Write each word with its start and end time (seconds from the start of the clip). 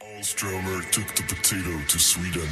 Alstromer 0.00 0.88
took 0.92 1.08
the 1.16 1.22
potato 1.24 1.76
to 1.88 1.98
Sweden. 1.98 2.48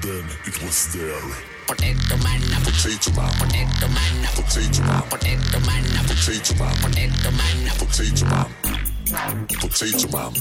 Then 0.00 0.24
it 0.46 0.62
was 0.62 0.90
there. 0.94 1.20
Potato 1.66 2.16
man, 2.24 2.40
Potato 2.64 3.12
man, 3.12 3.28
potato 3.36 3.88
man, 3.92 4.24
potato 4.32 4.80
man, 4.80 5.04
potato 5.12 5.60
man, 5.68 5.84
potato 6.08 6.54
man, 6.56 6.74
potato 6.80 7.30
man, 7.30 7.68
potato 7.76 8.24
man, 8.24 8.67
potato 9.08 10.08
man, 10.08 10.36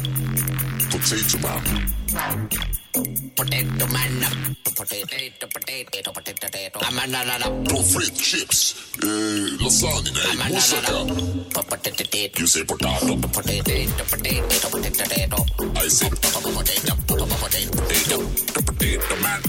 potato 0.89 1.37
man. 1.39 1.63
potato 3.33 3.87
man, 3.87 4.55
potato, 4.63 5.41
potato, 5.41 6.33
potato. 6.33 6.79
Pommes 7.63 7.91
frites, 7.93 8.21
chips, 8.21 8.75
eh, 9.03 9.63
lasagne, 9.63 10.11
nej, 10.11 10.51
moussaka. 10.51 10.91
Potato, 11.53 12.03
You 12.37 12.47
say 12.47 12.63
potato, 12.65 13.15
potato, 13.17 13.63
potato, 14.09 14.69
potato. 14.69 15.45
I 15.75 15.89
say 15.89 16.09
potato, 16.09 16.41
Potato, 16.41 17.25
potato, 17.25 17.69
potato, 17.71 18.17
potato 18.65 19.15
man. 19.21 19.41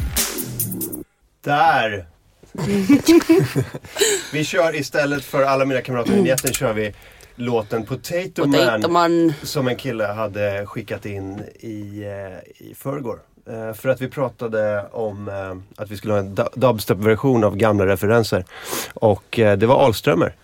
Där! 1.41 2.07
vi 4.33 4.45
kör 4.45 4.75
istället 4.75 5.25
för 5.25 5.43
alla 5.43 5.65
mina 5.65 5.81
kamrater 5.81 6.13
i 6.13 6.15
vinjetten 6.15 6.53
kör 6.55 6.73
vi 6.73 6.93
låten 7.39 7.85
Potato, 7.87 8.45
Potato 8.45 8.89
Man, 8.89 8.93
Man. 8.93 9.33
som 9.43 9.69
en 9.69 9.77
kille 9.77 10.05
hade 10.05 10.67
skickat 10.67 11.07
in 11.07 11.43
i, 11.61 12.03
eh, 12.05 12.67
i 12.69 12.75
förrgår. 12.75 13.19
Eh, 13.51 13.75
för 13.75 13.89
att 13.89 14.01
vi 14.01 14.09
pratade 14.09 14.85
om 14.93 15.29
eh, 15.29 15.83
att 15.83 15.91
vi 15.91 15.97
skulle 15.97 16.13
ha 16.13 16.21
en 16.21 16.35
du- 16.35 16.45
dubstep-version 16.55 17.45
av 17.45 17.57
gamla 17.57 17.87
referenser. 17.87 18.45
Och 18.95 19.25
det 19.31 19.63
var 19.63 19.85
Alströmer, 19.87 20.35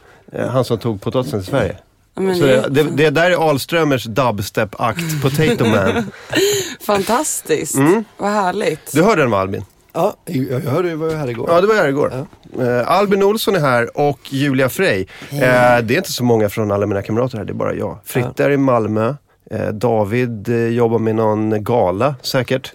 han 0.51 0.65
som 0.65 0.79
tog 0.79 1.01
potatisen 1.03 1.41
till 1.41 1.51
Sverige. 1.51 1.77
Ja, 2.15 2.20
men 2.23 2.37
Så 2.37 2.43
det 2.47 2.67
det, 2.70 2.80
är 2.80 2.84
det, 2.84 3.11
där 3.11 3.31
är 3.31 3.51
Alströmers 3.51 4.05
dubstep-akt, 4.06 5.23
Potato 5.23 5.65
Man. 5.65 6.11
fantastiskt. 6.81 7.75
Vad 8.17 8.31
härligt. 8.31 8.92
Du 8.92 9.03
hörde 9.03 9.23
den 9.23 9.31
va 9.31 9.39
Albin? 9.39 9.65
Ja, 9.92 10.17
jag, 10.25 10.65
jag 10.65 10.70
hörde 10.70 10.89
ju, 10.89 10.95
var 10.95 11.11
här 11.15 11.31
igår. 11.31 11.50
Ja, 11.53 11.61
det 11.61 11.67
var 11.67 11.75
här 11.75 11.89
igår. 11.89 12.27
Eh, 12.60 12.91
Albin 12.91 13.22
Olsson 13.22 13.55
är 13.55 13.60
här 13.60 13.98
och 13.98 14.19
Julia 14.28 14.69
Frey. 14.69 15.06
Eh, 15.30 15.38
det 15.83 15.94
är 15.94 15.97
inte 15.97 16.12
så 16.12 16.24
många 16.24 16.48
från 16.48 16.72
alla 16.72 16.86
mina 16.86 17.02
kamrater 17.02 17.38
här, 17.38 17.44
det 17.44 17.52
är 17.52 17.55
bara 17.55 17.74
jag. 17.74 17.98
Fritte 18.05 18.44
är 18.44 18.50
i 18.50 18.56
Malmö. 18.56 19.14
Eh, 19.50 19.69
David 19.69 20.48
eh, 20.48 20.69
jobbar 20.69 20.98
med 20.98 21.14
någon 21.14 21.64
gala 21.64 22.14
säkert. 22.22 22.72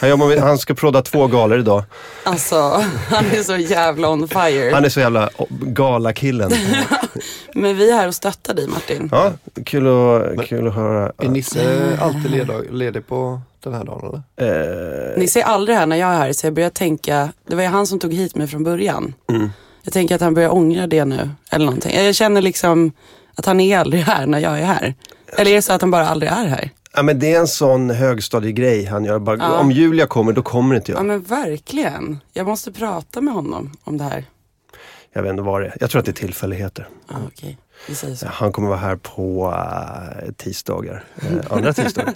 Han, 0.00 0.10
jobbar 0.10 0.26
med, 0.26 0.38
han 0.38 0.58
ska 0.58 0.74
prodda 0.74 1.02
två 1.02 1.26
galor 1.26 1.58
idag. 1.58 1.84
Alltså, 2.24 2.84
han 3.08 3.24
är 3.26 3.42
så 3.42 3.56
jävla 3.56 4.08
on 4.08 4.28
fire. 4.28 4.74
Han 4.74 4.84
är 4.84 4.88
så 4.88 5.00
jävla 5.00 5.30
galakillen. 5.50 6.50
Men 7.54 7.76
vi 7.76 7.90
är 7.90 7.96
här 7.96 8.08
och 8.08 8.14
stöttar 8.14 8.54
dig 8.54 8.66
Martin. 8.68 9.08
Ja, 9.12 9.32
kul 9.64 9.86
att, 9.86 10.46
kul 10.46 10.68
att 10.68 10.74
höra. 10.74 11.12
Är 11.18 11.28
Nisse 11.28 11.98
alltid 12.00 12.30
ledig, 12.30 12.72
ledig 12.72 13.06
på 13.06 13.40
den 13.70 13.78
här 13.78 13.84
dagen 13.84 14.22
eller? 14.36 15.12
Eh, 15.12 15.18
Ni 15.18 15.28
ser 15.28 15.42
aldrig 15.42 15.76
här 15.76 15.86
när 15.86 15.96
jag 15.96 16.10
är 16.14 16.18
här 16.18 16.32
så 16.32 16.46
jag 16.46 16.54
börjar 16.54 16.70
tänka, 16.70 17.32
det 17.48 17.54
var 17.56 17.62
ju 17.62 17.68
han 17.68 17.86
som 17.86 17.98
tog 17.98 18.12
hit 18.14 18.34
mig 18.34 18.46
från 18.46 18.64
början. 18.64 19.14
Mm. 19.30 19.50
Jag 19.82 19.92
tänker 19.92 20.14
att 20.14 20.20
han 20.20 20.34
börjar 20.34 20.54
ångra 20.54 20.86
det 20.86 21.04
nu. 21.04 21.30
Eller 21.50 21.64
någonting. 21.64 22.04
Jag 22.04 22.14
känner 22.14 22.42
liksom 22.42 22.92
att 23.34 23.46
han 23.46 23.60
är 23.60 23.78
aldrig 23.78 24.02
här 24.02 24.26
när 24.26 24.38
jag 24.38 24.58
är 24.58 24.64
här. 24.64 24.94
Eller 25.38 25.50
är 25.50 25.54
det 25.54 25.62
så 25.62 25.72
att 25.72 25.80
han 25.80 25.90
bara 25.90 26.08
aldrig 26.08 26.32
är 26.32 26.46
här? 26.46 26.70
ja, 26.94 27.02
men 27.02 27.18
det 27.18 27.34
är 27.34 27.40
en 27.40 27.46
sån 27.46 27.90
högstadiegrej 27.90 28.84
han 28.84 29.04
gör. 29.04 29.18
Bara, 29.18 29.36
Ja. 29.36 29.58
Om 29.58 29.70
Julia 29.72 30.06
kommer, 30.06 30.32
då 30.32 30.42
kommer 30.42 30.74
inte 30.76 30.92
Ja 30.92 30.98
jag. 30.98 31.06
men 31.06 31.22
verkligen. 31.22 32.18
Jag 32.32 32.46
måste 32.46 32.72
prata 32.72 33.20
med 33.20 33.34
honom 33.34 33.72
om 33.84 33.98
det 33.98 34.04
här. 34.04 34.24
Jag 35.12 35.22
vet 35.22 35.30
inte 35.30 35.42
vad 35.42 35.60
det 35.60 35.66
är. 35.66 35.76
Jag 35.80 35.90
tror 35.90 35.98
att 36.00 36.04
det 36.04 36.10
är 36.10 36.14
tillfälligheter. 36.14 36.88
Ja, 37.08 37.14
okej. 37.26 37.58
Han 38.26 38.52
kommer 38.52 38.68
vara 38.68 38.78
här 38.78 38.96
på 38.96 39.46
uh, 40.26 40.32
tisdagar, 40.36 41.04
eh, 41.22 41.28
andra 41.52 41.72
tisdagar. 41.72 42.14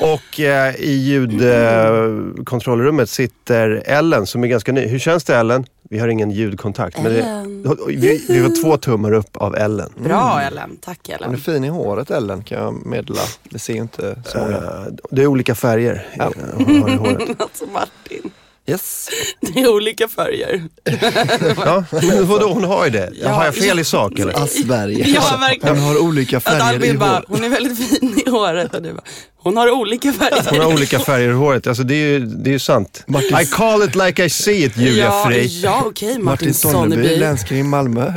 Och 0.00 0.40
eh, 0.40 0.74
i 0.76 0.92
ljudkontrollrummet 0.92 3.10
sitter 3.10 3.82
Ellen 3.86 4.26
som 4.26 4.44
är 4.44 4.48
ganska 4.48 4.72
ny. 4.72 4.86
Hur 4.86 4.98
känns 4.98 5.24
det 5.24 5.36
Ellen? 5.36 5.64
Vi 5.90 5.98
har 5.98 6.08
ingen 6.08 6.30
ljudkontakt. 6.30 7.02
Men 7.02 7.12
Ellen. 7.16 7.62
det, 7.62 7.76
vi, 7.88 8.24
vi 8.28 8.38
har 8.38 8.62
två 8.62 8.76
tummar 8.76 9.12
upp 9.12 9.36
av 9.36 9.56
Ellen. 9.56 9.92
Bra 9.96 10.40
Ellen. 10.42 10.76
Tack 10.80 10.98
Hon 11.06 11.14
är 11.14 11.22
Ellen. 11.26 11.38
fin 11.38 11.64
i 11.64 11.68
håret 11.68 12.10
Ellen 12.10 12.42
kan 12.44 12.62
jag 12.62 12.86
meddela. 12.86 13.20
Det 13.50 13.58
ser 13.58 13.74
inte 13.74 14.22
så 14.24 14.38
många. 14.38 14.56
Eh, 14.56 14.62
det 15.10 15.22
är 15.22 15.26
olika 15.26 15.54
färger 15.54 16.06
Ja. 16.16 16.24
eh, 16.24 16.30
hon 16.54 16.82
har 16.82 16.90
i 16.90 16.94
håret. 16.96 17.28
Alltså 17.38 17.66
Martin. 17.66 18.30
Yes. 18.66 19.08
Det 19.40 19.60
är 19.60 19.68
olika 19.74 20.08
färger. 20.08 20.62
Ja, 21.64 21.84
men 21.90 22.26
vadå, 22.26 22.48
hon 22.52 22.64
har 22.64 22.84
ju 22.84 22.90
det. 22.90 23.10
Ja. 23.14 23.28
Har 23.30 23.44
jag 23.44 23.54
fel 23.54 23.78
i 23.78 23.84
sak 23.84 24.18
eller? 24.18 24.42
Asperger. 24.44 25.06
Ja, 25.14 25.36
verkligen. 25.40 25.76
Hon 25.78 25.86
har 25.94 25.98
olika 26.02 26.36
Att 26.36 26.42
färger 26.42 26.84
i 26.84 26.94
bara, 26.94 27.10
håret. 27.10 27.24
hon 27.28 27.44
är 27.44 27.48
väldigt 27.48 27.78
fin 27.88 28.22
i 28.26 28.30
håret. 28.30 28.74
Och 28.74 28.82
du 28.82 28.92
bara, 28.92 29.02
hon 29.38 29.56
har 29.56 29.70
olika 29.70 30.12
färger. 30.12 30.46
Hon 30.50 30.60
har 30.60 30.72
olika 30.72 30.98
färger 30.98 31.28
i 31.28 31.32
håret. 31.32 31.66
Alltså 31.66 31.82
det 31.82 31.94
är 31.94 32.08
ju, 32.08 32.18
det 32.20 32.50
är 32.50 32.52
ju 32.52 32.58
sant. 32.58 33.04
Martin- 33.06 33.40
I 33.42 33.46
call 33.46 33.82
it 33.82 33.94
like 33.94 34.24
I 34.24 34.30
see 34.30 34.64
it 34.64 34.76
Julia 34.76 35.04
ja, 35.04 35.24
Frey. 35.26 35.60
ja 35.60 35.82
okej 35.86 36.08
Martin, 36.08 36.24
Martin 36.24 36.54
Sonneby, 36.54 37.16
länskrim 37.16 37.68
Malmö. 37.68 38.12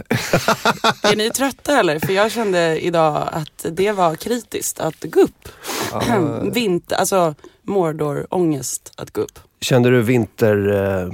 Är 1.02 1.16
ni 1.16 1.30
trötta 1.32 1.80
eller? 1.80 2.00
För 2.00 2.14
jag 2.14 2.32
kände 2.32 2.80
idag 2.80 3.30
att 3.32 3.66
det 3.72 3.92
var 3.92 4.16
kritiskt 4.16 4.80
att 4.80 4.96
gå 5.04 5.20
upp. 5.22 5.50
Vinter, 6.54 6.96
alltså 6.96 7.36
Mordor-ångest 7.68 8.92
att 8.98 9.12
gå 9.14 9.22
upp. 9.22 9.40
Kände 9.62 9.90
du 9.90 10.02
vinter, 10.02 10.70
eh, 10.70 11.10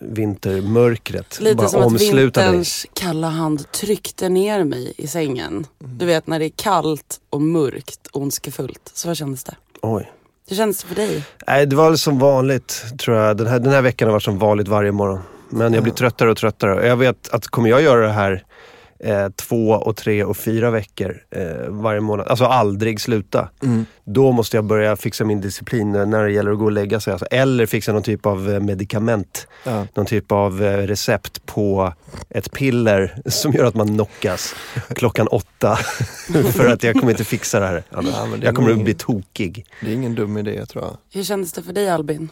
vintermörkret? 0.00 1.40
Lite 1.40 1.56
bara 1.56 1.68
som 1.68 1.94
att 1.94 2.00
vinterns 2.00 2.86
kalla 2.94 3.28
hand 3.28 3.72
tryckte 3.72 4.28
ner 4.28 4.64
mig 4.64 4.92
i 4.96 5.06
sängen. 5.06 5.66
Du 5.78 6.06
vet 6.06 6.26
när 6.26 6.38
det 6.38 6.44
är 6.44 6.52
kallt 6.56 7.20
och 7.30 7.42
mörkt, 7.42 8.08
ondskefullt. 8.12 8.90
Så 8.94 9.14
kändes 9.14 9.44
det. 9.44 9.54
Oj. 9.80 10.12
Hur 10.48 10.56
kändes 10.56 10.82
det 10.82 10.88
för 10.88 10.94
dig? 10.94 11.24
Nej, 11.46 11.66
det 11.66 11.76
var 11.76 11.96
som 11.96 12.18
vanligt 12.18 12.84
tror 12.98 13.16
jag. 13.16 13.36
Den 13.36 13.46
här, 13.46 13.58
den 13.58 13.72
här 13.72 13.82
veckan 13.82 14.08
har 14.08 14.12
varit 14.12 14.22
som 14.22 14.38
vanligt 14.38 14.68
varje 14.68 14.92
morgon. 14.92 15.20
Men 15.48 15.74
jag 15.74 15.82
blir 15.82 15.92
tröttare 15.92 16.30
och 16.30 16.36
tröttare. 16.36 16.74
Och 16.74 16.86
Jag 16.86 16.96
vet 16.96 17.28
att 17.28 17.46
kommer 17.46 17.68
jag 17.68 17.82
göra 17.82 18.06
det 18.06 18.12
här 18.12 18.44
eh, 19.02 19.28
två 19.28 19.68
och 19.70 19.96
tre 19.96 20.24
och 20.24 20.36
fyra 20.36 20.70
veckor 20.70 21.16
eh, 21.30 21.68
varje 21.68 22.00
månad, 22.00 22.28
alltså 22.28 22.44
aldrig 22.44 23.00
sluta. 23.00 23.48
Då 24.04 24.32
måste 24.32 24.56
jag 24.56 24.64
börja 24.64 24.96
fixa 24.96 25.24
min 25.24 25.40
disciplin 25.40 25.92
när 25.92 26.24
det 26.24 26.32
gäller 26.32 26.50
att 26.52 26.58
gå 26.58 26.64
och 26.64 26.72
lägga 26.72 27.00
sig. 27.00 27.12
Alltså, 27.12 27.26
eller 27.30 27.66
fixa 27.66 27.92
någon 27.92 28.02
typ 28.02 28.26
av 28.26 28.50
eh, 28.50 28.60
medicament. 28.60 29.46
Ja. 29.64 29.86
Någon 29.94 30.06
typ 30.06 30.32
av 30.32 30.62
eh, 30.62 30.78
recept 30.86 31.46
på 31.46 31.92
ett 32.30 32.52
piller 32.52 33.22
som 33.26 33.52
gör 33.52 33.64
att 33.64 33.74
man 33.74 33.88
knockas 33.88 34.54
klockan 34.88 35.26
åtta. 35.26 35.76
För 36.52 36.66
att 36.72 36.82
jag 36.82 36.94
kommer 36.96 37.10
inte 37.10 37.24
fixa 37.24 37.60
det 37.60 37.66
här. 37.66 37.82
annars. 37.90 38.14
Ja, 38.16 38.36
det 38.38 38.46
jag 38.46 38.54
kommer 38.56 38.70
att 38.70 38.76
nog- 38.76 38.84
bli 38.84 38.94
tokig. 38.94 39.66
Det 39.80 39.86
är 39.90 39.94
ingen 39.94 40.14
dum 40.14 40.36
idé 40.38 40.66
tror 40.66 40.84
jag. 40.84 40.96
Hur 41.12 41.22
kändes 41.24 41.52
det 41.52 41.62
för 41.62 41.72
dig 41.72 41.90
Albin? 41.90 42.28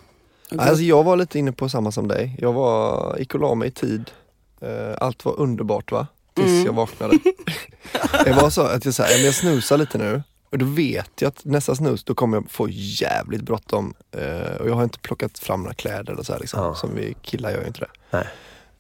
Att 0.51 0.57
gå 0.59 0.63
Alltså 0.65 0.83
jag 0.83 1.05
var 1.05 1.17
lite 1.17 1.39
inne 1.39 1.53
på 1.53 1.69
samma 1.69 1.93
som 1.93 2.09
dig. 2.09 2.37
Jag 2.39 2.53
var, 2.53 3.17
gick 3.19 3.35
och 3.35 3.41
la 3.41 3.55
mig 3.55 3.69
i 3.69 3.71
tid. 3.71 4.11
Eh, 4.61 4.97
Allt 5.01 5.25
var 5.25 5.41
underbart 5.41 5.93
va? 5.93 6.07
Tills 6.41 6.51
Mm. 6.53 6.67
jag 6.67 6.73
vaknade. 6.73 7.19
det 8.25 8.33
var 8.33 8.51
så 8.51 8.63
att 8.63 8.85
jag, 8.85 8.95
så 8.95 9.03
här, 9.03 9.15
"Men 9.17 9.25
jag 9.25 9.35
snusar 9.35 9.79
lite 9.79 9.99
nu. 9.99 10.23
Och 10.53 10.59
då 10.59 10.67
vet 10.67 11.11
jag 11.21 11.29
att 11.29 11.45
nästa 11.45 11.75
snus, 11.75 12.05
då 12.05 12.15
kommer 12.15 12.37
jag 12.37 12.51
få 12.51 12.69
jävligt 12.71 13.43
bråttom. 13.43 13.95
Eh, 14.17 14.57
och 14.61 14.69
jag 14.69 14.75
har 14.75 14.83
inte 14.85 14.99
plockat 14.99 15.39
fram 15.39 15.63
några 15.63 15.75
kläder 15.75 16.19
och 16.19 16.27
så 16.27 16.33
här, 16.33 16.41
liksom. 16.41 16.63
Ja. 16.65 16.75
Som 16.75 16.95
vi 16.95 17.15
killar 17.23 17.51
gör 17.51 17.61
ju 17.61 17.67
inte 17.67 17.81
det. 17.81 17.87
Nej. 18.11 18.25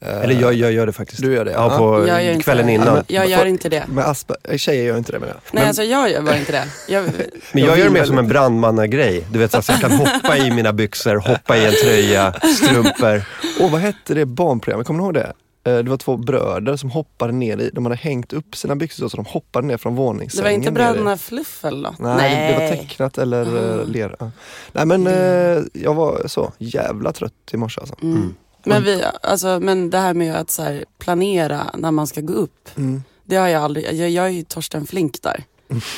Eh, 0.00 0.20
Eller 0.20 0.40
jag, 0.40 0.54
jag 0.54 0.72
gör 0.72 0.86
det 0.86 0.92
faktiskt. 0.92 1.22
Du 1.22 1.34
gör 1.34 1.44
det? 1.44 1.50
Ja, 1.52 1.78
på 1.78 2.06
Jag 2.08 2.24
gör 2.24 2.32
inte 2.32 2.44
kvällen 2.44 2.66
det. 2.66 2.72
innan. 2.72 3.04
Jag 3.08 3.28
gör 3.28 3.46
inte 3.46 3.68
det. 3.68 3.84
Men 3.88 4.04
Asper, 4.04 4.36
eh, 4.44 4.56
tjejer 4.56 4.84
gör 4.84 4.98
inte 4.98 5.12
det 5.12 5.18
menar 5.18 5.32
jag. 5.34 5.40
Nej 5.54 5.66
alltså 5.66 5.82
jag 5.82 6.10
gör 6.10 6.22
bara 6.22 6.36
inte 6.38 6.52
det. 6.52 6.64
Jag, 6.88 7.04
Men 7.52 7.62
jag 7.62 7.70
Jag 7.70 7.78
gör 7.78 7.84
det 7.84 7.90
mer 7.90 8.04
som 8.04 8.18
en 8.18 8.28
brandmannagrej. 8.28 9.26
Du 9.32 9.38
vet 9.38 9.50
så 9.52 9.58
att 9.58 9.68
jag 9.68 9.80
kan 9.80 9.92
hoppa 9.92 10.36
i 10.36 10.50
mina 10.50 10.72
byxor, 10.72 11.16
hoppa 11.16 11.56
i 11.56 11.64
en 11.66 11.72
tröja, 11.84 12.32
strumpor. 12.56 13.22
Åh 13.60 13.70
vad 13.72 13.80
hette 13.80 14.14
det 14.14 14.26
barnprogrammet, 14.26 14.86
kommer 14.86 14.98
du 15.00 15.04
ihåg 15.04 15.14
det? 15.14 15.32
Eh, 15.64 15.78
Det 15.78 15.90
var 15.90 15.96
två 15.96 16.16
bröder 16.16 16.76
som 16.76 16.90
hoppade 16.90 17.32
ner 17.32 17.58
i, 17.58 17.70
de 17.70 17.84
hade 17.84 17.96
hängt 17.96 18.32
upp 18.32 18.56
sina 18.56 18.76
byxor 18.76 19.08
så 19.08 19.16
de 19.16 19.26
hoppade 19.26 19.66
ner 19.66 19.76
från 19.76 19.94
det 19.94 20.00
våningssängen. 20.00 20.44
var 20.44 20.50
inte 20.50 20.70
bröderna 20.72 21.16
Fluff 21.16 21.64
eller 21.64 21.90
något? 21.90 21.98
Nej, 21.98 22.52
det 22.52 22.58
var 22.58 22.68
tecknat 22.76 23.18
eller 23.18 23.46
Ah. 23.46 23.80
ah. 23.80 23.84
ler. 23.84 24.16
Ja. 24.20 24.30
Nej 24.72 24.86
men 24.86 25.06
eh, 25.06 25.62
jag 25.72 25.94
var 25.94 26.22
så 26.26 26.52
jävla 26.58 27.12
trött 27.12 27.32
i 27.52 27.56
morse 27.56 27.80
alltså. 27.80 27.94
Mm. 28.02 28.34
Men, 28.64 28.82
vi, 28.84 29.02
alltså, 29.22 29.60
men 29.60 29.90
det 29.90 29.98
här 29.98 30.14
med 30.14 30.34
att 30.36 30.50
så 30.50 30.62
här, 30.62 30.84
planera 30.98 31.66
när 31.74 31.90
man 31.90 32.06
ska 32.06 32.20
gå 32.20 32.32
upp. 32.32 32.68
Mm. 32.76 33.02
Det 33.24 33.36
har 33.36 33.48
jag 33.48 33.62
aldrig, 33.62 33.92
jag, 33.92 34.10
jag 34.10 34.24
är 34.26 34.30
ju 34.30 34.42
Torsten 34.42 34.86
Flink 34.86 35.22
där. 35.22 35.44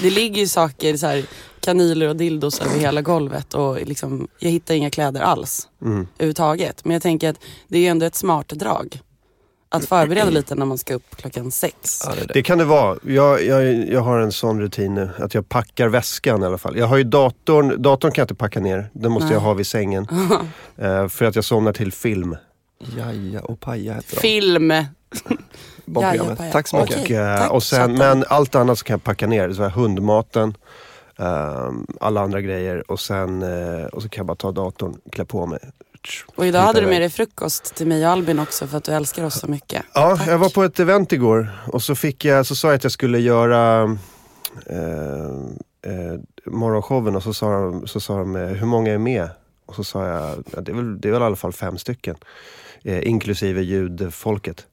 Det 0.03 0.11
ligger 0.11 0.41
ju 0.41 0.49
saker, 0.49 0.97
så 0.97 1.07
här, 1.07 1.25
kanyler 1.61 2.09
och 2.09 2.17
dildos 2.17 2.61
över 2.61 2.79
hela 2.79 3.03
golvet 3.03 3.55
och 3.55 3.77
liksom, 3.87 4.29
jag 4.39 4.51
hittar 4.51 4.75
inga 4.75 4.91
kläder 4.91 5.21
alls. 5.21 5.69
Mm. 5.83 6.07
Överhuvudtaget. 6.15 6.85
Men 6.85 6.93
jag 6.93 7.03
tänker 7.03 7.31
att 7.31 7.37
det 7.69 7.77
är 7.79 7.83
ju 7.83 7.87
ändå 7.89 8.07
ett 8.07 8.15
smart 8.15 8.49
drag. 8.49 9.01
Att 9.73 9.85
förbereda 9.85 10.31
lite 10.31 10.55
när 10.55 10.67
man 10.67 10.79
ska 10.79 10.95
upp 10.95 11.17
klockan 11.17 11.51
sex. 11.51 12.03
Ja, 12.05 12.15
det 12.15 12.21
det. 12.27 12.33
Det 12.35 12.43
kan 12.43 12.59
det 12.59 12.65
vara. 12.65 12.97
Jag, 13.03 13.45
jag, 13.45 13.89
jag 13.89 14.01
har 14.01 14.19
en 14.19 14.33
sån 14.33 14.61
rutin 14.61 14.95
nu, 14.95 15.11
att 15.19 15.35
jag 15.35 15.49
packar 15.49 15.89
väskan 15.89 16.43
i 16.43 16.47
alla 16.47 16.59
fall. 16.59 16.77
Jag 16.77 16.87
har 16.87 16.97
ju 16.97 17.05
datorn, 17.05 17.83
datorn 17.83 18.13
kan 18.13 18.23
jag 18.23 18.25
inte 18.25 18.35
packa 18.35 18.61
ner. 18.61 18.91
Den 18.93 19.13
måste 19.13 19.27
Nej. 19.27 19.35
jag 19.35 19.41
ha 19.41 19.55
vid 19.55 19.67
sängen. 19.67 20.07
Eh, 20.77 21.09
för 21.09 21.25
att 21.25 21.35
jag 21.35 21.45
somnar 21.45 21.73
till 21.73 21.93
film. 21.93 22.37
Jaja 22.97 23.41
och 23.41 23.61
Paja 23.61 23.95
heter 23.95 24.15
de. 24.15 24.21
Film. 24.21 24.69
Barnprogrammet. 25.85 26.39
Jaja. 26.39 26.53
Tack 26.53 26.69
så 26.69 26.81
mycket. 26.81 27.05
Och, 27.05 27.11
eh, 27.11 27.39
tack, 27.39 27.51
och 27.53 27.63
sen, 27.63 27.93
men 27.99 28.25
allt 28.29 28.55
annat 28.55 28.79
så 28.79 28.85
kan 28.85 28.95
jag 28.95 29.05
packa 29.05 29.27
ner. 29.27 29.53
Så 29.53 29.63
här, 29.63 29.71
hundmaten, 29.71 30.57
ehm, 31.19 31.87
alla 32.01 32.21
andra 32.21 32.41
grejer 32.41 32.91
och 32.91 33.01
sen 33.01 33.43
eh, 33.43 33.87
och 33.87 34.03
så 34.03 34.09
kan 34.09 34.21
jag 34.21 34.27
bara 34.27 34.37
ta 34.37 34.53
datorn, 34.53 34.97
klä 35.13 35.25
på 35.25 35.47
mig. 35.47 35.59
Och 36.35 36.47
idag 36.47 36.61
hade 36.61 36.81
du 36.81 36.87
med 36.87 37.03
dig 37.03 37.11
frukost 37.11 37.75
till 37.75 37.87
mig 37.87 38.07
och 38.07 38.13
Albin 38.13 38.39
också 38.39 38.67
för 38.67 38.77
att 38.77 38.85
du 38.85 38.93
älskar 38.93 39.25
oss 39.25 39.41
så 39.41 39.47
mycket. 39.47 39.83
Ja, 39.95 40.17
Tack. 40.17 40.29
jag 40.29 40.39
var 40.39 40.49
på 40.49 40.63
ett 40.63 40.81
event 40.81 41.13
igår 41.13 41.49
och 41.67 41.83
så, 41.83 41.95
fick 41.95 42.25
jag, 42.25 42.47
så 42.47 42.55
sa 42.55 42.69
jag 42.69 42.75
att 42.75 42.83
jag 42.83 42.93
skulle 42.93 43.19
göra 43.19 43.83
eh, 44.67 44.79
eh, 45.87 46.21
morgonshowen 46.47 47.17
och 47.17 47.23
så 47.23 47.35
sa 47.35 47.53
de, 47.53 47.87
så 47.87 48.01
sa 48.01 48.19
de 48.19 48.37
eh, 48.37 48.47
hur 48.47 48.67
många 48.67 48.93
är 48.93 48.99
med? 48.99 49.29
Och 49.67 49.75
så 49.75 49.85
sa 49.85 50.07
jag, 50.07 50.45
ja, 50.55 50.61
det, 50.61 50.73
är 50.73 50.77
väl, 50.77 51.01
det 51.01 51.09
är 51.09 51.13
väl 51.13 51.23
i 51.23 51.25
alla 51.25 51.37
fall 51.37 51.53
fem 51.53 51.79
stycken. 51.79 52.17
Eh, 52.83 53.09
inklusive 53.09 53.63
ljudfolket. 53.63 54.67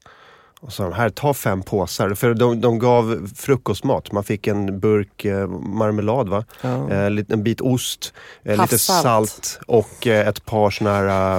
Och 0.62 0.72
så 0.74 0.76
sa 0.76 0.84
de, 0.84 0.94
här 0.94 1.10
ta 1.10 1.34
fem 1.34 1.62
påsar. 1.64 2.14
För 2.14 2.34
de, 2.34 2.62
de 2.62 2.80
gav 2.80 3.30
frukostmat. 3.36 4.12
Man 4.12 4.24
fick 4.24 4.48
en 4.48 4.80
burk 4.80 5.26
eh, 5.26 5.48
marmelad 5.48 6.30
va? 6.30 6.46
Ja. 6.62 6.92
Eh, 6.92 7.10
lite- 7.10 7.34
en 7.34 7.44
bit 7.44 7.62
ost, 7.62 8.14
eh, 8.44 8.62
lite 8.62 8.80
salt 8.80 9.60
och 9.68 10.08
eh, 10.08 10.28
ett 10.28 10.46
par 10.46 10.72
såna 10.72 10.94
här, 10.94 11.38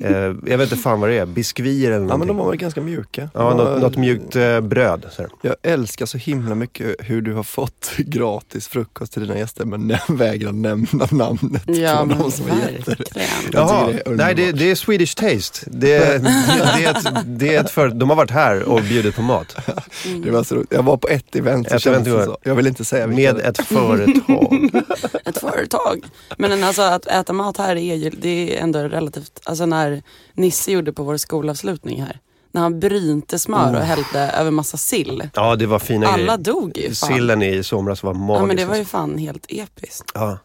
eh, 0.00 0.10
jag 0.46 0.58
vet 0.58 0.60
inte 0.72 0.76
fan 0.76 1.00
vad 1.00 1.10
det 1.10 1.18
är, 1.18 1.26
biskvier 1.26 1.90
eller 1.90 1.94
ja 1.94 2.00
någonting. 2.00 2.18
men 2.18 2.28
de 2.28 2.36
var 2.36 2.48
väl 2.50 2.56
ganska 2.56 2.80
mjuka. 2.80 3.30
Ja, 3.34 3.54
något, 3.54 3.80
något 3.80 3.96
mjukt 3.96 4.36
eh, 4.36 4.60
bröd. 4.60 5.06
Så 5.10 5.22
här. 5.22 5.30
Jag 5.42 5.54
älskar 5.62 6.06
så 6.06 6.18
himla 6.18 6.54
mycket 6.54 6.96
hur 6.98 7.22
du 7.22 7.34
har 7.34 7.42
fått 7.42 7.90
gratis 7.96 8.68
frukost 8.68 9.12
till 9.12 9.22
dina 9.22 9.38
gäster 9.38 9.64
men 9.64 9.96
vägrar 10.18 10.52
nämna 10.52 11.06
namnet 11.10 11.62
Ja, 11.66 11.96
på 12.00 12.06
men 12.06 12.18
de 12.18 12.30
som. 12.30 12.44
Jag 12.48 12.96
Jaha, 13.52 13.86
det 13.86 14.06
är 14.06 14.10
nej 14.16 14.34
det, 14.34 14.52
det 14.52 14.70
är 14.70 14.74
Swedish 14.74 15.14
Taste. 15.16 15.70
Det, 15.70 15.98
det, 15.98 16.18
det, 16.76 16.84
är 16.84 16.90
ett, 16.90 17.24
det 17.26 17.54
är 17.54 17.60
ett 17.60 17.70
för, 17.70 17.88
de 17.88 18.08
har 18.10 18.16
varit 18.16 18.30
här 18.30 18.45
och 18.54 18.82
bjudit 18.82 19.16
på 19.16 19.22
mat. 19.22 19.56
Det 20.24 20.30
var 20.30 20.42
så 20.44 20.54
roligt. 20.54 20.72
Jag 20.72 20.82
var 20.82 20.96
på 20.96 21.08
ett 21.08 21.36
event, 21.36 21.66
Ett 21.72 21.86
event 21.86 22.06
så. 22.06 22.38
Jag 22.42 22.54
vill 22.54 22.66
inte 22.66 22.84
säga 22.84 23.06
vilka 23.06 23.32
Med 23.34 23.44
ett 23.46 23.58
företag. 23.66 24.70
Ett 25.24 25.38
företag. 25.38 26.04
Men 26.38 26.52
en- 26.52 26.64
alltså, 26.64 26.82
att 26.82 27.06
äta 27.06 27.32
mat 27.32 27.56
här 27.56 27.76
är 27.76 27.94
ju 27.94 28.10
det 28.10 28.56
är 28.58 28.62
ändå 28.62 28.78
relativt, 28.78 29.40
alltså 29.44 29.66
när 29.66 30.02
Nisse 30.34 30.72
gjorde 30.72 30.92
på 30.92 31.02
vår 31.02 31.16
skolavslutning 31.16 32.02
här. 32.02 32.20
När 32.52 32.62
han 32.62 32.80
brynte 32.80 33.38
smör 33.38 33.74
och 33.76 33.80
hällde 33.82 34.18
över 34.20 34.50
massa 34.50 34.76
sill. 34.76 35.28
Ja, 35.34 35.56
det 35.56 35.66
var 35.66 35.78
fina 35.78 36.06
Alla 36.06 36.16
grejer. 36.36 36.38
dog 36.38 36.78
ju 36.78 36.94
fan. 36.94 37.12
Sillen 37.12 37.42
i 37.42 37.62
somras 37.64 38.02
var 38.02 38.14
magisk. 38.14 38.42
Ja 38.42 38.46
men 38.46 38.56
det 38.56 38.64
var 38.64 38.76
ju 38.76 38.84
fan 38.84 39.18
helt 39.18 39.46
episkt. 39.48 40.10
ja. 40.14 40.38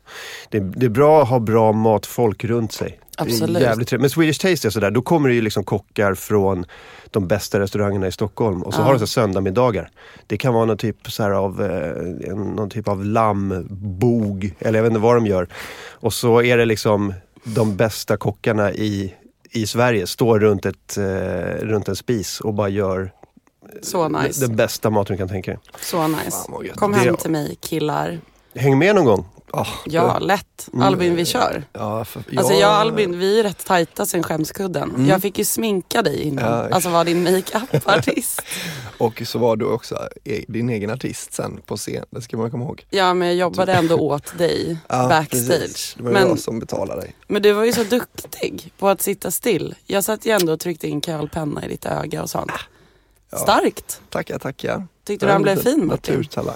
det, 0.49 0.59
det 0.59 0.85
är 0.85 0.89
bra 0.89 1.21
att 1.23 1.29
ha 1.29 1.39
bra 1.39 1.71
matfolk 1.73 2.43
runt 2.43 2.73
sig. 2.73 2.99
Absolut. 3.21 3.61
jävligt 3.61 3.87
trevligt. 3.87 4.01
Men 4.01 4.09
Swedish 4.09 4.41
Taste 4.41 4.67
är 4.67 4.69
sådär, 4.69 4.91
då 4.91 5.01
kommer 5.01 5.29
det 5.29 5.35
ju 5.35 5.41
liksom 5.41 5.63
kockar 5.63 6.13
från 6.13 6.65
de 7.11 7.27
bästa 7.27 7.59
restaurangerna 7.59 8.07
i 8.07 8.11
Stockholm 8.11 8.63
och 8.63 8.73
så 8.73 8.79
Ja. 8.81 8.83
har 8.85 8.91
de 8.93 8.99
så 8.99 9.03
här 9.03 9.07
söndagmiddagar. 9.07 9.89
Det 10.27 10.37
kan 10.37 10.53
vara 10.53 10.65
någon 10.65 10.77
typ, 10.77 11.11
så 11.11 11.23
här 11.23 11.31
av, 11.31 11.61
eh, 11.61 12.35
någon 12.35 12.69
typ 12.69 12.87
av 12.87 13.05
lammbog, 13.05 14.53
eller 14.59 14.79
jag 14.79 14.83
vet 14.83 14.89
inte 14.91 14.99
vad 15.01 15.15
de 15.15 15.25
gör. 15.27 15.47
Och 15.89 16.13
så 16.13 16.41
är 16.41 16.57
det 16.57 16.65
liksom 16.65 17.13
de 17.43 17.75
bästa 17.75 18.17
kockarna 18.17 18.71
i, 18.71 19.15
i 19.51 19.67
Sverige 19.67 20.07
står 20.07 20.39
runt, 20.39 20.65
ett, 20.65 20.97
eh, 20.97 21.03
runt 21.65 21.87
en 21.87 21.95
spis 21.95 22.39
och 22.41 22.53
bara 22.53 22.69
gör 22.69 23.11
Så 23.81 24.09
nice. 24.09 24.45
den 24.47 24.55
bästa 24.55 24.89
maten 24.89 25.13
du 25.15 25.17
kan 25.17 25.29
tänka 25.29 25.51
dig. 25.51 25.59
Så 25.81 26.07
nice. 26.07 26.37
Kom 26.75 26.93
hem 26.93 27.15
till 27.15 27.31
mig 27.31 27.57
killar. 27.59 28.19
Häng 28.55 28.77
med 28.77 28.95
någon 28.95 29.05
gång. 29.05 29.25
Ah, 29.53 29.67
Ja, 29.85 30.19
lätt. 30.19 30.69
Albin 30.81 31.15
vi 31.15 31.25
kör. 31.25 31.63
Ja, 31.73 32.05
för, 32.05 32.23
Alltså 32.37 32.53
ja, 32.53 32.59
jag 32.59 32.69
och 32.69 32.75
Albin, 32.75 33.19
vi 33.19 33.39
är 33.39 33.43
rätt 33.43 33.65
tajta 33.65 34.05
sen 34.05 34.23
skämskudden. 34.23 35.05
Jag 35.07 35.21
fick 35.21 35.37
ju 35.37 35.45
sminka 35.45 36.01
dig 36.01 36.21
innan. 36.21 36.45
Ja. 36.45 36.69
Alltså 36.75 36.89
vara 36.89 37.03
din 37.03 37.23
makeup-artist. 37.23 38.41
Och 38.97 39.21
så 39.25 39.39
var 39.39 39.55
du 39.55 39.65
också 39.65 40.09
e- 40.23 40.45
din 40.47 40.69
egen 40.69 40.89
artist 40.89 41.33
sen 41.33 41.61
på 41.65 41.77
scen, 41.77 42.05
det 42.09 42.21
ska 42.21 42.37
man 42.37 42.51
komma 42.51 42.63
ihåg. 42.63 42.85
Ja 42.89 43.13
men 43.13 43.27
jag 43.27 43.37
jobbade 43.37 43.73
ändå 43.73 43.95
åt 43.95 44.37
dig 44.37 44.77
Ja, 44.87 45.07
backstage. 45.09 45.47
precis. 45.49 45.93
Det 45.97 46.03
var 46.03 46.11
Men, 46.11 46.27
jag 46.27 46.39
som 46.39 46.59
betalade 46.59 47.01
dig. 47.01 47.15
men 47.27 47.41
du 47.41 47.51
var 47.51 47.63
ju 47.65 47.73
så 47.73 47.83
duktig 47.83 48.71
på 48.77 48.89
att 48.89 49.01
sitta 49.01 49.31
still. 49.31 49.75
Jag 49.85 50.03
satt 50.03 50.25
ju 50.25 50.31
ändå 50.31 50.53
och 50.53 50.59
tryckte 50.59 50.87
in 50.87 51.01
kölpenna 51.01 51.65
i 51.65 51.67
ditt 51.67 51.85
öga 51.85 52.21
och 52.23 52.29
sånt. 52.29 52.51
Starkt. 53.37 54.01
Tackar, 54.09 54.39
tackar. 54.39 54.87
Tyckte 55.11 55.25
du 55.25 55.31
han 55.31 55.41
blev 55.41 55.55
fin 55.55 55.85
Martin? 55.87 56.15
Naturtalang. 56.15 56.55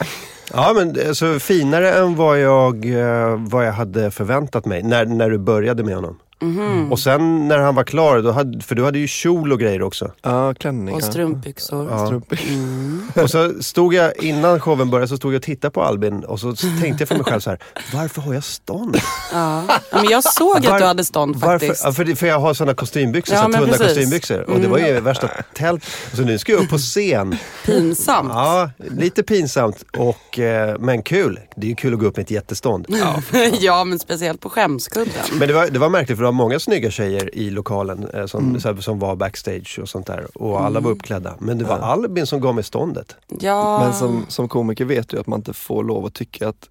Ja 0.54 0.74
men 0.76 1.08
alltså, 1.08 1.40
finare 1.40 1.94
än 1.94 2.16
vad 2.16 2.40
jag, 2.40 2.86
eh, 2.86 3.36
vad 3.38 3.68
jag 3.68 3.72
hade 3.74 4.12
förväntat 4.12 4.66
mig 4.66 4.84
när, 4.84 5.06
när 5.06 5.30
du 5.30 5.38
började 5.38 5.84
med 5.84 5.96
honom. 5.96 6.20
Mhm. 6.42 6.92
Och 6.92 7.00
sen 7.00 7.48
när 7.48 7.58
han 7.60 7.76
var 7.76 7.84
klar, 7.84 8.22
då 8.22 8.32
hade, 8.32 8.62
för 8.62 8.76
du 8.76 8.84
hade 8.84 9.00
ju 9.00 9.08
kjol 9.08 9.52
och 9.52 9.60
grejer 9.60 9.82
också. 9.82 10.12
Ja, 10.22 10.54
klänning. 10.54 10.96
Och 10.96 11.02
ja. 11.02 11.06
strumpbyxor. 11.06 11.88
Ja. 11.92 12.22
Mm. 12.48 13.02
Och 13.24 13.30
så 13.30 13.54
stod 13.64 13.94
jag, 13.94 14.24
innan 14.24 14.60
showen 14.60 14.90
började, 14.90 15.08
så 15.08 15.18
stod 15.18 15.34
jag 15.34 15.38
och 15.40 15.44
tittade 15.44 15.72
på 15.72 15.84
Albin 15.84 16.24
och 16.24 16.40
så 16.40 16.56
tänkte 16.56 16.96
jag 17.02 17.08
för 17.08 17.16
mig 17.16 17.24
själv 17.24 17.40
så 17.40 17.50
här: 17.50 17.60
varför 17.94 18.22
har 18.22 18.34
jag 18.34 18.44
stånd? 18.44 18.98
Ja. 19.34 19.64
Men 19.92 20.06
jag 20.10 20.24
såg 20.24 20.58
att 20.58 20.66
Var- 20.66 20.80
du 20.80 20.86
hade 20.86 21.06
stånd 21.06 21.36
Varför? 21.36 21.60
faktiskt. 21.68 21.84
Ja, 21.86 21.92
för, 21.94 22.16
för 22.16 22.28
jag 22.28 22.40
har 22.40 22.54
sådana 22.54 22.74
kostymbyxor, 22.76 23.36
Ja, 23.36 23.44
så 23.44 23.52
tunna 23.52 23.66
precis. 23.68 23.82
kostymbyxor. 23.88 24.50
Och 24.50 24.60
det 24.60 24.68
var 24.68 24.78
ju 24.78 25.00
värsta 25.00 25.30
tält. 25.56 25.84
Så 26.14 26.22
nu 26.22 26.38
ska 26.38 26.52
jag 26.52 26.62
upp 26.62 26.70
på 26.70 26.78
scen. 26.78 27.36
Pinsamt. 27.66 28.30
Ja, 28.34 28.70
lite 28.78 29.24
pinsamt, 29.24 29.84
och, 29.98 30.40
eh, 30.40 30.76
men 30.80 31.04
kul. 31.04 31.40
Det 31.56 31.68
är 31.68 31.70
ju 31.70 31.76
kul 31.76 31.94
att 31.94 32.00
gå 32.00 32.06
upp 32.06 32.18
med 32.18 32.24
ett 32.24 32.32
jättestånd. 32.32 32.86
ja 33.60 33.84
men 33.86 34.00
speciellt 34.00 34.42
på 34.42 34.50
skämskudden. 34.50 35.14
Men 35.40 35.48
det 35.48 35.54
var, 35.54 35.68
det 35.68 35.80
var 35.80 35.90
märkligt 35.90 36.18
för 36.18 36.25
det 36.26 36.28
var 36.28 36.32
många 36.34 36.60
snygga 36.60 36.92
tjejer 36.92 37.36
i 37.36 37.50
lokalen 37.50 38.08
eh, 38.14 38.26
som, 38.26 38.44
Mm. 38.50 38.62
så 38.62 38.74
här, 38.74 38.82
som 38.82 39.00
var 39.00 39.16
backstage 39.16 39.80
och 39.82 39.90
sånt 39.90 40.08
där. 40.08 40.28
Och 40.38 40.62
alla 40.66 40.80
var 40.80 40.92
uppklädda. 40.92 41.36
Men 41.40 41.58
det 41.58 41.66
var 41.66 41.78
Albin 41.80 42.26
som 42.28 42.42
gav 42.42 42.56
mig 42.56 42.64
ståndet. 42.64 43.16
Ja. 43.40 43.80
Men 43.84 43.94
som, 43.94 44.26
som 44.28 44.50
komiker 44.50 44.86
vet 44.86 45.10
du 45.10 45.20
att 45.20 45.28
man 45.28 45.40
inte 45.40 45.54
får 45.54 45.84
lov 45.84 46.06
att 46.06 46.14
tycka 46.14 46.50
att, 46.50 46.70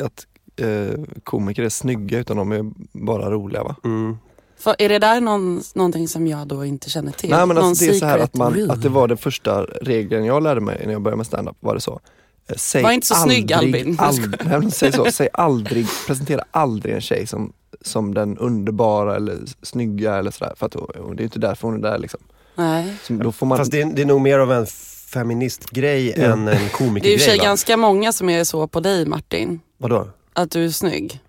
att 0.00 0.26
eh, 0.56 1.00
komiker 1.24 1.62
är 1.62 1.68
snygga 1.68 2.18
utan 2.18 2.36
de 2.36 2.52
är 2.52 2.72
bara 2.92 3.30
roliga 3.30 3.62
va? 3.64 3.76
Mm. 3.84 4.16
För 4.58 4.74
är 4.78 4.88
det 4.88 4.98
där 4.98 5.20
någon, 5.20 5.62
någonting 5.74 6.08
som 6.08 6.26
jag 6.26 6.46
då 6.48 6.64
inte 6.64 6.90
känner 6.90 7.12
till? 7.12 7.30
Nej 7.30 7.46
men 7.46 7.58
alltså, 7.58 7.84
det 7.84 7.90
är 7.90 7.94
så 7.94 8.06
här 8.06 8.18
att, 8.18 8.34
man, 8.34 8.70
att 8.70 8.82
det 8.82 8.88
var 8.88 9.08
den 9.08 9.16
första 9.16 9.62
regeln 9.64 10.24
jag 10.24 10.42
lärde 10.42 10.60
mig 10.60 10.82
när 10.86 10.92
jag 10.92 11.02
började 11.02 11.16
med 11.16 11.26
standup. 11.26 11.56
Var 11.60 11.74
det 11.74 11.80
så. 11.80 12.00
Eh, 12.48 12.56
Säg 12.56 12.82
Var 12.82 12.90
inte 12.92 13.06
så 13.06 13.14
snygg, 13.14 13.52
Albin. 13.52 13.96
Aldrig, 14.00 14.40
nej, 14.46 14.58
men 14.60 14.70
säg 14.70 14.92
så, 14.92 15.04
säg 15.12 15.28
aldrig, 15.32 15.86
presentera 16.06 16.44
aldrig 16.50 16.94
en 16.94 17.00
tjej 17.00 17.26
som, 17.26 17.52
som 17.82 18.14
den 18.14 18.38
underbara 18.38 19.16
eller 19.16 19.38
snygga 19.62 20.14
eller 20.16 20.30
sådär. 20.30 20.52
För 20.56 20.66
att, 20.66 20.74
och 20.74 21.16
det 21.16 21.22
är 21.22 21.24
inte 21.24 21.38
därför 21.38 21.68
hon 21.68 21.76
är 21.84 21.90
där 21.90 21.98
liksom. 21.98 22.20
Nej. 22.54 22.94
Så 23.02 23.12
då 23.12 23.32
får 23.32 23.46
man, 23.46 23.58
Fast 23.58 23.70
det 23.70 23.80
är, 23.82 23.86
det 23.86 24.02
är 24.02 24.06
nog 24.06 24.20
mer 24.20 24.38
av 24.38 24.52
en 24.52 24.66
feministgrej 25.08 26.14
Ja. 26.16 26.24
än 26.24 26.32
en 26.32 26.44
Det 26.44 26.52
är 26.52 26.60
ju 26.62 26.68
komikergrej. 26.68 27.18
sig 27.18 27.38
ganska 27.38 27.76
många 27.76 28.12
som 28.12 28.28
är 28.30 28.44
så 28.44 28.66
på 28.66 28.80
dig 28.80 29.06
Martin. 29.06 29.60
Vadå? 29.78 30.08
Att 30.32 30.50
du 30.50 30.64
är 30.64 30.70
snygg. 30.70 31.20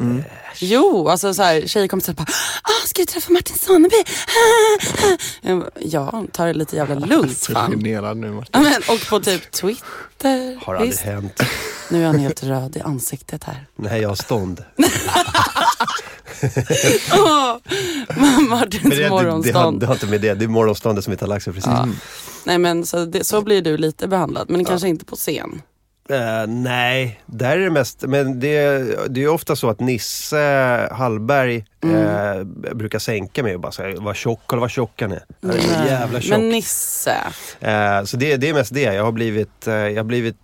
Mm. 0.00 0.22
Jo, 0.58 1.08
alltså 1.08 1.34
så 1.34 1.42
här, 1.42 1.60
tjejkompisar 1.66 2.12
bara 2.12 2.26
ah, 2.62 2.86
“Ska 2.86 3.02
vi 3.02 3.06
träffa 3.06 3.32
Martin 3.32 3.56
Sonneby?” 3.56 3.96
Ja, 5.80 6.24
ta 6.32 6.44
det 6.44 6.52
lite 6.54 6.76
jävla 6.76 6.94
lugnt 6.94 7.38
fan. 7.52 7.70
nu 7.70 8.30
Martin. 8.32 8.62
Men, 8.62 8.74
och 8.88 9.06
på 9.10 9.20
typ 9.20 9.50
Twitter. 9.52 10.64
Har 10.66 10.74
aldrig 10.74 10.90
Visst. 10.90 11.02
hänt. 11.02 11.42
Nu 11.90 12.02
är 12.02 12.06
han 12.06 12.18
helt 12.18 12.42
röd 12.42 12.76
i 12.76 12.80
ansiktet 12.80 13.44
här. 13.44 13.66
Nej, 13.76 14.00
jag 14.00 14.08
har 14.08 14.16
stånd. 14.16 14.64
Men 18.16 18.48
Martins 18.48 18.82
det, 18.82 18.88
det, 18.90 18.96
det, 18.96 19.08
har, 19.08 19.22
morgonstånd. 19.22 19.80
det 19.80 19.86
har 19.86 19.94
inte 19.94 20.06
med 20.06 20.20
det. 20.20 20.34
Det 20.34 20.44
är 20.44 20.48
morgonståndet 20.48 21.04
som 21.04 21.16
lagt 21.20 21.44
sig 21.44 21.52
precis. 21.52 21.70
Ja. 21.70 21.88
Nej 22.44 22.58
men 22.58 22.86
så, 22.86 23.04
det, 23.04 23.24
så 23.24 23.42
blir 23.42 23.62
du 23.62 23.76
lite 23.76 24.08
behandlad, 24.08 24.50
men 24.50 24.64
kanske 24.64 24.88
inte 24.88 25.04
på 25.04 25.16
scen. 25.16 25.62
Eh, 26.10 26.46
nej, 26.48 27.20
där 27.26 27.58
är 27.58 27.64
det 27.64 27.70
mest, 27.70 28.02
men 28.02 28.40
det, 28.40 28.84
det 29.08 29.22
är 29.22 29.28
ofta 29.28 29.56
så 29.56 29.70
att 29.70 29.80
Nisse 29.80 30.88
Hallberg 30.92 31.64
eh, 31.84 32.44
brukar 32.74 32.98
sänka 32.98 33.42
mig 33.42 33.54
och 33.54 33.60
bara 33.60 33.72
säga 33.72 34.00
vad 34.00 34.16
tjock, 34.16 34.40
kolla 34.46 34.60
vad 34.60 34.70
tjock 34.70 35.02
han 35.02 35.12
är. 35.12 35.24
Är 35.42 35.60
så 35.60 35.86
jävla 35.86 36.20
tjock. 36.20 36.30
Men 36.30 36.48
Nisse, 36.48 37.16
Eh, 37.60 38.04
så 38.04 38.16
det, 38.16 38.36
det 38.36 38.48
är 38.48 38.54
mest 38.54 38.74
det. 38.74 38.80
Jag 38.80 39.04
har 39.04 39.12
blivit, 39.12 39.66
jag 39.66 39.96
har 39.96 40.04
blivit 40.04 40.36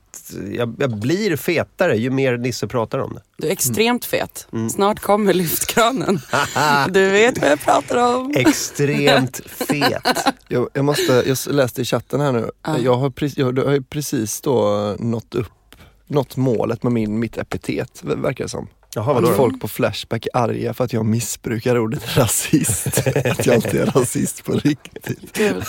jag, 0.53 0.75
jag 0.79 0.99
blir 0.99 1.37
fetare 1.37 1.97
ju 1.97 2.11
mer 2.11 2.37
Nisse 2.37 2.67
pratar 2.69 2.99
om 2.99 3.15
det. 3.15 3.21
du 3.37 3.47
är 3.49 3.53
extremt 3.53 4.05
fet. 4.05 4.49
Mm. 4.53 4.71
Snart 4.71 5.01
kommer 5.01 5.35
lyftkranen. 5.35 6.21
du 6.89 7.11
vet 7.11 7.39
vad 7.41 7.51
jag 7.51 7.61
pratar 7.61 8.17
om. 8.17 8.33
Extremt 8.37 9.41
fet. 9.47 10.19
Jag, 10.49 10.69
jag, 10.73 10.85
måste, 10.85 11.25
jag 11.27 11.39
läste 11.55 11.83
i 11.83 11.85
chatten 11.85 12.21
här 12.21 12.33
nu, 12.33 12.51
Ja. 12.67 12.79
jag, 12.79 12.97
har 12.97 13.11
precis, 13.11 13.39
jag, 13.39 13.59
jag 13.59 13.65
har 13.65 13.73
ju 13.73 13.83
precis 13.83 14.41
då 14.41 14.97
nått 14.99 15.35
upp 15.35 15.49
nått 16.09 16.37
målet 16.37 16.83
med 16.83 16.93
min, 16.93 17.19
mitt 17.19 17.39
epitet, 17.39 18.01
verkar 18.03 18.45
det 18.45 18.49
som. 18.51 18.69
Jaha, 18.97 19.13
vadå 19.13 19.29
Att 19.31 19.37
folk 19.37 19.61
på 19.61 19.69
Flashback 19.69 20.27
är 20.35 20.39
arga 20.39 20.75
för 20.75 20.85
att 20.85 20.93
jag 20.93 21.07
missbrukar 21.07 21.79
ordet 21.79 22.03
rasist. 22.17 22.87
att 23.25 23.47
jag 23.47 23.55
inte 23.55 23.79
är 23.81 23.87
rasist 23.87 24.45
på 24.45 24.53
riktigt. 24.53 25.33
Gud. 25.33 25.65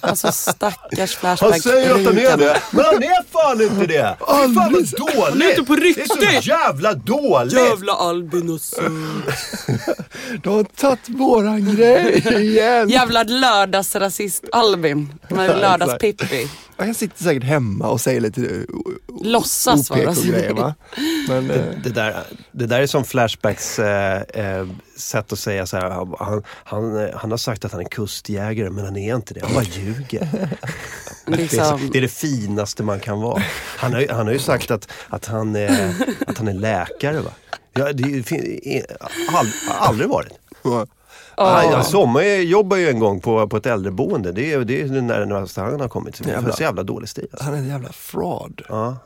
Alltså 0.00 0.32
stackars 0.32 1.16
Han 1.22 1.36
Flashback. 1.36 1.62
säger 1.62 1.94
att 1.94 2.04
han 2.04 2.18
är 2.18 2.36
det, 2.36 2.56
men 2.70 2.84
han 2.84 2.94
är 3.02 3.24
fan 3.32 3.62
inte 3.62 3.86
det! 3.86 4.16
Fy 4.18 4.24
fan 4.26 4.54
vad 4.54 4.72
dåligt! 4.72 5.28
Han 5.28 5.42
är 5.42 5.50
inte 5.50 5.62
på 5.62 5.74
Det 5.76 5.80
är 5.82 5.84
riktigt. 5.84 6.12
så 6.42 6.48
jävla 6.48 6.94
dåligt! 6.94 7.52
Jävla 7.52 7.92
Albin 7.92 8.50
och 8.50 8.60
så. 8.60 8.80
Du 10.42 10.48
har 10.50 10.64
tagit 10.64 11.08
våran 11.08 11.74
grej 11.76 12.24
igen. 12.42 12.88
Jävla 12.88 13.22
lördagsrasist 13.22 14.44
Albin. 14.52 15.12
Med 15.28 15.48
lördagspippi. 15.60 16.48
Jag 16.76 16.96
sitter 16.96 17.24
säkert 17.24 17.44
hemma 17.44 17.88
och 17.88 18.00
säger 18.00 18.20
lite 18.20 18.40
uh, 18.40 18.64
Låtsas 19.22 19.90
vara 19.90 20.10
OPK-grejer 20.10 20.52
va. 20.52 20.74
Men 21.28 21.50
eh, 21.50 21.64
Det 21.84 21.90
där, 21.90 22.22
det 22.52 22.66
där 22.66 22.80
är 22.80 22.86
som 22.86 23.04
Flashbacks 23.04 23.78
eh, 23.78 24.22
eh, 24.22 24.66
sätt 24.96 25.32
att 25.32 25.38
säga 25.38 25.66
så 25.66 25.76
här. 25.76 25.90
Han, 26.24 26.42
han, 26.64 27.04
eh, 27.04 27.14
han 27.16 27.30
har 27.30 27.38
sagt 27.38 27.64
att 27.64 27.72
han 27.72 27.80
är 27.80 27.84
kustjägare 27.88 28.70
men 28.70 28.84
han 28.84 28.96
är 28.96 29.14
inte 29.14 29.34
det. 29.34 29.40
Han 29.44 29.54
bara 29.54 29.64
ljuger. 29.64 30.28
Det 31.26 31.32
är, 31.32 31.36
Liksom, 31.36 31.90
det 31.92 31.98
är 31.98 32.02
det 32.02 32.08
finaste 32.08 32.82
man 32.82 33.00
kan 33.00 33.20
vara. 33.20 33.42
Han 33.76 33.92
har, 33.92 34.00
ju- 34.00 34.08
han 34.10 34.26
har 34.26 34.32
ju 34.32 34.38
sagt 34.38 34.70
att, 34.70 34.88
att, 35.08 35.26
han, 35.26 35.56
är, 35.56 35.94
att 36.26 36.38
han 36.38 36.48
är 36.48 36.52
läkare. 36.54 37.20
Va? 37.20 37.30
Ja, 37.72 37.92
det 37.92 38.02
är, 38.04 38.34
är- 38.68 38.96
ald, 39.36 39.48
aldrig 39.68 40.08
varit. 40.08 40.32
Ja. 41.36 41.44
Han, 41.62 41.72
han 41.74 41.84
sommarjobbar 41.84 42.76
ju 42.76 42.88
en 42.88 42.98
gång 42.98 43.20
på, 43.20 43.48
på 43.48 43.56
ett 43.56 43.66
äldreboende. 43.66 44.32
Det 44.32 44.52
är, 44.52 44.58
det 44.64 44.80
är 44.80 44.84
den 44.84 45.06
närmaste 45.06 45.60
han 45.60 45.80
har 45.80 45.88
kommit. 45.88 46.16
Så 46.16 46.24
Jävla. 46.24 46.52
så 46.52 46.62
jävla 46.62 46.82
dålig 46.82 47.08
stil. 47.08 47.26
Alltså. 47.32 47.44
han 47.44 47.54
är 47.54 47.58
en 47.58 47.68
jävla 47.68 47.92
fraud. 47.92 48.62
Ja. 48.68 48.96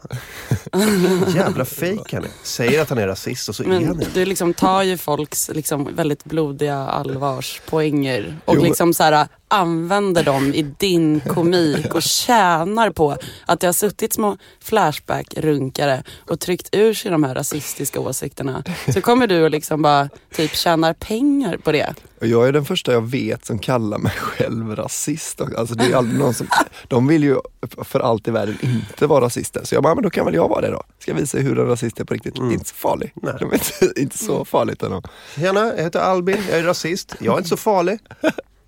Jävla 1.35 1.65
fejk 1.65 2.13
han 2.13 2.25
är. 2.25 2.31
Säger 2.43 2.83
att 2.83 2.89
han 2.89 2.99
är 2.99 3.07
rasist 3.07 3.49
och 3.49 3.55
så 3.55 3.63
är 3.63 3.67
han 3.69 3.83
men 3.83 3.93
inte. 3.93 4.07
du 4.15 4.25
liksom 4.25 4.55
tar 4.55 4.83
ju 4.83 4.97
folks 4.99 5.49
liksom 5.55 5.89
väldigt 5.95 6.25
blodiga 6.25 6.77
allvarspoänger 6.77 8.37
och 8.45 8.55
Jo, 8.55 8.61
men- 8.61 8.69
liksom 8.69 8.95
så 8.95 9.03
här, 9.03 9.29
använder 9.49 10.25
dem 10.25 10.55
i 10.55 10.63
din 10.63 11.21
komik 11.21 11.95
och 11.95 12.03
tjänar 12.03 12.91
på 12.91 13.17
att 13.47 13.61
det 13.61 13.67
har 13.67 13.73
suttit 13.73 14.13
små 14.13 14.37
Flashback-runkare 14.61 16.03
och 16.19 16.41
tryckt 16.41 16.69
ur 16.73 16.95
sig 16.95 17.11
de 17.11 17.25
här 17.25 17.35
rasistiska 17.35 18.01
åsikterna. 18.01 18.65
Så 18.95 19.01
kommer 19.01 19.27
du 19.27 19.45
och 19.45 19.51
liksom 19.51 19.83
bara 19.83 20.09
typ 20.35 20.55
tjänar 20.55 20.93
pengar 20.93 21.57
på 21.57 21.73
det. 21.73 21.95
Och 22.21 22.27
jag 22.27 22.49
är 22.49 22.53
den 22.53 22.65
första 22.65 22.93
jag 22.93 23.11
vet 23.11 23.45
som 23.45 23.59
kallar 23.59 23.99
mig 23.99 24.13
själv 24.13 24.77
rasist. 24.77 25.41
Alltså 25.41 25.75
det 25.75 25.85
är 25.85 25.97
aldrig 25.97 26.19
någon 26.19 26.35
som, 26.35 26.47
de 26.89 27.07
vill 27.07 27.25
ju 27.25 27.37
för 27.85 28.01
allt 28.01 28.29
i 28.29 28.31
världen 28.31 28.59
inte 28.63 29.07
vara 29.07 29.25
rasister. 29.25 29.65
Så 29.65 29.75
jag 29.75 29.83
bara, 29.83 29.95
men 29.95 30.05
då 30.05 30.11
kan 30.11 30.25
väl 30.25 30.35
jag 30.35 30.49
vara 30.49 30.61
det 30.61 30.71
då. 30.71 30.83
Ska 30.99 31.15
visa 31.15 31.39
hur 31.39 31.59
en 31.59 31.67
rasist 31.67 32.01
är 32.01 32.05
på 32.05 32.15
riktigt. 32.15 32.35
Det 32.35 32.41
är 32.41 32.53
inte 32.53 32.69
så 32.69 32.75
farligt. 32.75 33.13
Nej. 33.15 33.35
De 33.41 33.51
är 33.51 33.55
inte, 33.55 34.01
inte 34.01 34.19
så 34.19 34.45
farligt 34.45 34.83
ändå. 34.83 35.03
Tjena, 35.35 35.61
jag 35.77 35.83
heter 35.85 36.01
Albin, 36.01 36.43
jag 36.51 36.59
är 36.59 36.63
rasist. 36.63 37.15
Jag 37.19 37.35
är 37.35 37.39
inte 37.39 37.49
så 37.49 37.57
farlig. 37.57 37.99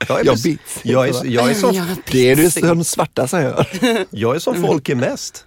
Jag 0.08 0.20
är, 0.20 0.24
Jag 0.24 0.38
bits. 0.38 0.80
jag 0.82 1.08
är, 1.08 1.24
jag 1.26 1.50
är, 1.50 1.54
som, 1.54 1.74
Ja, 1.74 1.84
Det 2.12 2.30
är 2.30 2.36
det 2.36 2.60
de 2.68 2.84
svarta 2.84 3.26
som 3.28 3.42
gör. 3.42 3.66
jag 4.10 4.34
är 4.34 4.38
som 4.38 4.62
folk 4.62 4.88
är 4.88 4.94
mest. 4.94 5.44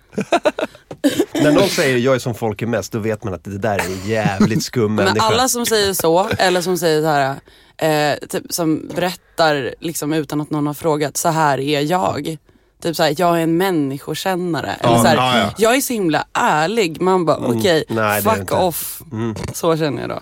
När 1.34 1.52
någon 1.52 1.70
säger 1.70 1.98
jag 1.98 2.16
är 2.16 2.20
som 2.20 2.36
folk 2.36 2.62
är 2.62 2.66
mest, 2.68 2.92
då 2.92 3.00
vet 3.00 3.24
man 3.24 3.34
att 3.34 3.44
det 3.44 3.58
där 3.58 3.80
är 3.80 3.86
en 3.86 4.08
jävligt 4.10 4.64
skum 4.64 4.96
Men 4.96 5.06
människa. 5.06 5.26
alla 5.26 5.48
som 5.48 5.66
säger 5.66 5.94
så, 5.94 6.30
eller 6.38 6.62
som 6.62 6.78
säger 6.78 7.02
så 7.02 7.08
här, 7.08 7.36
eh, 8.12 8.18
typ, 8.28 8.44
som 8.50 8.88
berättar 8.96 9.76
liksom 9.80 10.14
utan 10.14 10.42
att 10.42 10.50
någon 10.50 10.68
har 10.68 10.74
frågat, 10.74 11.18
så 11.18 11.30
här 11.30 11.60
är 11.60 11.82
jag. 11.82 12.38
Typ 12.84 12.96
såhär, 12.96 13.16
jag 13.18 13.38
är 13.38 13.42
en 13.44 13.58
människokännare. 13.58 14.72
Eller 14.80 14.98
så 14.98 15.06
ja, 15.08 15.38
ja. 15.40 15.54
Jag 15.58 15.76
är 15.76 15.82
så 15.82 15.94
himla 15.94 16.28
ärlig. 16.34 17.02
Man 17.02 17.26
bara, 17.26 17.38
okej, 17.38 17.84
det 17.88 18.02
är 18.02 18.16
det 18.16 18.22
fuck 18.22 18.40
inte. 18.40 18.54
Mm. 18.54 18.66
off. 18.68 19.02
Så 19.54 19.78
känner 19.78 20.02
jag 20.02 20.10
då. 20.10 20.20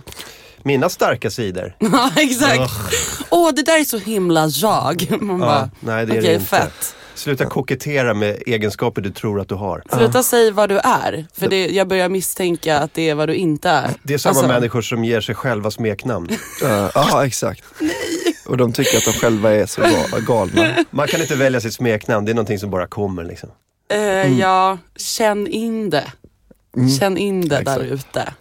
Mina 0.63 0.89
starka 0.89 1.29
sidor. 1.31 1.75
Ja, 1.79 2.11
exakt. 2.15 2.71
Åh, 3.29 3.51
det 3.55 3.63
där 3.63 3.79
är 3.79 3.83
så 3.83 3.97
himla 3.97 4.47
jag. 4.47 5.21
Man 5.21 5.39
bara, 5.39 5.69
nej, 5.79 6.05
det 6.05 6.11
är 6.11 6.15
det 6.15 6.19
okej, 6.21 6.33
inte. 6.33 6.45
fett. 6.45 6.95
Sluta 7.15 7.45
kokettera 7.45 8.13
med 8.13 8.43
egenskaper 8.45 9.01
du 9.01 9.09
tror 9.11 9.39
att 9.41 9.49
du 9.49 9.55
har. 9.55 9.83
Sluta 9.97 10.23
säga 10.23 10.51
vad 10.51 10.69
du 10.69 10.77
är. 10.77 11.25
För 11.33 11.47
det, 11.49 11.67
jag 11.67 11.87
börjar 11.87 12.09
misstänka 12.09 12.77
att 12.79 12.93
det 12.93 13.09
är 13.09 13.15
vad 13.15 13.29
du 13.29 13.33
inte 13.35 13.69
är. 13.69 13.89
Det 14.03 14.13
är 14.13 14.17
samma 14.17 14.31
Alltså, 14.31 14.47
människor 14.47 14.81
som 14.81 15.03
ger 15.05 15.21
sig 15.21 15.35
själva 15.35 15.71
smeknamn. 15.71 16.29
Ja, 16.61 16.91
Ja, 16.95 17.25
exakt. 17.25 17.63
Och 18.45 18.57
de 18.57 18.73
tycker 18.73 18.97
att 18.97 19.05
de 19.05 19.11
själva 19.13 19.51
är 19.51 19.65
så 19.65 19.81
ga- 19.81 20.25
galna. 20.25 20.75
Man 20.91 21.07
kan 21.07 21.21
inte 21.21 21.35
välja 21.35 21.61
sitt 21.61 21.73
smeknamn, 21.73 22.25
det 22.25 22.31
är 22.31 22.33
någonting 22.33 22.59
som 22.59 22.69
bara 22.69 22.87
kommer. 22.87 23.23
Liksom. 23.23 23.49
Eh, 23.93 23.97
Mm. 24.01 24.37
Ja, 24.37 24.77
känn 24.95 25.47
in 25.47 25.89
det. 25.89 26.05
Känn 26.99 27.17
in 27.17 27.41
det 27.41 27.47
där 27.55 27.61
exakt. 27.61 27.81
ute. 27.81 28.33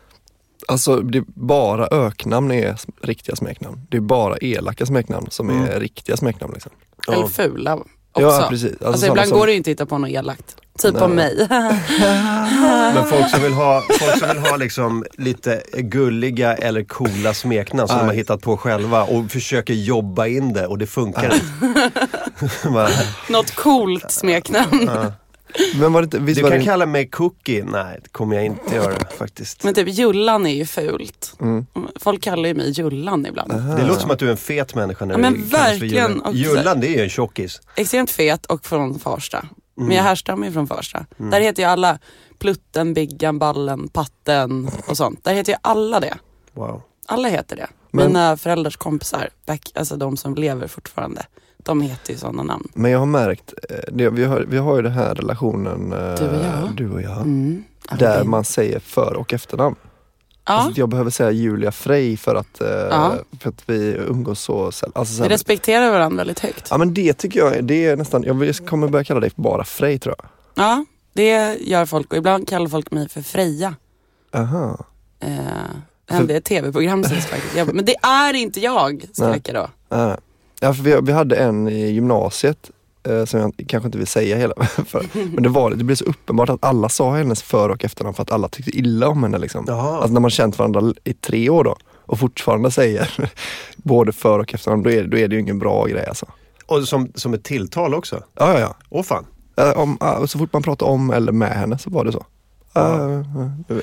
Alltså 0.69 0.97
det 1.00 1.19
är 1.19 1.25
bara 1.35 1.87
öknamn 1.87 2.50
är 2.52 2.76
riktiga 3.02 3.37
smeknamn. 3.37 3.81
Det 3.90 3.97
är 3.97 4.00
bara 4.00 4.37
elaka 4.37 4.87
smeknamn 4.87 5.26
som 5.31 5.50
är 5.50 5.81
riktiga 5.81 6.17
smeknamn. 6.17 6.52
Liksom. 6.55 6.73
Eller 7.09 7.26
fula 7.26 7.75
också. 7.76 7.88
Ja, 8.23 8.47
precis. 8.50 8.71
Alltså, 8.73 8.87
Alltså, 8.87 9.07
ibland 9.07 9.29
som- 9.29 9.38
går 9.38 9.47
det 9.47 9.52
ju 9.52 9.57
inte 9.59 9.71
att 9.71 9.73
hitta 9.73 9.87
på 9.87 9.99
något 9.99 10.11
elakt. 10.11 10.57
Typ 10.83 11.02
om 11.02 11.11
mig. 11.12 11.47
Men 12.95 13.07
folk 13.07 13.31
som 13.31 13.43
vill 13.43 13.52
ha, 13.52 13.83
folk 14.00 14.19
som 14.19 14.29
vill 14.29 14.38
ha 14.38 14.57
liksom 14.57 15.05
lite 15.19 15.62
gulliga 15.75 16.55
eller 16.55 16.85
coola 16.85 17.35
smeknamn 17.35 17.88
som 17.88 17.99
de 17.99 18.05
har 18.07 18.12
hittat 18.14 18.40
på 18.43 18.57
själva 18.57 19.02
och 19.05 19.31
försöker 19.31 19.75
jobba 19.75 20.26
in 20.26 20.52
det 20.52 20.67
och 20.67 20.79
det 20.79 20.87
funkar 20.87 21.35
inte. 21.35 21.90
Något 23.33 23.55
coolt 23.55 24.11
smeknamn. 24.11 24.90
Men 25.80 25.92
var 25.92 26.02
det 26.02 26.19
visst 26.19 26.37
Du 26.37 26.42
var 26.42 26.50
kan 26.50 26.59
det, 26.59 26.64
kalla 26.64 26.87
mig 26.87 27.09
Cookie. 27.09 27.64
Nej, 27.64 27.99
det 28.02 28.09
kommer 28.09 28.37
jag 28.37 28.45
inte 28.45 28.75
göra 28.75 28.97
faktiskt. 29.19 29.64
Men 29.64 29.75
typ 29.75 29.88
Jullan 29.88 30.47
är 30.47 30.54
ju 30.54 30.66
fult. 30.66 31.35
Mm. 31.40 31.66
Folk 32.00 32.23
kallar 32.23 32.49
ju 32.49 32.54
mig 32.54 32.71
Jullan 32.71 33.26
ibland. 33.26 33.52
Det 33.52 33.87
låter 33.87 34.00
som 34.00 34.11
att 34.11 34.19
du 34.19 34.26
är 34.26 34.30
en 34.30 34.37
fet 34.37 34.75
människa 34.75 35.04
när 35.04 35.14
Ja, 35.14 35.19
men 35.19 35.33
du 35.35 35.40
verkligen. 35.42 36.12
Jullan. 36.12 36.33
Jullan, 36.35 36.80
det 36.80 36.87
är 36.88 36.97
ju 36.97 37.02
en 37.02 37.09
tjockis. 37.11 37.61
Extremt 37.76 38.11
fet 38.11 38.47
och 38.47 38.66
från 38.66 38.99
Farsta. 38.99 39.38
Mm. 39.38 39.52
Men 39.88 39.97
jag 39.97 40.04
härstammar 40.04 40.47
ju 40.47 40.52
från 40.52 40.66
Farsta. 40.66 41.07
Där 41.16 41.40
heter 41.40 41.62
ju 41.62 41.69
alla 41.69 41.99
Plutten, 42.38 42.95
Biggan, 42.95 43.38
Ballen, 43.38 43.88
Patten 43.88 44.71
och 44.87 44.97
sånt. 44.97 45.25
Där 45.25 45.35
heter 45.35 45.52
ju 45.52 45.59
alla 45.62 46.00
det. 46.00 46.14
Wow. 46.52 46.83
Alla 47.07 47.28
heter 47.28 47.57
det. 47.57 47.66
Men- 47.90 48.07
Mina 48.07 48.37
föräldrars 48.37 48.76
kompisar, 48.76 49.28
back, 49.47 49.73
alltså 49.75 49.97
de 49.97 50.16
som 50.16 50.35
lever 50.35 50.66
fortfarande, 50.66 51.26
de 51.62 51.81
heter 51.81 52.12
ju 52.12 52.19
sådana 52.19 52.43
namn. 52.43 52.69
men 52.75 52.90
jag 52.90 52.99
har 52.99 53.07
märkt, 53.07 53.55
eh, 53.71 53.76
det, 53.93 54.11
vi, 54.11 54.25
har, 54.25 54.40
vi 54.49 54.59
har 54.59 54.76
ju 54.76 54.83
den 54.83 54.93
här 54.93 55.14
relationen, 55.14 55.93
eh, 55.93 55.99
Du 56.14 56.29
och 56.29 56.45
jag. 56.45 56.71
du 56.76 56.90
och 56.90 57.02
jag 57.02 57.17
Mm. 57.17 57.64
där 57.99 58.17
Albin. 58.17 58.31
man 58.31 58.45
säger 58.45 58.79
för 58.81 59.17
och 59.17 59.33
efternamn. 59.35 59.76
Ja, 60.47 60.52
Alltså, 60.55 60.81
jag 60.81 60.88
behöver 60.88 61.11
säga 61.11 61.31
Julia 61.31 61.73
Frey 61.73 62.17
för 62.17 62.35
att, 62.35 62.61
eh, 62.61 62.69
Ja. 62.69 63.14
för 63.40 63.49
att 63.49 63.62
vi 63.67 63.95
umgås 64.09 64.40
så 64.40 64.73
sällan. 64.73 64.93
Alltså, 64.95 65.14
så 65.14 65.23
vi 65.23 65.29
respekterar 65.29 65.90
varandra 65.90 66.17
väldigt 66.17 66.38
högt. 66.40 66.67
ja 66.71 66.79
men 66.79 66.95
det 66.95 67.12
tycker 67.12 67.40
jag, 67.40 67.64
det 67.64 67.85
är 67.87 67.97
nästan, 67.97 68.23
jag 68.23 68.57
kommer 68.67 68.88
börja 68.88 69.05
kalla 69.05 69.21
dig 69.21 69.31
bara 69.35 69.64
Frey 69.64 69.99
tror 69.99 70.14
jag. 70.19 70.26
Ja, 70.64 70.85
det 71.12 71.57
gör 71.61 71.87
folk 71.87 72.11
och 72.12 72.17
ibland 72.19 72.49
kallar 72.49 72.69
folk 72.69 72.90
mig 72.90 73.09
för 73.09 73.23
Freja. 73.23 73.75
Aha. 74.35 74.85
Eh, 75.21 75.29
det 76.09 76.14
hände 76.14 76.33
i 76.33 76.37
ett 76.37 76.45
tv-program 76.45 77.05
sist 77.05 77.29
faktiskt. 77.29 77.57
Jag 77.57 77.75
men 77.75 77.85
det 77.85 77.95
är 78.02 78.35
inte 78.35 78.61
jag, 78.61 79.05
skrek 79.12 79.49
jag 79.49 79.55
då. 79.55 79.69
Ja, 79.88 80.17
ja 80.61 80.75
för 80.75 80.83
vi, 80.83 81.00
vi 81.02 81.12
hade 81.12 81.37
en 81.37 81.69
i 81.69 81.90
gymnasiet 81.90 82.71
eh, 83.09 83.25
som 83.25 83.40
jag 83.40 83.64
kanske 83.69 83.87
inte 83.87 83.99
vill 83.99 84.07
säga 84.07 84.37
hela, 84.37 84.55
för, 84.87 85.07
men 85.12 85.43
det, 85.43 85.49
var, 85.49 85.71
det 85.71 85.85
blev 85.85 85.97
så 85.97 86.05
uppenbart 86.05 86.49
att 86.49 86.64
alla 86.64 86.88
sa 86.88 87.17
hennes 87.17 87.43
för 87.43 87.69
och 87.69 87.85
efternamn 87.85 88.14
för 88.14 88.23
att 88.23 88.33
alla 88.33 88.49
tyckte 88.49 88.71
illa 88.71 89.09
om 89.09 89.23
henne. 89.23 89.38
Liksom. 89.38 89.64
Jaha. 89.69 89.97
Alltså 89.97 90.12
när 90.12 90.21
man 90.21 90.31
känt 90.31 90.59
varandra 90.59 90.95
i 91.05 91.12
tre 91.12 91.50
år 91.50 91.64
då 91.64 91.76
och 92.07 92.19
fortfarande 92.19 92.71
säger 92.71 93.31
både 93.76 94.12
för 94.12 94.38
och 94.38 94.55
efternamn, 94.55 94.83
då 94.83 94.90
är, 94.90 95.05
då 95.05 95.17
är 95.19 95.29
det 95.29 95.35
ju 95.35 95.40
ingen 95.40 95.59
bra 95.59 95.87
grej 95.87 96.07
alltså. 96.07 96.26
Och 96.67 96.88
som, 96.88 97.12
som 97.14 97.35
ett 97.35 97.45
tilltal 97.45 97.95
också. 97.95 98.23
Ja, 98.35 98.52
ja, 98.52 98.61
ja. 98.61 98.76
Åh 98.88 99.02
fan. 99.02 99.26
Eh, 99.57 99.79
Om, 99.79 99.99
ah, 100.00 100.26
så 100.26 100.38
fort 100.38 100.52
man 100.52 100.62
pratar 100.62 100.87
om 100.87 101.11
eller 101.11 101.33
med 101.33 101.52
henne 101.52 101.79
så 101.79 101.90
var 101.90 102.05
det 102.05 102.12
så. 102.12 102.26
Ja. 102.72 102.80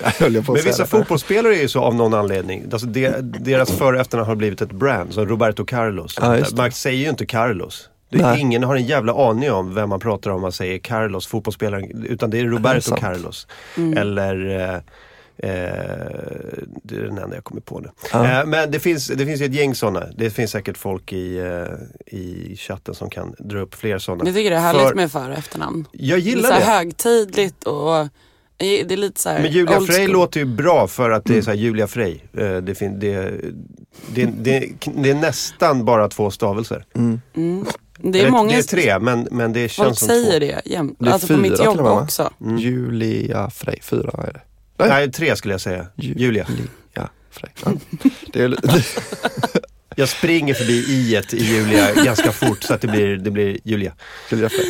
att 0.09 0.19
Men 0.47 0.55
vissa 0.55 0.83
det. 0.83 0.87
fotbollsspelare 0.87 1.55
är 1.55 1.61
ju 1.61 1.67
så 1.67 1.81
av 1.81 1.95
någon 1.95 2.13
anledning. 2.13 2.63
Alltså 2.71 2.87
de, 2.87 3.09
deras 3.21 3.71
för 3.71 3.93
och 3.93 3.99
efternamn 3.99 4.27
har 4.29 4.35
blivit 4.35 4.61
ett 4.61 4.71
brand, 4.71 5.13
som 5.13 5.25
Roberto 5.25 5.65
Carlos. 5.65 6.17
Ja, 6.21 6.29
det. 6.29 6.57
man 6.57 6.71
säger 6.71 7.03
ju 7.03 7.09
inte 7.09 7.25
Carlos. 7.25 7.89
Det, 8.09 8.35
ingen 8.39 8.63
har 8.63 8.75
en 8.75 8.85
jävla 8.85 9.29
aning 9.29 9.51
om 9.51 9.73
vem 9.75 9.89
man 9.89 9.99
pratar 9.99 10.31
om 10.31 10.41
man 10.41 10.51
säger 10.51 10.79
Carlos, 10.79 11.27
fotbollsspelaren. 11.27 12.05
Utan 12.05 12.29
det 12.29 12.39
är 12.39 12.45
Roberto 12.45 12.81
sant. 12.81 13.01
Carlos. 13.01 13.47
Mm. 13.77 13.97
Eller 13.97 14.49
eh, 14.49 14.75
eh, 14.75 14.81
det 16.83 16.95
är 16.95 17.01
den 17.03 17.17
enda 17.17 17.35
jag 17.35 17.43
kommer 17.43 17.61
på 17.61 17.79
nu. 17.79 17.89
Ja. 18.13 18.39
Eh, 18.39 18.45
men 18.45 18.71
det 18.71 18.79
finns, 18.79 19.07
det 19.07 19.25
finns 19.25 19.41
ju 19.41 19.45
ett 19.45 19.53
gäng 19.53 19.75
sådana. 19.75 20.03
Det 20.17 20.29
finns 20.29 20.51
säkert 20.51 20.77
folk 20.77 21.13
i, 21.13 21.37
eh, 21.37 22.15
i 22.17 22.55
chatten 22.57 22.95
som 22.95 23.09
kan 23.09 23.35
dra 23.39 23.59
upp 23.59 23.75
fler 23.75 23.97
sådana. 23.97 24.25
Jag 24.25 24.35
tycker 24.35 24.49
det 24.49 24.55
är 24.55 24.59
härligt 24.61 24.87
För- 24.87 24.95
med 24.95 25.11
för 25.11 25.29
och 25.29 25.37
efternamn. 25.37 25.85
Jag 25.91 26.19
Det 26.19 26.21
är 26.23 26.25
gillar 26.25 26.49
så 26.49 26.55
det. 26.59 26.65
högtidligt 26.65 27.63
och 27.63 28.07
det 28.57 28.91
är 28.91 28.97
lite 28.97 29.21
så 29.21 29.29
här 29.29 29.41
Men 29.41 29.51
Julia 29.51 29.79
Frey 29.81 30.07
låter 30.07 30.39
ju 30.39 30.45
bra 30.45 30.87
för 30.87 31.09
att 31.09 31.25
det 31.25 31.37
är 31.37 31.41
så 31.41 31.49
här 31.49 31.57
Julia 31.57 31.87
Frey. 31.87 32.19
Eh, 32.33 32.39
Det, 32.39 32.61
det, 32.61 33.31
det, 34.13 34.25
det, 34.25 34.69
det 34.95 35.09
är 35.09 35.15
nästan 35.15 35.85
bara 35.85 36.09
två 36.09 36.31
stavelser. 36.31 36.85
Mm. 36.95 37.19
Det 37.99 38.19
är 38.19 38.21
Eller, 38.21 38.31
många 38.31 38.49
det 38.51 38.57
är 38.57 38.61
tre 38.63 38.99
men, 38.99 39.27
men 39.31 39.53
det 39.53 39.69
känns 39.69 39.87
Folk 39.87 39.99
som 39.99 40.07
säger 40.07 40.31
två. 40.31 40.39
det 40.39 40.61
jämt. 40.65 40.95
Det 40.99 41.09
är 41.09 41.13
Alltså 41.13 41.27
på 41.27 41.37
mitt 41.39 41.57
fyra 41.57 41.65
jobb 41.65 41.79
också. 41.79 42.33
Julia 42.59 43.49
Frey, 43.49 43.79
fyra 43.81 44.11
är 44.27 44.33
det. 44.33 44.41
Nej, 44.87 45.11
tre 45.11 45.35
skulle 45.35 45.53
jag 45.53 45.61
säga. 45.61 45.87
Julia. 45.95 46.47
Julia 46.49 47.09
Frey. 47.29 47.49
Ja. 47.65 47.71
Det 48.33 48.43
är, 48.43 48.49
det, 48.49 48.57
Jag 49.99 50.09
springer 50.09 50.53
förbi 50.53 50.73
i 50.73 51.15
ett 51.15 51.33
i 51.33 51.43
Julia 51.43 51.93
ganska 51.93 52.31
fort 52.31 52.63
så 52.63 52.73
att 52.73 52.81
det 52.81 52.87
blir, 52.87 53.17
det 53.17 53.31
blir 53.31 53.57
Julia. 53.63 53.93
Julia 54.31 54.49
Frey. 54.49 54.65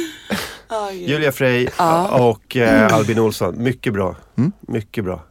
Julia 1.08 1.32
Frey 1.32 1.68
Ja. 1.78 2.08
och 2.30 2.56
eh, 2.58 2.94
Albin 2.94 3.20
Olsson. 3.20 3.64
Mycket 3.64 3.94
bra. 3.94 4.16
Mm. 4.38 4.52
Mycket 4.62 5.04
bra. 5.04 5.24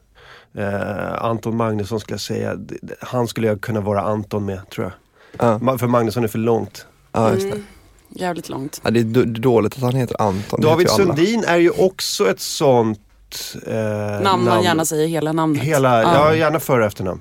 Eh, 0.58 1.22
Anton 1.24 1.56
Magnusson 1.56 2.00
skulle 2.00 2.14
jag 2.14 2.20
säga. 2.20 2.56
Han 3.00 3.28
skulle 3.28 3.46
jag 3.46 3.60
kunna 3.60 3.80
vara 3.80 4.00
Anton 4.02 4.44
med 4.44 4.70
tror 4.70 4.84
jag. 4.86 4.92
Ja, 5.48 5.58
Ma- 5.58 5.78
För 5.78 5.86
Magnusson 5.86 6.24
är 6.24 6.28
för 6.28 6.38
långt. 6.38 6.86
ja 7.12 7.32
just 7.34 7.50
det. 7.52 7.62
Jävligt 8.08 8.48
långt. 8.48 8.80
Ja, 8.84 8.90
det 8.90 9.00
är 9.00 9.24
dåligt 9.24 9.74
att 9.74 9.80
han 9.82 9.94
heter 9.94 10.22
Anton. 10.22 10.60
David. 10.60 10.90
Sundin 10.90 11.44
är 11.44 11.56
ju 11.56 11.70
också 11.70 12.30
ett 12.30 12.40
sånt 12.40 13.00
eh, 13.66 13.74
Namn 14.22 14.44
man 14.44 14.62
gärna 14.62 14.84
säger 14.84 15.08
hela 15.08 15.32
namnet. 15.32 15.62
Hela, 15.62 16.02
ja. 16.02 16.34
gärna 16.34 16.60
före 16.60 16.80
och 16.80 16.86
efternamn. 16.86 17.20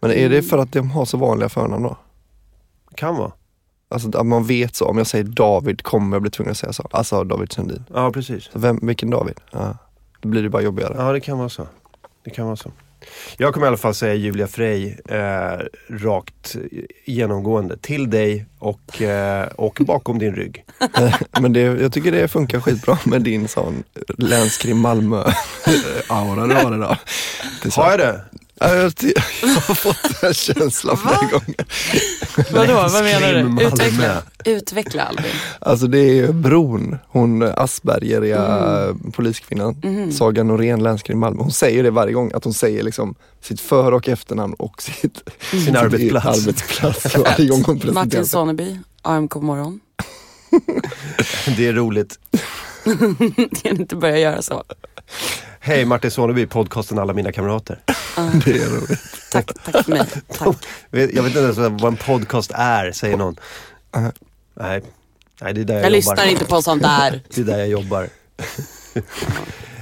Men 0.00 0.10
är 0.10 0.28
det 0.28 0.42
för 0.42 0.58
att 0.58 0.72
de 0.72 0.90
har 0.90 1.04
så 1.04 1.16
vanliga 1.16 1.48
förnamn 1.48 1.82
då? 1.82 1.96
Kan 2.94 3.16
vara. 3.16 3.32
Alltså 3.88 4.18
att 4.18 4.26
man 4.26 4.44
vet 4.44 4.76
så, 4.76 4.84
om 4.84 4.98
jag 4.98 5.06
säger 5.06 5.24
David 5.24 5.82
kommer 5.82 6.16
jag 6.16 6.22
bli 6.22 6.30
tvungen 6.30 6.50
att 6.50 6.56
säga 6.56 6.72
så. 6.72 6.88
Alltså 6.90 7.24
David 7.24 7.52
Sundin. 7.52 7.84
Ja, 7.94 8.10
precis. 8.12 8.44
Så 8.44 8.58
vem, 8.58 8.78
vilken 8.82 9.10
David? 9.10 9.40
Ja. 9.50 9.76
Då 10.20 10.28
blir 10.28 10.42
det 10.42 10.50
bara 10.50 10.62
jobbigare. 10.62 10.94
Ja, 10.98 11.12
det 11.12 11.20
kan 11.20 11.38
vara 11.38 11.48
så. 11.48 11.66
Det 12.24 12.30
kan 12.30 12.46
vara 12.46 12.56
så. 12.56 12.70
Jag 13.36 13.54
kommer 13.54 13.66
i 13.66 13.68
alla 13.68 13.76
fall 13.76 13.94
säga 13.94 14.14
Julia 14.14 14.46
Frey 14.46 14.96
eh, 15.08 15.58
rakt 15.90 16.56
genomgående. 17.04 17.76
Till 17.76 18.10
dig 18.10 18.46
och, 18.58 19.02
eh, 19.02 19.46
och 19.46 19.78
bakom 19.80 20.18
din 20.18 20.34
rygg. 20.34 20.64
Men 21.40 21.52
det, 21.52 21.60
jag 21.60 21.92
tycker 21.92 22.12
det 22.12 22.28
funkar 22.28 22.60
skitbra 22.60 22.98
med 23.04 23.22
din 23.22 23.48
sån 23.48 23.82
länskrim 24.18 24.78
Malmö-aura 24.78 26.46
du 26.46 26.54
har 26.54 26.74
idag. 26.74 26.96
Har 27.76 27.90
jag 27.90 27.98
det? 27.98 28.20
Ja, 28.60 28.74
jag, 28.76 28.90
har 29.48 29.74
fått 29.74 30.20
den 30.20 30.34
känslan 30.34 30.96
flera 30.96 31.16
gånger. 31.30 31.66
Vadå, 32.52 32.74
vad 32.74 33.04
menar 33.04 33.32
du? 33.58 33.64
Utveckla, 33.66 34.22
utveckla 34.44 35.02
Albin. 35.02 35.24
Alltså 35.60 35.86
det 35.86 35.98
är 36.18 36.32
Bron, 36.32 36.96
hon 37.08 37.42
Aspergeriga 37.42 38.46
Mm. 38.46 39.12
poliskvinnan, 39.12 39.76
Mhm. 39.84 40.12
Saga 40.12 40.42
Norén, 40.42 40.82
länskrim 40.82 41.18
Malmö. 41.18 41.42
Hon 41.42 41.52
säger 41.52 41.82
det 41.82 41.90
varje 41.90 42.12
gång, 42.12 42.30
att 42.34 42.44
hon 42.44 42.54
säger 42.54 42.82
liksom 42.82 43.14
sitt 43.42 43.60
för 43.60 43.92
och 43.92 44.08
efternamn 44.08 44.54
och 44.54 44.82
sitt, 44.82 45.22
Sin 45.50 45.76
arbetsplats. 45.76 46.26
arbetsplats 46.46 47.16
varje 47.16 47.48
gång 47.48 47.62
hon 47.66 47.80
Martin. 47.94 48.26
Soneby, 48.26 48.78
AMK 49.02 49.34
morgon. 49.34 49.80
Det 51.56 51.66
är 51.66 51.72
roligt. 51.72 52.18
Kan 53.62 53.80
inte 53.80 53.96
börja 53.96 54.18
göra 54.18 54.42
så. 54.42 54.64
Hej 55.66 55.84
Martin 55.84 56.10
Soneby, 56.10 56.46
podcasten 56.46 56.98
Alla 56.98 57.12
mina 57.12 57.32
kamrater. 57.32 57.78
Det 58.44 58.50
är 58.50 58.68
roligt. 58.70 59.00
Tack, 59.32 59.50
tack 59.64 59.84
för 59.84 59.90
mig. 59.92 60.06
Tack. 60.38 60.56
Jag 60.90 61.22
vet 61.22 61.26
inte 61.26 61.38
ens 61.38 61.56
vad 61.58 61.84
en 61.84 61.96
podcast 61.96 62.50
är, 62.54 62.92
säger 62.92 63.16
någon. 63.16 63.36
Nej. 63.96 64.12
Nej, 64.60 64.82
Nej 65.40 65.54
det 65.54 65.60
är 65.60 65.64
där 65.64 65.74
jag, 65.74 65.82
Jag 65.84 65.90
jobbar. 65.90 65.96
lyssnar 65.96 66.26
inte 66.30 66.44
på 66.44 66.62
sånt 66.62 66.82
där. 66.82 67.20
Det 67.34 67.40
är 67.40 67.44
där 67.44 67.58
jag 67.58 67.68
jobbar. 67.68 68.08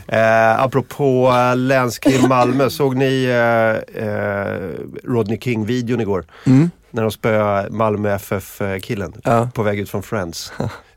eh, 0.09 0.61
apropå 0.63 1.33
eh, 1.37 1.57
länskrim 1.57 2.29
Malmö, 2.29 2.71
såg 2.71 2.97
ni 2.97 3.25
eh, 3.25 4.05
eh, 4.09 4.71
Rodney 5.05 5.39
King-videon 5.41 6.01
igår? 6.01 6.25
Mm. 6.47 6.71
När 6.91 7.03
de 7.03 7.11
spöade 7.11 7.71
Malmö 7.71 8.15
FF-killen 8.15 9.13
Ja. 9.25 9.49
på 9.55 9.63
väg 9.63 9.79
ut 9.81 9.91
från 9.91 10.03
Friends. 10.03 10.53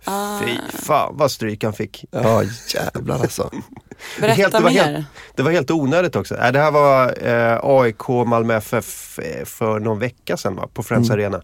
Ah, 0.08 0.40
Fy 0.40 0.58
fan 0.78 1.18
vad 1.18 1.32
stryk 1.32 1.64
han 1.64 1.74
fick. 1.74 2.06
Ja 2.12 2.44
jävlar 2.74 3.16
alltså. 3.20 3.52
berätta 4.20 4.34
Helt- 4.36 4.54
det 4.54 4.60
var 4.60 4.70
mer. 4.72 4.84
helt- 4.84 5.06
Det 5.36 5.44
var 5.44 5.52
helt 5.52 5.72
onödigt 5.72 6.16
också. 6.16 6.36
Äh, 6.38 6.52
det 6.52 6.60
här 6.60 6.72
var 6.72 7.28
eh, 7.28 7.60
AIK 7.64 8.08
Malmö 8.28 8.56
FF 8.56 9.20
för 9.46 9.80
någon 9.80 10.00
vecka 10.00 10.38
sedan 10.38 10.56
va? 10.56 10.68
på 10.74 10.84
Friends 10.84 11.10
Arena. 11.10 11.42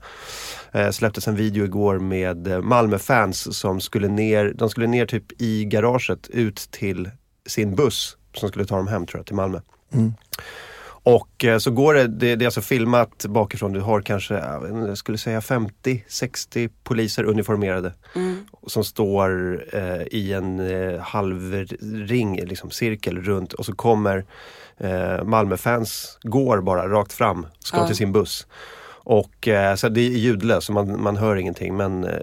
Eh, 0.71 0.89
släpptes 0.89 1.27
en 1.27 1.35
video 1.35 1.63
igår 1.65 1.99
med 1.99 2.47
eh, 2.47 2.61
Malmö-fans 2.61 3.57
som 3.57 3.81
skulle 3.81 4.07
ner, 4.07 4.53
de 4.55 4.69
skulle 4.69 4.87
ner 4.87 5.05
typ 5.05 5.41
i 5.41 5.65
garaget 5.65 6.27
ut 6.27 6.55
till 6.71 7.09
sin 7.47 7.75
buss 7.75 8.17
som 8.33 8.49
skulle 8.49 8.65
ta 8.65 8.75
dem 8.77 8.87
hem 8.87 9.05
tror 9.05 9.19
jag, 9.19 9.25
till 9.25 9.35
Malmö. 9.35 9.59
Mm. 9.93 10.13
Och 11.05 11.45
eh, 11.45 11.57
så 11.57 11.71
går 11.71 11.93
det, 11.93 12.07
det, 12.07 12.35
det 12.35 12.43
är 12.45 12.47
alltså 12.47 12.61
filmat 12.61 13.25
bakifrån, 13.29 13.73
du 13.73 13.79
har 13.79 14.01
kanske, 14.01 14.33
jag 14.87 14.97
skulle 14.97 15.17
säga 15.17 15.39
50-60 15.39 16.69
poliser 16.83 17.23
uniformerade 17.23 17.93
Mm. 18.15 18.37
som 18.67 18.83
står 18.83 19.63
eh, 19.75 20.01
i 20.11 20.33
en 20.33 20.59
eh, 20.59 20.99
halvring, 20.99 22.45
liksom 22.45 22.71
cirkel 22.71 23.17
runt 23.21 23.53
och 23.53 23.65
så 23.65 23.75
kommer 23.75 24.25
eh, 24.77 25.23
Malmöfans, 25.23 26.17
går 26.23 26.61
bara 26.61 26.89
rakt 26.89 27.13
fram, 27.13 27.45
ska 27.59 27.77
Ja. 27.77 27.87
till 27.87 27.95
sin 27.95 28.11
buss. 28.11 28.47
Och 29.05 29.47
eh, 29.47 29.75
så 29.75 29.89
det 29.89 30.01
är 30.01 30.09
ljudlöst, 30.09 30.67
så 30.67 30.73
man, 30.73 31.01
man 31.01 31.17
hör 31.17 31.35
ingenting 31.35 31.77
men 31.77 32.03
eh, 32.03 32.19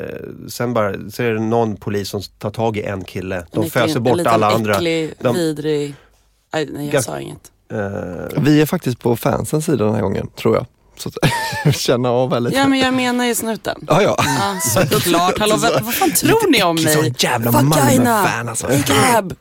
sen 0.48 0.74
bara, 0.74 1.10
så 1.10 1.22
är 1.22 1.30
det 1.30 1.40
någon 1.40 1.76
polis 1.76 2.08
som 2.08 2.20
tar 2.38 2.50
tag 2.50 2.76
i 2.76 2.82
en 2.82 3.04
kille. 3.04 3.46
De 3.52 3.70
föser 3.70 3.96
en 3.96 4.02
bort 4.02 4.16
liten 4.16 4.32
alla 4.32 4.50
andra. 4.50 4.74
äcklig, 4.74 5.14
De- 5.20 5.34
vidrig... 5.36 5.94
Aj, 6.50 6.68
nej, 6.72 6.90
jag 6.92 7.04
sa 7.04 7.20
inget. 7.20 7.52
Eh, 7.70 8.40
Vi 8.42 8.60
är 8.62 8.66
faktiskt 8.66 8.98
på 9.00 9.16
fansens 9.16 9.64
sida 9.64 9.84
den 9.84 9.94
här 9.94 10.02
gången, 10.02 10.28
tror 10.36 10.54
jag. 10.56 10.66
Så 10.96 11.08
att, 11.08 11.74
känna 11.74 12.10
av 12.10 12.32
här 12.32 12.40
lite. 12.40 12.56
Ja, 12.56 12.66
men 12.66 12.78
jag 12.78 12.94
menar 12.94 13.24
ju 13.24 13.34
snuten. 13.34 13.84
Ja, 13.88 14.02
ja. 14.02 14.16
Ja, 14.18 14.60
såklart. 14.60 15.38
Hallå, 15.38 15.56
vad, 15.58 15.82
vad 15.84 15.94
fan 15.94 16.10
tror 16.10 16.50
ni 16.50 16.62
om 16.62 16.74
mig? 16.76 16.94
Så 16.94 17.26
jävla! 17.26 17.50
Malmö-fan 17.52 18.48
alltså. 18.48 18.66
Cab! 19.12 19.34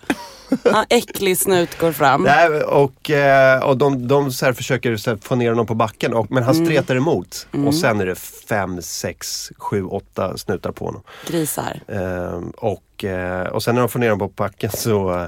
Ja, 0.63 0.85
äcklig 0.89 1.37
snut 1.37 1.77
går 1.79 1.91
fram. 1.91 2.23
Nej, 2.23 2.49
och, 2.63 3.09
eh, 3.09 3.63
och 3.63 3.77
de, 3.77 4.07
de 4.07 4.31
så 4.31 4.45
här 4.45 4.53
försöker 4.53 4.97
så 4.97 5.09
här 5.09 5.17
få 5.21 5.35
ner 5.35 5.49
honom 5.49 5.65
på 5.65 5.75
backen, 5.75 6.13
och, 6.13 6.31
men 6.31 6.43
han 6.43 6.55
Mm. 6.55 6.65
stretar 6.65 6.95
emot. 6.95 7.47
Och 7.67 7.75
sen 7.75 8.01
är 8.01 8.05
det 8.05 8.15
fem, 8.49 8.81
sex, 8.81 9.51
sju, 9.57 9.83
åtta 9.85 10.37
snutar 10.37 10.71
på 10.71 10.85
honom. 10.85 11.01
Grisar. 11.27 11.79
Ehm, 11.87 12.49
och, 12.49 13.03
eh, 13.03 13.47
och 13.47 13.63
sen 13.63 13.75
när 13.75 13.81
de 13.81 13.89
får 13.89 13.99
ner 13.99 14.09
honom 14.09 14.29
på 14.29 14.33
backen 14.43 14.71
så, 14.71 15.27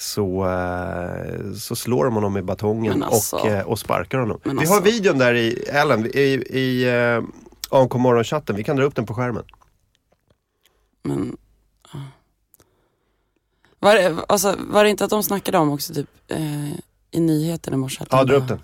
så, 0.00 0.46
eh, 0.48 1.52
så 1.54 1.76
slår 1.76 2.04
de 2.04 2.14
honom 2.14 2.32
med 2.32 2.44
batongen 2.44 3.02
alltså. 3.02 3.36
och, 3.36 3.46
eh, 3.46 3.66
och 3.66 3.78
sparkar 3.78 4.18
honom. 4.18 4.40
Vi 4.42 4.50
har 4.50 4.60
alltså. 4.60 4.80
videon 4.80 5.18
där 5.18 5.34
i, 5.34 5.64
Ellen, 5.68 6.06
i, 6.06 6.44
i 6.50 6.88
eh, 6.88 7.24
AMK 7.78 7.94
morgonchatten. 7.94 8.56
Vi 8.56 8.64
kan 8.64 8.76
dra 8.76 8.84
upp 8.84 8.94
den 8.94 9.06
på 9.06 9.14
skärmen. 9.14 9.44
Men... 11.02 11.36
Var 13.78 13.94
det, 13.94 14.16
alltså, 14.28 14.56
var 14.58 14.84
det 14.84 14.90
inte 14.90 15.04
att 15.04 15.10
de 15.10 15.22
snackade 15.22 15.58
om 15.58 15.70
också 15.70 15.94
typ 15.94 16.08
eh, 16.28 16.70
i 17.10 17.20
nyheten 17.20 17.74
i 17.74 17.76
morse? 17.76 18.04
Ja, 18.10 18.24
dra 18.24 18.34
upp 18.34 18.48
den. 18.48 18.60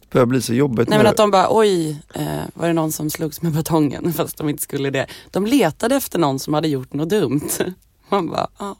Det 0.00 0.10
börjar 0.10 0.26
bli 0.26 0.42
så 0.42 0.54
jobbigt 0.54 0.88
Nej 0.88 0.98
nu. 0.98 1.04
men 1.04 1.10
att 1.10 1.16
de 1.16 1.30
bara, 1.30 1.46
oj, 1.50 2.02
eh, 2.14 2.42
var 2.54 2.66
det 2.66 2.72
någon 2.72 2.92
som 2.92 3.10
slogs 3.10 3.42
med 3.42 3.52
batongen 3.52 4.12
fast 4.16 4.36
de 4.36 4.48
inte 4.48 4.62
skulle 4.62 4.90
det. 4.90 5.06
De 5.30 5.46
letade 5.46 5.94
efter 5.94 6.18
någon 6.18 6.38
som 6.38 6.54
hade 6.54 6.68
gjort 6.68 6.92
något 6.92 7.08
dumt. 7.08 7.50
Man 8.08 8.28
bara, 8.28 8.48
ja. 8.58 8.76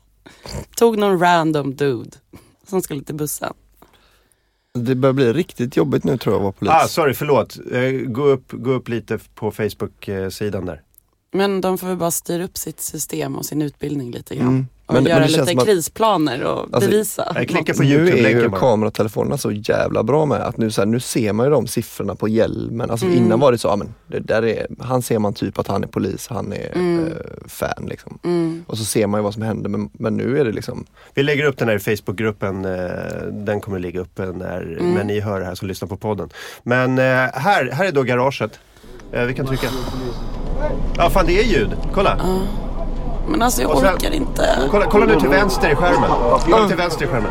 Tog 0.77 0.99
någon 0.99 1.19
random 1.19 1.75
dude 1.75 2.17
som 2.67 2.83
skulle 2.83 3.03
till 3.03 3.15
bussen. 3.15 3.55
Det 4.75 4.95
börjar 4.95 5.13
bli 5.13 5.33
riktigt 5.33 5.77
jobbigt 5.77 6.05
nu 6.05 6.19
tror 6.19 6.35
jag 6.35 6.39
att 6.39 6.43
vara 6.43 6.53
polis. 6.53 6.73
Ah, 6.73 6.89
sorry, 6.89 7.15
förlåt. 7.15 7.59
Eh, 7.73 7.91
gå, 7.91 8.25
upp, 8.25 8.53
gå 8.53 8.71
upp 8.71 8.89
lite 8.89 9.19
på 9.35 9.51
Facebook-sidan 9.51 10.67
där. 10.67 10.83
Men 11.33 11.61
de 11.61 11.79
får 11.79 11.87
väl 11.87 11.97
bara 11.97 12.11
styra 12.11 12.45
upp 12.45 12.57
sitt 12.57 12.81
system 12.81 13.37
och 13.37 13.47
sin 13.47 13.63
utbildning 13.63 14.11
lite 14.11 14.37
grann. 14.37 14.49
Mm. 14.49 14.67
Och 14.87 14.95
Men- 14.95 15.03
men 15.05 15.11
göra 15.13 15.23
det 15.23 15.29
känns 15.29 15.49
lite 15.51 15.65
krisplaner 15.65 16.43
och 16.45 16.69
Alltså, 16.73 16.91
bevisa. 16.91 17.33
Jag 17.35 17.49
klickar 17.49 17.75
på 17.75 17.83
nu 17.83 18.09
är 18.11 18.29
ju 18.29 18.51
kameratelefonerna 18.51 19.39
så 19.39 19.51
jävla 19.53 20.03
bra 20.03 20.27
med 20.27 20.39
att 20.41 20.57
nu, 20.57 20.71
så 20.71 20.81
här, 20.81 20.87
nu 20.87 21.01
ser 21.01 21.33
man 21.33 21.47
ju 21.47 21.51
de 21.53 21.67
siffrorna 21.67 22.15
på 22.15 22.29
hjälmen. 22.29 22.91
Alltså 22.91 23.07
Mm. 23.07 23.19
innan 23.19 23.41
var 23.41 23.53
det 23.53 23.59
så, 23.59 23.69
ja, 23.69 23.77
men 23.77 23.95
det 24.07 24.19
där 24.21 24.43
är, 24.45 24.67
han 24.81 25.03
ser 25.03 25.19
man 25.19 25.35
typ 25.35 25.59
att 25.59 25.67
han 25.69 25.83
är 25.83 25.87
polis, 25.87 26.29
han 26.31 26.53
är 26.53 26.73
Mm. 26.77 27.07
eh, 27.07 27.13
fan 27.49 27.87
liksom. 27.89 28.19
Mm. 28.25 28.65
Och 28.67 28.79
så 28.79 28.85
ser 28.85 29.07
man 29.07 29.21
ju 29.21 29.23
vad 29.25 29.35
som 29.35 29.43
händer 29.43 29.69
men, 29.71 29.91
men 29.93 30.17
nu 30.17 30.39
är 30.41 30.45
det 30.45 30.53
liksom, 30.53 30.85
Vi 31.15 31.23
lägger 31.23 31.45
upp 31.45 31.59
den 31.59 31.69
här 31.69 31.77
i 31.77 31.97
Facebookgruppen. 31.97 32.65
Eh, 32.65 33.27
den 33.33 33.61
kommer 33.61 33.79
ligga 33.79 34.01
uppe 34.01 34.27
när, 34.27 34.63
Mm. 34.81 34.95
när 34.95 35.05
ni 35.05 35.21
hör 35.21 35.41
det 35.41 35.47
här 35.47 35.55
som 35.55 35.69
lyssnar 35.69 35.89
på 35.89 35.97
podden. 35.97 36.31
Men 36.63 36.99
eh, 36.99 37.05
här, 37.05 37.71
här 37.73 37.85
är 37.85 37.93
då 37.93 38.03
garaget. 38.03 38.59
Eh, 39.13 39.25
vi 39.25 39.35
kan 39.35 39.47
trycka. 39.47 39.67
Ja, 40.97 41.11
fan 41.11 41.27
det 41.27 41.39
är 41.41 41.45
ljud. 41.45 41.71
Kolla. 41.95 42.19
Men 43.29 43.43
alltså 43.43 43.63
jag 43.63 43.79
sen- 43.79 43.95
orkar 43.95 44.11
inte. 44.11 44.49
Kolla, 44.71 44.87
kolla 44.87 45.07
nu 45.07 45.21
till 45.21 45.29
vänster 45.29 45.71
i 45.71 45.75
skärmen. 45.75 46.11
Kolla 46.45 46.69
till 46.69 46.77
vänster 46.77 47.05
i 47.05 47.09
skärmen. 47.09 47.31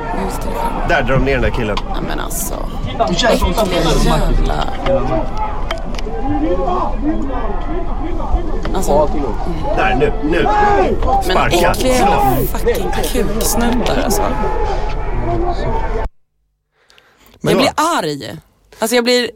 Där 0.90 1.04
drar 1.04 1.14
de 1.18 1.26
ner 1.26 1.34
den 1.34 1.42
där 1.42 1.50
killen. 1.50 1.78
Ja, 1.90 1.96
men 2.08 2.20
alltså. 2.20 2.54
Äckliga 3.10 3.32
jävla... 4.04 4.68
Alltså, 8.76 9.10
Där, 9.78 9.96
nu, 9.96 10.14
nu. 10.24 10.44
men 10.44 11.24
Sparka, 11.24 11.56
äckliga 11.56 11.74
slå. 11.74 11.88
jävla 11.90 12.36
fucking 12.54 12.92
kuksnuttar 13.12 14.02
alltså. 14.06 14.22
Men- 17.42 17.52
jag 17.54 17.58
blir 17.58 17.72
arg. 17.76 18.38
Alltså 18.80 18.96
jag 18.96 19.04
blir... 19.04 19.32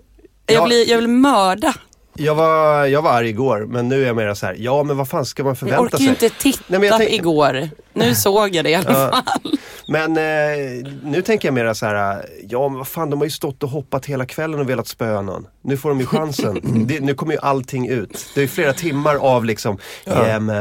Jag, 0.48 0.62
Ja. 0.62 0.66
blir, 0.66 0.90
jag 0.90 0.98
vill 0.98 1.08
mörda. 1.08 1.74
Jag 2.18 2.36
var, 2.36 2.86
jag 2.86 3.02
var 3.02 3.12
arg 3.12 3.30
igår, 3.30 3.66
men 3.70 3.88
nu 3.88 4.04
är 4.04 4.08
jag 4.08 4.16
mer 4.16 4.34
så 4.34 4.46
här. 4.46 4.56
ja 4.60 4.84
men 4.84 4.98
vad 4.98 5.10
fan 5.10 5.26
ska 5.26 5.44
man 5.44 5.50
Jag 5.50 5.58
förvänta 5.58 5.82
orkar 5.82 5.98
sig? 5.98 6.06
ju 6.06 6.10
inte 6.10 6.30
titta 6.30 6.64
Nej, 6.68 6.80
men 6.80 6.90
jag 6.90 6.98
tänk- 7.00 7.12
igår. 7.12 7.70
Nu 7.94 8.16
såg 8.16 8.56
jag 8.56 8.66
det 8.66 8.70
i 8.72 8.76
alla 8.76 8.92
Ja. 8.92 9.12
fall. 9.12 9.52
Men 9.88 10.18
eh, 10.18 10.92
nu 11.04 11.22
tänker 11.22 11.48
jag 11.48 11.54
mer 11.54 11.74
så 11.74 11.86
här, 11.86 12.26
ja 12.50 12.70
men 12.70 12.78
vad 12.78 12.88
fan 12.88 13.10
de 13.10 13.20
har 13.20 13.26
ju 13.26 13.32
stått 13.32 13.64
och 13.64 13.70
hoppat 13.70 14.06
hela 14.06 14.26
kvällen 14.26 14.60
och 14.60 14.70
velat 14.70 14.88
spöa 14.88 15.22
någon. 15.22 15.48
Nu 15.62 15.78
får 15.78 15.90
de 15.90 16.00
ju 16.00 16.06
chansen. 16.06 16.62
det, 16.88 17.00
nu 17.00 17.14
kommer 17.14 17.34
ju 17.34 17.40
allting 17.42 17.88
ut. 17.90 18.26
Det 18.36 18.42
är 18.42 18.48
flera 18.48 18.74
timmar 18.74 19.16
av 19.16 19.46
liksom, 19.46 19.78
yeah 20.08 20.40
man, 20.40 20.56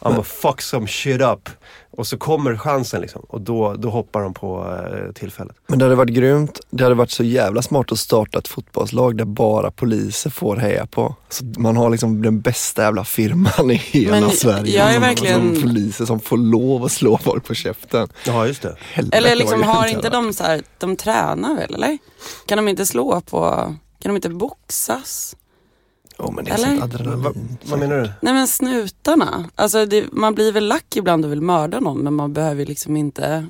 I'm 0.00 0.10
gonna 0.10 0.22
fuck 0.22 0.60
some 0.62 0.86
shit 0.86 1.20
up. 1.20 1.48
Och 1.92 2.06
så 2.06 2.16
kommer 2.18 2.56
chansen 2.56 3.00
liksom. 3.00 3.22
Och 3.28 3.40
då, 3.40 3.74
då 3.74 3.90
hoppar 3.90 4.20
de 4.22 4.34
på 4.34 4.76
eh, 5.06 5.12
tillfället. 5.12 5.56
Men 5.66 5.78
det 5.78 5.84
hade 5.84 5.94
varit 5.94 6.14
grymt. 6.14 6.60
Det 6.70 6.82
hade 6.84 6.94
varit 6.94 7.10
så 7.10 7.24
jävla 7.24 7.62
smart 7.62 7.92
att 7.92 7.98
starta 7.98 8.38
ett 8.38 8.48
fotbollslag 8.48 9.16
där 9.16 9.24
bara 9.24 9.70
poliser 9.70 10.30
får 10.30 10.56
heja 10.56 10.86
på. 10.86 11.14
Så 11.28 11.44
man 11.58 11.76
har 11.76 11.90
liksom 11.90 12.22
den 12.22 12.40
bästa 12.40 12.82
jävla 12.82 13.04
firman 13.04 13.70
i 13.70 13.74
hela 13.74 14.20
Men 14.20 14.30
Sverige. 14.30 14.76
jag 14.78 14.88
är 14.88 14.92
Som- 14.92 15.02
verkligen- 15.02 15.54
som 15.54 15.62
poliser 15.62 16.04
som 16.04 16.20
får 16.20 16.36
lov 16.38 16.84
att 16.84 16.92
slå 16.92 17.18
folk 17.18 17.44
på 17.44 17.54
käften. 17.54 18.08
Ja, 18.26 18.46
just 18.46 18.62
det. 18.62 18.76
Helvete 18.92 19.16
Eller 19.16 19.36
liksom 19.36 19.62
har 19.62 19.86
inte 19.86 20.08
de 20.08 20.32
så 20.32 20.44
här, 20.44 20.62
de 20.78 20.96
tränar 20.96 21.54
väl 21.56 21.74
eller? 21.74 21.98
Kan 22.46 22.56
de 22.56 22.68
inte 22.68 22.86
slå 22.86 23.20
på, 23.20 23.40
kan 24.02 24.10
de 24.10 24.16
inte 24.16 24.28
boxas? 24.28 25.36
Ja 26.22 26.30
men 26.30 26.44
det 26.44 26.50
är 26.50 26.54
Eller? 26.54 26.66
sånt 26.66 26.78
Va, 26.80 26.84
adrenalin. 26.84 27.58
vad 27.64 27.78
menar 27.78 27.96
du? 27.96 28.10
Nej 28.22 28.34
men 28.34 28.48
snutarna, 28.48 29.44
alltså 29.54 29.86
det, 29.86 30.04
man 30.12 30.34
blir 30.34 30.52
väl 30.52 30.66
lack 30.68 30.96
ibland 30.96 31.24
och 31.24 31.32
vill 31.32 31.40
mörda 31.40 31.80
någon 31.80 31.98
men 31.98 32.14
man 32.14 32.32
behöver 32.32 32.66
liksom 32.66 32.96
inte 32.96 33.46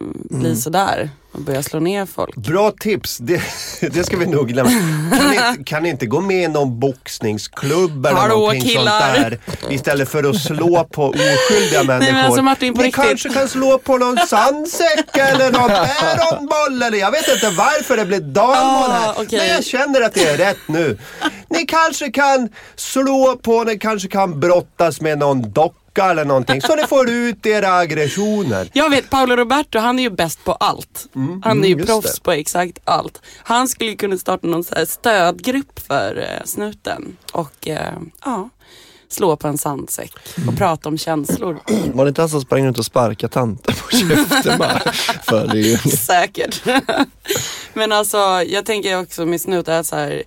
mm, 0.00 0.40
bli 0.40 0.56
sådär 0.56 1.10
och 1.32 1.40
börja 1.40 1.62
slå 1.62 1.80
ner 1.80 2.06
folk. 2.06 2.36
Bra 2.36 2.70
tips, 2.80 3.18
det, 3.18 3.42
det 3.80 4.04
ska 4.04 4.16
vi 4.16 4.26
nog 4.26 4.48
glömma. 4.48 4.70
Kan 5.18 5.32
inte, 5.32 5.64
kan 5.64 5.86
inte 5.86 6.06
gå 6.06 6.20
med 6.20 6.44
i 6.44 6.48
någon 6.48 6.80
boxningsklubb 6.80 8.06
eller 8.06 8.16
Hallå, 8.18 8.34
någonting 8.34 8.62
killar. 8.62 9.14
sånt 9.14 9.40
där. 9.60 9.72
Istället 9.74 10.08
för 10.08 10.24
att 10.30 10.36
slå 10.36 10.84
på 10.84 11.04
oskyldiga 11.08 11.82
människor. 11.86 12.12
men 12.12 12.24
alltså, 12.26 12.42
Martin, 12.42 12.74
på 12.74 12.80
Ni 12.80 12.86
riktigt. 12.88 13.04
kanske 13.04 13.28
kan 13.28 13.48
slå 13.48 13.78
på 13.78 13.98
någon 13.98 14.16
sandsäck 14.18 15.16
eller 15.16 15.52
någon 15.52 15.68
päronboll 16.00 16.82
eller 16.82 16.98
jag 16.98 17.10
vet 17.10 17.28
inte 17.28 17.50
varför 17.50 17.96
det 17.96 18.04
blir 18.04 18.20
dalmål 18.20 18.90
här. 18.90 19.08
Ah, 19.08 19.14
okej. 19.18 19.38
Men 19.38 19.48
jag 19.48 19.64
känner 19.64 20.00
att 20.00 20.14
det 20.14 20.24
är 20.28 20.36
rätt 20.36 20.58
nu. 20.66 20.98
Ni 21.50 21.66
kanske 21.66 22.10
kan 22.10 22.48
slå 22.76 23.36
på, 23.42 23.64
ni 23.64 23.78
kanske 23.78 24.08
kan 24.08 24.40
brottas 24.40 25.00
med 25.00 25.18
någon 25.18 25.52
docka 25.92 26.10
eller 26.10 26.24
någonting 26.24 26.60
så 26.60 26.76
ni 26.76 26.86
får 26.86 27.10
ut 27.10 27.46
era 27.46 27.76
aggressioner. 27.76 28.68
Jag 28.72 28.90
vet, 28.90 29.10
Paolo 29.10 29.36
Roberto 29.36 29.78
han 29.78 29.98
är 29.98 30.02
ju 30.02 30.10
bäst 30.10 30.44
på 30.44 30.52
allt. 30.52 31.06
Han 31.44 31.64
är 31.64 31.68
ju 31.68 31.74
just 31.74 31.86
proffs 31.86 32.14
det. 32.14 32.22
på 32.22 32.32
exakt 32.32 32.78
allt. 32.84 33.22
Han 33.42 33.68
skulle 33.68 33.94
kunna 33.94 34.18
starta 34.18 34.46
någon 34.46 34.64
så 34.64 34.74
stödgrupp 34.86 35.78
för 35.86 36.18
eh, 36.18 36.44
snuten 36.44 37.16
och 37.32 37.68
eh, 37.68 37.92
ja, 38.24 38.48
slå 39.08 39.36
på 39.36 39.48
en 39.48 39.58
sandsäck 39.58 40.12
och 40.48 40.56
prata 40.56 40.88
om 40.88 40.98
känslor. 40.98 41.60
Var 41.94 42.04
det 42.04 42.08
inte 42.08 42.22
han 42.22 42.28
som 42.28 42.40
sprang 42.40 42.66
runt 42.66 42.78
och 42.78 42.84
sparkade 42.84 43.32
tanter 43.32 43.72
på 43.72 43.96
käften? 43.96 44.60
För 45.22 45.46
det 45.46 45.58
ju... 45.58 45.76
Säkert. 45.76 46.62
Men 47.74 47.92
alltså 47.92 48.18
jag 48.46 48.66
tänker 48.66 49.00
också 49.00 49.26
med 49.26 49.40
snutar 49.40 49.82
så 49.82 49.96
här, 49.96 50.22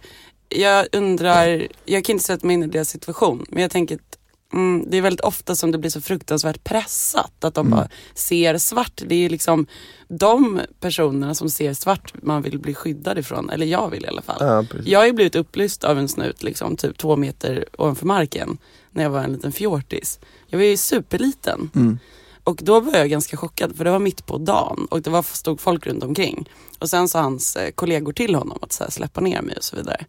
jag 0.50 0.88
undrar, 0.92 1.68
jag 1.86 2.06
kan 2.06 2.14
inte 2.14 2.26
sätta 2.26 2.48
mig 2.48 2.54
in 2.54 2.64
i 2.64 2.68
deras 2.68 2.90
situation, 2.90 3.46
men 3.50 3.62
jag 3.62 3.72
tänker 3.72 3.96
att 3.96 4.18
mm, 4.54 4.90
det 4.90 4.98
är 4.98 5.02
väldigt 5.02 5.22
ofta 5.22 5.56
som 5.56 5.72
det 5.72 5.78
blir 5.78 5.90
så 5.90 6.02
fruktansvärt 6.02 6.64
pressat, 6.64 7.44
att 7.44 7.54
de 7.54 7.70
bara 7.70 7.88
ser 8.14 8.58
svart. 8.58 9.02
Det 9.08 9.26
är 9.26 9.30
liksom 9.30 9.68
de 10.08 10.62
personerna 10.80 11.36
som 11.36 11.50
ser 11.50 11.74
svart 11.74 12.14
man 12.24 12.42
vill 12.42 12.60
bli 12.60 12.74
skyddad 12.74 13.18
ifrån, 13.18 13.50
eller 13.50 13.66
jag 13.66 13.90
vill 13.90 14.06
i 14.06 14.08
alla 14.08 14.22
fall. 14.22 14.38
Ja. 14.40 14.80
Jag 14.86 15.00
har 15.00 15.06
ju 15.06 15.14
blivit 15.14 15.36
upplyst 15.36 15.84
av 15.84 16.00
en 16.00 16.08
snut, 16.08 16.44
liksom, 16.44 16.78
typ 16.78 16.98
två 16.98 17.16
meter 17.16 17.66
ovanför 17.78 18.06
marken, 18.06 18.58
när 18.92 19.04
jag 19.04 19.10
var 19.10 19.24
en 19.24 19.34
liten 19.34 19.52
fjortis. 19.52 20.20
Jag 20.48 20.58
var 20.58 20.66
ju 20.66 20.78
superliten. 20.78 21.70
Mm. 21.76 22.00
Och 22.44 22.60
då 22.64 22.80
var 22.80 22.98
jag 22.98 23.10
ganska 23.10 23.38
chockad 23.38 23.76
för 23.76 23.84
det 23.84 23.92
var 23.92 24.00
mitt 24.00 24.26
på 24.26 24.38
dagen 24.38 24.88
och 24.92 25.02
det 25.02 25.10
var, 25.10 25.24
stod 25.24 25.62
folk 25.62 25.88
runt 25.88 26.04
omkring. 26.04 26.50
Och 26.80 26.90
sen 26.90 27.08
sa 27.08 27.22
hans 27.22 27.56
eh, 27.56 27.72
kollegor 27.72 28.14
till 28.14 28.36
honom 28.36 28.58
att 28.62 28.72
så 28.72 28.84
här, 28.84 28.92
släppa 28.92 29.22
ner 29.22 29.42
mig 29.42 29.58
och 29.58 29.64
så 29.64 29.76
vidare. 29.76 30.06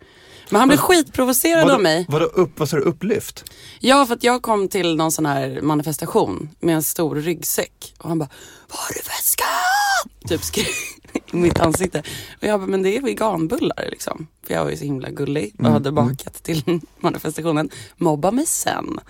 Men 0.51 0.59
han 0.61 0.69
blev 0.69 0.79
skitprovocerad 0.79 1.71
av 1.71 1.81
mig. 1.81 2.07
Vadå 2.09 2.25
upp, 2.25 2.59
vad 2.59 2.69
sa 2.69 2.77
du, 2.77 2.83
upplyft? 2.83 3.45
Ja, 3.81 4.07
för 4.07 4.15
att 4.15 4.25
jag 4.25 4.43
kom 4.43 4.69
till 4.69 4.97
någon 4.97 5.13
sån 5.13 5.27
här 5.27 5.61
manifestation 5.63 6.49
med 6.61 6.75
en 6.75 6.83
stor 6.83 7.17
ryggsäck 7.17 7.95
och 7.99 8.09
han 8.09 8.19
bara 8.19 8.29
Var 8.69 8.99
är 8.99 9.05
väskan? 9.05 10.11
Typ 10.29 10.43
skrek 10.43 10.97
i 11.33 11.37
mitt 11.37 11.61
ansikte. 11.61 12.03
Och 12.41 12.45
jag 12.45 12.61
bara, 12.61 12.67
men 12.67 12.83
det 12.83 12.97
är 12.97 13.03
veganbullar 13.03 13.89
liksom. 13.91 14.27
För 14.47 14.55
jag 14.55 14.65
var 14.65 14.71
ju 14.71 14.77
så 14.77 14.85
himla 14.85 15.11
gullig 15.11 15.55
och 15.59 15.65
hade 15.65 15.93
bakat 15.93 16.43
till 16.43 16.81
manifestationen. 17.01 17.71
Mobba 17.97 18.31
mig 18.31 18.47
sen. 18.47 19.01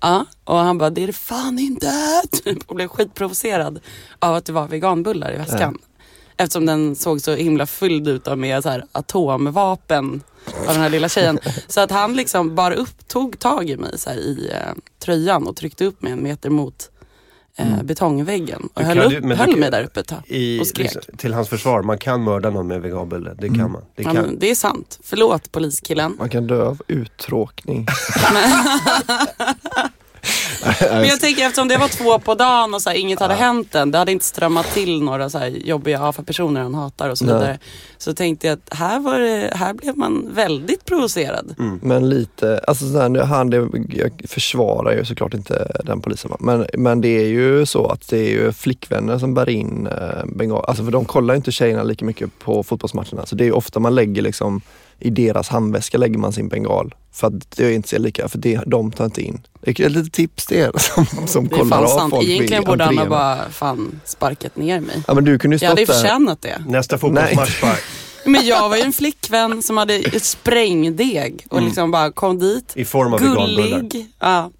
Ja, 0.00 0.24
och 0.44 0.56
han 0.56 0.78
bara, 0.78 0.90
det 0.90 1.02
är 1.02 1.06
det 1.06 1.12
fan 1.12 1.58
inte. 1.58 1.92
Typ, 2.44 2.58
och 2.66 2.76
blev 2.76 2.88
skitprovocerad 2.88 3.80
av 4.18 4.34
att 4.34 4.44
det 4.44 4.52
var 4.52 4.68
veganbullar 4.68 5.34
i 5.34 5.36
väskan. 5.38 5.78
Eftersom 6.36 6.66
den 6.66 6.96
såg 6.96 7.20
så 7.20 7.34
himla 7.34 7.66
fylld 7.66 8.08
ut 8.08 8.28
av 8.28 8.38
med 8.38 8.62
så 8.62 8.68
här 8.68 8.84
atomvapen 8.92 10.22
av 10.66 10.72
den 10.74 10.82
här 10.82 10.90
lilla 10.90 11.08
tjejen. 11.08 11.38
Så 11.68 11.80
att 11.80 11.90
han 11.90 12.14
liksom 12.16 12.54
bara 12.54 12.74
upp, 12.74 13.08
tog 13.08 13.38
tag 13.38 13.70
i 13.70 13.76
mig 13.76 13.98
så 13.98 14.10
här 14.10 14.16
i 14.16 14.50
eh, 14.52 14.72
tröjan 15.04 15.46
och 15.46 15.56
tryckte 15.56 15.84
upp 15.84 16.02
mig 16.02 16.12
en 16.12 16.22
meter 16.22 16.50
mot 16.50 16.90
eh, 17.56 17.82
betongväggen. 17.82 18.68
Och 18.74 18.80
Du 18.80 18.86
höll, 18.86 18.98
upp, 18.98 19.10
du- 19.10 19.20
du 19.20 19.34
höll 19.34 19.50
kan- 19.50 19.60
mig 19.60 19.70
där 19.70 19.82
uppe 19.84 20.00
ett 20.00 20.06
tag 20.08 20.22
I, 20.26 20.60
och 20.60 20.66
skrek. 20.66 20.94
liksom, 20.94 21.16
till 21.16 21.34
hans 21.34 21.48
försvar, 21.48 21.82
man 21.82 21.98
kan 21.98 22.22
mörda 22.22 22.50
någon 22.50 22.66
med 22.66 22.80
veganbulle. 22.82 23.34
Det 23.38 23.48
kan 23.48 23.70
man. 23.72 23.82
Det 23.94 24.02
Ja, 24.02 24.12
kan. 24.12 24.22
men 24.22 24.38
det 24.38 24.50
är 24.50 24.54
sant. 24.54 24.98
Förlåt 25.04 25.52
poliskillen. 25.52 26.16
Man 26.18 26.28
kan 26.30 26.46
dö 26.46 26.62
av 26.66 26.82
uttråkning. 26.88 27.86
Men 30.90 31.04
jag 31.04 31.20
tänker 31.20 31.46
eftersom 31.46 31.68
det 31.68 31.76
var 31.76 31.88
två 31.88 32.18
på 32.18 32.34
dagen 32.34 32.74
och 32.74 32.82
så 32.82 32.90
här, 32.90 32.96
inget 32.96 33.20
hade 33.20 33.34
hänt 33.34 33.74
än. 33.74 33.90
Det 33.90 33.98
hade 33.98 34.12
inte 34.12 34.24
strömmat 34.24 34.66
till 34.66 35.02
några 35.02 35.30
så 35.30 35.38
här 35.38 35.48
jobbiga 35.48 36.00
AFA-personer 36.00 36.60
han 36.60 36.74
hatar 36.74 37.10
och 37.10 37.18
så 37.18 37.24
Nej. 37.24 37.34
vidare. 37.34 37.58
Så 37.98 38.14
tänkte 38.14 38.46
jag 38.46 38.54
att 38.54 38.78
här, 38.78 39.00
var 39.00 39.18
det, 39.18 39.52
här 39.54 39.74
blev 39.74 39.96
man 39.96 40.28
väldigt 40.34 40.84
provocerad. 40.84 41.54
Men 41.82 42.08
lite, 42.08 42.60
alltså 42.66 42.92
så 42.92 43.00
här, 43.00 43.24
han, 43.24 43.50
det, 43.50 43.68
jag 43.88 44.22
försvarar 44.28 44.96
ju 44.96 45.04
såklart 45.04 45.34
inte 45.34 45.80
den 45.84 46.00
polisen 46.00 46.30
men, 46.40 46.66
men 46.78 47.00
det 47.00 47.08
är 47.08 47.28
ju 47.28 47.66
så 47.66 47.86
att 47.86 48.08
det 48.08 48.18
är 48.18 48.30
ju 48.30 48.52
flickvänner 48.52 49.18
som 49.18 49.34
bär 49.34 49.48
in 49.48 49.86
eh, 49.86 50.24
bengal, 50.26 50.64
alltså 50.68 50.84
för 50.84 50.90
de 50.90 51.04
kollar 51.04 51.34
ju 51.34 51.36
inte 51.36 51.52
tjejerna 51.52 51.82
lika 51.82 52.04
mycket 52.04 52.38
på 52.38 52.62
fotbollsmatcherna 52.62 53.26
så 53.26 53.36
det 53.36 53.44
är 53.44 53.46
ju 53.46 53.52
ofta 53.52 53.80
man 53.80 53.94
lägger 53.94 54.22
liksom 54.22 54.60
i 55.00 55.10
deras 55.10 55.48
handväska 55.48 55.98
lägger 55.98 56.18
man 56.18 56.32
sin 56.32 56.48
bengal 56.48 56.94
för 57.12 57.26
att 57.26 57.50
det 57.56 57.64
är 57.64 57.70
inte 57.70 57.88
så 57.88 57.98
lika, 57.98 58.28
för 58.28 58.38
det, 58.38 58.60
de 58.66 58.92
tar 58.92 59.04
inte 59.04 59.22
in. 59.22 59.40
Det 59.60 59.80
är 59.80 59.86
ett 59.86 59.92
litet 59.92 60.12
tips 60.12 60.46
till 60.46 60.56
er 60.56 60.70
som, 60.78 61.06
som 61.26 61.48
Det 61.48 61.54
kollar 61.54 61.82
av 61.82 61.86
sant. 61.98 62.10
folk 62.10 62.28
Egentligen 62.28 62.64
borde 62.64 62.84
han 62.84 62.96
ha 62.98 63.04
entréerna. 63.04 63.36
bara 63.40 63.50
fan 63.50 64.00
sparkat 64.04 64.56
ner 64.56 64.80
mig. 64.80 65.02
Ja 65.06 65.14
men 65.14 65.24
du 65.24 65.38
kunde 65.38 65.56
ju 65.56 65.62
Jag 65.64 65.68
hade 65.68 65.80
ju 65.80 65.86
förtjänat 65.86 66.42
det. 66.42 66.64
Nästa 66.68 66.98
fotbollsmatch 66.98 67.60
bara, 67.60 67.76
Men 68.24 68.46
jag 68.46 68.68
var 68.68 68.76
ju 68.76 68.82
en 68.82 68.92
flickvän 68.92 69.62
som 69.62 69.76
hade 69.76 69.94
ett 69.94 70.24
sprängdeg 70.24 71.46
och 71.50 71.62
liksom 71.62 71.90
bara 71.90 72.12
kom 72.12 72.38
dit. 72.38 72.72
i 72.74 72.84
form 72.84 73.12
av. 73.12 73.20
Gullig. 73.20 74.06
Ja. 74.20 74.50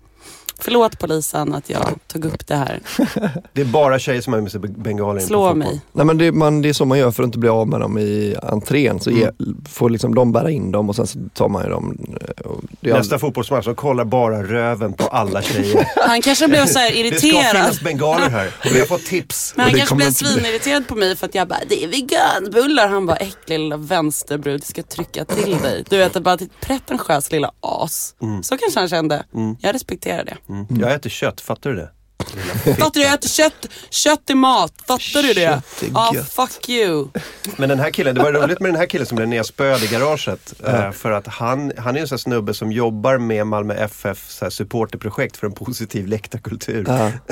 Förlåt 0.59 0.99
polisen 0.99 1.55
att 1.55 1.71
jag 1.71 1.95
tog 2.07 2.25
upp 2.25 2.47
det 2.47 2.55
här. 2.57 2.81
Det 3.53 3.61
är 3.61 3.65
bara 3.65 3.99
tjejer 3.99 4.21
som 4.21 4.33
har 4.33 4.41
med 4.41 4.51
sig 4.53 4.61
bengaler 4.61 5.21
in 5.21 5.25
på 5.25 5.29
Slå 5.29 5.39
fotboll. 5.49 5.57
mig. 5.59 5.81
Nej 5.93 6.07
men 6.07 6.19
det, 6.19 6.33
man, 6.33 6.63
det 6.63 6.69
är 6.69 6.73
så 6.73 6.85
man 6.85 6.99
gör 6.99 7.11
för 7.11 7.23
att 7.23 7.27
inte 7.27 7.39
bli 7.39 7.49
av 7.49 7.69
med 7.69 7.81
dem 7.81 7.99
i 7.99 8.37
entrén. 8.43 9.01
Så 9.01 9.11
ge, 9.11 9.31
får 9.69 9.91
liksom 9.91 10.15
de 10.15 10.33
bära 10.33 10.51
in 10.51 10.73
dem 10.73 10.89
och 10.89 10.97
sen 10.97 11.07
så 11.07 11.19
tar 11.35 11.49
man 11.49 11.65
ju 11.65 11.71
dem. 11.71 12.07
eh, 12.21 12.47
Och 12.47 12.61
det 12.81 12.91
är 12.91 12.95
Nästa 12.99 13.19
fotbollsmatch, 13.19 13.65
de 13.67 13.75
kollar 13.75 14.05
bara 14.05 14.43
röven 14.43 14.93
på 14.93 15.07
alla 15.07 15.43
tjejer. 15.43 15.87
Han 16.09 16.23
kanske 16.23 16.49
blev 16.49 16.67
så 16.67 16.79
här 16.79 16.87
Det 16.91 17.19
ska 17.19 17.27
irriterad. 17.27 17.51
finnas 17.57 17.81
bengaler 17.81 18.29
här. 18.31 18.47
Och 18.65 18.75
vi 18.75 18.79
har 18.79 18.87
fått 18.87 19.05
tips. 19.07 19.53
Men 19.57 19.65
han 19.67 19.75
kanske 19.75 19.95
blev 19.95 20.11
svinirriterad 20.11 20.89
på 20.89 20.95
mig 20.95 21.17
för 21.17 21.27
att 21.27 21.35
jag 21.35 21.49
bara, 21.49 21.59
det 21.69 21.85
är 21.85 21.89
veganbullar. 21.89 22.89
Han 22.89 23.07
bara, 23.07 23.17
äcklig 23.17 23.59
lilla 23.59 23.77
vänsterbrud, 23.77 24.65
ska 24.65 24.83
trycka 24.83 25.25
till 25.25 25.57
dig. 25.63 25.85
Du 25.91 25.99
vet, 25.99 26.23
bara 26.23 26.37
ditt 26.37 26.61
pretentiös 26.61 27.33
lilla 27.33 27.51
as. 27.61 28.15
Så 28.43 28.57
kanske 28.57 28.81
han 28.81 28.89
kände. 28.89 29.25
Jag 29.61 29.75
respekterar 29.75 30.25
det. 30.25 30.37
Mm. 30.49 30.67
Jag 30.81 30.93
äter 30.93 31.11
kött, 31.11 31.41
fattar 31.41 31.71
du 31.71 31.77
det? 31.77 31.91
Fattar 32.19 32.91
du? 32.95 33.01
Jag 33.03 33.15
äter 33.15 33.29
kött. 33.29 33.69
Kött 33.91 34.31
är 34.31 34.35
mat. 34.35 34.73
Fattar 34.87 35.23
du 35.23 35.33
det? 35.33 35.63
Ja, 35.95 36.11
gött. 36.15 36.33
fuck 36.33 36.69
you. 36.69 37.09
Men 37.57 37.69
den 37.69 37.79
här 37.81 37.91
killen, 37.91 38.15
det 38.15 38.23
var 38.23 38.33
roligt 38.33 38.61
med 38.61 38.71
den 38.73 38.77
här 38.81 38.87
killen 38.87 39.07
som 39.07 39.17
blev 39.17 39.29
nedspöad 39.29 39.83
i 39.83 39.87
garaget. 39.87 40.55
eh, 40.67 40.91
För 40.91 41.11
att 41.11 41.27
han, 41.27 41.73
han 41.79 41.97
är 41.97 42.01
en 42.01 42.09
sån 42.09 42.17
här 42.17 42.21
snubbe 42.21 42.55
som 42.55 42.73
jobbar 42.73 43.19
med 43.19 43.47
Malmö 43.47 43.75
FF 43.75 44.31
så 44.31 44.45
här 44.45 44.51
supporterprojekt 44.51 45.37
för 45.37 45.47
en 45.47 45.53
positiv 45.53 46.07
läktarkultur. 46.07 46.87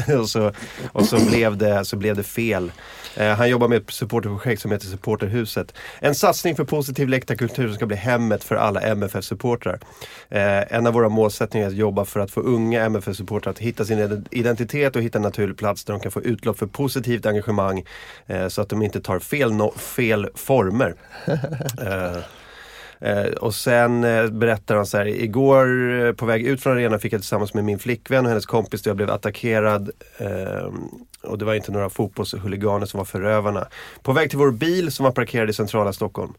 och 0.21 0.29
så, 0.29 0.53
och 0.93 1.07
så, 1.07 1.17
blev 1.17 1.57
det, 1.57 1.85
så 1.85 1.97
blev 1.97 2.17
det 2.17 2.23
fel. 2.25 2.73
Eh, 3.17 3.29
han 3.29 3.49
jobbar 3.51 3.69
med 3.69 3.79
ett 3.83 3.91
supporterprojekt 3.91 4.63
som 4.63 4.73
heter 4.73 4.87
Supporterhuset. 4.87 5.75
En 6.01 6.15
satsning 6.15 6.57
för 6.57 6.65
positiv 6.65 7.09
läktarkultur 7.09 7.67
som 7.69 7.75
ska 7.77 7.87
bli 7.87 7.97
hemmet 7.97 8.45
för 8.45 8.57
alla 8.57 8.81
MFF-supportrar. 8.81 9.79
Eh, 10.29 10.73
en 10.77 10.87
av 10.87 10.93
våra 10.93 11.09
målsättningar 11.09 11.67
är 11.67 11.71
att 11.71 11.77
jobba 11.77 12.05
för 12.05 12.21
att 12.21 12.31
få 12.31 12.41
unga 12.41 12.85
MFF-supportrar 12.85 13.51
att 13.51 13.59
hitta 13.59 13.85
sin 13.85 14.27
identitet 14.31 14.74
och 14.75 15.03
hitta 15.03 15.19
en 15.19 15.23
naturlig 15.23 15.57
plats 15.57 15.85
där 15.85 15.95
de 15.95 16.01
kan 16.01 16.13
få 16.13 16.23
utlopp 16.23 16.59
för 16.59 16.67
positivt 16.67 17.27
engagemang 17.27 17.85
eh, 18.27 18.49
så 18.49 18.63
att 18.63 18.69
de 18.69 18.83
inte 18.83 19.01
tar 19.01 19.19
fel, 19.19 19.53
no- 19.53 19.79
fel 19.79 20.29
former. 20.35 20.95
Eh, 21.83 22.23
Eh, 23.05 23.27
och 23.27 23.55
sen 23.55 24.05
eh, 24.05 24.27
berättar 24.27 24.77
han 24.77 24.87
så 24.87 24.99
här, 24.99 25.07
igår 25.07 25.93
eh, 26.05 26.13
på 26.13 26.27
väg 26.27 26.47
ut 26.47 26.63
från 26.63 26.73
arenan 26.73 27.01
fick 27.01 27.13
jag 27.13 27.21
tillsammans 27.21 27.55
med 27.55 27.65
min 27.65 27.79
flickvän 27.79 28.25
och 28.25 28.29
hennes 28.31 28.47
kompis 28.47 28.83
då 28.83 28.91
jag 28.91 28.97
blev 28.97 29.11
attackerad. 29.11 29.91
Eh, 30.19 30.73
och 31.23 31.39
det 31.39 31.45
var 31.45 31.55
inte 31.55 31.73
några 31.73 31.91
fotbollshuliganer 31.91 32.87
som 32.87 32.99
var 32.99 33.05
förövarna. 33.05 33.69
På 34.03 34.13
väg 34.13 34.31
till 34.31 34.39
vår 34.39 34.51
bil 34.51 34.93
som 34.93 35.05
var 35.05 35.13
parkerad 35.13 35.51
i 35.51 35.53
centrala 35.53 35.93
Stockholm. 35.93 36.33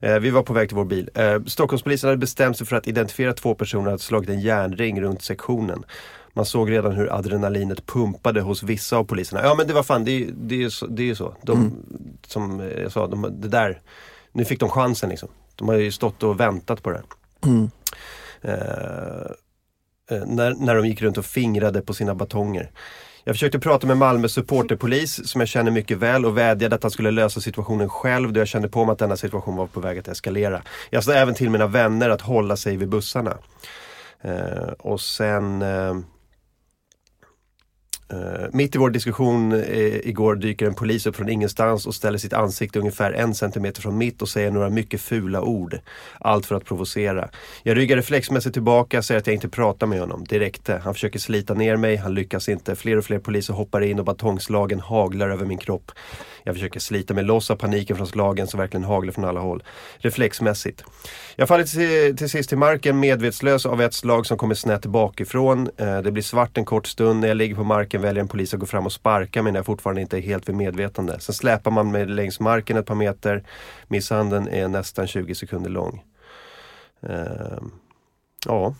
Eh, 0.00 0.18
vi 0.18 0.30
var 0.30 0.42
på 0.42 0.52
väg 0.52 0.68
till 0.68 0.76
vår 0.76 0.84
bil. 0.84 1.10
Eh, 1.14 1.42
Stockholmspolisen 1.46 2.08
hade 2.08 2.18
bestämt 2.18 2.58
sig 2.58 2.66
för 2.66 2.76
att 2.76 2.88
identifiera 2.88 3.32
två 3.32 3.54
personer 3.54 3.84
och 3.84 3.90
hade 3.90 4.02
slagit 4.02 4.30
en 4.30 4.40
järnring 4.40 5.02
runt 5.02 5.22
sektionen. 5.22 5.84
Man 6.32 6.44
såg 6.44 6.70
redan 6.70 6.92
hur 6.92 7.12
adrenalinet 7.12 7.86
pumpade 7.86 8.40
hos 8.40 8.62
vissa 8.62 8.96
av 8.96 9.04
poliserna. 9.04 9.42
Ja 9.42 9.54
men 9.54 9.66
det 9.66 9.72
var 9.72 9.82
fan, 9.82 10.04
det, 10.04 10.28
det, 10.32 10.64
är, 10.64 10.68
så, 10.68 10.86
det 10.86 11.02
är 11.02 11.06
ju 11.06 11.14
så. 11.14 11.34
De, 11.42 11.72
Som 12.26 12.70
jag 12.82 12.92
sa, 12.92 13.06
de, 13.06 13.40
det 13.40 13.48
där, 13.48 13.80
nu 14.32 14.44
fick 14.44 14.60
de 14.60 14.68
chansen 14.68 15.10
liksom. 15.10 15.28
De 15.54 15.68
har 15.68 15.74
ju 15.74 15.92
stått 15.92 16.22
och 16.22 16.40
väntat 16.40 16.82
på 16.82 16.90
det. 16.90 17.02
Mm. 17.44 17.70
Eh, 18.42 19.30
eh, 20.10 20.26
när, 20.26 20.54
när 20.54 20.74
de 20.74 20.86
gick 20.86 21.02
runt 21.02 21.18
och 21.18 21.24
fingrade 21.24 21.80
på 21.80 21.94
sina 21.94 22.14
batonger. 22.14 22.70
Jag 23.24 23.34
försökte 23.34 23.58
prata 23.58 23.86
med 23.86 23.96
Malmö 23.96 24.28
supporterpolis 24.28 25.28
som 25.28 25.40
jag 25.40 25.48
känner 25.48 25.70
mycket 25.70 25.98
väl 25.98 26.26
och 26.26 26.38
vädjade 26.38 26.74
att 26.74 26.82
han 26.82 26.90
skulle 26.90 27.10
lösa 27.10 27.40
situationen 27.40 27.88
själv 27.88 28.32
då 28.32 28.40
jag 28.40 28.48
kände 28.48 28.68
på 28.68 28.84
mig 28.84 28.92
att 28.92 28.98
denna 28.98 29.16
situation 29.16 29.56
var 29.56 29.66
på 29.66 29.80
väg 29.80 29.98
att 29.98 30.08
eskalera. 30.08 30.62
Jag 30.90 31.04
sa 31.04 31.12
även 31.12 31.34
till 31.34 31.50
mina 31.50 31.66
vänner 31.66 32.10
att 32.10 32.20
hålla 32.20 32.56
sig 32.56 32.76
vid 32.76 32.88
bussarna. 32.88 33.36
Eh, 34.20 34.72
och 34.78 35.00
sen 35.00 35.62
eh, 35.62 35.94
Uh, 38.12 38.46
mitt 38.52 38.74
i 38.74 38.78
vår 38.78 38.90
diskussion 38.90 39.52
uh, 39.52 40.08
igår 40.08 40.34
dyker 40.34 40.66
en 40.66 40.74
polis 40.74 41.06
upp 41.06 41.16
från 41.16 41.28
ingenstans 41.28 41.86
och 41.86 41.94
ställer 41.94 42.18
sitt 42.18 42.32
ansikte 42.32 42.78
ungefär 42.78 43.12
en 43.12 43.34
centimeter 43.34 43.82
från 43.82 43.98
mitt 43.98 44.22
och 44.22 44.28
säger 44.28 44.50
några 44.50 44.70
mycket 44.70 45.00
fula 45.00 45.42
ord. 45.42 45.78
Allt 46.18 46.46
för 46.46 46.54
att 46.54 46.64
provocera. 46.64 47.28
Jag 47.62 47.76
ryggar 47.76 47.96
reflexmässigt 47.96 48.52
tillbaka, 48.52 49.02
säger 49.02 49.20
att 49.20 49.26
jag 49.26 49.34
inte 49.34 49.48
pratar 49.48 49.86
med 49.86 50.00
honom. 50.00 50.24
Det 50.28 50.38
räckte. 50.38 50.80
Han 50.84 50.94
försöker 50.94 51.18
slita 51.18 51.54
ner 51.54 51.76
mig, 51.76 51.96
han 51.96 52.14
lyckas 52.14 52.48
inte. 52.48 52.76
Fler 52.76 52.96
och 52.96 53.04
fler 53.04 53.18
poliser 53.18 53.54
hoppar 53.54 53.80
in 53.80 53.98
och 53.98 54.04
batongslagen 54.04 54.80
haglar 54.80 55.30
över 55.30 55.46
min 55.46 55.58
kropp. 55.58 55.92
Jag 56.42 56.54
försöker 56.54 56.80
slita 56.80 57.14
mig 57.14 57.24
loss 57.24 57.50
av 57.50 57.56
paniken 57.56 57.96
från 57.96 58.06
slagen 58.06 58.46
som 58.46 58.60
verkligen 58.60 58.84
haglar 58.84 59.12
från 59.12 59.24
alla 59.24 59.40
håll. 59.40 59.62
Reflexmässigt. 59.98 60.84
Jag 61.36 61.48
faller 61.48 61.64
till, 61.64 62.16
till 62.16 62.30
sist 62.30 62.48
till 62.48 62.58
marken 62.58 63.00
medvetslös 63.00 63.66
av 63.66 63.82
ett 63.82 63.94
slag 63.94 64.26
som 64.26 64.38
kommer 64.38 64.54
snett 64.54 64.86
bakifrån. 64.86 65.70
Eh, 65.76 66.02
det 66.02 66.12
blir 66.12 66.22
svart 66.22 66.58
en 66.58 66.64
kort 66.64 66.86
stund. 66.86 67.20
När 67.20 67.28
jag 67.28 67.36
ligger 67.36 67.54
på 67.54 67.64
marken 67.64 68.02
väljer 68.02 68.22
en 68.22 68.28
polis 68.28 68.54
att 68.54 68.60
gå 68.60 68.66
fram 68.66 68.86
och 68.86 68.92
sparka 68.92 69.42
mig 69.42 69.52
när 69.52 69.58
jag 69.58 69.66
fortfarande 69.66 70.00
inte 70.00 70.18
är 70.18 70.22
helt 70.22 70.48
vid 70.48 70.56
medvetande. 70.56 71.20
Sen 71.20 71.34
släpar 71.34 71.70
man 71.70 71.90
mig 71.90 72.06
längs 72.06 72.40
marken 72.40 72.76
ett 72.76 72.86
par 72.86 72.94
meter. 72.94 73.44
Misshandeln 73.88 74.48
är 74.48 74.68
nästan 74.68 75.06
20 75.06 75.34
sekunder 75.34 75.70
lång. 75.70 76.04
Eh, 77.02 77.58
ja. 78.46 78.74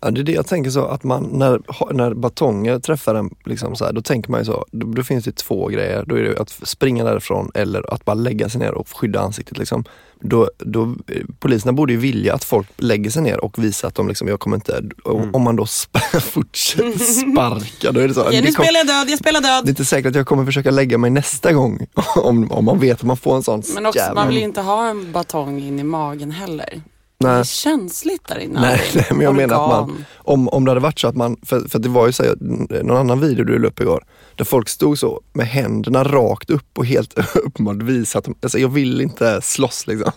Ja, 0.00 0.10
det 0.10 0.20
är 0.20 0.24
det 0.24 0.32
jag 0.32 0.46
tänker 0.46 0.70
så 0.70 0.84
att 0.84 1.04
man, 1.04 1.22
när, 1.32 1.60
när 1.94 2.14
batonger 2.14 2.78
träffar 2.78 3.14
en, 3.14 3.34
liksom 3.44 3.76
så 3.76 3.84
här, 3.84 3.92
då 3.92 4.02
tänker 4.02 4.30
man 4.30 4.40
ju 4.40 4.44
så, 4.44 4.64
då, 4.72 4.86
då 4.86 5.02
finns 5.02 5.24
det 5.24 5.36
två 5.36 5.66
grejer. 5.68 6.04
Då 6.06 6.18
är 6.18 6.22
det 6.22 6.38
att 6.40 6.50
springa 6.62 7.04
därifrån 7.04 7.50
eller 7.54 7.94
att 7.94 8.04
bara 8.04 8.14
lägga 8.14 8.48
sig 8.48 8.60
ner 8.60 8.72
och 8.74 8.88
skydda 8.96 9.20
ansiktet. 9.20 9.58
Liksom. 9.58 9.84
Då, 10.20 10.50
då, 10.58 10.94
poliserna 11.38 11.72
borde 11.72 11.92
ju 11.92 11.98
vilja 11.98 12.34
att 12.34 12.44
folk 12.44 12.68
lägger 12.76 13.10
sig 13.10 13.22
ner 13.22 13.44
och 13.44 13.64
visar 13.64 13.88
att 13.88 13.94
de 13.94 14.08
liksom, 14.08 14.28
jag 14.28 14.40
kommer 14.40 14.56
inte, 14.56 14.82
om- 15.04 15.34
om 15.34 15.42
man 15.42 15.56
då 15.56 15.66
fortsätter 16.20 16.98
sparka, 17.32 17.92
då 17.92 18.00
är 18.00 18.08
det 18.08 18.14
så. 18.14 18.20
Ja, 18.32 18.40
nu 18.40 18.52
spelar 18.52 18.78
jag 18.78 18.86
död, 18.86 19.10
jag 19.10 19.18
spelar 19.18 19.40
det 19.40 19.48
är 19.48 19.60
död. 19.62 19.68
inte 19.68 19.84
säkert 19.84 20.10
att 20.10 20.16
jag 20.16 20.26
kommer 20.26 20.44
försöka 20.44 20.70
lägga 20.70 20.98
mig 20.98 21.10
nästa 21.10 21.52
gång 21.52 21.86
om, 22.16 22.52
om 22.52 22.64
man 22.64 22.78
vet 22.80 22.96
att 22.96 23.02
man 23.02 23.16
får 23.16 23.36
en 23.36 23.42
sån 23.42 23.62
Men 23.74 23.86
också, 23.86 23.98
jävla- 23.98 24.14
man 24.14 24.28
vill 24.28 24.36
ju 24.38 24.44
inte 24.44 24.60
ha 24.60 24.88
en 24.88 25.12
batong 25.12 25.58
in 25.60 25.78
i 25.80 25.82
magen 25.84 26.30
heller. 26.30 26.82
Det 27.20 27.26
Nej. 27.26 27.40
är 27.40 27.44
känsligt 27.44 28.28
där 28.28 28.38
inne. 28.38 28.60
Nej, 28.60 28.80
nej, 28.94 29.06
men 29.10 29.20
jag 29.20 29.34
menar 29.34 29.54
att 29.64 29.68
man, 29.70 29.82
Organ. 29.84 30.04
om, 30.16 30.48
om 30.48 30.64
det 30.64 30.70
hade 30.70 30.80
varit 30.80 30.98
så 30.98 31.08
att 31.08 31.16
man, 31.16 31.36
för, 31.46 31.68
för 31.68 31.78
det 31.78 31.88
var 31.88 32.06
ju 32.06 32.12
så 32.12 32.22
här, 32.22 32.34
någon 32.82 32.96
annan 32.96 33.20
video 33.20 33.44
du 33.44 33.58
la 33.58 33.68
upp 33.68 33.80
igår, 33.80 34.04
där 34.36 34.44
folk 34.44 34.68
stod 34.68 34.98
så 34.98 35.20
med 35.32 35.46
händerna 35.46 36.04
rakt 36.04 36.50
upp 36.50 36.78
och 36.78 36.86
helt 36.86 37.18
uppenbart 37.36 37.76
visat, 37.76 38.28
att- 38.28 38.44
alltså 38.44 38.58
jag 38.58 38.68
vill 38.68 39.00
inte 39.00 39.40
slåss 39.42 39.86
liksom. 39.86 40.12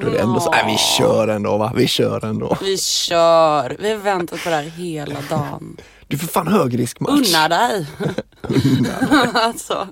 Då 0.00 0.06
är 0.06 0.10
det 0.10 0.18
ändå 0.18 0.40
så, 0.40 0.50
nej 0.50 0.64
vi 0.66 0.76
kör 0.78 1.28
ändå 1.28 1.58
va, 1.58 1.72
vi 1.76 1.86
kör 1.86 2.24
ändå. 2.24 2.56
Vi 2.62 2.78
kör. 2.78 3.76
Vi 3.80 3.90
har 3.90 3.96
väntat 3.98 4.44
på 4.44 4.50
det 4.50 4.56
här 4.56 4.62
hela 4.62 5.16
dagen. 5.30 5.76
Du 6.06 6.16
är 6.16 6.18
för 6.20 6.26
fan 6.26 6.48
högriskmatch. 6.48 7.28
Unna 7.28 7.48
dig. 7.48 7.86
alltså, 9.34 9.88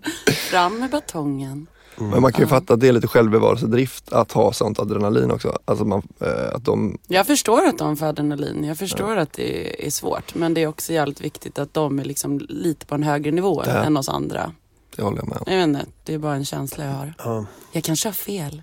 fram 0.50 0.78
med 0.80 0.90
batongen. 0.90 1.66
Men 1.98 2.22
man 2.22 2.32
kan 2.32 2.40
ju 2.42 2.46
fatta 2.48 2.74
att 2.74 2.80
det 2.80 2.88
är 2.88 2.92
lite 2.92 3.06
självbevarelsedrift 3.08 4.12
att 4.12 4.32
ha 4.32 4.52
sånt 4.52 4.78
adrenalin 4.78 5.30
också. 5.30 5.58
Alltså 5.64 5.84
man, 5.84 6.02
eh, 6.20 6.54
att 6.54 6.64
de, 6.64 6.98
Jag 7.06 7.26
förstår 7.26 7.66
att 7.66 7.78
de 7.78 7.96
får 7.96 8.06
adrenalin. 8.06 8.64
Jag 8.64 8.78
förstår 8.78 9.16
att 9.16 9.32
det 9.32 9.86
är 9.86 9.90
svårt. 9.90 10.34
Men 10.34 10.54
det 10.54 10.62
är 10.62 10.66
också 10.66 10.92
jävligt 10.92 11.20
viktigt 11.20 11.58
att 11.58 11.74
de 11.74 11.98
är 11.98 12.04
liksom 12.04 12.38
lite 12.48 12.86
på 12.86 12.94
en 12.94 13.02
högre 13.02 13.30
nivå 13.30 13.62
Det- 13.62 13.70
än 13.70 13.96
oss 13.96 14.08
andra. 14.08 14.52
det 14.96 15.02
håller 15.02 15.18
jag 15.18 15.28
med 15.28 15.36
om. 15.38 15.44
Jag 15.46 15.56
vet 15.56 15.64
inte, 15.64 15.86
det 16.04 16.14
är 16.14 16.18
bara 16.18 16.34
en 16.34 16.44
känsla 16.44 16.84
jag 16.84 16.92
har. 16.92 17.14
Ja. 17.18 17.46
Jag 17.72 17.84
kanske 17.84 18.08
har 18.08 18.14
fel. 18.14 18.62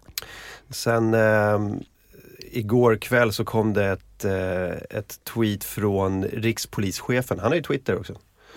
Sen 0.70 1.14
eh, 1.14 1.60
igår 2.52 2.96
kväll 2.96 3.34
så 3.34 3.46
kom 3.46 3.74
det 3.74 3.86
ett, 3.86 4.26
eh, 4.26 4.98
ett 4.98 5.20
tweet 5.34 5.64
från 5.64 6.24
rikspolischefen. 6.24 7.40
Han 7.40 7.48
har 7.48 7.56
ju 7.56 7.62
Twitter 7.64 8.00
också. 8.00 8.14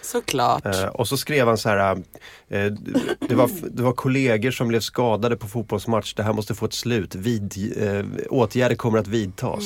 Såklart. 0.06 0.66
Eh, 0.66 0.84
och 0.86 1.08
så 1.08 1.16
skrev 1.16 1.46
han 1.46 1.58
så 1.58 1.68
här. 1.68 1.90
Eh, 2.48 2.72
det, 3.28 3.34
var, 3.34 3.50
det 3.70 3.82
var 3.82 3.92
kollegor 3.92 4.50
som 4.50 4.68
blev 4.68 4.80
skadade 4.80 5.36
på 5.36 5.48
fotbollsmatch. 5.48 6.14
Det 6.14 6.22
här 6.22 6.32
måste 6.32 6.54
få 6.54 6.66
ett 6.66 6.72
slut. 6.74 7.14
Vid, 7.14 7.72
eh, 7.82 8.04
åtgärder 8.30 8.76
kommer 8.76 8.98
att 8.98 9.06
vidtas. 9.08 9.64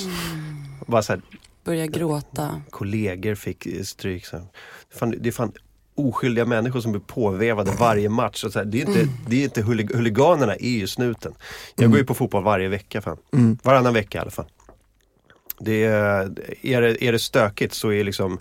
Bara 0.87 1.03
så 1.03 1.13
här, 1.13 1.23
Börja 1.65 1.87
gråta. 1.87 2.63
kollegor 2.71 3.35
fick 3.35 3.67
eh, 3.67 3.83
stryk. 3.83 4.27
Så 4.27 4.37
här. 4.37 4.47
Fan, 4.95 5.15
det 5.21 5.29
är 5.29 5.33
fan 5.33 5.53
oskyldiga 5.95 6.45
människor 6.45 6.81
som 6.81 6.93
blir 6.93 7.03
påvevade 7.03 7.71
varje 7.79 8.09
match. 8.09 8.45
Och 8.45 8.53
så 8.53 8.59
här, 8.59 8.67
det 8.67 8.83
är 8.83 8.87
inte, 8.89 9.09
det 9.29 9.37
är 9.37 9.45
inte 9.45 9.63
hulig- 9.63 9.95
huliganerna 9.97 10.55
är 10.55 10.69
ju 10.79 10.87
snuten. 10.87 11.35
Jag 11.77 11.91
går 11.91 11.99
ju 11.99 12.05
på 12.05 12.15
fotboll 12.15 12.45
varje 12.45 12.69
vecka. 12.69 13.01
Fan. 13.03 13.17
Varannan 13.63 13.95
vecka 13.95 14.19
i 14.19 14.21
alla 14.21 14.31
fall. 14.31 14.47
Det 15.59 15.85
är, 15.85 16.23
är, 16.63 16.81
det, 16.83 17.05
är 17.05 17.13
det 17.13 17.19
stökigt 17.19 17.75
så 17.75 17.93
är 17.93 18.05
liksom 18.05 18.39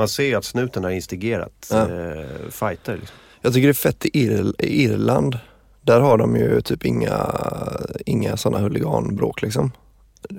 man 0.00 0.08
ser 0.08 0.24
ju 0.24 0.34
att 0.34 0.44
snuten 0.44 0.84
har 0.84 0.90
instigerat 0.90 1.68
Ja. 1.70 1.76
eh, 1.80 2.50
fighter. 2.50 2.96
Liksom. 2.96 3.16
Jag 3.40 3.52
tycker 3.54 3.66
det 3.68 3.72
är 3.72 3.74
fett 3.74 4.06
i 4.06 4.10
Ir- 4.28 4.54
Irland. 4.64 5.38
Där 5.82 6.00
har 6.00 6.18
de 6.18 6.36
ju 6.36 6.60
typ 6.60 6.84
inga, 6.84 7.26
inga 8.06 8.36
sådana 8.36 8.58
huliganbråk 8.64 9.42
liksom. 9.42 9.72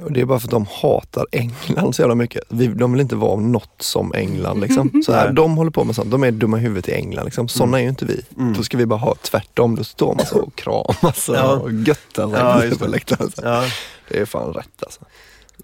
Och 0.04 0.12
det 0.12 0.22
är 0.22 0.26
bara 0.26 0.40
för 0.40 0.48
att 0.48 0.52
de 0.52 0.66
hatar 0.82 1.26
England 1.32 1.96
så 1.96 2.02
jävla 2.02 2.16
mycket. 2.16 2.44
Vi, 2.50 2.68
de 2.68 2.92
vill 2.92 3.02
inte 3.02 3.16
vara 3.16 3.40
något 3.40 3.76
som 3.82 4.14
England 4.14 4.60
liksom. 4.60 5.04
Så 5.06 5.14
här, 5.14 5.32
de 5.34 5.58
håller 5.58 5.72
på 5.72 5.84
med 5.84 5.96
sånt. 5.96 6.12
De 6.12 6.24
är 6.24 6.32
dumma 6.32 6.58
i 6.58 6.62
huvudet 6.62 6.90
i 6.90 6.92
England 6.92 7.26
liksom. 7.26 7.48
Sådana 7.48 7.78
är 7.80 7.84
ju 7.84 7.90
inte 7.90 8.06
vi. 8.06 8.22
Då 8.58 8.64
ska 8.64 8.78
vi 8.78 8.86
bara 8.86 9.00
ha 9.00 9.16
tvärtom. 9.16 9.76
Då 9.76 9.84
står 9.84 10.16
man 10.16 10.26
så 10.26 10.40
och 10.40 10.56
kramas 10.56 11.30
och 11.30 11.36
Ja. 11.36 11.56
och 11.60 11.72
göttar 11.74 12.30
sig 12.30 12.40
Ja, 12.40 12.64
just 12.66 12.80
på 12.80 12.86
det. 12.86 12.92
läktaren. 12.92 13.32
Så. 13.32 13.42
Ja, 13.46 13.64
Det 14.10 14.20
är 14.20 14.26
fan 14.26 14.54
rätt 14.54 14.84
alltså. 14.84 15.02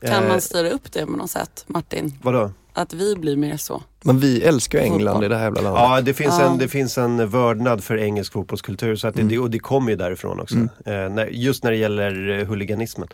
Kan 0.02 0.24
eh, 0.24 0.30
man 0.30 0.42
styra 0.42 0.70
upp 0.70 0.92
det 0.92 1.06
på 1.06 1.12
något 1.12 1.30
sätt, 1.30 1.64
Martin? 1.68 2.14
Vadå? 2.22 2.52
Att 2.78 2.94
vi 2.94 3.16
blir 3.16 3.36
mer 3.36 3.58
så. 3.58 3.84
Men 4.04 4.20
vi 4.20 4.42
älskar 4.44 4.80
ju 4.80 4.86
England 4.86 5.14
Fotboll. 5.14 5.24
i 5.26 5.28
det 5.28 5.36
här 5.36 5.44
jävla 5.44 5.62
landet. 5.62 5.82
Ja, 5.84 6.02
det 6.02 6.14
finns, 6.14 6.36
Ja. 6.40 6.46
en, 6.52 6.58
det 6.58 6.68
finns 6.68 6.98
en 6.98 7.30
vördnad 7.30 7.84
för 7.84 7.98
engelsk 7.98 8.34
fotbollskultur 8.34 8.96
så 8.96 9.08
att 9.08 9.16
det, 9.16 9.24
det, 9.24 9.40
och 9.40 9.50
det 9.52 9.60
kommer 9.60 9.92
ju 9.92 9.96
därifrån 9.98 10.40
också. 10.40 10.56
Eh, 10.58 11.10
när, 11.10 11.28
just 11.32 11.64
när 11.64 11.72
det 11.72 11.78
gäller 11.78 12.40
eh, 12.40 12.46
huliganismen. 12.48 13.08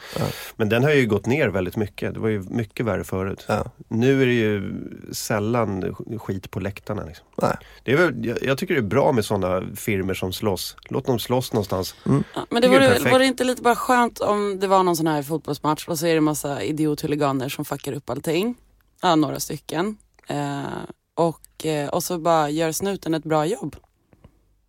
Men 0.56 0.70
den 0.70 0.84
har 0.84 0.92
ju 0.92 1.06
gått 1.08 1.26
ner 1.26 1.48
väldigt 1.48 1.76
mycket. 1.76 2.14
Det 2.14 2.20
var 2.20 2.30
ju 2.30 2.42
mycket 2.50 2.86
värre 2.86 3.04
förut. 3.04 3.46
Ja. 3.48 3.66
Nu 3.88 4.22
är 4.22 4.26
det 4.26 4.34
ju 4.34 4.74
sällan 5.12 5.84
sk- 5.84 6.18
skit 6.20 6.52
på 6.52 6.60
läktarna. 6.60 7.04
Liksom. 7.06 7.26
Nej. 7.42 7.58
Det 7.84 7.92
är 7.94 7.98
väl, 7.98 8.26
jag, 8.26 8.38
jag 8.44 8.58
tycker 8.58 8.74
det 8.74 8.80
är 8.80 8.82
bra 8.82 9.12
med 9.12 9.26
sådana 9.26 9.64
firmer 9.76 10.14
som 10.14 10.34
slåss. 10.34 10.76
Låt 10.90 11.06
dem 11.06 11.20
slåss 11.20 11.54
någonstans. 11.54 11.96
Ja, 12.04 12.12
men 12.12 12.22
det 12.50 12.60
Det 12.62 12.68
vore, 12.68 12.88
perfekt. 12.88 13.14
vore 13.16 13.26
inte 13.26 13.44
lite 13.44 13.62
bara 13.62 13.76
skönt 13.76 14.20
om 14.20 14.60
det 14.60 14.68
var 14.68 14.84
någon 14.84 14.96
sån 14.96 15.08
här 15.08 15.24
fotbollsmatch 15.24 15.88
och 15.88 16.00
så 16.00 16.06
är 16.08 16.16
det 16.16 16.22
massa 16.22 16.64
idiothuliganer 16.64 17.50
som 17.50 17.66
fuckar 17.66 17.94
upp 17.94 18.10
allting. 18.10 18.56
Ja, 19.04 19.16
några 19.16 19.40
stycken. 19.40 19.98
Eh, 20.28 20.64
och, 21.16 21.66
eh, 21.66 21.90
och 21.90 22.04
så 22.04 22.18
bara 22.18 22.50
gör 22.50 22.72
snuten 22.72 23.14
ett 23.14 23.24
bra 23.24 23.46
jobb. 23.46 23.76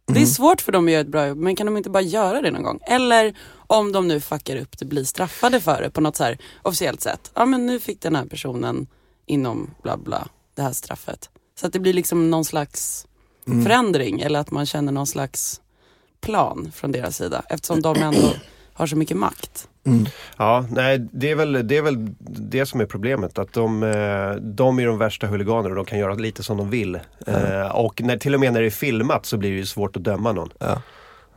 Det 0.07 0.23
är 0.23 0.27
svårt 0.27 0.61
för 0.61 0.73
dem 0.73 0.85
att 0.85 0.91
göra 0.91 1.01
ett 1.01 1.09
bra 1.09 1.29
jobb, 1.29 1.39
men 1.39 1.57
kan 1.57 1.67
de 1.67 1.77
inte 1.77 1.91
bara 1.91 2.03
göra 2.03 2.43
det 2.43 2.51
någon 2.51 2.63
gång? 2.63 2.81
Eller 2.83 3.35
om 3.67 3.93
de 3.93 4.09
nu 4.09 4.21
fuckar 4.21 4.57
upp 4.57 4.79
det, 4.79 4.85
blir 4.85 5.05
straffade 5.05 5.61
för 5.61 5.83
det 5.83 5.91
på 5.91 6.01
något 6.01 6.17
så 6.17 6.25
här 6.25 6.39
officiellt 6.63 7.01
sätt. 7.01 7.31
Ja 7.35 7.47
men 7.47 7.67
nu 7.67 7.81
fick 7.81 8.01
den 8.01 8.17
här 8.17 8.27
personen 8.27 8.87
inom 9.27 9.71
bla 9.83 9.97
bla 9.97 10.29
det 10.55 10.63
här 10.63 10.73
straffet. 10.73 11.31
Så 11.61 11.67
att 11.67 11.73
det 11.73 11.79
blir 11.79 11.93
liksom 11.93 12.31
någon 12.31 12.45
slags 12.45 13.07
förändring 13.45 14.21
eller 14.21 14.39
att 14.41 14.51
man 14.51 14.67
känner 14.67 14.93
någon 14.93 15.07
slags 15.07 15.61
plan 16.21 16.73
från 16.75 16.93
deras 16.93 17.17
sida 17.17 17.43
eftersom 17.49 17.83
de 17.83 17.97
ändå 17.97 18.33
har 18.73 18.87
så 18.87 18.97
mycket 18.97 19.17
makt. 19.17 19.69
Ja, 20.37 20.65
nej, 20.71 21.09
det 21.13 21.31
är, 21.31 21.35
väl, 21.35 21.69
det 21.69 21.77
är 21.77 21.83
väl 21.83 22.09
det 22.21 22.67
som 22.67 22.81
är 22.81 22.87
problemet. 22.87 23.39
Att 23.39 23.53
de, 23.53 23.83
eh, 23.83 24.31
de 24.41 24.79
är 24.79 24.87
de 24.87 24.99
värsta 24.99 25.27
huliganerna 25.27 25.69
och 25.69 25.75
de 25.75 25.85
kan 25.85 25.99
göra 25.99 26.15
lite 26.15 26.43
som 26.43 26.57
de 26.57 26.71
vill. 26.71 26.95
Eh, 27.27 27.77
och 27.77 28.01
när, 28.03 28.17
till 28.17 28.35
och 28.35 28.41
med 28.41 28.53
när 28.53 28.61
det 28.61 28.67
är 28.67 28.71
filmat 28.71 29.27
så 29.27 29.37
blir 29.37 29.51
det 29.51 29.57
ju 29.57 29.67
svårt 29.67 29.97
att 29.97 30.05
döma 30.05 30.33
någon. 30.33 30.51
Ja. 30.59 30.83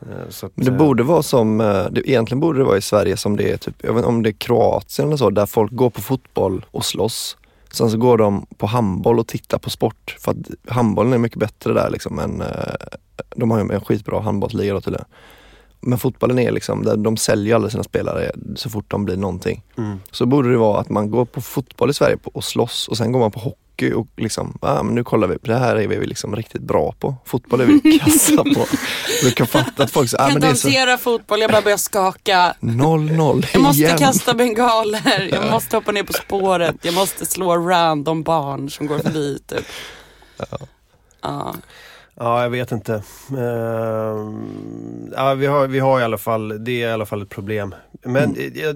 Eh, 0.01 0.27
att, 0.43 0.51
Men 0.55 0.65
det 0.65 0.71
borde 0.71 1.03
vara 1.03 1.23
som, 1.23 1.57
det, 1.91 2.09
egentligen 2.09 2.39
borde 2.39 2.59
det 2.59 2.65
vara 2.65 2.77
i 2.77 2.81
Sverige 2.81 3.17
som 3.17 3.37
det 3.37 3.51
är 3.51 3.57
typ, 3.57 3.75
jag 3.81 3.93
vet 3.93 3.97
inte 3.97 4.07
om 4.07 4.23
det 4.23 4.29
är 4.29 4.33
Kroatien 4.33 5.07
eller 5.07 5.17
så, 5.17 5.29
där 5.29 5.45
folk 5.45 5.71
går 5.71 5.89
på 5.89 6.01
fotboll 6.01 6.65
och 6.71 6.85
slåss. 6.85 7.37
Sen 7.71 7.91
så 7.91 7.97
går 7.97 8.17
de 8.17 8.45
på 8.57 8.67
handboll 8.67 9.19
och 9.19 9.27
tittar 9.27 9.57
på 9.57 9.69
sport. 9.69 10.15
För 10.19 10.31
att 10.31 10.37
handbollen 10.67 11.13
är 11.13 11.17
mycket 11.17 11.39
bättre 11.39 11.73
där 11.73 11.89
liksom 11.89 12.19
än, 12.19 12.43
de 13.35 13.51
har 13.51 13.59
ju 13.59 13.75
en 13.75 13.81
skitbra 13.81 14.19
handbollsliga 14.19 14.73
då 14.73 14.81
tydligen. 14.81 15.05
Men 15.81 15.99
fotbollen 15.99 16.39
är 16.39 16.51
liksom, 16.51 16.83
där 16.83 16.97
de 16.97 17.17
säljer 17.17 17.55
alla 17.55 17.69
sina 17.69 17.83
spelare 17.83 18.31
så 18.55 18.69
fort 18.69 18.85
de 18.91 19.05
blir 19.05 19.17
någonting. 19.17 19.63
Mm. 19.77 19.99
Så 20.11 20.25
borde 20.25 20.51
det 20.51 20.57
vara 20.57 20.79
att 20.79 20.89
man 20.89 21.11
går 21.11 21.25
på 21.25 21.41
fotboll 21.41 21.89
i 21.89 21.93
Sverige 21.93 22.17
och 22.23 22.43
slåss 22.43 22.87
och 22.87 22.97
sen 22.97 23.11
går 23.11 23.19
man 23.19 23.31
på 23.31 23.39
hockey 23.39 23.93
och 23.93 24.07
liksom, 24.17 24.57
ah, 24.61 24.83
men 24.83 24.95
nu 24.95 25.03
kollar 25.03 25.27
vi, 25.27 25.37
det 25.41 25.55
här 25.55 25.75
är 25.75 25.87
vi 25.87 26.05
liksom 26.05 26.35
riktigt 26.35 26.61
bra 26.61 26.93
på. 26.99 27.15
Fotboll 27.25 27.61
är 27.61 27.65
vi 27.65 27.99
kassa 28.03 28.43
på. 28.43 28.65
Du 29.23 29.31
kan 29.31 29.47
fatta 29.47 29.83
att 29.83 29.91
folk 29.91 30.09
säger, 30.09 30.23
ah, 30.23 30.27
men 30.27 30.41
det 30.41 30.47
är 30.47 30.53
så 30.53 30.67
hantera 30.67 30.97
fotboll, 30.97 31.41
jag 31.41 31.51
bara 31.51 31.61
börjar 31.61 31.77
skaka. 31.77 32.55
0-0 32.59 33.45
Jag 33.53 33.61
måste 33.61 33.95
kasta 33.99 34.33
bengaler, 34.33 35.29
jag 35.31 35.51
måste 35.51 35.75
hoppa 35.75 35.91
ner 35.91 36.03
på 36.03 36.13
spåret, 36.13 36.75
jag 36.81 36.93
måste 36.93 37.25
slå 37.25 37.57
random 37.57 38.23
barn 38.23 38.69
som 38.69 38.87
går 38.87 38.99
förbi 38.99 39.39
typ. 39.47 39.65
Ja. 41.21 41.55
Ja, 42.19 42.43
jag 42.43 42.49
vet 42.49 42.71
inte. 42.71 43.03
Ehm, 43.37 45.11
ja, 45.15 45.33
vi, 45.33 45.45
har, 45.45 45.67
vi 45.67 45.79
har 45.79 45.99
i 45.99 46.03
alla 46.03 46.17
fall, 46.17 46.63
det 46.63 46.71
är 46.83 46.89
i 46.89 46.91
alla 46.91 47.05
fall 47.05 47.21
ett 47.21 47.29
problem. 47.29 47.75
Men 48.03 48.35
Mm. 48.35 48.51
eh, 48.69 48.75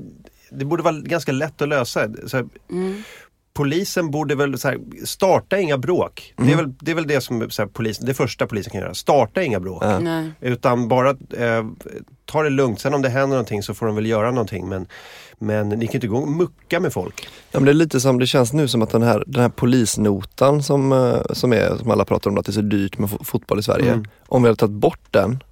det 0.52 0.66
borde 0.66 0.84
vara 0.84 0.96
ganska 1.00 1.32
lätt 1.32 1.62
att 1.62 1.68
lösa. 1.68 2.08
Så 2.28 2.38
här, 2.38 2.46
Mm. 2.72 3.04
polisen 3.54 4.12
borde 4.12 4.36
väl 4.36 4.60
så 4.60 4.68
här, 4.68 4.80
starta 5.06 5.60
inga 5.60 5.78
bråk. 5.78 6.34
Det, 6.38 6.52
är 6.52 6.56
väl, 6.58 6.74
det 6.82 6.92
är 6.92 6.96
väl 6.96 7.08
det 7.08 7.22
som 7.22 7.50
så 7.50 7.62
här, 7.62 7.70
polisen, 7.70 8.06
det 8.06 8.14
första 8.14 8.48
polisen 8.48 8.72
kan 8.72 8.82
göra. 8.82 8.94
Starta 8.94 9.42
inga 9.44 9.60
bråk. 9.60 9.84
Utan 10.42 10.88
bara 10.88 11.10
eh, 11.38 11.66
ta 12.26 12.44
det 12.44 12.50
lugnt. 12.50 12.80
Sen 12.80 12.94
om 12.94 13.02
det 13.02 13.10
händer 13.10 13.28
någonting 13.36 13.64
så 13.64 13.74
får 13.74 13.86
de 13.86 13.96
väl 13.96 14.06
göra 14.06 14.32
någonting. 14.32 14.70
Men, 14.70 14.88
men 15.42 15.70
ni 15.70 15.88
kan 15.88 15.96
inte 15.96 16.08
gå 16.08 16.18
och 16.18 16.28
mucka 16.28 16.80
med 16.80 16.94
folk. 16.94 17.28
Ja, 17.52 17.60
men 17.60 17.66
det 17.66 17.72
är 17.72 17.74
lite 17.74 18.00
som, 18.00 18.20
det 18.20 18.28
känns 18.28 18.54
nu 18.54 18.68
som 18.68 18.82
att 18.82 18.90
den 18.90 19.02
här, 19.02 19.24
den 19.28 19.42
här 19.42 19.50
polisnotan 19.50 20.64
som, 20.64 20.92
eh, 20.92 21.16
som, 21.34 21.54
är, 21.54 21.78
som 21.78 21.92
alla 21.92 22.06
pratar 22.06 22.30
om, 22.32 22.38
att 22.38 22.46
det 22.46 22.50
är 22.50 22.54
så 22.54 22.62
dyrt 22.62 22.98
med 22.98 23.10
fo- 23.10 23.24
fotboll 23.24 23.60
i 23.60 23.64
Sverige. 23.64 23.92
Mm. 23.92 24.06
Om 24.28 24.44
vi 24.44 24.48
hade 24.50 24.56
tagit 24.60 24.76
bort 24.76 25.00
den 25.12 25.44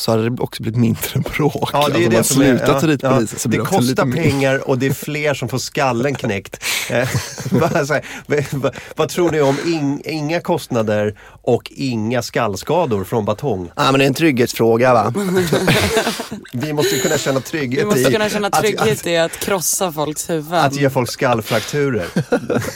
så 0.00 0.10
hade 0.10 0.30
det 0.30 0.42
också 0.42 0.62
blivit 0.62 0.80
mindre 0.80 1.20
bråk. 1.36 1.70
Ja, 1.72 1.88
det 1.88 2.04
är 2.04 2.06
alltså, 2.06 2.08
det 2.08 2.14
man 2.16 2.24
som 2.24 2.42
är, 2.42 2.46
slutar 2.56 2.72
ja, 2.74 2.80
ta 2.80 2.86
dit 2.86 3.02
ja. 3.02 3.14
polisen 3.14 3.38
så 3.38 3.48
Det 3.48 3.56
blir 3.58 3.58
det 3.70 3.80
lite 3.80 4.02
kostar 4.02 4.12
pengar 4.22 4.68
och 4.68 4.78
det 4.78 4.86
är 4.86 4.92
fler 4.92 5.34
som 5.34 5.48
får 5.48 5.58
skallen 5.58 6.14
knäckt. 6.14 6.64
Eh, 6.90 7.08
bara 7.50 7.86
så 7.86 7.94
här, 7.94 8.04
vad- 8.96 9.08
tror 9.08 9.30
ni 9.30 9.40
om 9.40 9.56
in, 9.66 10.02
inga 10.04 10.40
kostnader 10.40 11.18
och 11.42 11.72
inga 11.74 12.22
skallskador 12.22 13.04
från 13.04 13.24
batong? 13.24 13.70
Ja 13.76 13.82
men 13.92 13.98
det 13.98 14.04
är 14.04 14.06
en 14.06 14.14
trygghetsfråga 14.14 14.94
va? 14.94 15.14
Vi 16.52 16.72
måste 16.72 16.98
kunna 16.98 17.18
känna 17.18 17.40
trygghet 17.40 17.80
Vi 17.80 17.84
måste 17.84 18.00
i 18.00 18.04
kunna 18.04 18.28
känna 18.28 18.46
att- 18.46 18.60
trygghet 18.62 19.00
att, 19.00 19.06
i 19.06 19.16
att 19.16 19.32
krossa 19.36 19.92
folks 19.92 20.30
huvuden 20.30 20.54
att 20.64 20.76
ge 20.76 20.90
folk 20.90 21.10
skallfrakturer. 21.10 22.06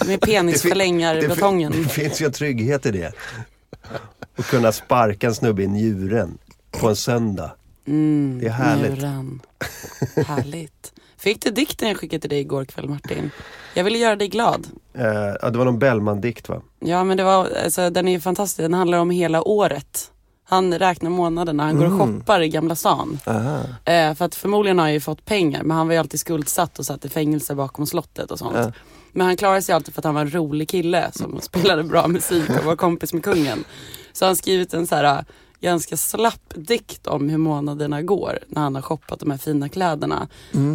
med 0.06 0.20
penisförlängar 0.20 1.14
Det 1.14 1.20
fin- 1.20 1.30
betongen. 1.30 1.72
Det 1.82 1.88
finns 1.88 2.20
ju 2.20 2.26
en 2.26 2.32
trygghet 2.32 2.86
i 2.86 2.90
det. 2.90 3.12
Och 4.38 4.44
kunna 4.44 4.72
sparka 4.72 5.26
en 5.26 5.34
snubbe 5.34 5.62
i 5.62 5.66
njuren 5.66 6.38
på 6.80 6.88
en 6.88 6.96
söndag. 6.96 7.50
Mm, 7.86 8.38
Det 8.40 8.46
är 8.46 8.50
härligt. 8.50 8.92
njuren. 8.92 9.40
Härligt. 10.26 10.92
Fick 11.16 11.42
du 11.42 11.50
dikten 11.50 11.88
jag 11.88 11.96
skickade 11.96 12.20
till 12.20 12.30
dig 12.30 12.40
igår 12.40 12.64
kväll 12.64 12.88
Martin? 12.88 13.30
Jag 13.74 13.84
ville 13.84 13.98
göra 13.98 14.16
dig 14.16 14.28
glad. 14.28 14.66
Eh, 14.94 15.04
ja, 15.42 15.50
det 15.50 15.58
var 15.58 15.64
någon 15.64 15.78
Bellman-dikt 15.78 16.48
va? 16.48 16.62
Ja 16.80 17.04
men 17.04 17.16
det 17.16 17.24
var, 17.24 17.48
alltså, 17.64 17.90
den 17.90 18.08
är 18.08 18.12
ju 18.12 18.20
fantastisk, 18.20 18.56
den 18.58 18.74
handlar 18.74 18.98
om 18.98 19.10
hela 19.10 19.42
året. 19.48 20.10
Han 20.46 20.78
räknar 20.78 21.10
månaderna, 21.10 21.62
han 21.62 21.76
går 21.78 21.84
och 21.86 21.92
Mm. 21.92 22.18
shoppar 22.20 22.40
i 22.40 22.48
Gamla 22.48 22.74
stan. 22.74 23.18
Eh, 23.84 24.14
för 24.14 24.24
att 24.24 24.34
förmodligen 24.34 24.78
har 24.78 24.84
han 24.84 24.92
ju 24.92 25.00
fått 25.00 25.24
pengar 25.24 25.62
men 25.62 25.76
han 25.76 25.86
var 25.86 25.94
ju 25.94 26.00
alltid 26.00 26.20
skuldsatt 26.20 26.78
och 26.78 26.86
satt 26.86 27.04
i 27.04 27.08
fängelse 27.08 27.54
bakom 27.54 27.86
slottet 27.86 28.30
och 28.30 28.38
sånt. 28.38 28.56
Ja. 28.56 28.72
Men 29.12 29.26
han 29.26 29.36
klarade 29.36 29.62
sig 29.62 29.74
alltid 29.74 29.94
för 29.94 30.00
att 30.00 30.04
han 30.04 30.14
var 30.14 30.20
en 30.20 30.34
rolig 30.34 30.68
kille 30.68 31.10
som 31.12 31.40
spelade 31.42 31.82
bra 31.84 32.08
musik 32.08 32.50
och 32.58 32.64
var 32.64 32.76
kompis 32.76 33.12
med 33.12 33.24
kungen. 33.24 33.64
Så 34.12 34.26
han 34.26 34.36
skrivit 34.36 34.74
en 34.74 34.86
så 34.86 34.94
här 34.94 35.04
äh, 35.04 35.24
ganska 35.64 35.96
slapp 35.96 36.52
dikt 36.54 37.06
om 37.06 37.28
hur 37.28 37.38
månaderna 37.38 38.02
går 38.02 38.38
när 38.48 38.62
han 38.62 38.74
har 38.74 38.82
shoppat 38.82 39.20
de 39.20 39.30
här 39.30 39.38
fina 39.38 39.68
kläderna. 39.68 40.28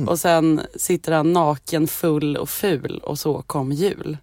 Och 0.08 0.20
sen 0.20 0.62
sitter 0.76 1.12
han 1.12 1.34
naken, 1.34 1.88
full 1.88 2.38
och 2.38 2.50
ful 2.50 3.00
och 3.04 3.20
så 3.20 3.42
kom 3.42 3.72
jul. 3.72 4.18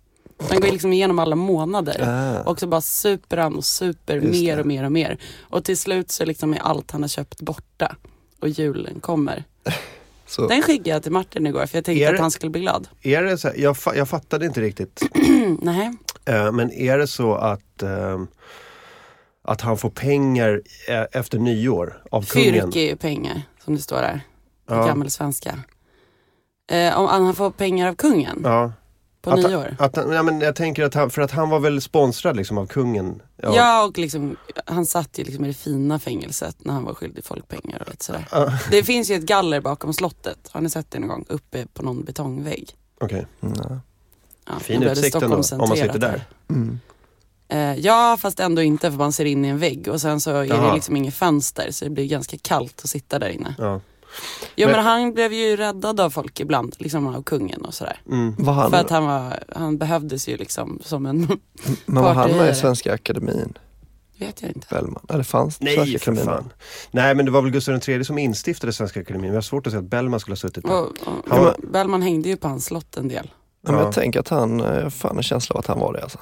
Han 0.51 0.61
går 0.61 0.69
liksom 0.69 0.93
igenom 0.93 1.19
alla 1.19 1.37
månader. 1.37 2.03
Ah. 2.09 2.51
Och 2.51 2.61
så 2.61 2.67
bara 2.67 2.81
super 2.81 3.37
han 3.37 3.55
och 3.57 3.65
super 3.65 4.17
Just 4.17 4.41
mer 4.43 4.55
det. 4.57 4.61
och 4.61 4.67
mer 4.67 4.85
och 4.85 4.93
mer. 4.93 5.19
Och 5.41 5.65
till 5.65 5.79
slut 5.79 6.11
så 6.11 6.25
liksom 6.25 6.53
är 6.55 6.59
allt 6.59 6.91
han 6.91 7.03
har 7.03 7.09
köpt 7.09 7.41
borta. 7.41 7.97
Och 8.41 8.49
julen 8.49 9.01
kommer. 9.01 9.45
Så, 10.29 10.47
Den 10.49 10.63
skickade 10.63 10.91
jag 10.91 11.03
till 11.03 11.13
Martin 11.13 11.47
igår 11.47 11.67
för 11.67 11.79
jag 11.79 11.85
tänkte 11.85 12.05
Är 12.05 12.15
att 12.15 12.21
han 12.21 12.31
skulle 12.31 12.51
bli 12.51 12.61
glad. 12.61 12.89
Är 13.03 13.23
det 13.23 13.39
så 13.39 13.51
jag, 13.57 13.77
fa- 13.77 13.97
jag 13.97 14.09
fattade 14.09 14.47
inte 14.47 14.61
riktigt. 14.61 15.03
Mm, 15.15 15.59
nej. 15.63 15.93
Eh, 16.25 16.53
men 16.53 16.73
är 16.73 16.99
det 16.99 17.07
så 17.07 17.35
att, 17.35 17.83
ehm, 17.83 18.27
att 19.47 19.61
han 19.61 19.79
får 19.79 19.91
pengar 19.91 20.63
eh, 20.89 21.03
efter 21.13 21.39
nyår 21.39 22.03
av 22.11 22.23
kungen? 22.27 22.53
Fyrk 22.73 22.77
är 22.77 22.81
ju 22.91 22.97
pengar 22.97 23.43
som 23.65 23.75
det 23.75 23.81
står 23.83 23.97
där. 23.97 24.21
På 24.67 24.75
Ja. 24.75 24.87
gammelsvenska. 24.87 25.59
Eh, 26.71 26.99
om 27.01 27.07
han 27.07 27.35
får 27.35 27.51
pengar 27.51 27.89
av 27.89 27.95
kungen 27.95 28.41
Ja. 28.45 28.73
på 29.23 29.31
att, 29.31 29.39
nyår. 29.51 29.77
Att, 29.79 29.97
han- 29.97 30.13
ja, 30.13 30.23
men 30.23 30.41
jag 30.41 30.57
tänker 30.57 30.85
att 30.85 30.95
han, 30.95 31.11
för 31.11 31.23
att 31.23 31.31
han 31.31 31.51
var 31.51 31.61
väl 31.61 31.81
sponsrad 31.83 32.37
liksom 32.37 32.59
av 32.59 32.67
kungen. 32.67 33.23
Ja. 33.43 33.85
och 33.85 33.99
liksom, 33.99 34.37
han 34.67 34.87
satt 34.87 35.19
ju 35.19 35.25
liksom 35.25 35.45
i 35.45 35.49
det 35.49 35.55
fina 35.55 35.99
fängelset 35.99 36.57
när 36.65 36.73
han 36.75 36.85
var 36.85 36.95
skyldig 36.95 37.25
folk 37.25 37.49
pengar 37.49 37.83
och 37.83 37.91
lite 37.91 38.05
sådär. 38.05 38.29
Ja. 38.31 38.53
Det 38.71 38.83
finns 38.83 39.11
ju 39.11 39.15
ett 39.15 39.23
galler 39.27 39.61
bakom 39.61 39.93
slottet. 39.93 40.49
Har 40.53 40.61
ni 40.61 40.71
sett 40.71 40.91
det 40.91 40.99
någon 40.99 41.09
gång? 41.09 41.25
Uppe 41.29 41.67
på 41.67 41.83
någon 41.83 42.05
betongvägg. 42.05 42.71
Okej. 43.01 43.27
ja. 43.41 43.81
Ja, 44.49 44.53
Fin 44.61 44.83
utsikt 44.83 45.15
ändå, 45.15 45.27
om 45.53 45.69
man 45.69 45.77
sitter 45.77 45.99
där. 45.99 46.25
Mm. 46.51 46.81
Eh, 47.49 47.75
ja, 47.75 48.17
fast 48.21 48.41
ändå 48.41 48.63
inte 48.63 48.91
för 48.91 48.99
man 48.99 49.13
ser 49.13 49.25
in 49.25 49.45
i 49.45 49.49
en 49.49 49.59
vägg 49.59 49.89
och 49.89 50.01
sen 50.01 50.21
så 50.21 50.31
är 50.31 50.47
det 50.69 50.75
liksom 50.75 50.97
inget 50.97 51.15
fönster 51.15 51.71
så 51.71 51.85
det 51.85 51.91
blir 51.91 52.07
ganska 52.07 52.37
kallt 52.43 52.81
att 52.85 52.91
sitta 52.91 53.19
där 53.19 53.29
inne. 53.29 53.55
Ja. 53.59 53.81
Jo 54.57 54.67
men, 54.69 54.77
Men- 54.77 54.85
han 54.85 55.13
blev 55.15 55.33
ju 55.33 55.57
räddad 55.57 56.01
av 56.01 56.11
folk 56.11 56.41
ibland, 56.41 56.77
liksom 56.79 57.07
av 57.17 57.23
kungen 57.23 57.65
och 57.65 57.75
sådär. 57.75 58.01
Mm. 58.11 58.35
Var 58.39 58.53
han, 58.53 58.71
För 58.71 58.77
att 58.79 58.91
han, 58.91 59.07
var, 59.07 59.39
han 59.57 59.79
behövdes 59.79 60.29
ju 60.29 60.37
liksom 60.37 60.79
som 60.85 61.07
en, 61.07 61.19
men 61.87 62.03
var 62.03 62.15
han 62.15 62.31
med 62.31 62.51
i 62.51 62.55
Svenska 62.55 62.95
Akademin? 62.95 63.59
vet 64.19 64.43
jag 64.43 64.51
inte. 64.51 64.67
Bellman? 64.71 65.07
Eller 65.09 65.23
fanns 65.25 65.61
Nej 65.61 65.75
Svenska 65.77 65.99
för 65.99 66.13
Akademin? 66.13 66.25
fan. 66.35 66.53
Nej 66.91 67.15
men 67.15 67.25
det 67.25 67.31
var 67.31 67.43
väl 67.43 67.51
Gustav 67.51 67.81
III 67.89 68.05
som 68.05 68.19
instiftade 68.19 68.73
Svenska 68.73 69.01
Akademin. 69.01 69.31
Vi 69.31 69.37
har 69.37 69.43
svårt 69.43 69.67
att 69.67 69.73
säga 69.73 69.81
att 69.83 69.91
Bellman 69.91 70.21
skulle 70.21 70.33
ha 70.33 70.37
suttit 70.37 70.65
där. 70.65 70.73
Och, 70.81 70.87
och, 70.87 70.97
Han 71.29 71.45
var- 71.45 71.57
Bellman 71.73 72.03
hängde 72.03 72.29
ju 72.29 72.37
på 72.37 72.49
hans 72.49 72.65
slott 72.65 72.97
en 72.97 73.09
del. 73.09 73.31
Ja. 73.33 73.71
Men 73.73 73.75
Ja. 73.81 73.85
jag 73.87 73.95
tänker 73.95 74.21
att 74.21 74.29
han, 74.29 74.59
jag 74.59 74.83
har 74.83 74.91
fan 74.91 75.17
en 75.17 75.23
känsla 75.23 75.55
av 75.55 75.59
att 75.61 75.67
han 75.67 75.79
var 75.79 75.93
det 75.93 76.03
alltså. 76.03 76.19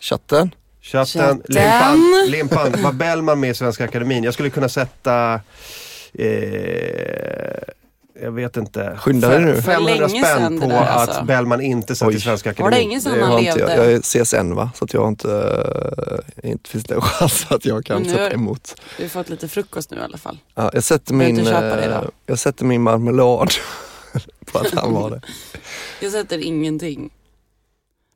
Chatten? 0.00 0.54
Chatten, 0.82 1.42
Chatten. 1.48 2.00
Limpan, 2.26 2.64
Limpan, 2.66 2.82
var 2.82 2.92
Bellman 2.92 3.40
med 3.40 3.50
i 3.50 3.54
Svenska 3.54 3.84
Akademin? 3.84 4.24
Jag 4.24 4.34
skulle 4.34 4.50
kunna 4.50 4.68
sätta 4.68 5.40
eh, 6.14 7.62
jag 8.22 8.32
vet 8.32 8.56
inte. 8.56 8.96
Skynda 9.00 9.28
dig 9.28 9.40
nu. 9.40 9.54
Fem- 9.54 9.62
500 9.62 9.94
Det 9.94 10.00
var 10.00 10.08
länge 10.08 10.24
spänn 10.24 10.38
sedan 10.38 10.54
det 10.54 10.60
på 10.60 10.68
där, 10.68 10.80
att 10.80 10.88
alltså. 11.08 11.24
Bellman 11.24 11.60
inte 11.60 11.96
satt 11.96 12.08
Oj. 12.08 12.14
i 12.14 12.20
Svenska 12.20 12.48
Var 12.48 12.52
Akademin. 12.52 12.72
det 12.78 12.82
ingen 12.82 13.00
som 13.02 13.12
Det 13.12 13.20
han 13.20 13.30
har 13.32 13.38
inte 13.38 13.56
levde? 13.58 13.74
jag. 13.76 13.84
jag 13.86 13.92
är 13.92 14.24
CSN 14.24 14.54
va? 14.54 14.70
Så 14.74 14.84
att 14.84 14.94
jag 14.94 15.00
har 15.00 15.08
inte, 15.08 15.32
eh, 16.42 16.50
inte 16.50 16.70
finns 16.70 16.84
det 16.84 16.94
en 16.94 17.00
chans 17.00 17.46
att 17.50 17.64
jag 17.64 17.84
kan 17.84 18.02
nu- 18.02 18.08
sätta 18.08 18.30
emot. 18.32 18.80
Du 18.96 19.02
har 19.02 19.08
fått 19.08 19.28
lite 19.28 19.48
frukost 19.48 19.90
nu 19.90 19.96
i 19.96 20.00
alla 20.00 20.18
fall. 20.18 20.38
Ja, 20.54 20.70
jag, 20.74 20.84
sätter 20.84 21.14
min, 21.14 21.44
det 21.44 21.50
eh, 21.94 22.02
jag 22.26 22.38
sätter 22.38 22.64
min 22.64 22.82
marmelad 22.82 23.50
på 24.52 24.58
att 24.58 24.70
han 24.74 24.92
var 24.92 25.10
det. 25.10 25.20
Jag 26.00 26.12
sätter 26.12 26.38
ingenting. 26.38 27.10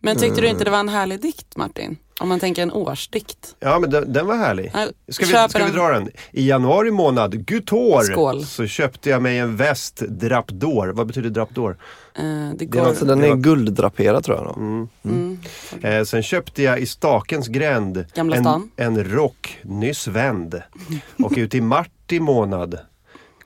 Men 0.00 0.16
tyckte 0.16 0.40
du 0.40 0.46
inte 0.48 0.64
det 0.64 0.70
var 0.70 0.80
en 0.80 0.88
härlig 0.88 1.20
dikt 1.20 1.56
Martin? 1.56 1.96
Om 2.20 2.28
man 2.28 2.40
tänker 2.40 2.62
en 2.62 2.72
årsdikt. 2.72 3.56
Ja 3.60 3.78
men 3.78 3.90
den, 3.90 4.12
den 4.12 4.26
var 4.26 4.36
härlig. 4.36 4.72
Ska 5.08 5.26
vi, 5.26 5.48
ska 5.48 5.64
vi 5.64 5.70
dra 5.70 5.88
den? 5.88 6.10
I 6.32 6.48
januari 6.48 6.90
månad, 6.90 7.46
gutor, 7.46 8.02
Skål. 8.02 8.44
så 8.44 8.66
köpte 8.66 9.10
jag 9.10 9.22
mig 9.22 9.38
en 9.38 9.56
väst 9.56 9.96
drapdor. 9.96 10.88
Vad 10.88 11.06
betyder 11.06 11.30
drapdor? 11.30 11.70
Eh, 12.14 12.22
det 12.24 12.54
Det 12.58 12.64
är 12.64 12.68
går... 12.68 12.82
något 12.82 12.96
Så 12.96 13.04
den 13.04 13.18
Det 13.18 13.28
är 13.28 13.34
gulddraperad 13.36 14.24
tror 14.24 14.36
jag. 14.36 14.46
Då. 14.46 14.60
Mm. 14.60 14.88
mm. 15.04 15.38
Eh, 15.82 16.04
sen 16.04 16.22
köpte 16.22 16.62
jag 16.62 16.78
i 16.80 16.86
Stakens 16.86 17.48
gränd 17.48 18.04
Gamla 18.14 18.36
en, 18.36 18.42
stan. 18.42 18.70
en 18.76 19.04
rock 19.04 19.58
nyss 19.62 20.08
vänd. 20.08 20.62
Och 21.24 21.32
ut 21.36 21.54
i 21.54 21.60
Marti 21.60 22.20
månad, 22.20 22.78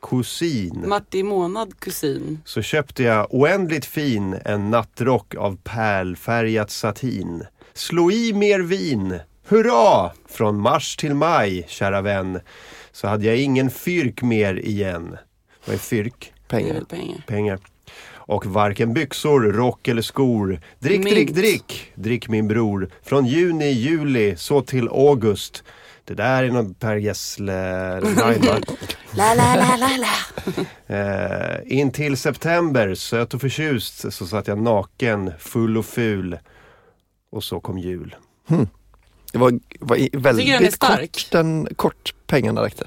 kusin, 0.02 0.84
Martin 0.88 1.26
Månad 1.26 1.80
kusin. 1.80 2.40
så 2.44 2.62
köpte 2.62 3.02
jag 3.02 3.26
oändligt 3.34 3.84
fin 3.86 4.36
en 4.44 4.70
nattrock 4.70 5.34
av 5.34 5.56
pärlfärgat 5.64 6.70
satin. 6.70 7.42
Slå 7.74 8.10
i 8.10 8.32
mer 8.32 8.60
vin, 8.60 9.18
hurra! 9.48 10.10
Från 10.28 10.60
mars 10.60 10.96
till 10.96 11.14
maj, 11.14 11.64
kära 11.68 12.00
vän, 12.00 12.40
så 12.92 13.08
hade 13.08 13.26
jag 13.26 13.36
ingen 13.36 13.70
fyrk 13.70 14.22
mer 14.22 14.54
igen. 14.54 15.16
Vad 15.66 15.74
är 15.74 15.78
fyrk? 15.78 16.32
Pengar. 16.48 16.80
pengar. 16.88 17.24
Pengar. 17.26 17.58
Och 18.12 18.46
varken 18.46 18.94
byxor, 18.94 19.40
rock 19.40 19.88
eller 19.88 20.02
skor. 20.02 20.60
Drick, 20.78 21.04
Mint. 21.04 21.14
drick, 21.14 21.34
drick, 21.34 21.92
drick 21.94 22.28
min 22.28 22.48
bror. 22.48 22.90
Från 23.02 23.26
juni, 23.26 23.70
juli, 23.70 24.36
så 24.36 24.62
till 24.62 24.88
august. 24.88 25.64
Det 26.04 26.14
där 26.14 26.42
är 26.44 26.50
någon 26.50 26.74
Per 26.74 26.96
Gessle-line 26.96 28.46
va? 28.46 28.58
La, 29.12 29.34
la, 29.34 29.54
la, 29.56 29.76
la, 29.76 29.90
la. 29.96 30.96
Eh, 30.96 31.78
in 31.78 31.92
till 31.92 32.16
september, 32.16 32.94
söt 32.94 33.34
och 33.34 33.40
förtjust, 33.40 34.12
så 34.12 34.26
satt 34.26 34.46
jag 34.48 34.58
naken, 34.58 35.32
full 35.38 35.78
och 35.78 35.86
ful. 35.86 36.38
Och 37.30 37.44
så 37.44 37.60
kom 37.60 37.78
jul. 37.78 38.16
Det 39.32 39.38
var, 39.38 39.60
var 39.80 40.18
väldigt 40.18 40.74
stark. 40.74 41.12
kort, 41.12 41.30
den, 41.30 41.68
kort 41.76 42.14
pengarna 42.26 42.62
räckte. 42.62 42.86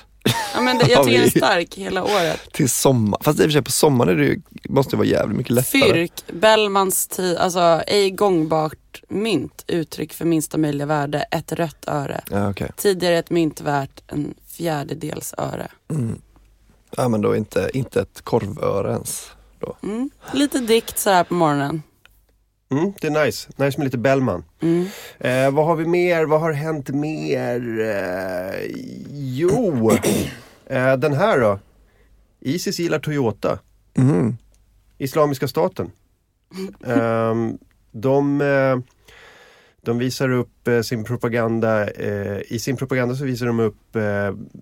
Ja, 0.54 0.62
men 0.62 0.78
det, 0.78 0.88
jag 0.88 1.04
tycker 1.04 1.18
den 1.18 1.28
är 1.28 1.30
stark 1.38 1.76
hela 1.76 2.04
året. 2.04 2.40
Till 2.54 2.70
sommar. 2.70 3.20
Fast 3.24 3.40
i 3.40 3.42
och 3.42 3.46
för 3.46 3.52
sig 3.52 3.62
på 3.62 3.72
sommaren 3.72 4.14
är 4.14 4.16
det 4.22 4.26
ju, 4.26 4.42
måste 4.70 4.92
det 4.92 4.98
vara 4.98 5.08
jävligt 5.08 5.38
mycket 5.38 5.54
lättare. 5.54 5.82
Fyrk, 5.82 6.24
Bellmans 6.34 7.08
tid, 7.08 7.38
alltså 7.38 7.82
ej 7.88 8.12
gångbart 8.12 9.04
mynt, 9.10 9.64
uttryck 9.68 10.14
för 10.14 10.26
minsta 10.26 10.58
möjliga 10.58 10.86
värde, 10.86 11.26
ett 11.32 11.52
rött 11.52 11.88
öre. 11.88 12.22
Ja, 12.32 12.50
okej. 12.50 12.72
Tidigare 12.76 13.18
ett 13.18 13.30
mynt 13.30 13.62
värt 13.62 14.02
en 14.08 14.34
fjärdedels 14.48 15.34
öre. 15.38 15.68
Mm. 15.92 16.22
Ja 16.98 17.10
men 17.10 17.22
då 17.22 17.36
inte, 17.36 17.70
inte 17.74 18.02
ett 18.02 18.22
korvöre 18.22 18.92
ens. 18.92 19.32
Då. 19.60 19.76
Mm. 19.84 20.10
Lite 20.34 20.60
dikt 20.60 21.00
så 21.00 21.10
här 21.10 21.24
på 21.24 21.34
morgonen. 21.34 21.82
Mm, 22.78 22.94
det 23.02 23.08
är 23.08 23.26
nice. 23.26 23.50
Nice 23.56 23.78
med 23.78 23.86
lite 23.86 23.98
Bellman. 23.98 24.44
Mm. 24.62 24.86
Eh, 25.20 25.52
vad 25.52 25.66
har 25.66 25.76
vi 25.76 25.86
mer? 25.86 26.26
Vad 26.26 26.42
har 26.42 26.52
hänt 26.52 26.90
mer? 26.90 27.80
Eh, 27.80 28.72
jo, 29.12 29.92
eh, 30.68 30.94
den 30.98 31.14
här 31.14 31.40
då. 31.40 31.60
Isis 32.40 32.80
gillar 32.80 33.00
Toyota. 33.00 33.60
Mhm. 33.98 34.38
Islamiska 34.98 35.48
staten. 35.48 35.92
Ehm, 36.86 37.58
de, 37.92 38.42
eh, 38.42 38.80
de 39.82 39.98
visar 39.98 40.30
upp 40.30 40.68
eh, 40.68 40.82
sin 40.82 41.04
propaganda, 41.04 41.90
eh, 41.90 42.42
i 42.48 42.60
sin 42.60 42.78
propaganda 42.78 43.16
så 43.16 43.26
visar 43.26 43.46
de 43.46 43.60
upp 43.60 43.96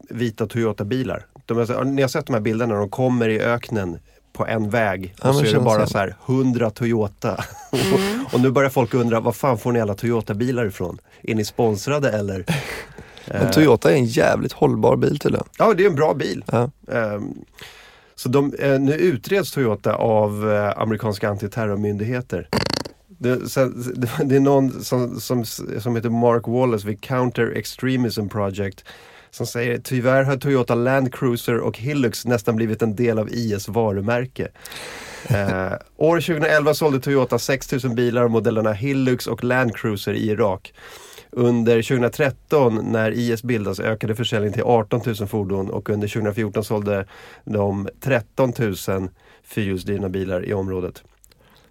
vita 0.09 0.47
Toyota-bilar. 0.47 1.26
De, 1.45 1.66
ni 1.95 2.01
har 2.01 2.09
sett 2.09 2.26
de 2.26 2.34
här 2.34 2.41
bilderna 2.41 2.74
när 2.74 2.80
de 2.80 2.89
kommer 2.89 3.30
i 3.30 3.39
öknen 3.39 3.99
på 4.34 4.45
en 4.47 4.69
väg 4.69 5.13
Ja, 5.21 5.29
och 5.29 5.36
så 5.36 5.41
men 5.41 5.49
är 5.49 5.53
det 5.53 5.59
bara 5.59 5.88
så 5.88 5.97
här 5.97 6.15
100 6.25 6.69
Toyota. 6.69 7.43
och 8.34 8.39
nu 8.41 8.51
börjar 8.51 8.69
folk 8.69 8.93
undra, 8.93 9.19
var 9.19 9.32
fan 9.32 9.57
får 9.57 9.71
ni 9.71 9.82
alla 9.82 9.93
Toyota-bilar 9.93 10.65
ifrån? 10.65 10.97
Är 11.23 11.36
ni 11.36 11.45
sponsrade 11.45 12.11
eller? 12.11 12.45
Men 13.25 13.51
Toyota 13.51 13.91
är 13.91 13.95
en 13.95 14.05
jävligt 14.05 14.51
hållbar 14.53 14.95
bil 14.95 15.19
tydligen. 15.19 15.45
Ja, 15.57 15.73
det 15.73 15.84
är 15.86 15.89
en 15.89 15.95
bra 15.95 16.13
bil. 16.13 16.43
Ja. 16.51 16.71
Ehm, 16.91 17.34
Så 18.15 18.29
de, 18.29 18.53
eh, 18.53 18.79
nu 18.79 18.93
utreds 18.93 19.51
Toyota 19.51 19.95
av 19.95 20.51
eh, 20.51 20.82
amerikanska 20.82 21.29
antiterrormyndigheter. 21.29 22.47
Det, 23.07 23.49
sen, 23.49 23.93
det, 23.95 24.09
det 24.23 24.36
är 24.36 24.39
någon 24.39 24.84
som, 24.84 25.19
som, 25.19 25.45
som 25.79 25.95
heter 25.95 26.09
Mark 26.09 26.47
Wallace 26.47 26.88
vid 26.88 27.01
Counter 27.01 27.51
Extremism 27.55 28.27
Project 28.27 28.84
som 29.32 29.47
säger 29.47 29.77
tyvärr 29.84 30.23
har 30.23 30.38
Toyota 30.38 30.75
Land 30.75 31.13
Cruiser 31.13 31.57
och 31.57 31.77
Hilux 31.77 32.25
nästan 32.25 32.55
blivit 32.55 32.82
en 32.82 32.95
del 32.95 33.19
av 33.19 33.29
IS 33.29 33.67
varumärke. 33.67 34.47
Eh, 35.27 35.73
år 35.97 36.19
2011 36.21 36.73
sålde 36.73 36.99
Toyota 36.99 37.39
6000 37.39 37.95
bilar 37.95 38.23
av 38.23 38.29
modellerna 38.29 38.73
Hilux 38.73 39.27
och 39.27 39.43
Land 39.43 39.75
Cruiser 39.75 40.13
i 40.13 40.29
Irak. 40.29 40.73
Under 41.32 41.82
2013 41.82 42.91
när 42.91 43.11
IS 43.11 43.43
bildas 43.43 43.79
ökade 43.79 44.15
försäljningen 44.15 44.53
till 44.53 44.63
18 44.63 45.01
000 45.05 45.27
fordon 45.27 45.69
och 45.69 45.89
under 45.89 46.07
2014 46.07 46.63
sålde 46.63 47.05
de 47.45 47.89
13 48.03 48.53
000 48.59 48.75
fyrhjulsdrivna 49.43 50.09
bilar 50.09 50.45
i 50.45 50.53
området. 50.53 51.03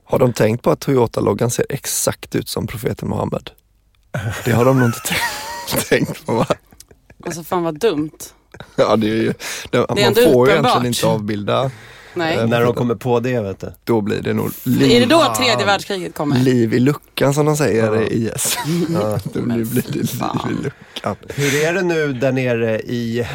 Har 0.05 0.19
de 0.19 0.33
tänkt 0.33 0.63
på 0.63 0.71
att 0.71 0.81
Toyota-loggan 0.81 1.51
ser 1.51 1.67
exakt 1.69 2.35
ut 2.35 2.49
som 2.49 2.67
profeten 2.67 3.09
Muhammed? 3.09 3.51
Det 4.45 4.53
har 4.53 4.65
de 4.65 4.79
nog 4.79 4.89
inte 4.89 4.99
tänkt- 5.89 6.27
på 6.27 6.33
va? 6.35 6.47
Alltså 7.25 7.43
fan 7.43 7.63
vad 7.63 7.79
dumt. 7.79 8.11
Ja, 8.77 8.97
det 8.97 9.07
är 9.07 9.15
ju, 9.15 9.33
det, 9.71 9.79
man 9.89 9.99
är 9.99 10.07
ändå 10.07 10.21
får 10.33 10.47
ju 10.49 10.53
egentligen 10.55 10.87
inte 10.87 11.07
avbilda, 11.07 11.71
Nej. 12.15 12.37
Eh, 12.39 12.47
När 12.47 12.65
de 12.65 12.75
kommer 12.75 12.95
på 12.95 13.21
det 13.21 13.41
vet 13.41 13.61
du. 13.61 13.73
då 13.85 14.01
blir 14.01 14.23
det 14.23 14.35
nog 14.35 14.47
Är 14.47 14.51
det 14.65 14.71
liv, 14.87 15.09
då 15.09 15.35
tredje 15.37 15.67
världskriget 15.67 16.15
kommer? 16.15 16.37
liv 16.39 16.75
i 16.75 16.81
luckan 16.81 17.35
som 17.35 17.47
de 17.47 17.57
säger 17.57 17.95
Ja. 17.95 18.03
i 18.03 18.27
IS. 18.35 18.59
Ja. 18.95 19.19
Då 19.33 19.41
blir 19.43 19.65
blir 19.65 19.83
det 19.83 19.95
liv 19.95 20.11
i 20.51 20.63
luckan. 20.63 21.17
Hur 21.35 21.63
är 21.65 21.73
det 21.73 21.83
nu 21.83 22.13
där 22.13 22.33
nere 22.33 22.81
i, 22.81 23.27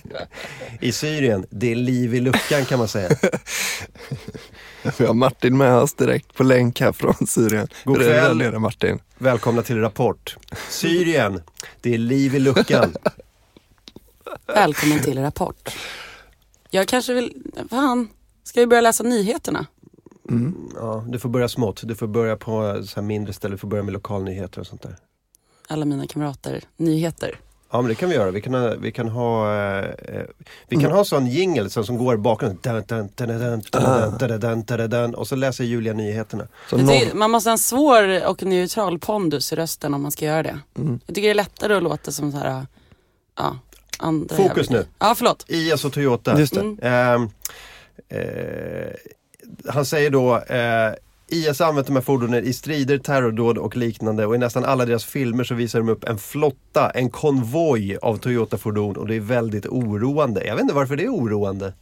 i 0.80 0.92
Syrien? 0.92 1.46
Det 1.50 1.72
är 1.72 1.76
liv 1.76 2.14
i 2.14 2.20
luckan 2.20 2.64
kan 2.64 2.78
man 2.78 2.88
säga. 2.88 3.08
Vi 4.98 5.06
har 5.06 5.14
Martin 5.14 5.56
med 5.56 5.74
oss 5.74 5.94
direkt 5.94 6.34
på 6.34 6.42
länk 6.42 6.80
här 6.80 6.92
från 6.92 7.26
Syrien. 7.26 7.68
God 7.84 7.98
Hur 7.98 8.04
det 8.04 8.20
kväll. 8.20 8.36
nere 8.36 8.58
Martin? 8.58 8.98
Välkomna 9.18 9.62
till 9.62 9.80
Rapport. 9.80 10.36
Syrien, 10.68 11.42
det 11.80 11.94
är 11.94 11.98
liv 11.98 12.34
i 12.34 12.38
luckan. 12.38 12.94
Välkommen 14.46 15.02
till 15.02 15.18
Rapport. 15.18 15.76
Jag 16.70 16.88
kanske 16.88 17.14
vill, 17.14 17.42
fan, 17.70 18.08
ska 18.44 18.60
vi 18.60 18.66
börja 18.66 18.80
läsa 18.80 19.04
nyheterna? 19.04 19.66
Ja, 20.76 21.04
du 21.08 21.18
får 21.18 21.28
börja 21.28 21.48
smått. 21.48 21.80
Du 21.84 21.94
får 21.94 22.06
börja 22.06 22.36
på 22.36 22.82
så 22.86 22.94
här 23.00 23.02
mindre 23.02 23.32
ställen. 23.32 23.52
Du 23.52 23.58
får 23.58 23.68
börja 23.68 23.82
med 23.82 23.92
lokalnyheter 23.92 24.60
och 24.60 24.66
sånt 24.66 24.82
där. 24.82 24.96
Alla 25.68 25.84
mina 25.84 26.06
kamrater, 26.06 26.64
nyheter. 26.76 27.38
Ja 27.72 27.82
men 27.82 27.88
det 27.88 27.94
kan 27.94 28.08
vi 28.08 28.14
göra. 28.14 28.30
Vi 28.30 28.40
kan 28.40 28.54
ha, 28.54 28.74
vi 28.74 28.92
kan 28.92 29.08
ha, 29.08 29.54
eh, 29.54 29.84
eh 29.84 30.24
vi 30.68 30.76
kan 30.76 30.84
mm. 30.84 30.96
ha 30.96 31.04
sån 31.04 31.26
jingel 31.26 31.70
som, 31.70 31.84
som 31.84 31.98
går 31.98 32.14
i 32.14 32.18
bakgrunden. 32.18 32.84
Och 35.14 35.28
så 35.28 35.36
läser 35.36 35.64
Julia 35.64 35.92
nyheterna. 35.92 36.46
Tycker, 36.70 37.14
man 37.14 37.30
måste 37.30 37.50
ha 37.50 37.52
en 37.52 37.58
svår 37.58 38.26
och 38.26 38.42
neutral 38.42 38.98
pondus 38.98 39.52
i 39.52 39.56
rösten 39.56 39.94
om 39.94 40.02
man 40.02 40.12
ska 40.12 40.24
göra 40.24 40.42
det. 40.42 40.58
Mm. 40.78 41.00
Jag 41.06 41.14
tycker 41.14 41.28
det 41.28 41.32
är 41.32 41.34
lättare 41.34 41.74
att 41.74 41.82
låta 41.82 42.12
som 42.12 42.32
så 42.32 42.38
här, 42.38 42.58
eh, 42.58 42.62
ja, 43.36 43.56
andra 43.98 44.36
Fokus 44.36 44.70
nu. 44.70 44.86
Ja, 44.98 45.14
förlåt. 45.16 45.44
IS 45.48 45.84
och 45.84 45.92
Toyota. 45.92 46.38
Just 46.38 46.54
det. 46.54 46.60
Mm. 46.60 46.78
Eh, 46.82 48.18
eh, 48.18 48.92
han 49.68 49.86
säger 49.86 50.10
då 50.10 50.42
IS 51.30 51.58
har 51.60 51.66
använt 51.66 51.86
de 51.86 51.96
här 51.96 52.02
fordonen 52.02 52.44
i 52.44 52.52
strider, 52.52 52.98
terrordåd 52.98 53.58
och 53.58 53.76
liknande 53.76 54.26
och 54.26 54.34
i 54.34 54.38
nästan 54.38 54.64
alla 54.64 54.86
deras 54.86 55.04
filmer 55.04 55.44
så 55.44 55.54
visar 55.54 55.78
de 55.78 55.88
upp 55.88 56.04
en 56.04 56.18
flotta, 56.18 56.90
en 56.90 57.10
konvoj 57.10 57.96
av 58.02 58.16
Toyota-fordon 58.16 58.96
och 58.96 59.06
det 59.06 59.14
är 59.14 59.20
väldigt 59.20 59.66
oroande. 59.66 60.44
Jag 60.44 60.54
vet 60.54 60.62
inte 60.62 60.74
varför 60.74 60.96
det 60.96 61.04
är 61.04 61.08
oroande. 61.14 61.72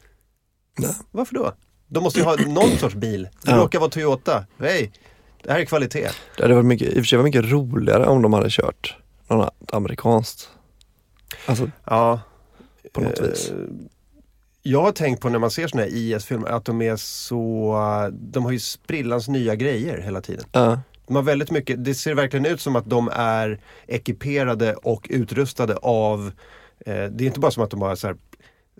Nej. 0.79 0.91
Varför 1.11 1.35
då? 1.35 1.53
De 1.89 2.03
måste 2.05 2.19
ju 2.19 2.25
ha 2.25 2.37
någon 2.37 2.77
sorts 2.79 2.95
bil. 2.95 3.29
Det 3.45 3.51
Ja. 3.51 3.57
råkar 3.57 3.79
vara 3.79 3.91
Toyota. 3.91 4.45
Hej, 4.59 4.93
det 5.43 5.53
här 5.53 5.61
är 5.61 5.65
kvalitet. 5.65 6.09
det 6.37 6.43
hade 6.43 6.55
varit 6.55 6.67
mycket, 6.67 6.89
i 6.89 6.91
och 6.91 6.95
för 6.95 7.03
sig 7.05 7.19
varit 7.19 7.25
mycket 7.35 7.51
roligare 7.51 8.07
om 8.07 8.23
de 8.23 8.33
hade 8.33 8.51
kört 8.51 8.97
något 9.29 9.55
amerikanskt. 9.73 10.49
Alltså 11.47 11.71
Ja. 11.85 12.21
på 12.93 13.01
något 13.01 13.19
Eh, 13.21 13.27
vis. 13.27 13.53
Jag 14.63 14.83
har 14.83 14.93
tänkt 14.93 15.21
på 15.21 15.29
när 15.29 15.39
man 15.39 15.51
ser 15.51 15.67
såna 15.67 15.83
här 15.83 15.91
IS-filmer 15.93 16.49
att 16.49 16.65
de 16.65 16.83
är 16.83 16.97
så, 16.97 17.77
de 18.13 18.45
har 18.45 18.53
ju 18.53 18.59
sprillans 18.59 19.29
nya 19.29 19.55
grejer 19.55 19.99
hela 19.99 20.21
tiden. 20.21 20.45
Ja. 20.53 20.81
De 21.07 21.17
har 21.17 21.23
väldigt 21.23 21.51
mycket, 21.51 21.85
det 21.85 21.95
ser 21.95 22.15
verkligen 22.15 22.47
ut 22.47 22.61
som 22.61 22.77
att 22.77 22.91
de 22.91 23.11
är 23.13 23.61
ekiperade 23.87 24.75
och 24.75 25.07
utrustade 25.11 25.77
av, 25.77 26.33
eh, 26.87 27.05
det 27.05 27.25
är 27.25 27.27
inte 27.27 27.41
bara 27.41 27.51
som 27.51 27.63
att 27.63 27.71
de 27.71 27.83
har 27.83 27.95
så 27.95 28.07
här, 28.07 28.17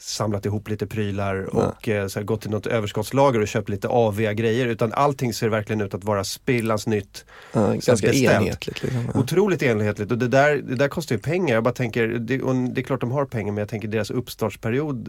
samlat 0.01 0.47
ihop 0.47 0.69
lite 0.69 0.87
prylar 0.87 1.57
och 1.57 1.89
eh, 1.89 2.07
så 2.07 2.19
här, 2.19 2.25
gått 2.25 2.41
till 2.41 2.51
något 2.51 2.67
överskottslager 2.67 3.41
och 3.41 3.49
köpt 3.49 3.69
lite 3.69 3.89
aviga 3.89 4.33
grejer 4.33 4.67
utan 4.67 4.93
allting 4.93 5.35
ser 5.35 5.49
verkligen 5.49 5.81
ut 5.81 5.95
att 5.95 6.05
vara 6.05 6.25
sprillans 6.25 6.87
nytt. 6.87 7.25
Ja, 7.53 7.67
ganska 7.71 7.93
bestämt. 7.93 8.17
enhetligt. 8.17 8.83
Liksom. 8.83 9.11
Ja. 9.15 9.21
Otroligt 9.21 9.63
enhetligt 9.63 10.13
och 10.13 10.19
det 10.19 10.29
där, 10.29 10.57
det 10.57 10.75
där 10.75 10.89
kostar 10.89 11.15
ju 11.15 11.21
pengar. 11.23 11.55
Jag 11.55 11.65
bara 11.65 11.75
tänker, 11.75 12.09
det, 12.09 12.43
och 12.43 12.55
det 12.55 12.81
är 12.81 12.83
klart 12.83 13.01
de 13.01 13.11
har 13.11 13.25
pengar 13.25 13.53
men 13.53 13.59
jag 13.59 13.69
tänker 13.69 13.89
deras 13.89 14.11
uppstartsperiod 14.11 15.09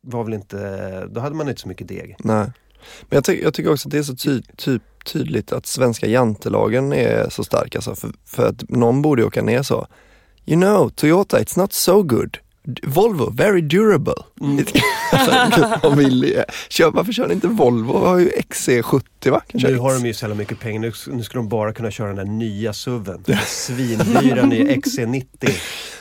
var 0.00 0.24
väl 0.24 0.34
inte, 0.34 1.06
då 1.06 1.20
hade 1.20 1.36
man 1.36 1.48
inte 1.48 1.60
så 1.60 1.68
mycket 1.68 1.88
deg. 1.88 2.16
Nej. 2.18 2.46
Men 3.00 3.16
jag, 3.16 3.24
ty- 3.24 3.42
jag 3.42 3.54
tycker 3.54 3.72
också 3.72 3.88
att 3.88 3.92
det 3.92 3.98
är 3.98 4.02
så 4.02 4.16
ty- 4.16 4.42
typ 4.56 4.82
tydligt 5.04 5.52
att 5.52 5.66
svenska 5.66 6.06
jantelagen 6.06 6.92
är 6.92 7.28
så 7.30 7.44
stark. 7.44 7.74
Alltså, 7.76 7.94
för, 7.94 8.10
för 8.24 8.48
att 8.48 8.70
någon 8.70 9.02
borde 9.02 9.24
åka 9.24 9.42
ner 9.42 9.62
så. 9.62 9.86
You 10.46 10.60
know, 10.60 10.88
Toyota, 10.88 11.38
it's 11.38 11.58
not 11.58 11.72
so 11.72 12.02
good. 12.02 12.38
Volvo, 12.86 13.30
very 13.30 13.60
durable. 13.60 14.14
alltså, 15.12 15.78
de 15.88 15.98
vill 15.98 16.42
kör, 16.68 16.90
varför 16.90 17.12
kör 17.12 17.28
ni 17.28 17.34
inte 17.34 17.48
Volvo? 17.48 17.98
Vi 18.00 18.06
har 18.06 18.18
ju 18.18 18.30
XC70 18.30 19.30
va? 19.30 19.40
Kan 19.48 19.60
köra 19.60 19.70
Nu 19.72 19.78
har 19.78 19.90
X. 19.92 20.00
de 20.02 20.08
ju 20.08 20.14
så 20.14 20.24
jävla 20.24 20.34
mycket 20.36 20.60
pengar, 20.60 20.80
nu, 20.80 20.92
nu 21.16 21.22
ska 21.22 21.38
de 21.38 21.48
bara 21.48 21.72
kunna 21.72 21.90
köra 21.90 22.06
den 22.06 22.16
där 22.16 22.24
nya 22.24 22.72
SUVen. 22.72 23.22
Den 23.26 23.36
Svindyra 23.46 24.46
nya 24.46 24.64
XC90. 24.74 25.50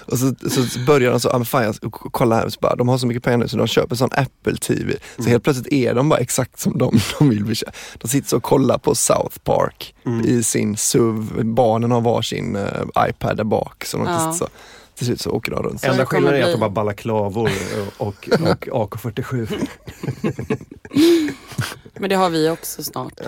Och 0.06 0.20
så, 0.20 0.36
så 0.50 0.80
börjar 0.80 1.12
de 1.12 1.20
så, 1.20 1.30
ah, 1.30 1.44
fan, 1.44 1.64
jag, 1.64 1.76
kolla 1.92 2.36
här, 2.36 2.50
så 2.50 2.60
bara, 2.60 2.76
de 2.76 2.88
har 2.88 2.98
så 2.98 3.08
mycket 3.08 3.24
pengar 3.24 3.38
nu 3.38 3.48
så 3.48 3.58
de 3.58 3.68
köper 3.68 3.92
en 3.94 3.98
sån 3.98 4.10
Apple 4.12 4.56
TV. 4.58 4.94
Så 5.16 5.22
Mm. 5.22 5.32
helt 5.32 5.44
plötsligt 5.44 5.74
är 5.74 5.94
de 5.96 6.10
bara 6.10 6.20
exakt 6.20 6.60
som 6.60 6.78
de, 6.78 7.00
de 7.20 7.30
vill. 7.30 7.46
bli 7.46 7.56
De 7.98 8.08
sitter 8.08 8.30
så 8.30 8.38
och 8.38 8.44
kollar 8.44 8.78
på 8.78 8.96
South 8.96 9.40
Park 9.44 9.96
Mm. 10.06 10.26
i 10.26 10.44
sin 10.44 10.78
SUV. 10.78 11.44
Barnen 11.44 11.92
har 11.92 12.02
varsin 12.02 12.56
uh, 12.56 12.64
iPad 13.10 13.38
där 13.38 13.44
bak. 13.44 13.86
Så 13.86 13.98
de 13.98 14.06
Ja. 14.08 14.34
så, 14.34 14.48
till 15.00 15.06
slut 15.06 15.22
så 15.22 15.32
åker 15.32 15.52
de 15.52 15.64
runt. 15.64 15.84
Enda 15.84 16.06
skillnaden 16.06 16.42
är 16.42 16.46
att 16.46 16.52
de 16.52 16.62
har 16.62 16.70
balaklavor 16.70 17.50
och, 17.98 18.08
och 18.08 18.28
AK47. 18.68 19.68
Men 22.00 22.10
det 22.10 22.16
har 22.16 22.30
vi 22.30 22.50
också 22.50 22.84
snart. 22.84 23.14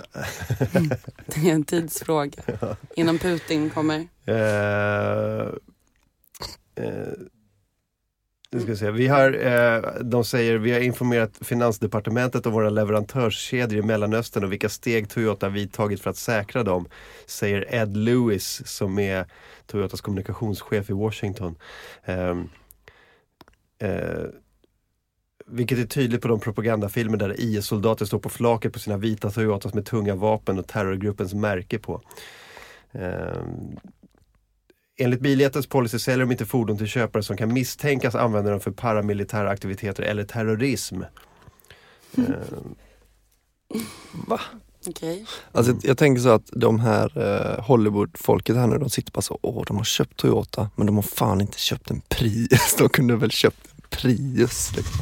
Det 1.25 1.49
är 1.49 1.53
en 1.53 1.63
tidsfråga. 1.63 2.43
Innan 2.95 3.19
Putin 3.19 3.69
kommer. 3.69 3.99
Eh, 4.25 5.47
nu 8.51 8.59
ska 8.59 8.71
vi, 8.71 8.77
se. 8.77 8.91
Vi 8.91 9.07
har, 9.07 9.45
eh, 9.45 9.81
de 10.01 10.23
säger 10.23 10.57
vi 10.57 10.71
har 10.71 10.79
informerat 10.79 11.37
Finansdepartementet 11.41 12.45
om 12.45 12.53
våra 12.53 12.69
leverantörskedjor 12.69 13.83
i 13.83 13.87
Mellanöstern 13.87 14.43
och 14.43 14.51
vilka 14.51 14.69
steg 14.69 15.09
Toyota 15.09 15.49
vidtagit 15.49 16.01
för 16.01 16.09
att 16.09 16.17
säkra 16.17 16.63
dem. 16.63 16.87
Säger 17.25 17.73
Ed 17.73 17.97
Lewis 17.97 18.67
som 18.67 18.99
är 18.99 19.25
Toyotas 19.71 20.01
kommunikationschef 20.01 20.89
i 20.89 20.93
Washington. 20.93 21.55
Ehm, 22.05 22.49
eh, 23.79 24.25
vilket 25.45 25.79
är 25.79 25.85
tydligt 25.85 26.21
på 26.21 26.27
de 26.27 26.39
propagandafilmer 26.39 27.17
där 27.17 27.39
IS-soldater 27.39 28.05
står 28.05 28.19
på 28.19 28.29
flaket 28.29 28.73
på 28.73 28.79
sina 28.79 28.97
vita 28.97 29.31
Toyotas 29.31 29.73
med 29.73 29.85
tunga 29.85 30.15
vapen 30.15 30.59
och 30.59 30.67
terrorgruppens 30.67 31.33
märke 31.33 31.79
på. 31.79 32.01
Eh, 32.91 33.43
enligt 34.97 35.21
Biljättens 35.21 35.67
policy 35.67 35.99
säljer 35.99 36.25
de 36.25 36.31
inte 36.31 36.45
fordon 36.45 36.77
till 36.77 36.87
köpare 36.87 37.23
som 37.23 37.37
kan 37.37 37.53
misstänkas 37.53 38.15
använda 38.15 38.51
dem 38.51 38.59
för 38.59 38.71
paramilitära 38.71 39.49
aktiviteter 39.49 40.03
eller 40.03 40.23
terrorism. 40.23 41.01
Eh, 42.17 42.57
Va? 44.27 44.39
Okej. 44.87 45.25
Alltså, 45.51 45.73
jag 45.81 45.97
tänker 45.97 46.21
så 46.21 46.29
att 46.29 46.49
de 46.51 46.79
här 46.79 47.17
eh, 47.17 47.63
Hollywood-folket 47.63 48.55
här 48.55 48.67
nu, 48.67 48.77
de 48.77 48.89
sitter 48.89 49.11
bara 49.11 49.21
så, 49.21 49.39
åh 49.41 49.63
de 49.67 49.77
har 49.77 49.83
köpt 49.83 50.17
Toyota 50.17 50.69
men 50.75 50.85
de 50.85 50.95
har 50.95 51.03
fan 51.03 51.41
inte 51.41 51.59
köpt 51.59 51.91
en 51.91 52.01
Prius. 52.09 52.75
De 52.77 52.89
kunde 52.89 53.15
väl 53.15 53.31
köpt 53.31 53.67
en 53.75 53.81
Prius. 53.89 54.71
Liksom. 54.75 55.01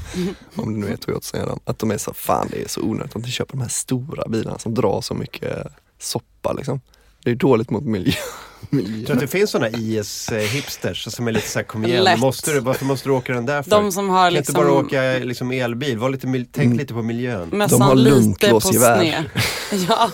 Om 0.64 0.74
det 0.74 0.88
nu 0.88 0.94
är 0.94 0.98
Toyota 0.98 1.22
som 1.22 1.40
gör 1.40 1.48
dem. 1.48 1.60
Att 1.64 1.80
de 1.80 1.92
är 1.92 1.98
så, 1.98 2.14
fan 2.14 2.48
det 2.52 2.62
är 2.62 2.68
så 2.68 2.82
onödigt 2.82 3.16
att 3.16 3.24
de 3.24 3.30
köper 3.30 3.52
de 3.54 3.62
här 3.62 3.70
stora 3.70 4.30
bilarna 4.30 4.60
som 4.60 4.74
drar 4.74 5.02
så 5.02 5.14
mycket 5.14 5.68
soppa 6.00 6.54
liksom. 6.54 6.82
Det 7.24 7.32
är 7.32 7.36
dåligt 7.36 7.70
mot 7.70 7.84
miljö. 7.84 8.14
Jag 8.72 9.06
tror 9.06 9.16
att 9.16 9.20
det 9.20 9.28
finns 9.28 9.50
sådana 9.52 9.70
IS-hipsters 9.78 11.10
som 11.10 11.28
är 11.28 11.32
lite 11.32 11.48
såhär, 11.50 11.64
kom 11.64 11.86
igen, 11.86 12.04
Lätt. 12.04 12.20
måste 12.20 12.52
du, 12.54 12.60
varför 12.60 12.86
måste 12.86 13.10
du 13.10 13.14
åka 13.14 13.34
den 13.34 13.46
där 13.46 13.64
för? 13.64 13.70
De 13.72 13.92
som 13.92 14.10
har 14.10 14.26
kan 14.26 14.34
liksom 14.34 14.56
inte 14.56 14.64
bara 14.72 14.80
åka 14.80 15.26
liksom 15.26 15.52
elbil, 15.52 15.98
Var 15.98 16.10
lite, 16.10 16.28
tänk 16.52 16.58
Mm. 16.66 16.78
lite 16.78 16.94
på 16.94 17.02
miljön. 17.02 17.50
mössan 17.52 17.82
har 17.82 17.96
lite 17.96 18.10
på 18.12 18.16
luntlåsgevär. 18.20 19.00
sned. 19.00 19.24
Ja, 19.90 20.10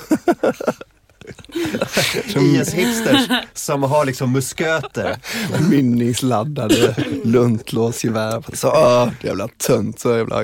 IS-hipsters 2.35 3.29
som 3.53 3.83
har 3.83 4.05
liksom 4.05 4.31
musköter. 4.31 5.17
Mynningsladdade 5.69 6.95
luntlåsgevär. 7.23 8.43
Så 8.53 8.67
åh, 8.69 9.09
jävla 9.23 9.47
tönt, 9.47 9.99
så 9.99 10.17
jävla 10.17 10.43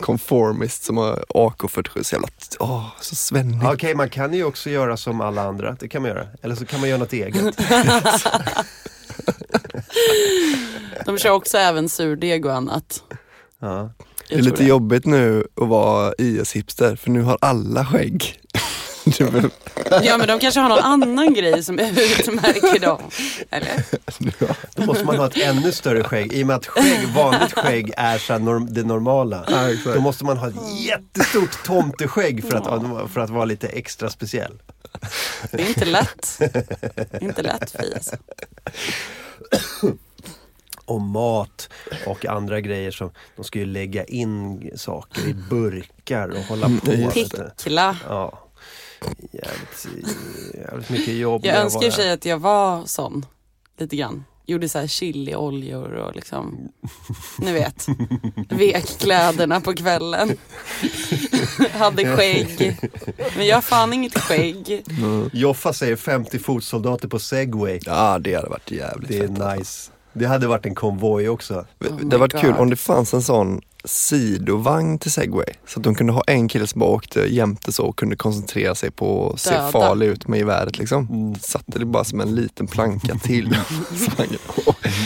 conformist 0.00 0.84
som 0.84 0.96
har 0.96 1.24
AK47. 1.34 2.02
Så 2.02 2.14
jävla, 2.14 2.28
åh, 2.60 2.86
så 3.00 3.14
svennig. 3.14 3.68
Okej, 3.68 3.94
man 3.94 4.08
kan 4.08 4.34
ju 4.34 4.44
också 4.44 4.70
göra 4.70 4.96
som 4.96 5.20
alla 5.20 5.42
andra, 5.42 5.76
det 5.80 5.88
kan 5.88 6.02
man 6.02 6.10
göra. 6.10 6.26
Eller 6.42 6.54
så 6.54 6.66
kan 6.66 6.80
man 6.80 6.88
göra 6.88 6.98
något 6.98 7.12
eget. 7.12 7.56
de 11.06 11.18
kör 11.18 11.30
också 11.30 11.58
även 11.58 11.88
surdeg 11.88 12.46
och 12.46 12.54
annat. 12.54 13.02
Ja. 13.58 13.90
Det 14.28 14.34
är 14.34 14.42
lite 14.42 14.64
jobbigt 14.64 15.06
nu 15.06 15.46
att 15.54 15.68
vara 15.68 16.12
IS-hipster 16.18 16.96
för 16.96 17.10
nu 17.10 17.22
har 17.22 17.38
alla 17.40 17.86
skägg. 17.86 18.40
Ja 20.02 20.18
men 20.18 20.28
de 20.28 20.38
kanske 20.38 20.60
har 20.60 20.68
någon 20.68 20.78
annan 20.78 21.34
grej 21.34 21.62
som 21.62 21.78
utmärker 22.18 22.80
dem. 22.80 23.02
Eller? 23.50 23.84
Då 24.74 24.86
måste 24.86 25.04
man 25.04 25.16
ha 25.16 25.26
ett 25.26 25.38
ännu 25.38 25.72
större 25.72 26.04
skägg. 26.04 26.32
I 26.32 26.42
och 26.42 26.46
med 26.46 26.56
att 26.56 26.66
skägg, 26.66 27.08
vanligt 27.14 27.52
skägg 27.52 27.92
är 27.96 28.18
så 28.18 28.38
norm, 28.38 28.68
det 28.70 28.82
normala. 28.82 29.44
Ja, 29.50 29.70
exakt. 29.70 29.94
Då 29.94 30.00
måste 30.00 30.24
man 30.24 30.36
ha 30.36 30.48
ett 30.48 30.80
jättestort 30.80 31.64
tomteskägg 31.64 32.44
för 32.44 32.56
att, 32.56 33.12
för 33.12 33.20
att 33.20 33.30
vara 33.30 33.44
lite 33.44 33.68
extra 33.68 34.10
speciell. 34.10 34.62
Det 35.50 35.62
är 35.62 35.68
inte 35.68 35.84
lätt. 35.84 36.36
Det 36.38 37.14
är 37.14 37.22
inte 37.22 37.42
lätt 37.42 37.70
Fia. 37.70 37.94
Alltså. 37.94 38.16
Och 40.84 41.00
mat 41.00 41.68
och 42.06 42.26
andra 42.26 42.60
grejer 42.60 42.90
som 42.90 43.10
de 43.36 43.44
ska 43.44 43.58
ju 43.58 43.66
lägga 43.66 44.04
in 44.04 44.70
saker 44.76 45.28
i 45.28 45.34
burkar 45.34 46.28
och 46.28 46.38
hålla 46.42 46.66
på. 46.84 46.90
Mm. 46.90 47.10
Pickla. 47.10 47.96
Ja. 48.08 48.45
Jävligt, 49.32 49.86
jävligt 50.54 50.90
mycket 50.90 51.14
jobb. 51.14 51.44
Jag 51.44 51.56
önskar 51.56 51.86
i 51.86 51.88
och 51.88 51.92
sig 51.92 52.12
att 52.12 52.24
jag 52.24 52.38
var 52.38 52.82
sån. 52.86 53.26
Lite 53.78 53.96
grann. 53.96 54.24
Gjorde 54.48 54.68
så 54.68 54.78
här 54.78 54.86
chilioljor 54.86 55.92
och 55.92 56.16
liksom, 56.16 56.68
ni 57.38 57.52
vet, 57.52 57.86
vek 58.48 58.98
kläderna 58.98 59.60
på 59.60 59.72
kvällen. 59.74 60.36
Hade 61.72 62.16
skägg. 62.16 62.76
Men 63.36 63.46
jag 63.46 63.56
har 63.56 63.62
fan 63.62 63.92
inget 63.92 64.18
skägg. 64.18 64.84
Joffa 65.32 65.72
säger 65.72 65.96
50 65.96 66.38
fotsoldater 66.38 67.08
på 67.08 67.18
segway. 67.18 67.80
Ja, 67.84 68.18
det 68.18 68.34
hade 68.34 68.48
varit 68.48 68.70
jävligt 68.70 69.08
Det 69.08 69.18
är 69.18 69.20
fett, 69.28 69.40
alltså. 69.40 69.58
nice. 69.58 69.90
Det 70.12 70.26
hade 70.26 70.46
varit 70.46 70.66
en 70.66 70.74
konvoj 70.74 71.28
också. 71.28 71.54
Oh 71.54 71.64
Det 71.80 71.90
hade 71.90 72.18
varit 72.18 72.32
God. 72.32 72.40
kul 72.40 72.54
om 72.54 72.70
det 72.70 72.76
fanns 72.76 73.14
en 73.14 73.22
sån 73.22 73.60
sidovagn 73.86 74.98
till 74.98 75.12
segway. 75.12 75.46
Så 75.66 75.78
att 75.80 75.84
de 75.84 75.94
kunde 75.94 76.12
ha 76.12 76.22
en 76.26 76.48
kille 76.48 76.66
som 76.66 76.78
bara 76.78 76.90
åkte 76.90 77.20
jämte 77.20 77.72
så 77.72 77.86
och 77.86 77.98
kunde 77.98 78.16
koncentrera 78.16 78.74
sig 78.74 78.90
på 78.90 79.30
att 79.34 79.40
se 79.40 79.50
Döda. 79.50 79.70
farlig 79.72 80.06
ut 80.06 80.28
med 80.28 80.38
geväret 80.38 80.78
liksom. 80.78 81.34
Satte 81.40 81.78
det 81.78 81.84
bara 81.84 82.04
som 82.04 82.20
en 82.20 82.34
liten 82.34 82.66
planka 82.66 83.14
till. 83.14 83.48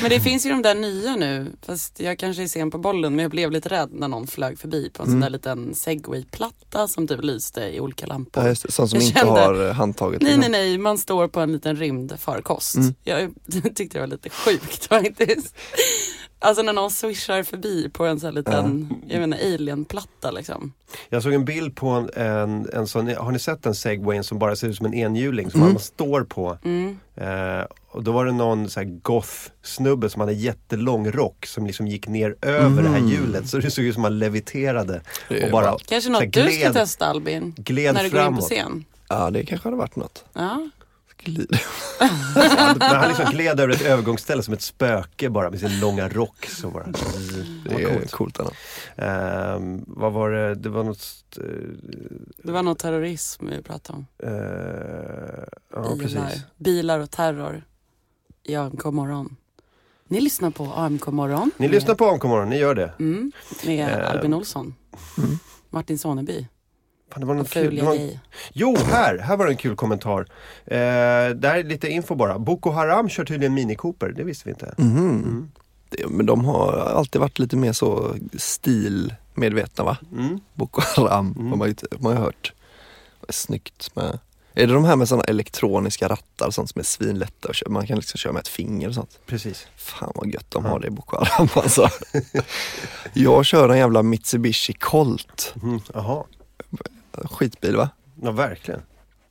Men 0.02 0.10
det 0.10 0.20
finns 0.20 0.46
ju 0.46 0.50
de 0.50 0.62
där 0.62 0.74
nya 0.74 1.16
nu, 1.16 1.46
fast 1.62 2.00
jag 2.00 2.18
kanske 2.18 2.42
är 2.42 2.46
sen 2.46 2.70
på 2.70 2.78
bollen, 2.78 3.16
men 3.16 3.22
jag 3.22 3.30
blev 3.30 3.50
lite 3.50 3.68
rädd 3.68 3.88
när 3.92 4.08
någon 4.08 4.26
flög 4.26 4.58
förbi 4.58 4.90
på 4.90 5.02
en 5.02 5.10
sån 5.10 5.20
där 5.20 5.30
liten 5.30 5.74
segway-platta 5.74 6.88
som 6.88 7.08
typ 7.08 7.22
lyste 7.24 7.60
i 7.60 7.80
olika 7.80 8.06
lampor. 8.06 8.42
Ja, 8.42 8.48
just 8.48 8.62
det, 8.66 8.72
sån 8.72 8.88
som 8.88 8.98
Jag 8.98 9.06
inte 9.06 9.18
kände- 9.20 9.40
har 9.40 9.66
eh, 9.68 9.72
handtaget. 9.72 10.22
Nej, 10.22 10.32
liksom. 10.36 10.52
nej, 10.52 10.68
nej, 10.68 10.78
man 10.78 10.98
står 10.98 11.28
på 11.28 11.40
en 11.40 11.52
liten 11.52 11.76
rymdfarkost. 11.76 12.74
Mm. 12.76 12.94
Jag 13.04 13.30
tyckte 13.74 13.98
det 13.98 14.00
var 14.00 14.06
lite 14.06 14.30
sjukt 14.30 14.86
faktiskt. 14.86 15.54
Alltså 16.42 16.62
när 16.62 16.72
någon 16.72 16.90
swishar 16.90 17.42
förbi 17.42 17.90
på 17.92 18.06
en 18.06 18.20
sån 18.20 18.26
här 18.26 18.34
liten, 18.34 18.94
jag 19.08 19.20
menar 19.20 19.38
alien-platta 19.38 20.30
liksom. 20.30 20.72
Jag 21.08 21.22
såg 21.22 21.32
en 21.32 21.44
bild 21.44 21.76
på 21.76 21.88
en, 21.88 22.10
en, 22.14 22.68
en 22.72 22.86
sån, 22.86 23.08
har 23.16 23.32
ni 23.32 23.38
sett 23.38 23.66
en 23.66 23.74
segwayen 23.74 24.24
som 24.24 24.38
bara 24.38 24.56
ser 24.56 24.68
ut 24.68 24.76
som 24.76 24.86
en 24.86 24.94
enhjuling 24.94 25.50
som 25.50 25.60
man 25.60 25.78
står 25.78 26.24
på? 26.24 26.58
Mm. 26.64 26.98
Eh, 27.16 27.64
och 27.88 28.04
då 28.04 28.12
var 28.12 28.26
det 28.26 28.32
någon 28.32 28.70
så 28.70 28.80
här 28.80 28.86
goth-snubbe 28.86 30.08
som 30.08 30.20
hade 30.20 30.32
jättelång 30.32 31.10
rock 31.10 31.46
som 31.46 31.66
liksom 31.66 31.86
gick 31.86 32.08
ner 32.08 32.36
över 32.42 32.82
det 32.82 32.88
här 32.88 33.08
hjulet. 33.08 33.48
Så 33.48 33.58
det 33.58 33.70
såg 33.70 33.84
ut 33.84 33.94
som 33.94 34.02
man 34.02 34.18
leviterade. 34.18 35.00
Och 35.44 35.50
bara. 35.52 35.76
Kanske 35.86 36.10
något 36.10 36.22
du 36.22 36.30
ska 36.30 36.42
gled, 36.42 36.72
testa 36.72 37.06
Albin, 37.06 37.54
gled 37.56 37.94
när 37.94 38.04
du 38.04 38.10
går 38.10 38.20
in 38.20 38.26
på 38.26 38.42
framåt. 38.42 38.44
scen. 38.44 38.84
Ja, 39.08 39.30
det 39.30 39.46
kanske 39.46 39.66
hade 39.66 39.76
varit 39.76 39.96
något. 39.96 40.24
Ja. 40.32 40.68
Glid. 41.24 41.58
Men 42.78 42.80
han 42.96 43.08
liksom 43.08 43.30
gled 43.30 43.60
över 43.60 43.74
ett 43.74 43.82
övergångsställe 43.82 44.42
som 44.42 44.54
ett 44.54 44.62
spöke 44.62 45.30
bara 45.30 45.50
med 45.50 45.60
sin 45.60 45.80
långa 45.80 46.08
rock. 46.08 46.46
Så 46.46 46.70
bara. 46.70 46.86
Det 47.64 47.74
var 47.74 47.80
är 47.80 48.06
coolt. 48.08 48.10
coolt. 48.36 48.52
Ehm, 48.96 49.84
vad 49.86 50.12
var 50.12 50.30
det, 50.30 50.54
det 50.54 50.68
var 50.68 50.84
något... 50.84 51.38
eh, 51.38 51.44
Det 52.44 52.52
var 52.52 52.62
nog 52.62 52.78
terrorism 52.78 53.46
vi 53.50 53.62
pratade 53.62 53.98
om. 53.98 54.06
eh, 54.22 54.30
ja, 55.74 55.94
Bilar. 55.94 55.96
precis. 56.26 56.42
Bilar 56.56 56.98
och 57.00 57.10
terror 57.10 57.62
i 58.42 58.54
AMK 58.56 58.84
morgon. 58.84 59.36
Ni 60.08 60.20
lyssnar 60.20 60.50
på 60.50 60.64
AMK 60.64 61.06
morgon. 61.06 61.50
Ni 61.56 61.68
lyssnar 61.68 61.94
på 61.94 62.08
AMK 62.08 62.24
morgon, 62.24 62.48
ni 62.48 62.56
gör 62.58 62.74
det. 62.74 62.92
Mm, 62.98 63.32
med 63.66 63.98
Eh, 64.00 64.10
Albin 64.10 64.34
Olsson. 64.34 64.74
Martin 65.70 65.98
Soneby 65.98 66.46
Fan, 67.10 67.20
det 67.20 67.26
var 67.26 67.34
och 67.34 67.38
något 67.38 67.50
kul. 67.50 67.76
Det 67.76 67.82
var, 67.82 67.98
jo, 68.52 68.76
här! 68.76 69.18
Här 69.18 69.36
var 69.36 69.46
det 69.46 69.52
en 69.52 69.56
kul 69.56 69.76
kommentar. 69.76 70.20
Eh, 70.66 70.76
det 71.34 71.48
här 71.48 71.58
är 71.58 71.64
lite 71.64 71.88
info 71.88 72.14
bara. 72.14 72.38
Boko 72.38 72.70
Haram 72.70 73.08
kör 73.08 73.24
tydligen 73.24 73.54
Mini 73.54 73.74
Cooper, 73.74 74.08
det 74.08 74.24
visste 74.24 74.44
vi 74.44 74.50
inte. 74.50 74.74
Mhm. 74.78 75.50
Det, 75.88 76.06
men 76.08 76.26
de 76.26 76.44
har 76.44 76.72
alltid 76.72 77.20
varit 77.20 77.38
lite 77.38 77.56
mer 77.56 77.72
så 77.72 78.14
stilmedvetna 78.38 79.84
va? 79.84 79.96
Mm. 80.12 80.40
Boko 80.54 80.80
Haram 80.96 81.34
Mm. 81.36 81.50
har 81.50 81.56
man 81.56 81.68
ju 81.68 81.74
man 81.98 82.12
har 82.12 82.18
ju 82.20 82.24
hört. 82.24 82.52
Det 83.20 83.28
är 83.28 83.32
snyggt 83.32 83.96
med 83.96 84.18
är 84.54 84.66
det 84.66 84.72
de 84.74 84.84
här 84.84 84.96
med 84.96 85.08
sådana 85.08 85.24
elektroniska 85.24 86.08
rattar 86.08 86.46
och 86.46 86.54
sånt 86.54 86.70
som 86.70 86.78
är 86.78 86.84
svinlätta 86.84 87.48
att 87.48 87.56
köra? 87.56 87.70
Man 87.70 87.86
kan 87.86 87.96
liksom 87.96 88.18
köra 88.18 88.32
med 88.32 88.40
ett 88.40 88.48
finger 88.48 88.88
och 88.88 88.94
sånt. 88.94 89.18
Precis. 89.26 89.66
Fan 89.76 90.12
vad 90.14 90.28
gött 90.34 90.46
de 90.50 90.64
har 90.64 90.80
det 90.80 90.86
i 90.86 90.90
Boko 90.90 91.16
Haram 91.24 91.48
alltså. 91.54 91.88
Jag 93.12 93.44
kör 93.46 93.68
en 93.68 93.78
jävla 93.78 94.02
Mitsubishi 94.02 94.72
Colt. 94.72 95.54
Mm. 95.62 95.80
Skitbil 97.28 97.76
va? 97.76 97.90
ja 98.22 98.30
verkligen. 98.30 98.82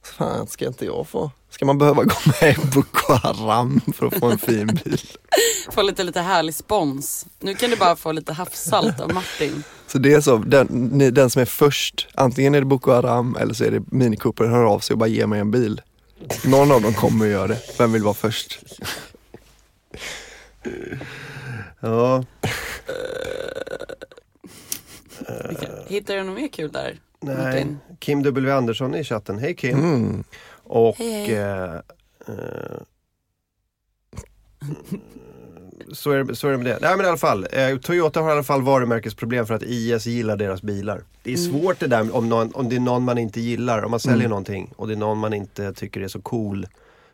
Fan 0.03 0.47
ska 0.47 0.67
inte 0.67 0.85
jag 0.85 1.07
få? 1.07 1.31
Ska 1.49 1.65
man 1.65 1.77
behöva 1.77 2.03
gå 2.03 2.15
med 2.41 2.57
i 2.57 2.67
Boko 2.75 3.13
Haram 3.13 3.81
för 3.95 4.05
att 4.05 4.19
få 4.19 4.25
en 4.31 4.37
fin 4.37 4.67
bil? 4.67 4.99
Få 5.71 5.81
lite, 5.81 6.03
lite 6.03 6.21
härlig 6.21 6.55
spons. 6.55 7.25
Nu 7.39 7.55
kan 7.55 7.69
du 7.69 7.75
bara 7.75 7.95
få 7.95 8.11
lite 8.11 8.33
havssalt 8.33 8.99
av 8.99 9.13
Martin. 9.13 9.63
Så 9.87 9.97
det 9.97 10.13
är 10.13 10.21
så, 10.21 10.37
den, 10.37 10.67
ni, 10.67 11.11
den 11.11 11.29
som 11.29 11.41
är 11.41 11.45
först, 11.45 12.07
antingen 12.13 12.55
är 12.55 12.59
det 12.59 12.65
Boko 12.65 12.91
Haram 12.91 13.35
eller 13.35 13.53
så 13.53 13.63
är 13.63 13.71
det 13.71 13.83
Mini 13.91 14.17
Cooper 14.17 14.45
hör 14.45 14.63
av 14.63 14.79
sig 14.79 14.93
och 14.93 14.97
bara 14.97 15.09
ger 15.09 15.27
mig 15.27 15.39
en 15.39 15.51
bil. 15.51 15.81
Någon 16.45 16.71
av 16.71 16.81
dem 16.81 16.93
kommer 16.93 17.25
att 17.25 17.31
göra 17.31 17.47
det. 17.47 17.59
Vem 17.77 17.91
vill 17.91 18.03
vara 18.03 18.13
först? 18.13 18.59
Ja, 21.79 22.23
Hittar 25.87 26.15
du 26.15 26.23
något 26.23 26.39
mer 26.39 26.47
kul 26.47 26.71
där? 26.71 26.99
Nej. 27.21 27.67
Kim 27.99 28.23
W 28.23 28.51
Andersson 28.51 28.95
i 28.95 29.03
chatten. 29.03 29.37
Hej 29.39 29.55
Kim. 29.55 29.77
Mm. 29.79 30.23
Och 30.63 30.95
hej. 30.97 31.35
eh, 31.35 31.73
eh, 32.27 32.81
så, 35.93 36.11
är 36.11 36.23
det, 36.23 36.35
så 36.35 36.47
är 36.47 36.51
det 36.51 36.57
med 36.57 36.65
det. 36.65 36.77
Nej 36.81 36.97
men 36.97 37.05
i 37.05 37.09
alla 37.09 37.17
fall, 37.17 37.47
eh, 37.51 37.77
Toyota 37.77 38.21
har 38.21 38.29
i 38.29 38.31
alla 38.33 38.43
fall 38.43 38.61
varumärkesproblem 38.61 39.45
för 39.45 39.53
att 39.53 39.63
IS 39.63 40.05
gillar 40.05 40.37
deras 40.37 40.61
bilar. 40.61 41.01
Det 41.23 41.33
är 41.33 41.37
Mm. 41.47 41.61
svårt 41.61 41.79
det 41.79 41.87
där 41.87 42.15
om, 42.15 42.29
någon, 42.29 42.51
om 42.53 42.69
det 42.69 42.75
är 42.75 42.79
någon 42.79 43.03
man 43.03 43.17
inte 43.17 43.41
gillar, 43.41 43.83
om 43.85 43.91
man 43.91 43.99
säljer 43.99 44.17
Mm. 44.19 44.29
någonting 44.29 44.73
och 44.75 44.87
det 44.87 44.93
är 44.93 44.97
någon 44.97 45.17
man 45.17 45.33
inte 45.33 45.73
tycker 45.73 46.01
är 46.01 46.07
så 46.07 46.21
cool 46.21 46.67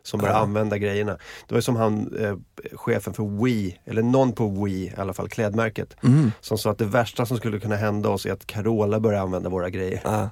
som 0.06 0.20
börjar 0.20 0.34
Ja. 0.34 0.40
använda 0.40 0.78
grejerna. 0.78 1.18
Det 1.48 1.54
var 1.54 1.60
som 1.60 1.76
han, 1.76 2.16
eh, 2.20 2.36
chefen 2.76 3.14
för 3.14 3.42
Wii, 3.44 3.78
eller 3.84 4.02
någon 4.02 4.32
på 4.32 4.64
Wii 4.64 4.84
i 4.86 4.92
alla 4.96 5.12
fall, 5.12 5.28
klädmärket, 5.28 5.96
Mm. 6.02 6.32
som 6.40 6.58
sa 6.58 6.70
att 6.70 6.78
det 6.78 6.84
värsta 6.84 7.26
som 7.26 7.36
skulle 7.36 7.60
kunna 7.60 7.76
hända 7.76 8.08
oss 8.08 8.26
är 8.26 8.32
att 8.32 8.46
Carola 8.46 9.00
börjar 9.00 9.20
använda 9.22 9.48
våra 9.48 9.70
grejer. 9.70 10.00
Ja. 10.04 10.28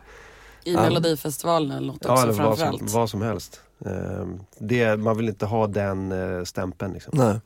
I 0.64 0.75
Ja. 0.75 0.83
Melodifestivalen 0.83 1.70
eller 1.70 1.87
något 1.87 1.99
Ja, 2.05 2.12
också 2.12 2.22
eller 2.22 2.33
vad 2.33 2.59
som, 2.59 2.66
framförallt. 2.66 2.93
vad 2.95 3.11
som 3.11 3.22
helst. 3.22 3.61
Eh, 3.87 4.27
det, 4.59 4.97
man 4.97 5.16
vill 5.16 5.29
inte 5.29 5.47
ha 5.47 5.66
den 5.66 6.12
eh, 6.12 6.45
stämpeln. 6.45 6.93
Liksom. 6.93 7.18
Nej. 7.18 7.41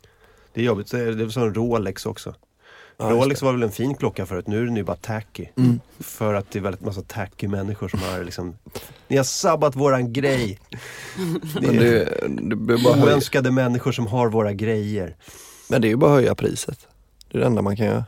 Det 0.53 0.61
är 0.61 0.65
jobbigt. 0.65 0.91
Det 0.91 0.99
är 1.01 1.13
det 1.13 1.25
är 1.25 1.29
som 1.29 1.55
Rolex 1.55 2.07
också. 2.07 2.35
Ja, 2.99 3.11
Rolex 3.11 3.41
det. 3.41 3.47
var 3.47 3.53
väl 3.53 3.63
en 3.63 3.71
fin 3.71 3.95
klocka 3.95 4.27
förut, 4.27 4.47
nu 4.47 4.61
är 4.61 4.65
den 4.65 4.77
ju 4.77 4.85
bara 4.85 4.97
tacky. 4.97 5.47
Mm. 5.57 5.81
För 5.99 6.35
att 6.35 6.51
det 6.51 6.59
är 6.59 6.63
väldigt 6.63 6.85
massa 6.85 7.03
tacky 7.03 7.49
människor 7.49 7.89
som 7.89 8.01
har 8.01 8.25
liksom 8.25 8.57
Ni 9.09 9.17
har 9.17 9.25
sabbat 9.25 9.77
våran 9.77 10.13
grej. 10.13 10.59
Men 11.61 11.77
det, 11.77 12.05
det 12.29 12.57
blir 12.57 12.85
bara 12.85 13.05
Oönskade 13.05 13.51
människor 13.51 13.93
som 13.93 14.07
har 14.07 14.29
våra 14.29 14.53
grejer. 14.53 15.17
men 15.69 15.81
det 15.83 15.89
är 15.89 15.91
ju 15.91 15.97
bara 15.97 16.11
att 16.11 16.17
höja 16.21 16.35
priset. 16.35 16.87
Det 17.31 17.37
är 17.39 17.41
det 17.41 17.47
enda 17.47 17.63
man 17.63 17.77
kan 17.77 17.87
göra. 17.87 18.05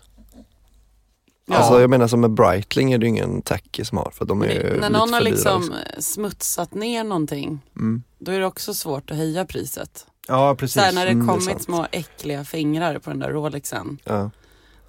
Ja. 1.46 1.56
Alltså 1.56 1.80
jag 1.80 1.90
menar 1.90 2.06
som 2.08 2.20
med 2.20 2.30
Breitling 2.30 2.92
är 2.92 2.98
det 2.98 3.04
ju 3.06 3.08
ingen 3.10 3.42
tacky 3.42 3.84
som 3.84 3.98
har 3.98 4.10
för 4.14 4.24
de 4.24 4.42
är 4.42 4.46
ju 4.46 4.62
När 4.62 4.74
lite 4.74 4.88
någon 4.88 5.12
har 5.12 5.20
dyra, 5.20 5.30
liksom 5.30 5.74
smutsat 5.98 6.74
ner 6.74 7.04
någonting, 7.04 7.60
Mm. 7.76 8.02
då 8.18 8.32
är 8.32 8.40
det 8.40 8.46
också 8.46 8.74
svårt 8.74 9.10
att 9.10 9.16
höja 9.16 9.44
priset. 9.44 10.06
Ja 10.28 10.54
precis. 10.58 10.74
Så 10.74 10.80
här, 10.80 10.92
när 10.92 11.04
det 11.06 11.10
Mm, 11.10 11.26
det 11.26 11.32
är 11.32 11.34
kommit 11.34 11.44
sant. 11.48 11.62
små 11.62 11.86
äckliga 11.92 12.44
fingrar 12.44 12.98
på 12.98 13.10
den 13.10 13.18
där 13.18 13.30
Rolexen, 13.30 13.98
Ja. 14.04 14.30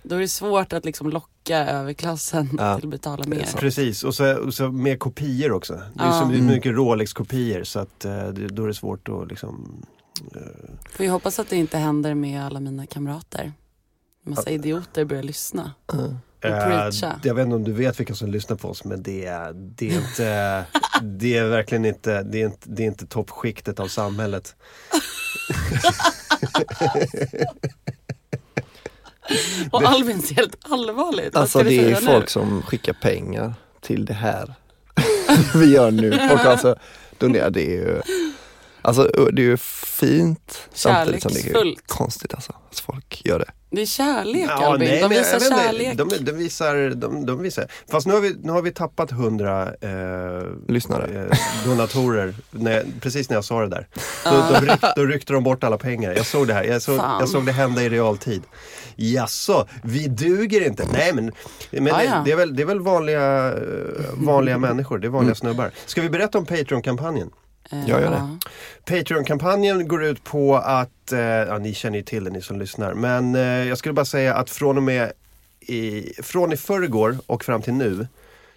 Då 0.04 0.16
är 0.16 0.20
det 0.20 0.28
svårt 0.28 0.74
att 0.74 0.86
liksom 0.86 1.10
locka 1.10 1.58
överklassen 1.58 2.50
Ja, 2.58 2.76
till 2.76 2.86
att 2.86 2.92
betala 2.92 3.24
mer. 3.28 3.48
Precis, 3.58 4.04
och 4.04 4.16
så, 4.16 4.36
och 4.38 4.54
så 4.54 4.72
med 4.72 5.00
kopior 5.00 5.52
också. 5.52 5.74
Det 5.74 6.04
är 6.04 6.06
Ja. 6.08 6.20
så 6.20 6.26
Mm. 6.26 6.46
mycket 6.46 6.72
Rolex-kopior 6.76 7.64
så 7.64 7.80
att 7.80 8.06
eh, 8.06 8.28
det, 8.28 8.48
då 8.48 8.64
är 8.64 8.68
det 8.68 8.74
svårt 8.74 9.10
att 9.10 9.28
liksom 9.28 9.86
Får 10.92 11.06
jag 11.06 11.14
hoppas 11.14 11.40
att 11.40 11.50
det 11.50 11.56
inte 11.56 11.78
händer 11.78 12.14
med 12.14 12.44
alla 12.46 12.60
mina 12.60 12.86
kamrater. 12.86 13.54
Massa 14.26 14.50
idioter 14.50 15.06
börjar 15.06 15.24
lyssna. 15.24 15.72
Eh, 15.94 16.06
preacha. 16.68 17.20
Jag 17.24 17.36
vet 17.36 17.46
inte 17.46 17.56
om 17.56 17.64
du 17.64 17.72
vet 17.74 18.00
vilka 18.00 18.16
som 18.16 18.32
lyssnar 18.32 18.58
på 18.58 18.68
oss 18.70 18.84
men 18.84 19.04
det 19.04 19.26
är, 19.26 19.54
det 19.54 19.90
är 19.92 19.96
inte 19.98 20.66
Det 21.02 21.38
är 21.38 21.46
verkligen 21.46 21.86
inte 21.86 22.24
Det 22.24 22.42
är 22.42 22.46
inte, 22.46 22.70
det 22.70 22.84
är 22.84 22.88
inte 22.88 23.06
toppskiktet 23.08 23.80
av 23.80 23.88
samhället. 23.88 24.56
Och 29.72 29.84
Albin 29.84 30.22
ser 30.22 30.36
helt 30.36 30.58
allvarligt. 30.62 31.36
Alltså 31.36 31.64
det 31.64 31.74
är 31.78 31.90
ju 31.90 31.96
folk 31.96 32.24
nu? 32.24 32.28
som 32.28 32.62
skickar 32.62 32.94
pengar 32.94 33.54
till 33.82 34.06
det 34.06 34.14
här 34.14 34.54
vi 35.56 35.74
gör 35.74 35.92
nu. 35.92 36.12
Folk 36.30 36.46
alltså 36.46 36.76
donerar, 37.18 37.50
det 37.50 37.66
är 37.68 37.72
ju 37.72 38.02
Alltså 38.84 39.04
det 39.04 39.42
är 39.42 39.46
ju 39.46 39.58
fint 39.58 40.70
samtidigt 40.74 41.22
som 41.24 41.32
det 41.34 41.50
är 41.50 41.76
konstigt 41.88 42.34
alltså. 42.34 42.54
Att 42.72 42.80
folk 42.80 43.22
gör 43.26 43.40
det. 43.40 43.52
Det 43.72 43.82
är 43.82 43.86
kärlek 43.86 44.46
Ja, 44.50 44.66
Albin. 44.66 44.88
nej, 44.90 45.02
de 45.02 45.08
men 45.08 45.18
jag 45.18 45.24
visar 45.24 45.36
inte. 45.36 45.48
kärlek. 45.64 45.98
De, 45.98 46.10
de, 46.20 46.32
visar, 46.32 46.90
de, 46.90 47.26
de 47.26 47.42
visar. 47.42 47.72
Fast 47.92 48.08
nu 48.08 48.14
har 48.14 48.22
vi, 48.22 48.36
nu 48.44 48.52
har 48.52 48.62
vi 48.62 48.72
tappat 48.72 49.12
hundra 49.12 49.64
eh, 49.82 50.44
Lyssnare. 50.68 51.28
eh, 51.32 51.38
donatorer. 51.66 52.34
när 52.52 52.86
precis 53.02 53.30
när 53.30 53.38
jag 53.38 53.46
sa 53.46 53.62
det 53.62 53.68
där. 53.68 53.88
Då, 54.24 54.32
då, 54.54 54.66
ryck, 54.66 54.82
då 54.96 55.06
ryckte 55.06 55.34
de 55.34 55.44
bort 55.44 55.64
alla 55.64 55.78
pengar. 55.78 56.14
Jag 56.16 56.26
såg 56.26 56.48
det 56.48 56.54
här. 56.54 56.64
Jag 56.64 56.82
såg, 56.82 56.98
Fan. 56.98 57.20
jag 57.20 57.30
såg 57.30 57.46
det 57.46 57.52
hända 57.52 57.84
i 57.84 57.90
realtid. 57.90 58.42
Jaså, 58.96 59.68
vi 59.84 60.08
duger 60.08 60.62
inte? 60.68 60.88
Nej 60.94 61.14
men, 61.14 61.32
men 61.72 61.88
Ah, 61.94 62.04
ja. 62.04 62.16
det, 62.16 62.22
det, 62.26 62.32
är 62.32 62.36
väl, 62.36 62.56
det 62.56 62.62
är 62.62 62.66
väl 62.68 62.80
vanliga, 62.80 63.48
eh, 63.48 63.58
vanliga 64.14 64.58
människor. 64.58 64.98
Det 65.00 65.08
är 65.08 65.10
vanliga 65.10 65.36
snubbar. 65.36 65.72
Ska 65.86 66.02
vi 66.02 66.10
berätta 66.10 66.38
om 66.38 66.46
Patreon-kampanjen? 66.46 67.30
Eh, 67.72 67.90
Jag 67.90 68.02
gör 68.02 68.12
det. 68.12 68.40
Patreon-kampanjen 68.94 69.88
går 69.88 70.04
ut 70.04 70.24
på 70.24 70.56
att, 70.58 71.12
eh, 71.12 71.20
ja 71.20 71.58
ni 71.58 71.74
känner 71.74 71.98
ju 71.98 72.04
till 72.04 72.24
det 72.24 72.30
ni 72.30 72.42
som 72.42 72.60
lyssnar, 72.60 72.94
men 72.94 73.36
eh, 73.36 73.42
jag 73.42 73.78
skulle 73.78 73.94
bara 73.94 74.06
säga 74.06 74.34
att 74.36 74.50
från 74.50 74.78
och 74.78 74.84
med 74.84 75.12
i, 75.60 76.14
från 76.24 76.54
i 76.54 76.58
förrgår 76.58 77.18
och 77.28 77.44
fram 77.44 77.62
till 77.62 77.74
nu, 77.74 78.08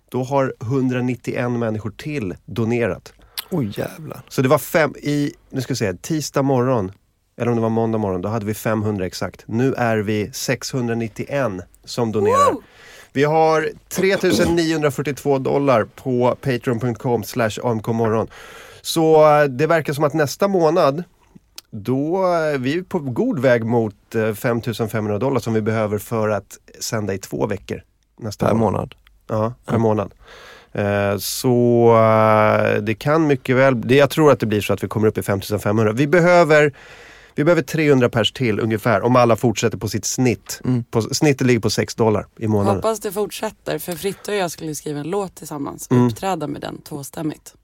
då 0.09 0.23
har 0.23 0.55
191 0.63 1.51
människor 1.51 1.91
till 1.91 2.35
donerat. 2.45 3.13
Oj 3.51 3.73
jävlar. 3.77 4.21
Så 4.29 4.43
det 4.43 4.49
var 4.49 4.59
fem, 4.59 4.95
i, 5.03 5.33
nu 5.51 5.61
ska 5.61 5.73
vi 5.73 5.77
se, 5.77 5.95
tisdag 5.95 6.43
morgon, 6.43 6.93
eller 7.37 7.51
om 7.51 7.57
det 7.57 7.63
var 7.63 7.69
måndag 7.69 7.99
morgon, 7.99 8.23
då 8.23 8.29
hade 8.29 8.47
vi 8.47 8.55
500 8.55 9.07
exakt. 9.07 9.43
Nu 9.47 9.75
är 9.75 9.97
vi 9.97 10.31
691 10.33 11.53
som 11.85 12.13
donerar. 12.13 12.55
Vi 13.13 13.25
har 13.25 13.69
3942 13.89 15.39
dollar 15.39 15.85
på 15.85 16.37
patreon.com 16.41 17.25
slash 17.25 17.51
amkmorgon. 17.65 18.29
Så 18.83 19.27
eh, 19.41 19.45
det 19.45 19.67
verkar 19.67 19.93
som 19.93 20.05
att 20.05 20.15
nästa 20.15 20.49
månad 20.49 21.05
då 21.71 22.27
är 22.27 22.59
vi 22.59 22.83
på 22.83 22.99
god 22.99 23.39
väg 23.39 23.65
mot 23.65 24.15
eh, 24.15 24.35
5500 24.35 25.19
dollar 25.19 25.41
som 25.41 25.55
vi 25.55 25.61
behöver 25.61 25.99
för 25.99 26.29
att 26.29 26.59
sända 26.81 27.15
i 27.15 27.19
två 27.19 27.47
veckor. 27.47 27.83
Nästa 28.19 28.47
Per 28.47 28.55
månad. 28.55 28.73
månad. 28.73 28.95
Ja, 29.29 29.55
per 29.67 29.79
månad. 29.79 30.15
Eh, 30.73 31.17
Så 31.19 31.89
eh, 31.97 32.83
det 32.83 32.95
kan 32.95 33.27
mycket 33.27 33.57
väl, 33.57 33.81
det, 33.81 33.95
jag 33.97 34.11
tror 34.11 34.33
att 34.33 34.41
det 34.41 34.47
blir 34.47 34.61
så 34.61 34.73
att 34.73 34.85
vi 34.85 34.89
kommer 34.89 35.09
upp 35.09 35.19
i 35.19 35.23
5500. 35.23 35.93
Vi 35.93 36.07
behöver, 36.07 36.73
vi 37.35 37.45
behöver 37.45 37.63
300 37.63 38.09
pers 38.09 38.33
till 38.33 38.61
ungefär 38.61 39.03
om 39.03 39.17
alla 39.17 39.37
fortsätter 39.37 39.79
på 39.79 39.89
sitt 39.89 40.05
snitt. 40.05 40.61
Mm. 40.65 40.85
På, 40.85 41.03
snittet 41.03 41.47
ligger 41.47 41.61
på 41.61 41.71
6 41.71 41.95
dollar 41.95 42.27
i 42.39 42.49
månaden. 42.49 42.77
Hoppas 42.77 43.01
det 43.01 43.13
fortsätter. 43.13 43.79
För 43.79 43.93
Fritte 43.93 44.31
och 44.31 44.37
jag 44.37 44.51
skulle 44.51 44.75
skriva 44.75 45.01
en 45.01 45.11
låt 45.11 45.35
tillsammans. 45.35 45.91
Mm. 45.91 46.07
Uppträda 46.07 46.47
med 46.47 46.61
den 46.61 46.81
tvåstämmigt. 46.83 47.55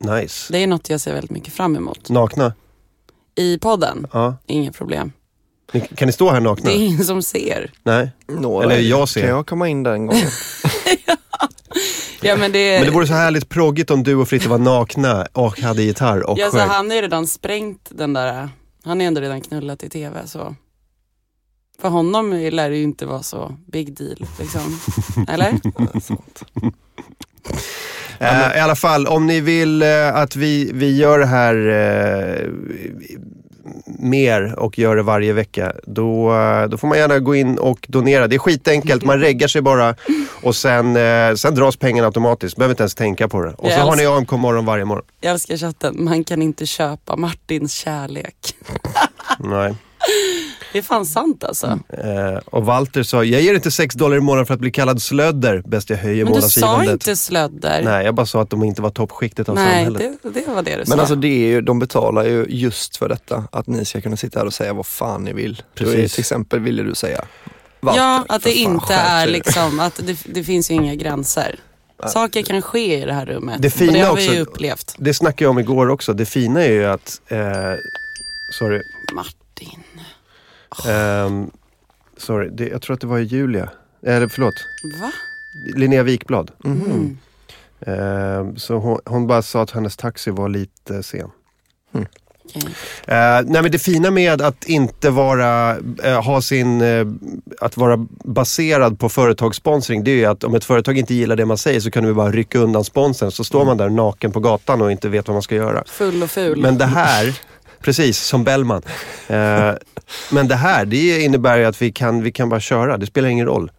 Nice. 0.00 0.52
Det 0.52 0.58
är 0.62 0.66
något 0.66 0.90
jag 0.90 1.00
ser 1.00 1.12
väldigt 1.12 1.30
mycket 1.30 1.52
fram 1.54 1.76
emot. 1.76 2.08
Nakna? 2.08 2.52
I 3.34 3.58
podden, 3.58 4.06
Ja. 4.12 4.36
inga 4.46 4.72
problem. 4.72 5.12
Ni, 5.72 5.80
kan 5.80 6.06
ni 6.06 6.12
stå 6.12 6.30
här 6.30 6.40
nakna? 6.40 6.70
Det 6.70 6.76
är 6.76 6.86
ingen 6.86 7.04
som 7.04 7.22
ser. 7.22 7.72
Nej. 7.82 8.10
Nå, 8.28 8.62
Eller 8.62 8.78
jag 8.78 9.08
ser. 9.08 9.20
Kan 9.20 9.30
jag 9.30 9.46
komma 9.46 9.68
in 9.68 9.82
den 9.82 10.06
gången? 10.06 10.26
Ja, 12.20 12.36
men 12.36 12.52
det, 12.52 12.78
Men 12.78 12.84
det 12.84 12.90
vore 12.90 13.06
så 13.06 13.12
härligt 13.12 13.48
proggigt 13.48 13.90
om 13.90 14.02
du 14.02 14.14
och 14.14 14.28
Fritte 14.28 14.48
var 14.48 14.58
nakna 14.58 15.26
och 15.32 15.60
hade 15.60 15.82
gitarr 15.82 16.22
och 16.30 16.38
ja, 16.38 16.50
så 16.50 16.56
sjöng. 16.56 16.68
han 16.68 16.88
har 16.88 16.96
ju 16.96 17.02
redan 17.02 17.26
sprängt 17.26 17.88
den 17.90 18.12
där, 18.12 18.48
han 18.88 19.00
är 19.00 19.06
ändå 19.06 19.20
redan 19.20 19.40
knullat 19.40 19.82
i 19.84 19.88
tv. 19.88 20.26
Så. 20.26 20.54
För 21.80 21.88
honom 21.88 22.32
lär 22.32 22.70
det 22.70 22.76
ju 22.76 22.82
inte 22.82 23.06
vara 23.06 23.22
så 23.22 23.56
big 23.66 23.96
deal. 23.96 24.26
Liksom. 24.38 24.80
Eller? 25.28 25.60
Ja, 25.78 26.00
sant. 26.00 26.44
Eh, 28.20 28.56
I 28.56 28.60
alla 28.60 28.76
fall, 28.76 29.06
om 29.06 29.26
ni 29.26 29.40
vill 29.40 29.82
eh, 29.82 30.16
att 30.16 30.36
vi, 30.36 30.70
vi 30.74 30.96
gör 30.96 31.18
det 31.18 31.26
här 31.26 31.54
eh, 31.68 32.48
mer 33.86 34.58
och 34.58 34.78
gör 34.78 34.96
det 34.96 35.02
varje 35.02 35.32
vecka, 35.32 35.72
då, 35.84 36.32
då 36.70 36.76
får 36.76 36.88
man 36.88 36.98
gärna 36.98 37.18
gå 37.18 37.34
in 37.34 37.58
och 37.58 37.86
donera. 37.88 38.26
Det 38.26 38.36
är 38.36 38.38
skitenkelt, 38.38 39.04
man 39.04 39.20
reggar 39.20 39.48
sig 39.48 39.62
bara 39.62 39.94
och 40.42 40.56
sen, 40.56 40.96
eh, 40.96 41.34
sen 41.34 41.54
dras 41.54 41.76
pengarna 41.76 42.06
automatiskt. 42.06 42.56
Behöver 42.56 42.72
inte 42.72 42.82
ens 42.82 42.94
tänka 42.94 43.28
på 43.28 43.42
det. 43.42 43.52
Och 43.52 43.70
så 43.70 43.78
har 43.78 43.96
ni 43.96 44.06
AMK 44.06 44.30
morgon 44.30 44.64
varje 44.64 44.84
morgon. 44.84 45.04
Jag 45.20 45.32
älskar 45.32 45.56
chatten, 45.56 46.04
man 46.04 46.24
kan 46.24 46.42
inte 46.42 46.66
köpa 46.66 47.16
Martins 47.16 47.72
kärlek. 47.72 48.36
Nej. 49.38 49.74
Det 50.72 50.78
är 50.78 50.82
fan 50.82 51.06
sant 51.06 51.44
alltså. 51.44 51.78
Eh, 51.88 52.36
och 52.44 52.64
Walter 52.66 53.02
sa, 53.02 53.24
jag 53.24 53.42
ger 53.42 53.54
inte 53.54 53.70
6 53.70 53.94
dollar 53.94 54.16
i 54.16 54.20
månaden 54.20 54.46
för 54.46 54.54
att 54.54 54.60
bli 54.60 54.70
kallad 54.70 55.02
slödder. 55.02 55.62
Bäst 55.66 55.90
jag 55.90 55.96
höjer 55.96 56.24
Men 56.24 56.34
du 56.34 56.40
sa 56.42 56.66
månadsgivandet. 56.66 56.92
inte 56.92 57.16
slödder. 57.16 57.82
Nej, 57.84 58.04
jag 58.04 58.14
bara 58.14 58.26
sa 58.26 58.42
att 58.42 58.50
de 58.50 58.64
inte 58.64 58.82
var 58.82 58.90
toppskiktet 58.90 59.48
av 59.48 59.54
Nej 59.54 59.84
samhället. 59.84 60.18
det, 60.22 60.30
det 60.40 60.46
var 60.48 60.62
det 60.62 60.76
du 60.76 60.84
sa. 60.84 60.90
Men 60.90 61.00
alltså 61.00 61.14
det 61.14 61.28
är 61.28 61.48
ju, 61.48 61.60
de 61.60 61.78
betalar 61.78 62.24
ju 62.24 62.46
just 62.48 62.96
för 62.96 63.08
detta. 63.08 63.44
Att 63.52 63.66
ni 63.66 63.84
ska 63.84 64.00
kunna 64.00 64.16
sitta 64.16 64.38
här 64.38 64.46
och 64.46 64.54
säga 64.54 64.72
vad 64.72 64.86
fan 64.86 65.24
ni 65.24 65.32
vill. 65.32 65.62
Precis. 65.74 65.94
Precis. 65.94 66.12
Till 66.14 66.20
exempel 66.22 66.60
ville 66.60 66.82
du 66.82 66.94
säga 66.94 67.24
Walter, 67.80 68.00
ja, 68.02 68.24
att 68.28 68.42
det 68.42 68.50
fan, 68.50 68.72
inte 68.74 68.94
är 68.94 69.26
liksom, 69.26 69.80
att 69.80 70.00
det, 70.06 70.18
det 70.24 70.44
finns 70.44 70.70
ju 70.70 70.74
inga 70.74 70.94
gränser. 70.94 71.58
Saker 72.06 72.42
kan 72.42 72.62
ske 72.62 73.02
i 73.02 73.04
det 73.04 73.12
här 73.12 73.26
rummet. 73.26 73.62
Det 73.62 73.70
fina 73.70 73.92
det 73.92 73.98
har 74.00 74.16
vi 74.16 74.22
också- 74.26 74.34
ju 74.34 74.40
upplevt. 74.40 74.94
Det 74.98 75.14
snackade 75.14 75.44
jag 75.44 75.50
om 75.50 75.58
igår 75.58 75.88
också. 75.88 76.12
Det 76.12 76.26
fina 76.26 76.64
är 76.64 76.72
ju 76.72 76.84
att, 76.84 77.20
eh, 77.28 77.38
sorry, 78.58 78.80
Martin. 79.14 79.82
Ehm, 80.88 81.50
sorry, 82.16 82.48
det, 82.52 82.68
jag 82.68 82.82
tror 82.82 82.94
att 82.94 83.00
det 83.00 83.06
var 83.06 83.18
Julia. 83.18 83.70
Eller 84.02 84.28
förlåt, 84.28 84.54
Va? 85.00 85.12
Linnea 85.76 86.02
Wikblad. 86.02 86.50
Mm. 86.64 87.18
Ehm, 87.80 88.56
så 88.56 88.76
hon, 88.76 89.00
hon 89.04 89.26
bara 89.26 89.42
sa 89.42 89.62
att 89.62 89.70
hennes 89.70 89.96
taxi 89.96 90.30
var 90.30 90.48
lite 90.48 91.02
sen. 91.02 91.30
Okej. 92.54 92.74
Eh, 93.06 93.40
nej 93.46 93.62
men 93.62 93.70
det 93.70 93.78
fina 93.78 94.10
med 94.10 94.42
att 94.42 94.64
inte 94.64 95.10
vara, 95.10 95.76
eh, 96.02 96.22
ha 96.24 96.42
sin, 96.42 96.80
eh, 96.80 97.06
att 97.60 97.76
vara 97.76 98.06
baserad 98.24 98.98
på 98.98 99.08
företagssponsring 99.08 100.04
det 100.04 100.10
är 100.10 100.16
ju 100.16 100.24
att 100.24 100.44
om 100.44 100.54
ett 100.54 100.64
företag 100.64 100.98
inte 100.98 101.14
gillar 101.14 101.36
det 101.36 101.44
man 101.44 101.58
säger 101.58 101.80
så 101.80 101.90
kan 101.90 102.04
du 102.04 102.14
bara 102.14 102.30
rycka 102.30 102.58
undan 102.58 102.84
sponsorn 102.84 103.30
så 103.30 103.44
står 103.44 103.64
man 103.64 103.76
där 103.76 103.88
naken 103.88 104.32
på 104.32 104.40
gatan 104.40 104.82
och 104.82 104.92
inte 104.92 105.08
vet 105.08 105.28
vad 105.28 105.34
man 105.34 105.42
ska 105.42 105.54
göra. 105.54 105.84
Full 105.86 106.22
och 106.22 106.30
ful. 106.30 106.60
Men 106.60 106.78
det 106.78 106.86
här, 106.86 107.38
precis 107.80 108.18
som 108.18 108.44
Bellman. 108.44 108.82
Eh, 109.28 109.72
men 110.32 110.48
det 110.48 110.54
här, 110.54 110.84
det 110.84 111.20
innebär 111.22 111.58
ju 111.58 111.64
att 111.64 111.82
vi 111.82 111.92
kan, 111.92 112.22
vi 112.22 112.32
kan 112.32 112.48
bara 112.48 112.60
köra, 112.60 112.96
det 112.96 113.06
spelar 113.06 113.28
ingen 113.28 113.46
roll. 113.46 113.70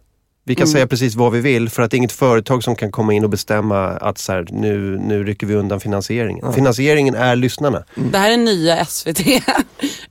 Vi 0.44 0.54
kan 0.54 0.66
säga 0.66 0.86
precis 0.86 1.14
vad 1.14 1.32
vi 1.32 1.40
vill 1.40 1.68
för 1.70 1.82
att 1.82 1.90
det 1.90 1.94
är 1.94 1.98
inget 1.98 2.12
företag 2.12 2.64
som 2.64 2.76
kan 2.76 2.92
komma 2.92 3.12
in 3.14 3.24
och 3.24 3.30
bestämma 3.30 3.86
att 3.88 4.18
så 4.18 4.32
här, 4.32 4.46
nu, 4.50 4.98
nu 4.98 5.24
rycker 5.24 5.46
vi 5.46 5.54
undan 5.54 5.80
finansieringen. 5.80 6.52
Finansieringen 6.52 7.14
är 7.14 7.36
lyssnarna. 7.36 7.84
Det 8.12 8.18
här 8.18 8.30
är 8.32 8.36
nya 8.36 8.84
SVT. 8.84 9.18
här- 9.18 9.64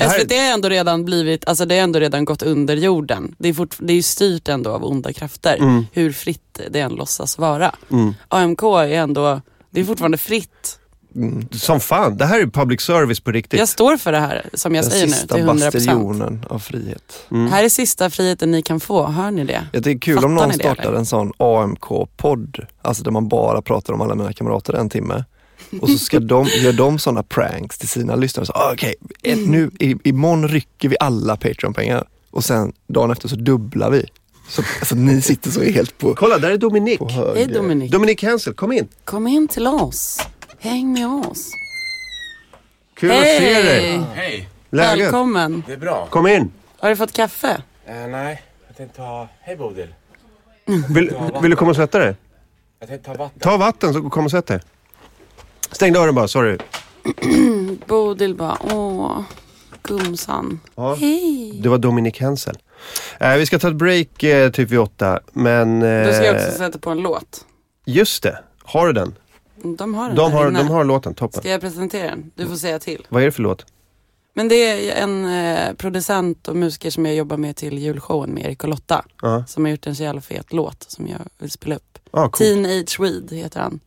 SVT 0.20 0.32
har 0.32 0.54
ändå 0.54 0.70
redan 0.70 1.06
blivit, 1.06 1.46
alltså 1.48 1.66
det 1.66 1.76
har 1.76 1.82
ändå 1.84 2.00
redan 2.00 2.26
gått 2.26 2.42
under 2.44 2.76
jorden. 2.76 3.36
Det 3.38 3.50
är, 3.50 3.54
fort, 3.54 3.76
det 3.80 3.94
är 3.94 3.96
ju 3.96 4.02
styrt 4.02 4.48
ändå 4.48 4.70
av 4.72 4.86
onda 4.86 5.14
krafter. 5.14 5.58
Mm. 5.58 5.86
Hur 5.92 6.12
fritt 6.12 6.60
det 6.70 6.80
än 6.80 6.92
låtsas 6.92 7.38
vara. 7.38 7.76
AMK 8.28 8.64
är 8.64 8.88
ändå, 8.94 9.42
det 9.70 9.80
är 9.82 9.86
fortfarande 9.86 10.18
fritt. 10.18 10.80
Som 11.52 11.80
fan. 11.80 12.18
Det 12.18 12.26
här 12.26 12.40
är 12.40 12.48
public 12.48 12.82
service 12.82 13.20
på 13.20 13.32
riktigt. 13.32 13.60
Jag 13.60 13.70
står 13.70 13.98
för 13.98 14.12
det 14.12 14.20
här 14.20 14.50
som 14.54 14.76
jag 14.76 14.84
Den 14.86 14.92
säger 14.92 15.06
nu 15.06 15.12
sista 15.14 15.36
till 15.36 15.44
100%. 15.46 15.72
bastionen 15.72 16.46
av 16.50 16.60
frihet. 16.60 17.26
Här 17.52 17.64
är 17.64 17.70
sista 17.70 18.10
friheten 18.10 18.52
ni 18.52 18.62
kan 18.62 18.80
få, 18.80 19.08
hör 19.08 19.32
ni 19.32 19.44
det? 19.46 19.68
Jag 19.74 19.84
det 19.84 19.92
är 19.92 20.00
kul 20.00 20.16
Fattar 20.16 20.28
om 20.28 20.36
någon 20.36 20.54
startar 20.54 20.94
en 20.94 21.06
sån 21.06 21.32
AMK-podd, 21.38 22.66
alltså 22.82 23.04
där 23.04 23.12
man 23.12 23.28
bara 23.28 23.62
pratar 23.62 23.94
om 23.94 24.02
alla 24.02 24.16
mina 24.16 24.34
kamrater 24.34 24.74
en 24.74 24.90
timme. 24.90 25.24
Och 25.82 25.90
så 25.90 25.98
ska 25.98 26.20
de, 26.20 26.46
gör 26.48 26.74
de 26.74 27.00
såna 27.00 27.24
pranks 27.24 27.78
till 27.78 27.88
sina 27.90 28.16
lyssnare. 28.16 28.46
Så, 28.46 28.54
ah, 28.54 28.72
Okej, 28.74 28.94
ett- 29.24 29.48
nu 29.48 29.72
i, 29.80 29.96
imorgon 30.04 30.48
rycker 30.48 30.90
vi 30.90 30.96
alla 31.00 31.36
Patreon-pengar 31.38 32.08
och 32.32 32.44
sen 32.44 32.74
dagen 32.88 33.12
efter 33.12 33.28
så 33.28 33.36
dubblar 33.36 33.90
vi. 33.92 34.06
Så 34.50 34.62
alltså, 34.80 34.96
ni 34.96 35.22
sitter 35.22 35.52
så 35.52 35.62
helt 35.64 35.98
på, 35.98 36.16
Kolla, 36.16 36.38
där 36.38 36.52
är 36.52 36.58
Dominik. 36.58 37.02
Hej 37.36 37.48
Dominik. 37.48 37.92
Dominik 37.92 38.24
Hensel, 38.24 38.54
kom 38.54 38.72
in. 38.72 38.88
Kom 39.06 39.28
in 39.28 39.48
till 39.48 39.68
oss. 39.68 40.20
Häng 40.60 40.94
med 40.94 41.08
oss. 41.08 41.52
Kul 42.94 43.12
att 43.12 43.18
se 43.26 43.40
dig. 43.64 44.02
Hej! 44.14 44.50
Läget? 44.70 45.06
Välkommen. 45.06 45.64
det 45.68 45.74
är 45.74 45.78
bra. 45.78 46.08
Kom 46.10 46.28
in. 46.28 46.52
Har 46.80 46.90
du 46.90 46.96
fått 46.96 47.14
kaffe? 47.14 47.62
Eh, 47.86 47.96
nej, 47.96 48.42
jag 48.68 48.78
tänkte 48.78 48.98
ta... 48.98 49.28
Hej 49.40 49.56
Bodil. 49.56 49.94
Vill, 50.90 51.14
vill 51.42 51.52
du 51.52 51.56
komma 51.58 51.70
och 51.72 51.76
sätta 51.76 52.00
dig? 52.00 52.16
Jag 52.80 52.90
tänkte 52.90 53.12
ta 53.12 53.18
vatten. 53.18 53.40
Ta 53.40 53.58
vatten 53.58 53.94
så 53.94 54.10
kom 54.10 54.26
och 54.26 54.32
sätt 54.32 54.48
dig. 54.48 54.60
Stäng 55.72 55.94
dörren 55.94 56.16
bara, 56.16 56.28
sorry. 56.28 56.58
Bodil 57.88 58.36
bara, 58.36 58.58
åh, 58.74 59.22
gumsan. 59.84 60.60
Ja. 60.76 60.96
Hej. 60.96 61.60
Det 61.64 61.70
var 61.70 61.78
Dominik 61.78 62.22
Hensel. 62.22 62.58
Eh, 63.20 63.36
vi 63.36 63.46
ska 63.46 63.60
ta 63.60 63.68
ett 63.68 63.76
break 63.76 64.24
eh, 64.24 64.52
typ 64.52 64.70
vid 64.70 64.80
åtta, 64.80 65.20
men... 65.34 65.82
Eh, 65.82 66.08
Då 66.08 66.14
ska 66.14 66.26
jag 66.26 66.36
också 66.36 66.52
sätta 66.58 66.80
på 66.80 66.90
en 66.90 66.98
låt. 67.00 67.46
Just 67.86 68.24
det. 68.24 68.40
Har 68.64 68.88
du 68.88 68.94
den? 68.94 69.16
De 69.64 69.94
har 69.94 70.08
den 70.08 70.16
De 70.16 70.32
har, 70.34 70.52
de 70.52 70.68
har 70.68 70.84
låten, 70.84 71.14
toppen. 71.16 71.42
Ska 71.42 71.50
jag 71.50 71.62
presentera 71.62 72.10
den? 72.10 72.32
Du 72.36 72.48
får 72.48 72.56
säga 72.56 72.80
till. 72.80 73.08
Vad 73.10 73.22
är 73.22 73.26
det 73.26 73.32
för 73.32 73.42
låt? 73.42 73.66
Men 74.34 74.48
det 74.48 74.56
är 74.90 75.04
en 75.04 75.26
eh, 75.26 75.74
producent 75.74 76.48
och 76.48 76.56
musiker 76.56 76.90
som 76.90 77.06
jag 77.06 77.16
jobbar 77.16 77.38
med 77.38 77.56
till 77.56 77.78
julshowen 77.78 78.30
med 78.30 78.46
Erik 78.46 78.64
och 78.64 78.70
Lotta. 78.70 79.06
Ja, 79.22 79.44
Som 79.48 79.66
har 79.66 79.72
gjort 79.72 79.88
en 79.88 79.96
så 79.96 80.04
jävla 80.04 80.22
fet 80.22 80.54
låt 80.54 80.86
som 80.92 81.08
jag 81.08 81.20
vill 81.38 81.52
spela 81.52 81.76
upp. 81.76 82.00
ah, 82.12 82.30
cool. 82.30 82.48
Teenage 82.48 83.00
Weed 83.00 83.32
heter 83.32 83.60
han. 83.60 83.80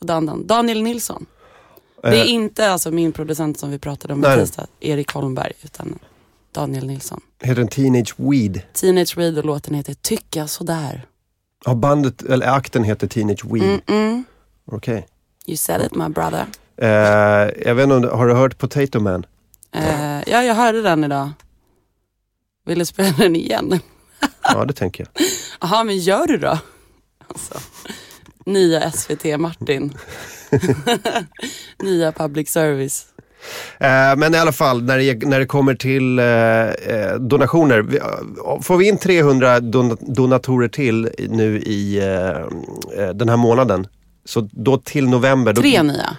Och 0.00 0.06
Dan, 0.06 0.46
Det 0.46 0.64
Nilsson. 0.74 1.26
Det 2.02 2.08
är 2.08 2.24
Eh, 2.24 2.30
inte 2.32 2.70
alltså 2.70 2.90
min 2.90 3.12
producent 3.12 3.58
som 3.58 3.70
vi 3.70 3.78
pratade 3.78 4.14
om 4.14 4.20
Nej, 4.20 4.36
i 4.38 4.40
tisdag, 4.40 4.66
Erik 4.80 5.12
Holmberg, 5.12 5.52
utan 5.62 5.98
Daniel 6.52 6.86
Nilsson. 6.86 7.20
heter 7.40 7.54
den 7.60 7.68
Teenage 7.68 8.14
Weed? 8.16 8.60
Teenage 8.72 9.18
Weed 9.18 9.38
och 9.38 9.44
låten 9.44 9.74
heter 9.74 9.94
Tycka 9.94 10.46
sådär. 10.46 11.06
Ja, 11.64 11.74
bandet, 11.74 12.22
eller 12.22 12.46
akten 12.46 12.84
heter 12.84 13.06
Teenage 13.06 13.44
Weed. 13.44 13.80
Mm 13.86 14.24
Okej. 14.72 15.06
You 15.46 15.56
said 15.56 15.82
it 15.86 15.94
my 15.94 16.08
brother. 16.08 16.46
Eh, 16.76 16.88
jag 17.66 17.74
vet 17.74 17.90
inte 17.90 18.08
har 18.08 18.26
du 18.26 18.34
hört 18.34 18.58
Potato 18.58 19.00
Man? 19.00 19.26
Eh, 19.72 20.22
ja, 20.26 20.42
jag 20.42 20.54
hörde 20.54 20.82
den 20.82 21.04
idag. 21.04 21.30
Vill 22.66 22.78
du 22.78 22.84
spela 22.84 23.12
den 23.18 23.36
igen? 23.36 23.80
Ja, 24.42 24.64
det 24.64 24.72
tänker 24.72 25.06
jag. 25.14 25.26
Jaha, 25.60 25.84
men 25.84 25.98
gör 25.98 26.26
du 26.26 26.38
då? 26.38 26.58
Alltså, 27.28 27.54
nya 28.46 28.90
SVT 28.90 29.40
Martin. 29.40 29.94
nya 31.82 32.12
public 32.12 32.50
service. 32.50 33.06
Eh, 33.78 34.16
men 34.16 34.34
i 34.34 34.38
alla 34.38 34.52
fall, 34.52 34.82
när 34.82 34.98
det, 34.98 35.26
när 35.26 35.38
det 35.38 35.46
kommer 35.46 35.74
till 35.74 36.18
eh, 36.18 37.20
donationer. 37.20 37.82
Vi, 37.82 38.00
får 38.62 38.76
vi 38.76 38.88
in 38.88 38.98
300 38.98 39.60
don, 39.60 39.96
donatorer 40.00 40.68
till 40.68 41.10
nu 41.28 41.58
i 41.58 41.98
eh, 41.98 43.08
den 43.14 43.28
här 43.28 43.36
månaden, 43.36 43.86
så 44.24 44.48
då 44.52 44.78
till 44.78 45.08
november. 45.08 45.52
Då, 45.52 45.60
Tre 45.60 45.82
nya. 45.82 46.16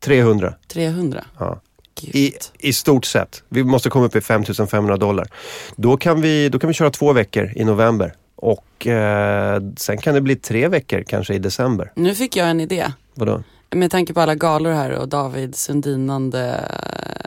300. 0.00 0.54
300. 0.68 1.24
Ja. 1.38 1.60
Gud. 2.00 2.16
I, 2.16 2.32
I 2.58 2.72
stort 2.72 3.04
sett. 3.04 3.42
Vi 3.48 3.64
måste 3.64 3.90
komma 3.90 4.04
upp 4.04 4.16
i 4.16 4.20
5500 4.20 4.96
dollar. 4.96 5.28
Då 5.76 5.96
kan, 5.96 6.20
vi, 6.20 6.48
då 6.48 6.58
kan 6.58 6.68
vi 6.68 6.74
köra 6.74 6.90
två 6.90 7.12
veckor 7.12 7.52
i 7.56 7.64
november. 7.64 8.14
Och 8.36 8.86
eh, 8.86 9.62
sen 9.76 9.98
kan 9.98 10.14
det 10.14 10.20
bli 10.20 10.36
tre 10.36 10.68
veckor 10.68 11.02
kanske 11.02 11.34
i 11.34 11.38
december. 11.38 11.92
Nu 11.94 12.14
fick 12.14 12.36
jag 12.36 12.50
en 12.50 12.60
idé. 12.60 12.92
Vadå? 13.14 13.42
Med 13.70 13.90
tanke 13.90 14.14
på 14.14 14.20
alla 14.20 14.34
galor 14.34 14.72
här 14.72 14.90
och 14.90 15.08
David 15.08 15.54
Sundinande 15.54 16.68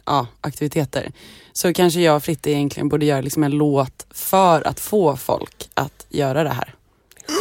ja, 0.05 0.27
aktiviteter. 0.41 1.11
Så 1.53 1.73
kanske 1.73 2.01
jag 2.01 2.15
och 2.15 2.23
Fritte 2.23 2.51
egentligen 2.51 2.89
borde 2.89 3.05
göra 3.05 3.21
liksom 3.21 3.43
en 3.43 3.51
låt 3.51 4.07
för 4.11 4.67
att 4.67 4.79
få 4.79 5.15
folk 5.15 5.69
att 5.73 6.05
göra 6.09 6.43
det 6.43 6.49
här. 6.49 6.73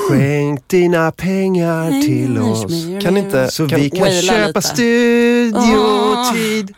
Skänk 0.09 0.69
dina 0.69 1.13
pengar 1.13 2.03
till 2.03 2.39
oss. 2.39 2.67
Kan 3.03 3.17
inte- 3.17 3.51
Så 3.51 3.69
Kan 3.69 3.81
vi 3.81 3.91
kan 3.91 4.11
köpa 4.13 4.47
lite. 4.47 4.63
studiotid. 4.63 6.75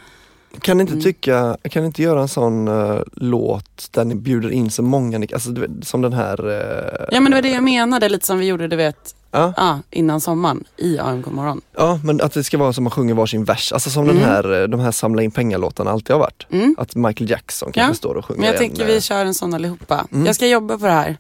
Kan 0.61 0.77
ni 0.77 0.81
inte 0.81 0.93
Mm. 0.93 1.05
tycka, 1.05 1.57
kan 1.71 1.83
ni 1.83 1.87
inte 1.87 2.03
göra 2.03 2.21
en 2.21 2.29
sån 2.29 2.69
eh, 2.69 2.99
låt 3.13 3.89
där 3.93 4.05
ni 4.05 4.15
bjuder 4.15 4.51
in 4.51 4.71
så 4.71 4.83
många, 4.83 5.27
alltså 5.33 5.51
som 5.83 6.03
den 6.03 6.13
här 6.13 6.49
eh, 6.51 7.07
Ja 7.13 7.21
men 7.21 7.31
det 7.33 7.37
var 7.37 7.43
det 7.43 7.49
jag 7.51 7.63
menade, 7.65 8.09
lite 8.09 8.27
som 8.27 8.39
vi 8.39 8.47
gjorde 8.47 8.69
du 8.69 8.77
vet, 8.77 9.15
Ja. 9.31 9.53
ja, 9.57 9.79
innan 9.91 10.21
sommaren 10.21 10.65
i 10.77 10.99
AMK 10.99 11.27
morgon. 11.27 11.61
Ja, 11.77 12.01
men 12.05 12.21
att 12.21 12.33
det 12.33 12.45
ska 12.45 12.59
vara 12.59 12.73
som 12.73 12.85
man 12.85 12.91
sjunger 12.91 13.15
varsin 13.15 13.45
vers. 13.45 13.73
Alltså 13.73 13.91
som 13.91 14.07
den 14.07 14.17
Mm. 14.17 14.29
här, 14.29 14.63
eh, 14.63 14.69
de 14.69 14.81
här 14.81 14.91
samla 14.93 15.23
in 15.23 15.31
pengar-låtarna 15.31 15.91
alltid 15.91 16.11
har 16.11 16.21
varit. 16.21 16.47
Mm. 16.53 16.75
Att 16.79 16.95
Michael 16.95 17.31
Jackson 17.31 17.73
kanske 17.73 17.91
Ja, 17.91 17.95
står 17.95 18.15
och 18.15 18.25
sjunger 18.25 18.41
Men 18.41 18.49
jag 18.51 18.59
tänker 18.59 18.87
vi 18.87 19.01
kör 19.01 19.25
en 19.25 19.35
sån 19.35 19.55
allihopa. 19.55 20.07
Mm. 20.13 20.27
Jag 20.27 20.35
ska 20.35 20.47
jobba 20.47 20.79
på 20.79 20.87
det 20.87 20.93
här. 20.93 21.17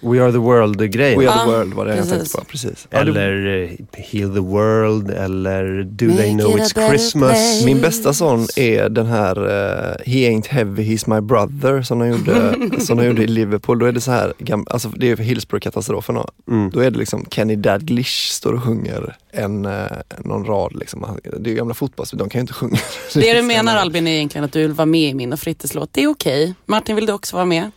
We 0.00 0.22
are 0.22 0.32
the 0.32 0.38
world-grejen. 0.38 1.18
We 1.18 1.30
are 1.30 1.44
the 1.44 1.50
world 1.50 1.74
var 1.74 1.84
det 1.84 1.90
jag 1.96 1.98
precis. 1.98 2.18
tänkte 2.18 2.38
på. 2.38 2.44
Precis. 2.44 2.88
Eller 2.90 3.62
eh, 3.62 3.70
Heal 3.92 4.34
the 4.34 4.40
World 4.40 5.10
eller 5.10 5.82
Do 5.82 6.06
Make 6.06 6.18
they 6.18 6.32
know 6.32 6.58
it 6.58 6.62
it's 6.62 6.88
Christmas? 6.88 7.30
place. 7.30 7.64
min 7.64 7.80
bästa 7.80 8.12
sån 8.12 8.46
är 8.56 8.88
den 8.88 9.06
här 9.06 9.36
eh, 9.36 10.12
He 10.12 10.30
ain't 10.30 10.48
heavy, 10.48 10.82
he's 10.82 11.14
my 11.14 11.20
brother 11.20 11.82
som 11.82 11.98
de 11.98 12.08
gjorde, 12.08 12.54
som 12.80 12.96
de 12.98 13.06
gjorde 13.06 13.22
i 13.22 13.26
Liverpool. 13.26 13.78
Då 13.78 13.86
är 13.86 13.92
det 13.92 14.00
så 14.00 14.10
här, 14.10 14.32
gam, 14.38 14.66
alltså 14.70 14.88
det 14.88 15.10
är 15.10 15.16
för 15.16 15.22
Hillsborough-katastrofen. 15.22 16.14
då. 16.14 16.26
Mm. 16.48 16.70
Då 16.70 16.80
är 16.80 16.90
det 16.90 16.98
liksom 16.98 17.26
Kenny 17.30 17.56
Dalglish 17.56 18.30
står 18.30 18.52
och 18.52 18.62
sjunger 18.62 19.16
en, 19.30 19.64
eh, 19.64 19.82
någon 20.18 20.44
rad. 20.44 20.76
Liksom. 20.76 21.18
Det 21.40 21.50
är 21.50 21.54
gamla 21.54 21.74
fotbollsspelare, 21.74 22.24
de 22.24 22.30
kan 22.30 22.38
ju 22.38 22.40
inte 22.40 22.52
sjunga. 22.54 22.78
Det 23.14 23.34
du 23.34 23.42
menar 23.54 23.76
Albin 23.76 24.06
är 24.06 24.12
egentligen 24.12 24.44
att 24.44 24.52
du 24.52 24.60
vill 24.60 24.72
vara 24.72 24.86
med 24.86 25.10
i 25.10 25.14
min 25.14 25.32
och 25.32 25.40
Frittes 25.40 25.74
låt. 25.74 25.92
Det 25.92 26.02
är 26.02 26.08
okej. 26.08 26.54
Martin, 26.66 26.96
vill 26.96 27.06
du 27.06 27.12
också 27.12 27.36
vara 27.36 27.46
med 27.46 27.70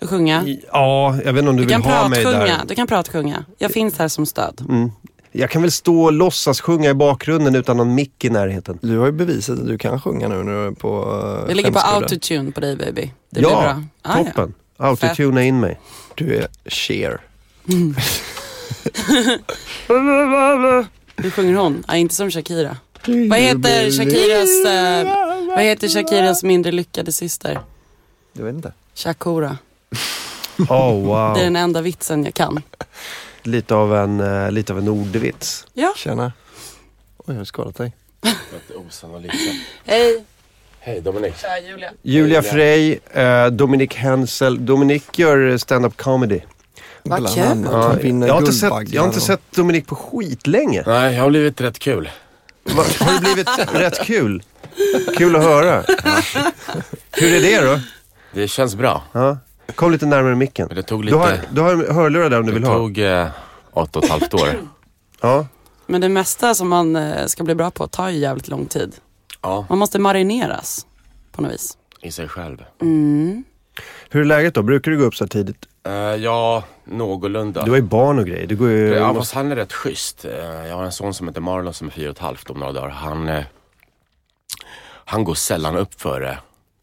och 0.00 0.08
sjunga? 0.08 0.44
Ja, 0.72 1.16
jag 1.24 1.32
vet 1.32 1.38
inte 1.38 1.50
om 1.50 1.56
du, 1.56 1.62
Du 1.62 1.66
vill 1.66 1.82
kan 1.82 1.82
ha 1.82 2.08
mig 2.08 2.24
där. 2.24 2.32
pratsjunga. 2.32 2.64
Du 2.68 2.74
kan 2.74 2.86
pratsjunga. 2.86 3.44
Jag 3.58 3.70
finns 3.70 3.98
här 3.98 4.08
som 4.08 4.26
stöd. 4.26 4.64
Mm. 4.68 4.90
Jag 5.32 5.50
kan 5.50 5.62
väl 5.62 5.72
stå 5.72 6.02
och 6.02 6.12
låtsas 6.12 6.60
sjunga 6.60 6.90
i 6.90 6.94
bakgrunden 6.94 7.54
utan 7.54 7.76
någon 7.76 7.94
mick 7.94 8.24
i 8.24 8.30
närheten. 8.30 8.78
Du 8.82 8.98
har 8.98 9.06
ju 9.06 9.12
bevisat 9.12 9.58
att 9.58 9.66
du 9.66 9.78
kan 9.78 10.00
sjunga 10.00 10.28
nu 10.28 10.34
när 10.34 10.52
du 10.52 10.66
är 10.66 10.70
på 10.70 11.12
uh, 11.12 11.46
Vi 11.48 11.54
ligger 11.54 11.70
på 11.70 11.78
autotune 11.78 12.52
på 12.52 12.60
dig 12.60 12.76
baby. 12.76 13.12
Det 13.30 13.40
blir 13.40 13.50
ja, 13.50 13.60
bra. 13.62 13.82
Ah, 14.02 14.18
ja. 14.18 14.24
toppen. 14.24 14.54
Autotuna 14.76 15.44
in 15.44 15.60
mig. 15.60 15.80
Du 16.14 16.36
är 16.36 16.48
Cher. 16.66 17.20
Hur 21.16 21.30
sjunger 21.30 21.54
hon? 21.54 21.84
Ah, 21.86 21.96
inte 21.96 22.14
som 22.14 22.30
Shakira. 22.30 22.76
Vad 23.06 23.38
heter 23.38 23.90
Shakiras, 23.90 24.64
eh, 24.66 25.46
vad 25.48 25.64
heter 25.64 25.88
Shakiras 25.88 26.42
mindre 26.42 26.72
lyckade 26.72 27.12
syster? 27.12 27.60
Jag 28.32 28.44
vet 28.44 28.54
inte. 28.54 28.72
Shakura. 28.94 29.58
Oh, 30.58 31.04
wow. 31.06 31.34
Det 31.34 31.40
är 31.40 31.44
den 31.44 31.56
enda 31.56 31.80
vitsen 31.80 32.24
jag 32.24 32.34
kan. 32.34 32.62
Lite 33.42 33.74
av 33.74 33.96
en, 33.96 34.20
eh, 34.20 34.50
lite 34.50 34.72
av 34.72 34.78
en 34.78 34.88
ordvits. 34.88 35.66
Ja, 35.72 35.92
Tjena. 35.96 36.32
Oj, 37.16 37.34
har 37.34 37.40
du 37.40 37.44
skadat 37.46 37.76
dig? 37.76 37.92
Osannolikt. 38.88 39.34
hej. 39.84 40.24
Hej 40.80 41.00
Dominik. 41.00 41.34
Tja 41.40 41.58
Julia. 41.68 41.90
Julia 42.02 42.42
Frey, 42.42 42.98
eh, 43.10 43.46
Dominik 43.46 43.94
Hensel. 43.94 44.66
Dominik 44.66 45.18
gör 45.18 45.56
stand-up 45.58 45.96
comedy. 45.96 46.40
Vad 47.02 47.20
Bland 47.20 47.34
kul. 47.34 47.44
annat. 47.44 47.72
Ja, 47.72 47.82
Han 47.82 47.98
vinner 47.98 48.26
jag, 48.26 48.34
har 48.34 48.40
inte 48.40 48.52
sett, 48.52 48.60
Guldbaggar 48.60 48.94
jag 48.94 49.02
har 49.02 49.06
inte 49.06 49.18
och- 49.18 49.22
sett 49.22 49.40
Dominik 49.50 49.86
på 49.86 49.94
skitlänge. 49.94 50.82
Nej, 50.86 51.14
jag 51.14 51.22
har 51.22 51.30
blivit 51.30 51.60
rätt 51.60 51.78
kul. 51.78 52.10
Va, 52.64 52.84
har 53.00 53.12
det 53.14 53.20
blivit 53.20 53.48
rätt 53.74 54.04
kul? 54.06 54.42
Kul 55.16 55.36
att 55.36 55.42
höra. 55.42 55.82
Hur 57.12 57.34
är 57.34 57.40
det 57.40 57.60
då? 57.72 57.80
Det 58.34 58.48
känns 58.48 58.74
bra. 58.74 59.02
Ja. 59.12 59.38
Kom 59.74 59.92
lite 59.92 60.06
närmare 60.06 60.34
micken. 60.34 60.66
Men 60.66 60.76
det 60.76 60.82
tog 60.82 61.00
Du 61.00 61.04
lite... 61.04 61.16
har, 61.18 61.38
du 61.52 61.60
har 61.60 61.92
hörlurar 61.92 62.30
där 62.30 62.40
om 62.40 62.46
du 62.46 62.52
det 62.52 62.58
vill 62.58 62.68
ha. 62.68 62.74
tog 62.76 62.98
eh, 62.98 63.28
åtta 63.70 63.98
och 63.98 64.04
ett 64.04 64.10
halvt 64.10 64.34
år. 64.34 64.48
Ja. 65.20 65.46
Men 65.86 66.00
det 66.00 66.08
mesta 66.08 66.54
som 66.54 66.68
man 66.68 66.96
eh, 66.96 67.26
ska 67.26 67.44
bli 67.44 67.54
bra 67.54 67.70
på 67.70 67.86
tar 67.86 68.08
ju 68.08 68.18
jävligt 68.18 68.48
lång 68.48 68.66
tid. 68.66 68.94
Ja, 69.42 69.66
Man 69.68 69.78
måste 69.78 69.98
marineras 69.98 70.86
på 71.32 71.42
något 71.42 71.52
vis. 71.52 71.78
i 72.00 72.12
sig 72.12 72.28
själv. 72.28 72.64
Mm. 72.80 73.44
Hur 74.10 74.20
är 74.20 74.24
läget 74.24 74.54
då? 74.54 74.62
Brukar 74.62 74.90
du 74.90 74.98
gå 74.98 75.04
upp 75.04 75.14
så 75.14 75.24
här 75.24 75.28
tidigt? 75.28 75.66
Eh, 75.86 75.92
ja, 75.94 76.64
någorlunda. 76.84 77.64
Du 77.64 77.70
har 77.70 77.76
ju 77.78 77.82
barn 77.82 78.18
och 78.18 78.26
grejer. 78.26 78.46
Du 78.46 78.56
går 78.56 78.68
ju... 78.70 78.88
Ja, 78.94 79.14
fast 79.14 79.34
han 79.34 79.52
är 79.52 79.56
rätt 79.56 79.72
schysst. 79.72 80.24
Eh, 80.24 80.32
Jag 80.68 80.76
har 80.76 80.84
en 80.84 80.92
son 80.92 81.14
som 81.14 81.28
heter 81.28 81.40
Marlon 81.40 81.74
som 81.74 81.86
är 81.86 81.90
fyra 81.92 82.10
och 82.10 82.16
ett 82.16 82.22
halvt 82.22 82.50
om 82.50 82.58
några 82.60 82.72
dagar. 82.72 82.88
Han, 82.88 83.28
eh, 83.28 83.44
han 85.04 85.24
går 85.24 85.34
sällan 85.34 85.76
upp 85.76 86.00
före 86.00 86.38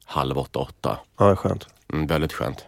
halv 0.05 0.37
åtta, 0.37 0.59
åtta. 0.59 0.97
Ja, 1.19 1.35
skönt. 1.35 1.67
Mm, 1.93 2.07
väldigt 2.07 2.33
skönt. 2.33 2.65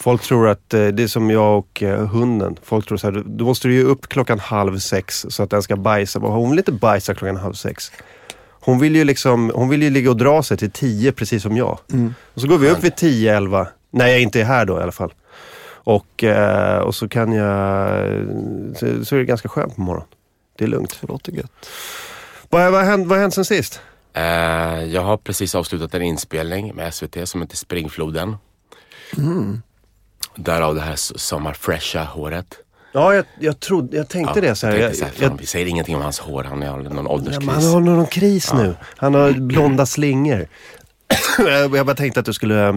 Folk 0.00 0.22
tror 0.22 0.48
att 0.48 0.74
eh, 0.74 0.86
det 0.86 1.02
är 1.02 1.06
som 1.06 1.30
jag 1.30 1.58
och 1.58 1.82
eh, 1.82 2.06
hunden. 2.06 2.56
Folk 2.62 2.86
tror 2.86 2.98
så 2.98 3.10
här, 3.10 3.22
du 3.26 3.44
måste 3.44 3.68
du 3.68 3.74
ju 3.74 3.84
upp 3.84 4.08
klockan 4.08 4.38
halv 4.38 4.78
sex 4.78 5.26
så 5.28 5.42
att 5.42 5.50
den 5.50 5.62
ska 5.62 5.76
bajsa. 5.76 6.20
Men 6.20 6.30
Hon 6.30 6.50
vill 6.50 6.58
inte 6.58 6.72
bajsa 6.72 7.14
klockan 7.14 7.36
halv 7.36 7.52
sex. 7.52 7.92
Hon 8.60 8.78
vill 8.78 8.96
ju 8.96 9.04
liksom, 9.04 9.52
hon 9.54 9.68
vill 9.68 9.82
ju 9.82 9.90
ligga 9.90 10.10
och 10.10 10.16
dra 10.16 10.42
sig 10.42 10.56
till 10.56 10.70
tio 10.70 11.12
precis 11.12 11.42
som 11.42 11.56
jag. 11.56 11.78
Och 12.34 12.40
så 12.40 12.46
går 12.46 12.58
vi 12.58 12.70
upp 12.70 12.84
vid 12.84 12.96
tio, 12.96 13.36
elva. 13.36 13.68
När 13.90 14.06
jag 14.06 14.20
inte 14.20 14.40
är 14.40 14.44
här 14.44 14.64
då 14.64 14.78
i 14.78 14.82
alla 14.82 14.92
fall. 14.92 15.12
Och, 15.70 16.24
eh, 16.24 16.78
och 16.78 16.94
så 16.94 17.08
kan 17.08 17.32
jag, 17.32 17.96
så, 18.76 19.04
så 19.04 19.14
är 19.14 19.18
det 19.18 19.24
ganska 19.24 19.48
skönt 19.48 19.76
på 19.76 19.80
morgonen. 19.80 20.08
Det 20.58 20.64
är 20.64 20.68
lugnt. 20.68 20.98
Det 21.00 21.06
låter 21.08 21.32
gött. 21.32 21.68
Vad, 22.48 22.72
vad, 22.72 22.80
har 22.80 22.90
hänt, 22.90 23.06
vad 23.06 23.18
har 23.18 23.22
hänt 23.22 23.34
sen 23.34 23.44
sist? 23.44 23.80
Jag 24.88 25.02
har 25.02 25.16
precis 25.16 25.54
avslutat 25.54 25.94
en 25.94 26.02
inspelning 26.02 26.74
med 26.74 26.94
SVT 26.94 27.28
som 27.28 27.40
heter 27.40 27.56
Springfloden. 27.56 28.36
Därav 30.36 30.74
det 30.74 30.80
här 30.80 30.96
sommarfresha 30.96 32.04
håret. 32.04 32.58
Ja, 32.92 33.14
jag, 33.14 33.24
jag, 33.40 33.60
trodde, 33.60 33.96
jag 33.96 34.08
tänkte 34.08 34.40
det. 34.40 34.54
Så 34.54 34.66
här, 34.66 34.76
jag 34.76 34.82
jag, 34.90 34.96
så 34.96 35.04
här, 35.04 35.12
jag, 35.18 35.28
fan, 35.28 35.36
vi 35.40 35.46
säger 35.46 35.66
ingenting 35.66 35.96
om 35.96 36.02
hans 36.02 36.18
hår, 36.18 36.44
han 36.44 36.62
har 36.62 36.78
någon 36.78 37.04
Ja, 37.04 37.10
ålderskris. 37.10 37.46
men 37.46 37.54
han 37.54 37.64
har 37.72 37.80
någon 37.80 38.06
kris 38.06 38.52
nu. 38.52 38.74
Han 38.96 39.14
har 39.14 39.32
blonda 39.32 39.86
slingor. 39.86 40.46
jag 41.38 41.74
jag 41.76 41.86
bara 41.86 41.96
tänkte 41.96 42.20
att 42.20 42.26
du 42.26 42.32
skulle... 42.32 42.68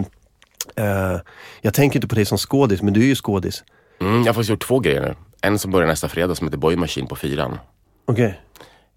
eh, 0.75 1.17
jag 1.61 1.73
tänker 1.73 1.97
inte 1.97 2.07
på 2.07 2.15
dig 2.15 2.25
som 2.25 2.37
skådis, 2.37 2.81
men 2.81 2.93
du 2.93 3.01
är 3.01 3.05
ju 3.05 3.15
skådis. 3.15 3.63
Mm, 4.01 4.13
jag 4.19 4.25
har 4.25 4.33
faktiskt 4.33 4.49
gjort 4.49 4.67
två 4.67 4.79
grejer 4.79 5.01
nu. 5.01 5.15
En 5.41 5.59
som 5.59 5.71
börjar 5.71 5.87
nästa 5.87 6.09
fredag 6.09 6.35
som 6.35 6.47
heter 6.47 6.57
Boy 6.57 6.75
Machine 6.75 7.07
på 7.07 7.15
fyran. 7.15 7.59
Okej. 8.05 8.39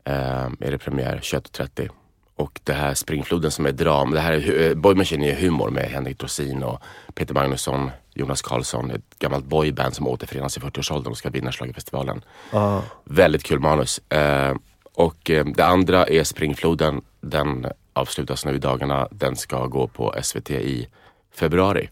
Eh, 0.04 0.14
är 0.60 0.70
det 0.70 0.78
premiär 0.78 1.20
21.30. 1.22 1.88
Och 2.36 2.60
det 2.64 2.72
här 2.72 2.94
Springfloden 2.94 3.50
som 3.50 3.66
är 3.66 3.72
dram. 3.72 4.10
Det 4.10 4.20
här 4.20 4.32
är, 4.32 4.68
eh, 4.68 4.74
Boy 4.74 4.94
Machine 4.94 5.22
är 5.24 5.34
humor 5.34 5.70
med 5.70 5.84
Henrik 5.84 6.18
Dorsin 6.18 6.62
och 6.62 6.80
Peter 7.14 7.34
Magnusson, 7.34 7.90
Jonas 8.14 8.42
Karlsson. 8.42 8.90
Ett 8.90 9.18
gammalt 9.18 9.44
boyband 9.44 9.94
som 9.94 10.08
återförenas 10.08 10.56
i 10.56 10.60
40-årsåldern 10.60 11.10
och 11.10 11.18
ska 11.18 11.30
vinna 11.30 11.52
Schlagerfestivalen. 11.52 12.24
Ja. 12.50 12.82
Väldigt 13.04 13.42
kul 13.42 13.60
manus. 13.60 13.98
Eh, 13.98 14.54
och 14.94 15.30
eh, 15.30 15.44
det 15.44 15.66
andra 15.66 16.06
är 16.06 16.24
Springfloden. 16.24 17.00
Den 17.20 17.66
avslutas 17.92 18.44
nu 18.44 18.54
i 18.54 18.58
dagarna. 18.58 19.08
Den 19.10 19.36
ska 19.36 19.66
gå 19.66 19.86
på 19.86 20.14
SVT 20.22 20.50
i 20.50 20.88
februari. 21.34 21.88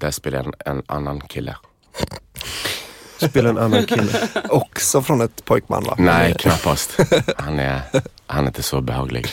Där 0.00 0.10
spelar 0.10 0.38
en, 0.44 0.52
en 0.64 0.82
annan 0.86 1.20
kille. 1.20 1.56
Spela 3.28 3.48
en 3.48 3.58
annan 3.58 3.86
kille. 3.86 4.28
Också 4.48 5.02
från 5.02 5.20
ett 5.20 5.44
pojkband 5.44 5.86
va? 5.86 5.94
Nej, 5.98 6.34
knappast. 6.38 6.98
Han 7.36 7.58
är, 7.58 7.80
han 8.32 8.44
är 8.44 8.48
inte 8.48 8.62
så 8.62 8.80
behaglig. 8.80 9.26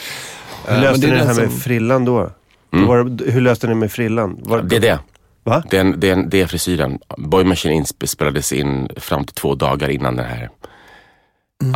Hur 0.67 0.73
men 0.73 0.81
löste 0.81 1.01
det 1.01 1.07
ni 1.07 1.13
det 1.13 1.17
den 1.19 1.27
här 1.27 1.41
med 1.41 1.51
som- 1.51 1.59
frillan 1.59 2.05
då? 2.05 2.29
Mm. 2.73 2.87
Var, 2.87 3.03
det- 3.03 3.31
hur 3.31 3.41
löste 3.41 3.67
ni 3.67 3.75
med 3.75 3.91
frillan? 3.91 4.37
Var, 4.43 4.61
Det 4.61 4.75
är 4.75 4.79
det. 4.79 4.99
Va? 5.43 5.63
Det 5.69 5.77
är, 5.77 5.81
en- 5.81 5.99
det 5.99 6.09
är, 6.09 6.13
en- 6.13 6.29
det 6.29 6.41
är 6.41 6.47
frisyren. 6.47 6.99
Boy 7.17 7.43
Machine 7.43 7.73
insp- 7.83 8.05
spelades 8.05 8.53
in 8.53 8.89
fram 8.97 9.23
till 9.25 9.35
två 9.35 9.55
dagar 9.55 9.89
innan 9.89 10.15
den 10.15 10.25
här 10.25 10.49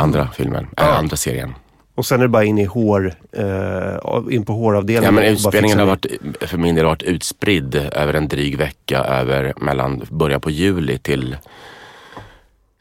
andra 0.00 0.28
filmen, 0.34 0.64
äh, 0.64 0.70
Ja. 0.76 0.94
andra 0.96 1.16
serien. 1.16 1.54
Och 1.96 2.06
sen 2.06 2.18
är 2.20 2.22
det 2.24 2.28
bara 2.28 2.44
in 2.44 2.58
i 2.58 2.64
hår, 2.64 3.14
eh, 3.32 4.34
in 4.34 4.44
på 4.44 4.52
håravdelningen. 4.52 5.14
Ja, 5.14 5.20
men 5.20 5.32
utspelningen 5.32 5.78
har 5.78 5.86
det. 5.86 5.90
varit, 6.30 6.50
för 6.50 6.58
min 6.58 6.74
del 6.74 6.84
varit 6.84 7.02
utspridd 7.02 7.74
över 7.92 8.14
en 8.14 8.28
dryg 8.28 8.58
vecka 8.58 8.98
över 8.98 9.52
mellan 9.56 10.02
början 10.10 10.40
på 10.40 10.50
juli 10.50 10.98
till 10.98 11.36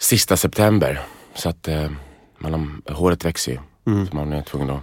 sista 0.02 0.38
september. 0.38 1.00
Så 1.36 1.50
att 1.50 1.68
eh, 1.68 1.90
man, 2.38 2.82
håret 2.90 3.26
växer 3.26 3.52
ju. 3.52 3.58
Mm. 3.88 4.08
Så 4.08 4.16
man 4.16 4.34
är 4.34 4.42
tvungen 4.42 4.70
att 4.70 4.82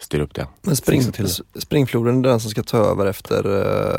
styra 0.00 0.22
upp 0.22 0.34
det. 0.34 0.46
Men 0.62 0.76
spring, 0.76 1.10
det. 1.16 1.60
springfloden 1.60 2.18
är 2.24 2.28
den 2.28 2.40
som 2.40 2.50
ska 2.50 2.62
ta 2.62 2.78
över 2.78 3.06
efter 3.06 3.44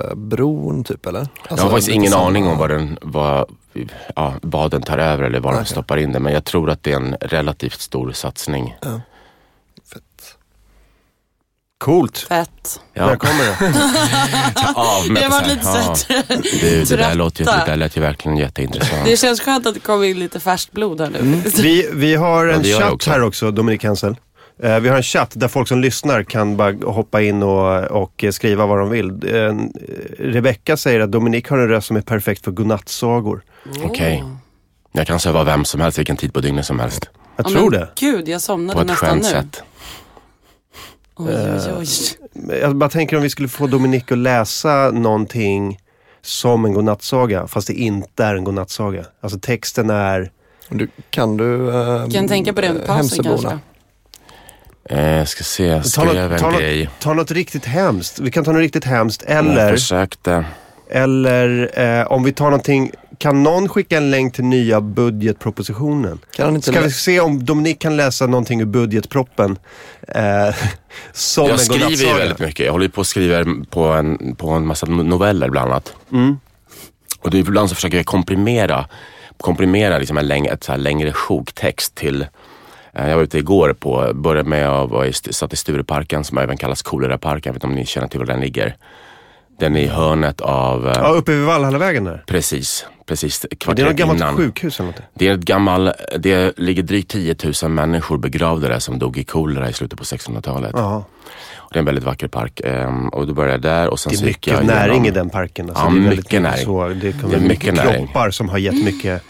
eh, 0.10 0.16
bron 0.16 0.84
typ 0.84 1.06
eller? 1.06 1.28
jag 1.50 1.58
har 1.58 1.70
faktiskt 1.70 1.90
ingen 1.90 2.12
samma- 2.12 2.28
aning 2.28 2.48
om 2.48 2.58
vad, 2.58 2.70
den, 2.70 2.98
vad, 3.02 3.50
ja, 4.16 4.34
vad 4.42 4.72
den 4.72 4.82
tar 4.82 4.98
över 4.98 5.24
eller 5.24 5.40
var 5.40 5.52
de 5.52 5.58
Okej. 5.58 5.68
stoppar 5.68 5.98
in 5.98 6.12
det. 6.12 6.20
Men 6.20 6.34
jag 6.34 6.46
tror 6.46 6.70
att 6.70 6.84
det 6.84 6.92
är 6.92 6.96
en 6.96 7.16
relativt 7.22 7.80
stor 7.82 8.12
satsning. 8.12 8.76
Fett. 9.94 10.36
Coolt. 11.78 12.18
Fett. 12.18 12.80
Ja, 12.94 13.16
kommer 13.16 13.44
det? 13.46 13.54
av 14.76 15.12
med 15.12 15.24
Jag 15.24 15.32
så 15.32 15.40
var 15.40 15.48
lite 15.48 16.14
ja. 16.30 16.36
Du, 16.62 16.84
det, 16.84 16.96
där 16.96 17.16
låter 17.16 17.40
ju, 17.40 17.46
det 17.46 17.64
där 17.66 17.76
lät 17.76 17.98
ju 17.98 18.02
verkligen 18.02 18.38
jätteintressant. 18.38 19.06
Det 19.06 19.18
känns 19.18 19.42
skönt 19.42 19.66
att 19.66 19.74
det 19.74 19.80
kommer 19.80 20.06
in 20.06 20.20
lite 20.20 20.40
färskt 20.40 20.72
blod 20.72 21.02
här 21.02 21.10
nu. 21.10 21.42
Vi, 21.58 21.90
vi 21.94 22.16
har 22.16 22.48
en 22.48 22.62
det 22.62 22.70
det 22.70 22.80
chatt 22.80 22.92
också. 22.94 23.10
här 23.12 23.24
också, 23.24 23.52
Dominik 23.52 23.84
Hansel. 23.84 24.16
Eh, 24.64 24.80
vi 24.80 24.90
har 24.90 24.98
en 24.98 25.04
chatt 25.04 25.32
där 25.36 25.48
folk 25.48 25.68
som 25.68 25.80
lyssnar 25.82 26.24
kan 26.24 26.58
bara 26.58 26.72
hoppa 26.86 27.22
in 27.22 27.44
och, 27.44 27.84
och 27.84 28.24
eh, 28.24 28.32
skriva 28.32 28.66
vad 28.66 28.78
de 28.80 28.90
vill. 28.90 29.36
Eh, 29.36 29.56
Rebecka 30.20 30.78
säger 30.78 31.00
att 31.00 31.12
Dominik 31.12 31.50
har 31.50 31.58
en 31.58 31.68
röst 31.68 31.88
som 31.88 31.98
är 31.98 32.02
perfekt 32.02 32.44
för 32.46 32.52
godnattsagor. 32.52 33.42
Okej. 33.84 34.24
Jag 34.92 35.08
kan 35.08 35.20
söva 35.20 35.44
vem 35.44 35.66
som 35.66 35.82
helst, 35.82 36.00
vilken 36.00 36.18
tid 36.18 36.34
på 36.34 36.40
dygnet 36.42 36.66
som 36.66 36.80
helst. 36.80 37.10
Jag 37.36 37.46
Ja, 37.46 37.50
tror 37.50 37.72
det. 37.72 37.90
Gud, 37.96 38.28
jag 38.30 38.36
På 38.36 38.40
somnade 38.40 38.82
ett 38.82 38.88
nästan 38.88 39.10
skönt 39.10 39.24
nu. 39.24 39.30
sätt. 39.30 39.64
Oj, 41.16 41.34
oj, 41.36 41.74
oj. 41.78 42.60
Jag 42.62 42.76
bara 42.76 42.90
tänker 42.90 43.16
om 43.18 43.24
vi 43.24 43.30
skulle 43.30 43.48
få 43.48 43.68
Dominik 43.68 44.12
att 44.12 44.18
läsa 44.18 44.92
någonting 44.92 45.80
som 46.22 46.66
en 46.66 46.74
godnattsaga, 46.74 47.48
fast 47.48 47.68
det 47.68 47.74
inte 47.74 48.24
är 48.26 48.36
en 48.36 48.44
godnattsaga. 48.44 49.06
Alltså 49.22 49.40
texten 49.40 49.90
är... 49.90 50.32
Du, 50.70 50.88
kan 51.10 51.38
du 51.38 51.70
eh, 51.70 52.10
Kan 52.10 52.28
tänka 52.28 52.54
på 52.54 52.62
det 52.62 52.70
under 52.70 52.86
pausen 52.86 53.24
kanske. 53.24 53.60
Eh, 54.90 55.26
ska 55.26 55.44
se, 55.44 55.66
jag 55.66 55.84
Ta 55.84 55.90
skrev 55.90 56.06
något, 56.30 56.32
en 56.32 56.40
ta, 56.40 56.58
grej. 56.60 56.84
något, 56.84 57.00
ta 57.00 57.14
något 57.14 57.32
riktigt 57.32 57.66
hemskt. 57.66 58.20
Vi 58.20 58.32
kan 58.32 58.44
ta 58.44 58.52
något 58.52 58.60
riktigt 58.60 58.86
hemskt. 58.86 59.24
Jag 59.28 59.38
Eller, 59.38 59.72
försökte. 59.72 60.46
eller 60.92 61.72
eh, 61.80 62.08
om 62.12 62.24
vi 62.24 62.32
tar 62.34 62.46
någonting... 62.46 62.92
Kan 63.18 63.44
någon 63.44 63.70
skicka 63.70 63.98
en 63.98 64.12
länk 64.12 64.34
till 64.36 64.44
nya 64.44 64.82
budgetpropositionen? 64.82 66.20
Kan 66.36 66.46
han 66.46 66.56
inte 66.56 66.72
Ska 66.72 66.82
vi 66.82 66.92
se 66.92 67.20
om 67.20 67.46
Dominik 67.46 67.80
kan 67.82 67.98
läsa 67.98 68.28
någonting 68.28 68.62
ur 68.62 68.66
budgetproppen 68.66 69.58
eh, 70.08 70.56
som 71.14 71.48
Jag 71.48 71.60
skriver 71.60 71.90
ju 71.90 72.14
väldigt 72.14 72.40
mycket. 72.40 72.66
Jag 72.66 72.72
håller 72.72 72.86
ju 72.86 72.92
på 72.92 73.00
och 73.00 73.08
skriver 73.08 73.66
på 73.70 73.84
en, 73.84 74.36
på 74.36 74.50
en 74.50 74.68
massa 74.68 74.86
noveller 74.86 75.50
bland 75.50 75.72
annat. 75.72 75.94
Mm. 76.12 76.40
Och 77.22 77.32
det 77.32 77.38
är 77.38 77.40
ibland 77.40 77.70
så 77.70 77.76
försöker 77.76 77.98
jag 77.98 78.06
komprimera, 78.06 78.86
komprimera 79.38 79.98
liksom 79.98 80.18
en 80.18 80.28
längre, 80.28 80.54
ett 80.54 80.64
så 80.64 80.72
här 80.72 80.80
längre 80.80 81.14
sjoktext 81.14 81.96
till 81.96 82.26
jag 83.08 83.16
var 83.16 83.24
ute 83.24 83.38
igår 83.38 83.74
på, 83.80 84.12
började 84.14 84.50
med 84.50 84.70
att 84.70 84.90
vara 84.90 85.08
i, 85.08 85.14
satt 85.14 85.54
i 85.54 85.56
Stureparken 85.56 86.24
som 86.24 86.38
även 86.38 86.58
kallas 86.58 86.82
Koleraparken. 86.82 87.42
Jag 87.50 87.54
vet 87.54 87.64
inte 87.64 87.68
om 87.68 87.76
ni 87.80 87.86
känner 87.86 88.08
till 88.08 88.20
var 88.20 88.26
den 88.28 88.40
ligger. 88.40 88.76
Den 89.60 89.76
är 89.76 89.80
i 89.82 89.88
hörnet 89.88 90.42
av, 90.42 90.88
eh, 90.88 90.94
Ja, 90.98 91.08
uppe 91.10 91.32
vid 91.36 91.46
Valhallavägen 91.46 92.04
där. 92.04 92.24
precis, 92.28 92.86
precis 93.06 93.40
Det 93.40 93.48
är 93.54 93.56
kvarteret 93.56 93.90
något 93.90 93.98
gammalt 93.98 94.20
innan. 94.20 94.36
sjukhus 94.38 94.80
eller 94.80 94.88
något. 94.92 95.02
Det 95.14 95.28
är 95.28 95.34
ett 95.34 95.40
gammal, 95.40 95.92
det 96.20 96.60
ligger 96.60 96.84
drygt 96.84 97.12
10 97.12 97.36
000 97.64 97.72
människor 97.72 98.18
begravda 98.18 98.68
där 98.70 98.80
som 98.80 99.00
dog 99.00 99.18
i 99.18 99.24
kolera 99.24 99.70
i 99.70 99.74
slutet 99.74 100.00
på 100.00 100.06
1600-talet. 100.06 100.72
Ja. 100.74 101.04
Och 101.58 101.70
det 101.74 101.78
är 101.78 101.80
en 101.80 101.86
väldigt 101.86 102.04
vacker 102.04 102.28
park. 102.28 102.62
Ehm, 102.64 103.10
och 103.10 103.28
då 103.28 103.34
började 103.34 103.54
jag 103.54 103.62
där 103.62 103.88
och 103.90 104.00
sen 104.00 104.12
Det 104.14 104.22
är 104.22 104.26
mycket 104.26 104.66
näring 104.66 104.92
igenom- 104.92 105.06
i 105.06 105.12
den 105.12 105.30
parken. 105.30 105.70
Alltså, 105.70 105.84
Ja, 105.86 105.92
det 105.92 105.98
är 106.08 106.10
mycket 106.16 106.42
näring. 106.42 106.66
Så, 106.66 106.88
det, 106.88 106.96
Det 107.30 107.36
är 107.36 107.40
mycket 107.40 107.74
näring. 107.76 108.06
kroppar 108.08 108.32
som 108.32 108.50
har 108.50 108.58
gett 108.58 108.84
mycket 108.86 109.24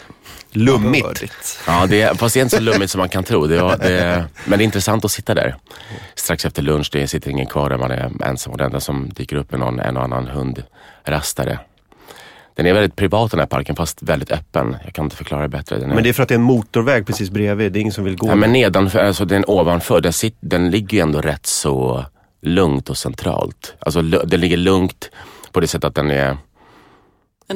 lummigt. 0.56 1.04
Bördigt. 1.04 1.60
Ja, 1.66 1.86
det 1.86 2.02
är, 2.02 2.14
fast 2.14 2.34
det 2.34 2.40
är 2.40 2.42
inte 2.42 2.56
så 2.56 2.62
lummigt 2.62 2.90
som 2.90 2.98
man 2.98 3.08
kan 3.08 3.24
tro. 3.24 3.46
Det, 3.46 3.62
var, 3.62 3.76
det, 3.76 4.24
men 4.44 4.58
det 4.58 4.62
är 4.62 4.66
intressant 4.66 5.04
att 5.04 5.10
sitta 5.10 5.34
där. 5.34 5.56
Strax 6.14 6.44
efter 6.44 6.62
lunch, 6.62 6.88
det 6.92 7.06
sitter 7.06 7.30
ingen 7.30 7.46
kvar 7.46 7.70
där 7.70 7.78
man 7.78 7.90
är 7.90 8.10
ensam. 8.24 8.52
Och 8.52 8.58
det 8.58 8.64
enda 8.64 8.80
som 8.80 9.08
dyker 9.08 9.36
upp 9.36 9.52
är 9.54 9.58
någon, 9.58 9.80
en 9.80 9.96
och 9.96 10.02
annan 10.02 10.26
hundrastare. 10.26 11.58
Den 12.54 12.66
är 12.66 12.72
väldigt 12.72 12.96
privat 12.96 13.30
den 13.30 13.40
här 13.40 13.46
parken, 13.46 13.76
fast 13.76 14.02
väldigt 14.02 14.30
öppen. 14.30 14.76
Jag 14.84 14.94
kan 14.94 15.04
inte 15.04 15.16
förklara 15.16 15.42
det 15.42 15.48
bättre. 15.48 15.76
Är, 15.76 15.86
Men 15.86 16.02
det 16.02 16.08
är 16.08 16.12
för 16.12 16.22
att 16.22 16.28
det 16.28 16.34
är 16.34 16.38
en 16.38 16.42
motorväg 16.42 17.06
precis 17.06 17.30
bredvid. 17.30 17.72
Det 17.72 17.78
är 17.78 17.80
ingen 17.80 17.92
som 17.92 18.04
vill 18.04 18.16
gå. 18.16 18.28
ja, 18.28 18.34
men 18.34 18.52
nedanför, 18.52 18.98
alltså 18.98 19.24
den 19.24 19.44
ovanför, 19.46 20.00
den, 20.00 20.12
sit, 20.12 20.36
den 20.40 20.70
ligger 20.70 20.98
ju 20.98 21.02
ändå 21.02 21.20
rätt 21.20 21.46
så 21.46 22.04
lugnt 22.42 22.90
och 22.90 22.96
centralt. 22.98 23.74
Alltså 23.78 24.02
den 24.02 24.40
ligger 24.40 24.56
lugnt 24.56 25.10
på 25.52 25.60
det 25.60 25.66
sättet 25.66 25.84
att 25.84 25.94
den 25.94 26.10
är 26.10 26.36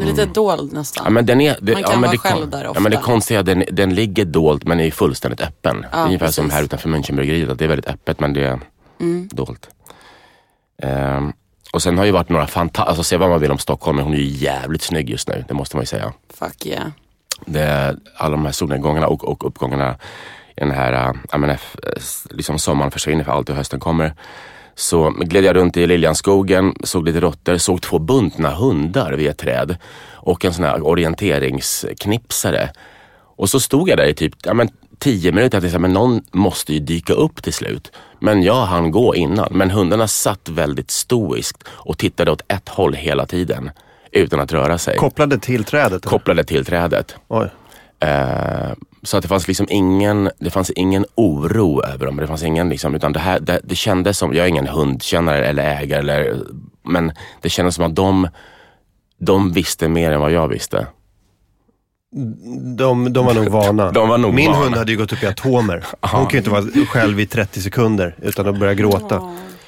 Den 0.01 0.03
är 0.03 0.07
lite 0.07 0.27
dold 0.27 0.73
nästan. 0.73 1.05
Ja, 1.05 1.11
men 1.11 1.27
den 1.27 1.41
är, 1.41 1.57
det, 1.61 1.73
Man 1.73 1.83
kan 1.83 1.93
ja, 1.93 1.99
vara 2.01 2.11
det, 2.11 2.19
själv 2.19 2.51
där 2.51 2.65
Ja, 2.65 2.81
men 2.81 2.91
det 2.91 2.97
ofta. 2.99 3.07
konstiga 3.11 3.39
är 3.39 3.41
att 3.41 3.47
den, 3.47 3.65
den 3.73 3.95
ligger 3.95 4.25
dolt 4.25 4.65
men 4.65 4.81
är 4.81 4.91
fullständigt 4.91 5.41
öppen. 5.41 5.87
är 5.93 6.05
ungefär 6.05 6.27
som 6.31 6.45
precis. 6.45 6.57
här 6.57 6.65
utanför 6.65 6.89
Münchenbryggeriet. 6.89 7.55
Det 7.59 7.65
är 7.65 7.69
väldigt 7.69 7.89
öppet 7.91 8.21
men 8.21 8.33
det 8.33 8.47
är 8.47 8.61
Mm. 9.01 9.29
dolt. 9.33 9.69
Ehm, 10.83 11.33
och 11.73 11.83
sen 11.83 11.99
har 11.99 12.05
ju 12.05 12.11
varit 12.11 12.29
några 12.29 12.47
fantastiska, 12.47 12.89
alltså 12.89 13.03
se 13.05 13.17
vad 13.17 13.31
man 13.31 13.41
vill 13.41 13.51
om 13.51 13.59
Stockholm 13.59 13.97
men 13.97 14.05
hon 14.05 14.15
är 14.15 14.19
ju 14.19 14.25
jävligt 14.25 14.83
snygg 14.83 15.11
just 15.11 15.29
nu. 15.29 15.45
Det 15.49 15.55
måste 15.55 15.77
man 15.77 15.83
ju 15.83 15.87
säga. 15.87 16.13
Fuck 16.35 16.67
yeah. 16.67 16.87
Det 17.47 17.97
alla 18.17 18.31
de 18.37 18.45
här 18.45 18.53
solnedgångarna 18.53 19.07
och, 19.07 19.25
och 19.29 19.47
uppgångarna 19.47 19.97
i 20.57 20.61
den 20.61 20.71
här, 20.71 20.93
äh, 21.09 21.15
jag 21.33 21.41
menar, 21.41 21.59
s- 21.97 22.27
liksom 22.31 22.59
sommaren 22.59 22.91
försvinner 22.91 23.25
för 23.25 23.33
allt 23.33 23.49
och 23.49 23.57
hösten 23.57 23.81
kommer. 23.81 24.15
Så 24.75 25.11
gled 25.11 25.45
jag 25.45 25.57
runt 25.57 25.77
i 25.77 25.87
Liljanskogen, 25.87 26.75
såg 26.85 27.07
lite 27.07 27.21
råttor, 27.21 27.57
såg 27.57 27.83
två 27.83 27.99
bundna 27.99 28.51
hundar 28.51 29.13
vid 29.13 29.29
ett 29.29 29.39
träd 29.39 29.77
och 30.13 30.45
en 30.45 30.55
sån 30.55 30.65
här 30.65 30.87
orienteringsknipsare. 30.87 32.71
Och 33.37 33.51
så 33.51 33.61
stod 33.61 33.89
jag 33.89 33.99
där 33.99 34.07
i 34.07 34.15
typ 34.15 34.35
ja, 34.43 34.55
men, 34.55 34.69
tio 34.99 35.33
minuter 35.33 35.59
och 35.59 35.63
tänkte, 35.63 35.79
men 35.79 35.93
någon 35.93 36.23
måste 36.33 36.73
ju 36.75 36.81
dyka 36.81 37.13
upp 37.13 37.43
till 37.43 37.53
slut. 37.53 37.93
Men 38.21 38.43
jag 38.43 38.67
hann 38.67 38.91
gå 38.91 39.15
innan. 39.15 39.49
Men 39.51 39.71
hundarna 39.71 40.09
satt 40.09 40.49
väldigt 40.49 40.91
stoiskt 40.91 41.65
och 41.69 41.99
tittade 41.99 42.31
åt 42.31 42.43
ett 42.49 42.69
håll 42.69 42.95
hela 42.95 43.27
tiden. 43.27 43.71
utan 44.13 44.41
att 44.41 44.53
röra 44.53 44.79
sig. 44.79 44.97
Kopplade 44.97 45.39
till 45.39 45.65
trädet? 45.65 46.05
kopplade 46.05 46.45
till 46.45 46.65
trädet. 46.65 47.17
Oj. 47.29 47.49
Eh, 48.01 48.73
så 49.05 49.17
att 49.17 49.23
det 49.23 49.29
fanns 49.29 49.49
liksom 49.49 49.67
ingen, 49.71 50.31
det 50.39 50.51
fanns 50.51 50.71
ingen 50.71 51.05
oro 51.15 51.83
över 51.85 52.07
dem. 52.07 52.17
Det 52.17 52.27
fanns 52.27 52.43
ingen 52.43 52.69
liksom, 52.69 52.95
utan 52.95 53.13
det, 53.13 53.19
här, 53.21 53.41
det, 53.41 53.61
det 53.65 53.75
kändes 53.75 54.19
som, 54.19 54.35
jag 54.35 54.45
är 54.45 54.49
ingen 54.49 54.67
hundkännare 54.67 55.47
eller 55.47 55.63
ägare, 55.83 55.99
eller, 55.99 56.37
men 56.83 57.13
det 57.41 57.49
kändes 57.49 57.75
som 57.75 57.85
att 57.85 57.95
de, 57.95 58.29
de 59.19 59.53
visste 59.53 59.89
mer 59.89 60.11
än 60.13 60.21
vad 60.21 60.33
jag 60.33 60.49
visste. 60.49 60.87
De, 62.77 63.13
de 63.13 63.27
var 63.27 63.35
nog 63.35 63.49
vana. 63.49 63.91
De 63.93 64.09
var 64.09 64.19
nog 64.19 64.35
Min 64.35 64.51
vana. 64.51 64.65
hund 64.65 64.75
hade 64.77 64.93
ju 64.93 64.99
gått 64.99 65.13
upp 65.13 65.23
i 65.23 65.27
atomer. 65.27 65.85
Hon 66.01 66.27
kan 66.27 66.31
ju 66.31 66.39
inte 66.39 66.51
vara 66.51 66.63
själv 66.87 67.21
i 67.21 67.27
30 67.27 67.61
sekunder 67.61 68.17
utan 68.23 68.49
att 68.49 68.59
börja 68.59 68.75
gråta. 68.75 69.23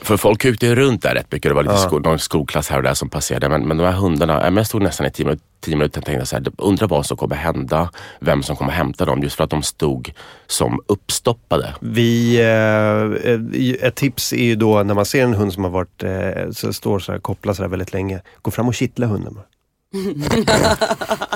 För 0.07 0.17
folk 0.17 0.45
åkte 0.45 0.67
ju 0.67 0.75
runt 0.75 1.03
där 1.03 1.15
rätt 1.15 1.33
mycket. 1.33 1.51
Det 1.51 1.55
var 1.55 1.63
lite 1.63 1.77
sko, 1.77 1.99
någon 1.99 2.19
skolklass 2.19 2.69
här 2.69 2.77
och 2.77 2.83
där 2.83 2.95
som 2.95 3.09
passerade. 3.09 3.49
Men, 3.49 3.69
men 3.69 3.77
de 3.77 3.85
här 3.85 3.93
hundarna, 3.93 4.33
ja, 4.33 4.51
jag 4.51 4.67
stod 4.67 4.83
nästan 4.83 5.07
i 5.07 5.11
tio 5.11 5.25
minuter, 5.25 5.45
tio 5.61 5.77
minuter 5.77 6.01
och 6.01 6.05
tänkte 6.07 6.27
så 6.27 6.37
här, 6.37 6.45
undrar 6.59 6.89
vad 6.89 7.07
som 7.07 7.17
kommer 7.17 7.37
hända. 7.37 7.91
Vem 8.21 8.43
som 8.43 8.57
kommer 8.57 8.73
hämta 8.73 9.05
dem. 9.05 9.23
Just 9.23 9.37
för 9.37 9.45
att 9.45 9.51
de 9.51 9.63
stod 9.63 10.13
som 10.47 10.81
uppstoppade. 10.87 11.75
Vi, 11.81 12.41
eh, 12.41 13.33
eh, 13.33 13.89
ett 13.89 13.95
tips 13.95 14.33
är 14.33 14.45
ju 14.45 14.57
då 14.57 14.83
när 14.83 14.95
man 14.95 15.07
ser 15.07 15.25
en 15.25 15.35
hund 15.35 15.53
som 15.53 15.65
har 15.65 15.71
varit, 15.71 16.03
eh, 16.03 16.51
så 16.53 16.73
står 16.73 16.99
så 16.99 17.13
här, 17.13 17.19
kopplad 17.19 17.57
så 17.57 17.63
här 17.63 17.69
väldigt 17.69 17.93
länge. 17.93 18.21
Gå 18.43 18.51
fram 18.51 18.69
och 18.69 18.75
kittla 18.75 19.07
hunden 19.07 19.35
bara. 19.35 19.45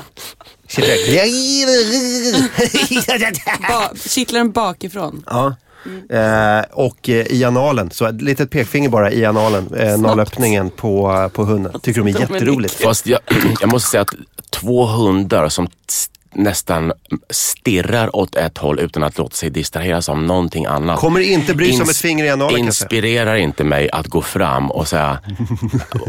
Kittla. 0.69 0.93
Ba, 3.69 3.95
kittlar 4.09 4.41
den 4.41 4.51
bakifrån. 4.53 5.23
Ja. 5.27 5.55
Eh, 6.11 6.65
och 6.71 7.09
eh, 7.09 7.27
i 7.27 7.45
analen, 7.45 7.91
så 7.91 8.07
ett 8.07 8.23
litet 8.23 8.51
pekfinger 8.51 8.89
bara 8.89 9.13
i 9.13 9.25
analen, 9.25 9.75
eh, 9.75 9.99
nalöppningen 9.99 10.71
på, 10.71 11.31
på 11.33 11.45
hunden. 11.45 11.81
Tycker 11.81 12.01
de 12.01 12.09
är 12.09 12.21
jätteroligt. 12.21 12.75
Fast 12.75 13.07
jag, 13.07 13.21
jag 13.61 13.73
måste 13.73 13.91
säga 13.91 14.03
att 14.03 14.15
två 14.51 14.87
hundar 14.87 15.49
som 15.49 15.69
nästan 16.35 16.93
stirrar 17.31 18.17
åt 18.17 18.37
ett 18.37 18.59
håll 18.59 18.81
utan 18.81 19.03
att 19.03 19.19
låta 19.19 19.35
sig 19.35 19.51
distraheras 19.51 20.09
av 20.09 20.23
någonting 20.23 20.67
annat. 20.67 20.99
Kommer 20.99 21.21
inte 21.21 21.55
bry 21.55 21.73
sig 21.73 21.83
om 21.83 21.91
ett 21.91 21.97
finger 21.97 22.25
i 22.25 22.31
analen. 22.31 22.59
Inspirerar 22.59 23.37
inte 23.37 23.65
mig 23.65 23.91
att 23.91 24.07
gå 24.07 24.23
fram 24.23 24.71
och, 24.71 24.89
säga, 24.89 25.19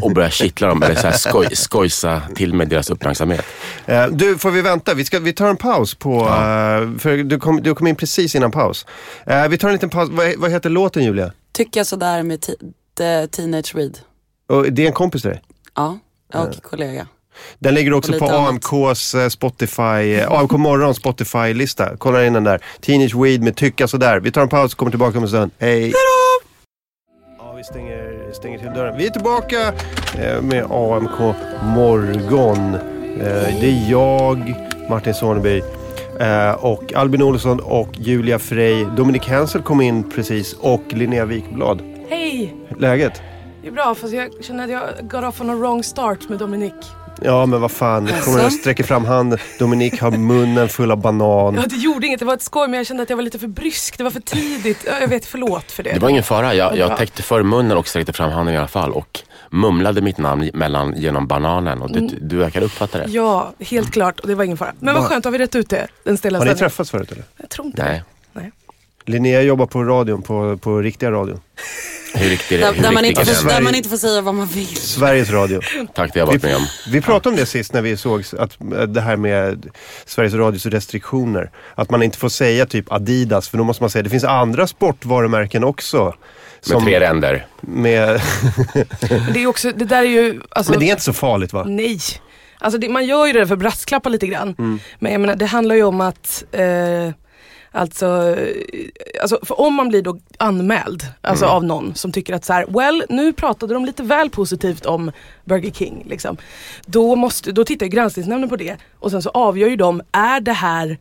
och 0.01 0.13
börja 0.13 0.29
kittla 0.29 0.67
dem 0.67 0.83
eller 0.83 0.95
så 0.95 1.07
här 1.07 1.17
skoj, 1.17 1.55
skojsa 1.55 2.21
till 2.35 2.53
med 2.53 2.67
deras 2.67 2.89
uppmärksamhet. 2.89 3.45
Eh, 3.85 4.07
du, 4.07 4.37
får 4.37 4.51
vi 4.51 4.61
vänta? 4.61 4.93
Vi, 4.93 5.05
ska, 5.05 5.19
vi 5.19 5.33
tar 5.33 5.49
en 5.49 5.57
paus 5.57 5.95
på... 5.95 6.21
eh, 6.21 6.99
för 6.99 7.23
du 7.23 7.39
kom, 7.39 7.63
du 7.63 7.75
kom 7.75 7.87
in 7.87 7.95
precis 7.95 8.35
innan 8.35 8.51
paus. 8.51 8.85
Eh, 9.25 9.47
vi 9.47 9.57
tar 9.57 9.67
en 9.67 9.73
liten 9.73 9.89
paus. 9.89 10.09
Vad, 10.11 10.35
vad 10.37 10.51
heter 10.51 10.69
låten 10.69 11.03
Julia? 11.03 11.31
Tycker 11.53 11.79
jag 11.79 11.87
sådär 11.87 12.23
med 12.23 12.45
Teenage 13.31 13.75
Read. 13.75 13.99
Och 14.49 14.71
det 14.71 14.83
är 14.83 14.87
en 14.87 14.93
kompis 14.93 15.21
till 15.21 15.31
dig? 15.31 15.41
Ja, 15.75 15.99
och 16.33 16.63
kollega. 16.63 17.07
Den 17.59 17.73
ligger 17.73 17.93
också 17.93 18.13
på 18.19 18.25
annat. 18.25 18.49
AMKs 18.73 19.15
eh, 19.15 19.29
Spotify, 19.29 20.13
eh, 20.13 20.31
AMK 20.31 20.51
Morgons 20.51 20.97
Spotify-lista. 20.97 21.97
Kolla 21.97 22.25
in 22.25 22.33
den 22.33 22.43
där. 22.43 22.63
Teenage 22.81 23.15
Weed 23.15 23.43
med 23.43 23.55
Tycka 23.55 23.87
sådär. 23.87 24.19
Vi 24.19 24.31
tar 24.31 24.41
en 24.41 24.49
paus 24.49 24.71
och 24.73 24.77
kommer 24.79 24.91
tillbaka 24.91 25.17
om 25.17 25.23
en 25.23 25.29
stund. 25.29 25.51
Hej! 25.59 25.93
Ja, 27.37 27.53
vi 27.57 27.63
stänger, 27.63 28.31
stänger 28.33 28.59
till 28.59 28.67
dörren. 28.67 28.97
Vi 28.97 29.05
är 29.05 29.09
tillbaka 29.09 29.73
eh, 30.17 30.41
med 30.41 30.63
AMK 30.71 31.35
Morgon. 31.63 32.77
Det 33.61 33.67
är 33.67 33.89
jag, 33.91 34.53
Martin 34.89 35.13
Soneby 35.13 35.61
och 36.57 36.93
Albin 36.93 37.21
Olsson 37.21 37.59
och 37.59 37.89
Julia 37.93 38.39
Frey. 38.39 38.85
Dominik 38.97 39.27
Hensel 39.27 39.61
kom 39.61 39.81
in 39.81 40.11
precis 40.11 40.53
och 40.53 40.83
Linnea 40.89 41.25
Wikblad. 41.25 41.81
Hej! 42.09 42.55
Läget? 42.77 43.21
Det 43.61 43.67
är 43.67 43.71
bra, 43.71 43.95
fast 43.95 44.13
jag 44.13 44.43
känner 44.43 44.63
att 44.63 44.69
jag 44.69 45.09
got 45.09 45.23
off 45.23 45.41
on 45.41 45.49
a 45.49 45.55
wrong 45.55 45.83
start 45.83 46.29
med 46.29 46.39
Dominik. 46.39 46.73
Ja, 47.23 47.45
men 47.45 47.61
vad 47.61 47.71
fan. 47.71 48.09
Kommer 48.23 48.45
och 48.45 48.51
sträcker 48.51 48.83
fram 48.83 49.05
handen. 49.05 49.39
Dominik 49.59 50.01
har 50.01 50.11
munnen 50.11 50.69
full 50.69 50.91
av 50.91 50.97
banan. 51.01 51.55
Ja, 51.55 51.61
det 51.69 51.75
gjorde 51.75 52.07
inget, 52.07 52.19
det 52.19 52.25
var 52.25 52.33
ett 52.33 52.41
skoj, 52.41 52.67
men 52.67 52.77
jag 52.77 52.87
kände 52.87 53.03
att 53.03 53.09
jag 53.09 53.17
var 53.17 53.23
lite 53.23 53.39
för 53.39 53.47
brysk. 53.47 53.97
Det 53.97 54.03
var 54.03 54.11
för 54.11 54.19
tidigt. 54.19 54.83
Ja, 54.85 54.91
Jag 55.01 55.07
vet, 55.07 55.25
förlåt 55.25 55.71
för 55.71 55.83
det. 55.83 55.93
Det 55.93 55.99
var 55.99 56.09
ingen 56.09 56.23
fara. 56.23 56.53
Jag, 56.53 56.77
jag 56.77 56.97
täckte 56.97 57.23
för 57.23 57.43
munnen 57.43 57.77
och 57.77 57.87
sträckte 57.87 58.13
fram 58.13 58.31
handen 58.31 58.55
i 58.55 58.57
alla 58.57 58.67
fall 58.67 58.91
och 58.91 59.19
mumlade 59.49 60.01
mitt 60.01 60.17
namn 60.17 60.49
mellan, 60.53 60.93
genom 60.97 61.27
bananen 61.27 61.81
och 61.81 61.91
du, 61.91 61.99
du 62.21 62.37
verkar 62.37 62.61
uppfatta 62.61 62.97
det. 62.97 63.05
Ja, 63.09 63.51
helt 63.59 63.91
klart. 63.91 64.19
Och 64.19 64.27
det 64.27 64.35
var 64.35 64.43
ingen 64.43 64.57
fara. 64.57 64.73
Men 64.79 64.93
vad 64.93 65.03
Va? 65.03 65.09
skönt, 65.09 65.25
har 65.25 65.31
vi 65.31 65.37
rätt 65.37 65.55
ut 65.55 65.69
det? 65.69 65.87
Den 66.03 66.17
stilla 66.17 66.39
Har 66.39 66.45
ni 66.45 66.55
träffats 66.55 66.91
förut 66.91 67.11
eller? 67.11 67.23
Jag 67.37 67.49
tror 67.49 67.67
inte 67.67 67.83
Nej. 67.83 68.03
det. 68.33 68.51
Linnea 69.05 69.41
jobbar 69.41 69.65
på 69.65 69.83
radion, 69.83 70.21
på, 70.21 70.57
på 70.57 70.79
riktiga 70.79 71.11
radion. 71.11 71.39
Hur 72.13 72.29
riktigt 72.29 72.61
Där, 72.61 72.73
hur 72.73 72.83
där, 72.83 72.91
man 72.91 73.05
inte 73.05 73.25
får, 73.25 73.47
där 73.47 73.61
man 73.61 73.75
inte 73.75 73.89
får 73.89 73.97
säga 73.97 74.21
vad 74.21 74.35
man 74.35 74.47
vill. 74.47 74.75
Sveriges 74.75 75.29
Radio. 75.29 75.61
Tack, 75.93 76.13
det 76.13 76.19
har 76.19 76.27
jag 76.27 76.33
varit 76.33 76.43
med 76.43 76.55
om. 76.55 76.65
Vi 76.91 77.01
pratade 77.01 77.29
om 77.29 77.35
det 77.35 77.45
sist 77.45 77.73
när 77.73 77.81
vi 77.81 77.97
såg 77.97 78.23
att 78.37 78.61
eh, 78.61 78.81
det 78.81 79.01
här 79.01 79.15
med 79.15 79.69
Sveriges 80.05 80.33
Radios 80.33 80.65
restriktioner. 80.65 81.51
Att 81.75 81.89
man 81.89 82.03
inte 82.03 82.17
får 82.17 82.29
säga 82.29 82.65
typ 82.65 82.91
Adidas, 82.91 83.49
för 83.49 83.57
då 83.57 83.63
måste 83.63 83.83
man 83.83 83.89
säga 83.89 84.03
det 84.03 84.09
finns 84.09 84.23
andra 84.23 84.67
sportvarumärken 84.67 85.63
också. 85.63 86.15
Med 86.69 86.83
tre 86.83 86.99
ränder. 86.99 87.45
med, 87.61 88.21
det 89.33 89.43
är 89.43 89.47
också, 89.47 89.71
det 89.75 89.85
där 89.85 90.01
är 90.01 90.09
ju... 90.09 90.41
Alltså, 90.49 90.71
men 90.71 90.79
det 90.79 90.85
är 90.85 90.91
inte 90.91 91.03
så 91.03 91.13
farligt 91.13 91.53
va? 91.53 91.63
Nej. 91.67 91.99
Alltså 92.59 92.79
det, 92.79 92.89
man 92.89 93.05
gör 93.05 93.27
ju 93.27 93.33
det 93.33 93.47
för 93.47 93.53
att 93.53 93.59
brasklappa 93.59 94.09
lite 94.09 94.27
grann. 94.27 94.55
Mm. 94.59 94.79
Men 94.99 95.11
jag 95.11 95.21
menar, 95.21 95.35
det 95.35 95.45
handlar 95.45 95.75
ju 95.75 95.83
om 95.83 96.01
att 96.01 96.43
eh, 96.51 96.61
Alltså, 97.73 98.35
eh, 98.37 98.55
alltså 99.21 99.39
för 99.43 99.59
om 99.61 99.73
man 99.73 99.89
blir 99.89 100.01
då 100.01 100.17
anmäld 100.37 101.03
alltså 101.21 101.45
Mm. 101.45 101.55
av 101.55 101.63
någon 101.63 101.95
som 101.95 102.11
tycker 102.11 102.33
att 102.33 102.45
så 102.45 102.53
här, 102.53 102.65
well 102.69 103.03
nu 103.09 103.33
pratade 103.33 103.73
de 103.73 103.85
lite 103.85 104.03
väl 104.03 104.29
positivt 104.29 104.85
om 104.85 105.11
Burger 105.45 105.71
King. 105.71 106.03
Liksom. 106.09 106.37
Då, 106.85 107.15
måste, 107.15 107.51
då 107.51 107.63
tittar 107.65 107.85
ju 107.85 107.89
granskningsnämnden 107.89 108.49
på 108.49 108.55
det 108.55 108.77
och 108.99 109.11
sen 109.11 109.21
så 109.21 109.29
avgör 109.29 109.69
ju 109.69 109.75
de, 109.75 110.01
är 110.11 110.39
det 110.39 110.53
här 110.53 110.97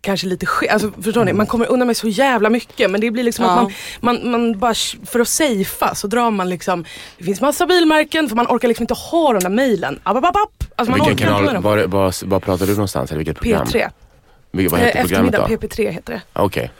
kanske 0.00 0.26
lite 0.26 0.46
ske- 0.46 0.68
alltså 0.68 0.90
förstår 1.02 1.24
ni, 1.24 1.32
man 1.32 1.46
kommer 1.46 1.66
undan 1.70 1.86
med 1.86 1.96
så 1.96 2.08
jävla 2.08 2.50
mycket 2.50 2.90
men 2.90 3.00
det 3.00 3.10
blir 3.10 3.22
liksom 3.22 3.44
Ja. 3.44 3.50
att 3.52 3.62
man, 4.00 4.14
man, 4.22 4.30
man 4.30 4.58
bara, 4.58 4.74
för 5.06 5.20
att 5.20 5.28
safea 5.28 5.94
så 5.94 6.06
drar 6.06 6.30
man 6.30 6.48
liksom, 6.48 6.84
det 7.18 7.24
finns 7.24 7.40
massa 7.40 7.66
bilmärken 7.66 8.28
för 8.28 8.36
man 8.36 8.46
orkar 8.46 8.68
liksom 8.68 8.82
inte 8.82 8.94
ha 8.94 9.32
de 9.32 9.38
där 9.42 9.50
mejlen. 9.50 10.00
Alltså 10.02 10.92
Vilken 10.94 11.16
kanal, 11.16 11.62
var, 11.62 11.86
var, 11.86 12.26
var 12.26 12.40
pratar 12.40 12.66
du 12.66 12.72
någonstans? 12.72 13.10
Eller 13.10 13.18
vilket 13.18 13.38
program? 13.40 13.66
P3. 13.66 13.90
Vil- 14.54 14.68
Vad 14.68 14.80
Eh, 14.80 14.86
heter 14.86 15.00
programmet 15.00 15.34
eftermiddag, 15.34 15.58
då? 15.60 15.66
PP3 15.66 15.90
heter 15.90 16.12
det. 16.12 16.22
Okej. 16.32 16.70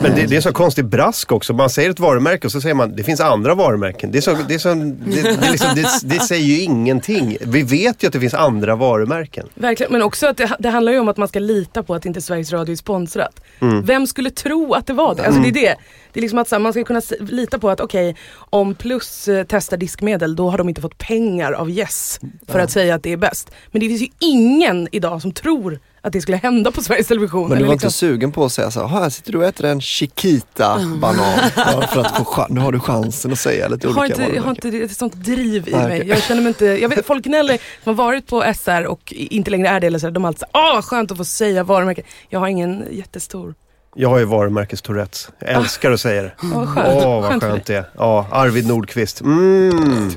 Men 0.00 0.14
det, 0.14 0.26
det 0.26 0.36
är 0.36 0.40
så 0.40 0.52
konstig 0.52 0.84
brask 0.84 1.32
också. 1.32 1.52
Man 1.52 1.70
säger 1.70 1.90
ett 1.90 2.00
varumärke 2.00 2.46
och 2.46 2.52
så 2.52 2.60
säger 2.60 2.74
man 2.74 2.96
det 2.96 3.02
finns 3.02 3.20
andra 3.20 3.54
varumärken. 3.54 4.10
Det, 4.12 4.18
är 4.18 4.22
så, 4.22 4.36
det, 4.48 4.54
är 4.54 4.58
så, 4.58 4.68
det, 4.74 5.22
det, 5.22 5.46
är 5.46 5.50
liksom, 5.50 5.84
det, 6.08 6.20
säger 6.20 6.44
ju 6.44 6.60
ingenting. 6.60 7.36
Vi 7.40 7.62
vet 7.62 8.02
ju 8.02 8.06
att 8.06 8.12
det 8.12 8.20
finns 8.20 8.34
andra 8.34 8.76
varumärken. 8.76 9.48
Verkligen, 9.54 9.92
men 9.92 10.02
också 10.02 10.26
att 10.26 10.36
det, 10.36 10.56
det 10.58 10.68
handlar 10.68 10.92
ju 10.92 10.98
om 10.98 11.08
att 11.08 11.16
man 11.16 11.28
ska 11.28 11.38
lita 11.38 11.82
på 11.82 11.94
att 11.94 12.06
inte 12.06 12.20
Sveriges 12.22 12.52
Radio 12.52 12.72
är 12.72 12.76
sponsrat. 12.76 13.40
Mm. 13.60 13.84
Vem 13.84 14.06
skulle 14.06 14.30
tro 14.30 14.74
att 14.74 14.86
det 14.86 14.92
var 14.92 15.14
det? 15.14 15.26
Alltså 15.26 15.40
det 15.42 15.48
är 15.48 15.52
det. 15.52 15.74
Det 16.12 16.20
är 16.20 16.22
liksom 16.22 16.38
att 16.38 16.50
här, 16.50 16.58
man 16.58 16.72
ska 16.72 16.84
kunna 16.84 17.02
lita 17.20 17.58
på 17.58 17.70
att 17.70 17.80
okej, 17.80 18.16
om 18.36 18.74
Plus 18.74 19.28
eh, 19.28 19.44
testar 19.48 19.76
diskmedel 19.76 20.36
då 20.36 20.50
har 20.50 20.58
de 20.58 20.68
inte 20.68 20.80
fått 20.80 20.98
pengar 20.98 21.52
av 21.52 21.70
Yes 21.70 22.20
för 22.48 22.58
att 22.58 22.70
säga 22.70 22.94
att 22.94 23.02
det 23.02 23.12
är 23.12 23.16
bäst. 23.16 23.50
Men 23.70 23.80
det 23.80 23.88
finns 23.88 24.02
ju 24.02 24.08
ingen 24.18 24.88
idag 24.92 25.22
som 25.22 25.32
tror 25.32 25.78
att 26.06 26.12
det 26.12 26.20
skulle 26.20 26.36
hända 26.36 26.72
på 26.72 26.82
Sveriges 26.82 27.06
Television. 27.06 27.48
Men 27.48 27.58
du 27.58 27.64
var 27.64 27.72
liksom, 27.72 27.86
inte 27.86 27.96
sugen 27.96 28.32
på 28.32 28.44
att 28.44 28.52
säga 28.52 28.70
så 28.70 28.86
här, 28.86 29.00
här 29.00 29.10
sitter 29.10 29.32
du 29.32 29.38
och 29.38 29.44
äter 29.44 29.66
en 29.66 29.80
Chiquita-banan. 29.80 31.38
För 31.92 32.00
att 32.00 32.16
få 32.16 32.46
nu 32.48 32.60
har 32.60 32.72
du 32.72 32.80
chansen 32.80 33.32
att 33.32 33.38
säga 33.38 33.68
lite 33.68 33.86
jag 33.86 33.94
har, 33.94 34.00
olika 34.00 34.14
inte, 34.22 34.34
jag 34.34 34.42
har 34.42 34.46
varumärken. 34.46 34.74
inte 34.74 34.84
ett 34.92 34.96
sånt 34.96 35.14
driv 35.14 35.68
i 35.68 35.72
Nej, 35.72 35.82
mig. 35.88 36.00
okej. 36.00 36.08
Jag 36.08 36.22
känner 36.22 36.42
mig 36.42 36.48
inte, 36.48 36.66
jag 36.66 36.88
vet 36.88 37.06
folk 37.06 37.24
gnäller 37.24 37.58
som 37.84 37.98
har 37.98 38.04
varit 38.04 38.26
på 38.26 38.44
SR 38.54 38.86
och 38.86 39.12
inte 39.16 39.50
längre 39.50 39.68
är 39.68 39.80
det 39.80 39.86
eller 39.86 39.98
så, 39.98 40.10
de 40.10 40.24
har 40.24 40.28
alltid 40.28 40.40
sagt 40.40 40.50
åh 40.54 40.82
skönt 40.82 41.10
att 41.10 41.18
få 41.18 41.24
säga 41.24 41.64
varumärken. 41.64 42.04
Jag 42.28 42.40
har 42.40 42.48
ingen 42.48 42.84
jättestor. 42.90 43.54
Jag 43.94 44.08
har 44.08 44.18
ju 44.18 44.24
varumärkes-tourettes. 44.24 45.28
Jag 45.38 45.48
älskar 45.50 45.90
att 45.90 46.00
säga 46.00 46.22
det. 46.22 46.32
Åh 46.42 46.54
vad 46.54 46.68
skönt. 46.68 47.04
Åh, 47.04 47.22
vad 47.22 47.42
Skönt 47.42 47.66
det 47.66 47.74
är. 47.74 47.84
Ja, 47.96 48.26
Arvid 48.30 48.66
Nordqvist. 48.66 49.20
Mm. 49.20 50.10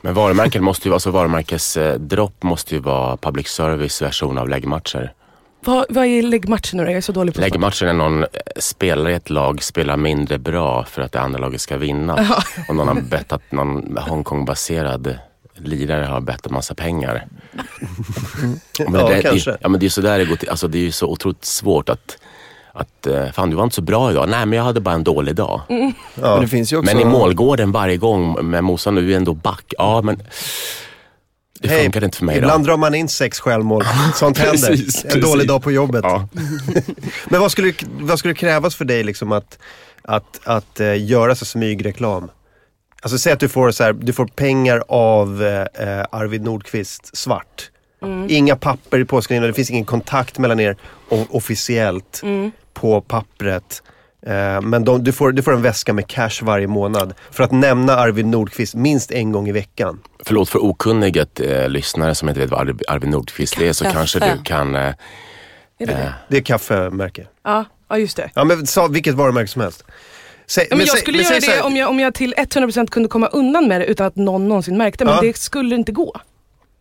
Men 0.00 0.14
varumärken 0.14 0.64
måste 0.64 0.88
ju, 0.88 0.94
alltså 0.94 1.10
varumärkesdropp 1.10 2.42
måste 2.42 2.74
ju 2.74 2.80
vara 2.80 3.16
public 3.16 3.48
service 3.48 4.02
version 4.02 4.38
av 4.38 4.48
läggmatcher. 4.48 5.12
Vad, 5.66 5.86
vad 5.88 6.06
är 6.06 6.22
läggmatchen 6.22 6.76
nu 6.76 6.84
då? 6.84 6.90
Jag 6.90 6.96
är 6.96 7.00
så 7.00 7.12
dålig 7.12 7.34
på 7.34 7.40
sport. 7.40 7.50
Läggmatchen 7.50 7.88
är 7.88 7.92
någon 7.92 8.24
spelare 8.56 9.12
i 9.12 9.14
ett 9.14 9.30
lag 9.30 9.62
spelar 9.62 9.96
mindre 9.96 10.38
bra 10.38 10.84
för 10.84 11.02
att 11.02 11.12
det 11.12 11.20
andra 11.20 11.38
laget 11.38 11.60
ska 11.60 11.76
vinna. 11.76 12.36
Och 12.68 12.76
någon 12.76 12.88
har 12.88 13.00
bettat, 13.00 13.42
någon 13.52 13.96
Hongkong-baserad 13.96 15.18
lirare 15.54 16.04
har 16.04 16.20
bettat 16.20 16.52
massa 16.52 16.74
pengar. 16.74 17.26
Men 18.78 18.94
Ja, 18.94 19.08
det, 19.08 19.22
kanske. 19.22 19.50
Det, 19.50 19.58
ja 19.60 19.68
men 19.68 19.80
det 19.80 19.86
är 19.86 19.90
så 19.90 20.00
där 20.00 20.18
det 20.18 20.24
går 20.24 20.36
till. 20.36 20.48
Alltså 20.48 20.68
det 20.68 20.78
är 20.78 20.82
ju 20.82 20.92
så 20.92 21.06
otroligt 21.06 21.44
svårt 21.44 21.88
att, 21.88 22.18
att 22.72 23.06
eh, 23.06 23.30
fan 23.32 23.50
du 23.50 23.56
var 23.56 23.64
inte 23.64 23.76
så 23.76 23.82
bra 23.82 24.10
idag. 24.10 24.28
Nej 24.28 24.46
men 24.46 24.56
jag 24.56 24.64
hade 24.64 24.80
bara 24.80 24.94
en 24.94 25.04
dålig 25.04 25.34
dag. 25.34 25.60
Men 26.14 26.40
det 26.40 26.48
finns 26.48 26.72
ju 26.72 26.76
också... 26.76 26.94
Men 26.94 27.02
i 27.02 27.04
målgården 27.04 27.72
varje 27.72 27.96
gång 27.96 28.50
med 28.50 28.64
Mosan, 28.64 28.94
du 28.94 29.12
är 29.12 29.16
ändå 29.16 29.34
back. 29.34 29.74
Ja 29.78 30.02
men 30.02 30.22
det 31.60 31.68
Hej, 31.68 31.82
funkar 31.82 32.04
inte 32.04 32.18
för 32.18 32.24
mig 32.24 32.36
Ibland 32.36 32.64
idag. 32.64 32.72
drar 32.72 32.76
man 32.76 32.94
in 32.94 33.08
sex 33.08 33.40
självmål. 33.40 33.84
Sånt 34.14 34.38
händer. 34.38 34.68
Precis, 34.68 35.04
en 35.04 35.10
precis. 35.10 35.24
dålig 35.24 35.48
dag 35.48 35.62
på 35.62 35.72
jobbet. 35.72 36.00
Ja. 36.04 36.28
Men 37.28 37.40
vad 37.40 37.52
skulle, 37.52 37.72
vad 38.00 38.18
skulle 38.18 38.34
krävas 38.34 38.76
för 38.76 38.84
dig 38.84 39.04
liksom 39.04 39.32
att, 39.32 39.58
att, 40.02 40.40
att 40.44 40.80
eh, 40.80 41.04
göra 41.04 41.34
så 41.34 41.44
smygreklam? 41.44 42.30
Alltså 43.02 43.18
säg 43.18 43.32
att 43.32 43.40
du 43.40 43.48
får, 43.48 43.70
så 43.70 43.84
här, 43.84 43.92
du 43.92 44.12
får 44.12 44.26
pengar 44.26 44.82
av 44.88 45.42
eh, 45.44 46.04
Arvid 46.10 46.42
Nordqvist 46.42 47.16
svart. 47.16 47.70
Inga 48.28 48.56
papper 48.56 49.04
påskrivna, 49.04 49.46
det 49.46 49.52
finns 49.52 49.70
ingen 49.70 49.84
kontakt 49.84 50.38
mellan 50.38 50.60
er 50.60 50.76
officiellt 51.08 52.22
på 52.74 53.00
pappret. 53.00 53.82
Eh, 54.26 54.60
men 54.60 54.84
de, 54.84 55.04
du, 55.04 55.12
får, 55.12 55.32
du 55.32 55.42
får 55.42 55.52
en 55.52 55.62
väska 55.62 55.92
med 55.92 56.06
cash 56.08 56.42
varje 56.42 56.66
månad 56.66 57.14
för 57.30 57.44
att 57.44 57.52
nämna 57.52 57.96
Arvid 57.96 58.26
Nordqvist 58.26 58.74
minst 58.74 59.10
en 59.10 59.32
gång 59.32 59.48
i 59.48 59.52
veckan. 59.52 60.00
Förlåt 60.24 60.48
för 60.48 60.64
okunniget 60.64 61.40
eh, 61.40 61.68
lyssnare 61.68 62.14
som 62.14 62.28
inte 62.28 62.40
vet 62.40 62.50
vad 62.50 62.60
Arvid, 62.60 62.82
Arvid 62.88 63.10
Nordqvist 63.10 63.60
är 63.60 63.72
så 63.72 63.84
Kaffe. 63.84 63.96
kanske 63.96 64.18
du 64.18 64.42
kan... 64.44 64.74
Eh, 64.76 64.82
Är 64.82 64.94
det 65.78 65.86
det? 65.86 66.14
Det 66.28 66.36
är 66.36 66.40
kaffemärke. 66.40 67.26
Ja, 67.44 67.64
ja 67.88 67.98
just 67.98 68.16
det. 68.16 68.30
Ja 68.34 68.44
men 68.44 68.66
sa 68.66 68.86
vilket 68.86 69.14
varumärke 69.14 69.48
som 69.48 69.62
helst. 69.62 69.84
Säg, 70.46 70.66
Ja, 70.70 70.76
men 70.76 70.86
jag 70.86 70.92
säg- 70.94 71.00
skulle 71.00 71.18
men 71.18 71.26
göra 71.26 71.56
det 71.56 71.62
om 71.62 71.76
jag, 71.76 71.90
om 71.90 72.00
jag 72.00 72.14
till 72.14 72.34
100% 72.36 72.86
kunde 72.90 73.08
komma 73.08 73.26
undan 73.26 73.68
med 73.68 73.80
det 73.80 73.86
utan 73.86 74.06
att 74.06 74.16
någon 74.16 74.48
någonsin 74.48 74.76
märkte. 74.78 75.04
Men 75.04 75.14
Ja. 75.14 75.20
det 75.20 75.36
skulle 75.36 75.74
inte 75.74 75.92
gå. 75.92 76.16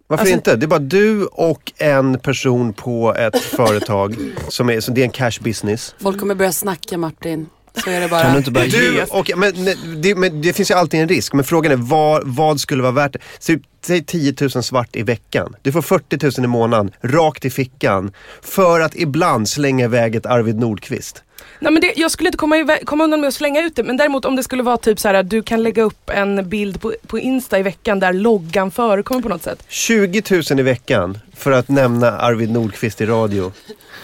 Varför 0.08 0.22
Alltså- 0.22 0.36
inte? 0.36 0.56
Det 0.56 0.66
är 0.66 0.68
bara 0.68 0.80
du 0.80 1.26
och 1.26 1.72
en 1.78 2.20
person 2.20 2.74
på 2.74 3.16
ett 3.16 3.40
företag 3.42 4.16
som 4.50 4.70
är, 4.70 4.80
så 4.80 4.92
det 4.92 5.02
är 5.02 5.06
en 5.06 5.12
cash 5.12 5.40
business. 5.42 5.96
Folk 6.02 6.20
kommer 6.20 6.36
börja 6.36 6.52
snacka 6.52 6.98
Martin. 6.98 7.50
Så 7.84 7.90
är 7.90 8.02
det 8.02 8.08
bara. 8.08 8.22
Kan 8.24 8.32
du 8.32 8.38
inte 8.38 8.52
börja 8.52 8.68
Du 8.68 9.04
och, 9.10 9.32
men, 9.36 9.54
det, 10.02 10.16
men 10.16 10.42
det 10.42 10.54
finns 10.54 10.72
ju 10.72 10.76
alltid 10.76 11.00
en 11.02 11.10
risk. 11.10 11.34
Men 11.34 11.44
frågan 11.46 11.72
är 11.72 11.76
vad, 11.76 12.22
vad 12.26 12.60
skulle 12.60 12.82
vara 12.84 12.92
värt 12.92 13.14
det? 13.14 13.20
Säg- 13.40 13.62
Säg 13.86 14.04
10 14.04 14.34
000 14.42 14.50
svart 14.64 14.96
i 14.96 15.04
veckan. 15.04 15.56
Du 15.62 15.72
får 15.72 15.82
40 15.82 16.40
000 16.42 16.46
i 16.46 16.48
månaden, 16.48 16.92
rakt 17.02 17.46
i 17.46 17.50
fickan. 17.50 18.12
För 18.42 18.80
att 18.80 18.96
ibland 18.96 19.50
slänga 19.50 19.86
iväg 19.86 20.16
ett 20.16 20.26
Arvid 20.26 20.60
Nordqvist. 20.60 21.24
Nej, 21.66 21.74
men 21.74 21.82
det, 21.82 21.94
jag 21.96 22.12
skulle 22.12 22.28
inte 22.28 22.38
komma, 22.38 22.78
komma 22.86 23.04
undan 23.04 23.22
med 23.22 23.28
att 23.28 23.34
slänga 23.34 23.62
ut 23.62 23.76
det. 23.76 23.84
Men 23.84 23.98
däremot 23.98 24.26
om 24.26 24.36
det 24.36 24.44
skulle 24.44 24.64
vara 24.64 24.78
typ 24.78 25.00
så 25.00 25.08
här 25.08 25.16
att 25.16 25.30
du 25.30 25.44
kan 25.44 25.64
lägga 25.64 25.84
upp 25.84 26.10
en 26.10 26.50
bild 26.50 26.82
på, 26.82 26.94
på 27.08 27.20
Insta 27.20 27.60
i 27.60 27.64
veckan 27.64 28.00
där 28.00 28.14
loggan 28.14 28.72
förekommer 28.72 29.22
på 29.22 29.30
något 29.30 29.44
sätt. 29.44 29.64
20 29.70 30.24
000 30.50 30.60
i 30.60 30.64
veckan 30.64 31.18
för 31.38 31.52
att 31.52 31.70
nämna 31.70 32.12
Arvid 32.12 32.52
Nordqvist 32.52 33.02
i 33.02 33.06
radio. 33.06 33.52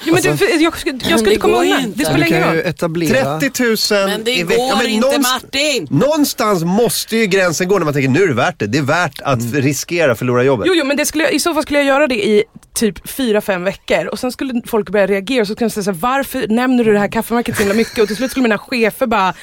Jo, 0.05 0.14
men 0.14 0.24
det, 0.24 0.38
för, 0.38 0.45
jag, 0.45 0.62
jag 0.62 0.74
Det 1.01 1.18
inte 1.20 1.36
komma 1.36 1.57
undan. 1.62 1.80
inte. 1.80 1.89
Det 1.97 2.03
Du 2.03 2.05
spelar 2.05 2.28
ingen 2.28 2.43
roll. 2.43 2.57
etablera... 2.66 3.39
30 3.39 3.64
000 3.93 4.09
Men 4.09 4.24
det 4.24 4.32
i 4.32 4.41
går 4.41 4.47
veckan. 4.49 4.68
Ja, 4.68 4.76
men 4.78 4.88
inte 4.88 5.07
någonstans- 5.07 5.43
Martin. 5.43 5.88
Någonstans 5.91 6.64
måste 6.64 7.18
ju 7.18 7.26
gränsen 7.26 7.68
gå 7.68 7.78
när 7.78 7.86
man 7.86 7.93
tänker 7.93 8.09
nu 8.09 8.24
är 8.24 8.28
det 8.28 8.34
värt 8.34 8.59
det. 8.59 8.68
Det 8.68 8.78
är 8.78 8.82
värt 8.82 9.22
att 9.22 9.39
Mm. 9.41 9.62
riskera 9.62 10.12
att 10.12 10.18
förlora 10.20 10.43
jobbet. 10.43 10.68
Jo, 10.68 10.74
jo 10.78 10.86
men 10.86 10.97
det 10.97 11.05
skulle, 11.05 11.30
i 11.30 11.39
så 11.39 11.53
fall 11.53 11.64
skulle 11.64 11.80
jag 11.80 11.86
göra 11.88 12.07
det 12.07 12.28
i 12.28 12.43
typ 12.74 13.05
4-5 13.07 13.63
veckor 13.63 14.05
och 14.05 14.19
sen 14.19 14.32
skulle 14.32 14.61
folk 14.65 14.89
börja 14.89 15.07
reagera 15.07 15.41
och 15.41 15.47
så 15.47 15.53
skulle 15.53 15.65
jag 15.65 15.72
säga 15.72 15.84
så 15.84 15.91
här, 15.91 15.97
varför 15.97 16.47
nämner 16.47 16.84
du 16.84 16.93
det 16.93 16.99
här 16.99 17.07
kaffemärket 17.07 17.55
så 17.55 17.61
himla 17.61 17.76
mycket? 17.76 17.99
Och 17.99 18.07
till 18.07 18.15
slut 18.17 18.32
skulle 18.32 18.43
mina 18.43 18.57
chefer 18.57 19.07
bara, 19.07 19.34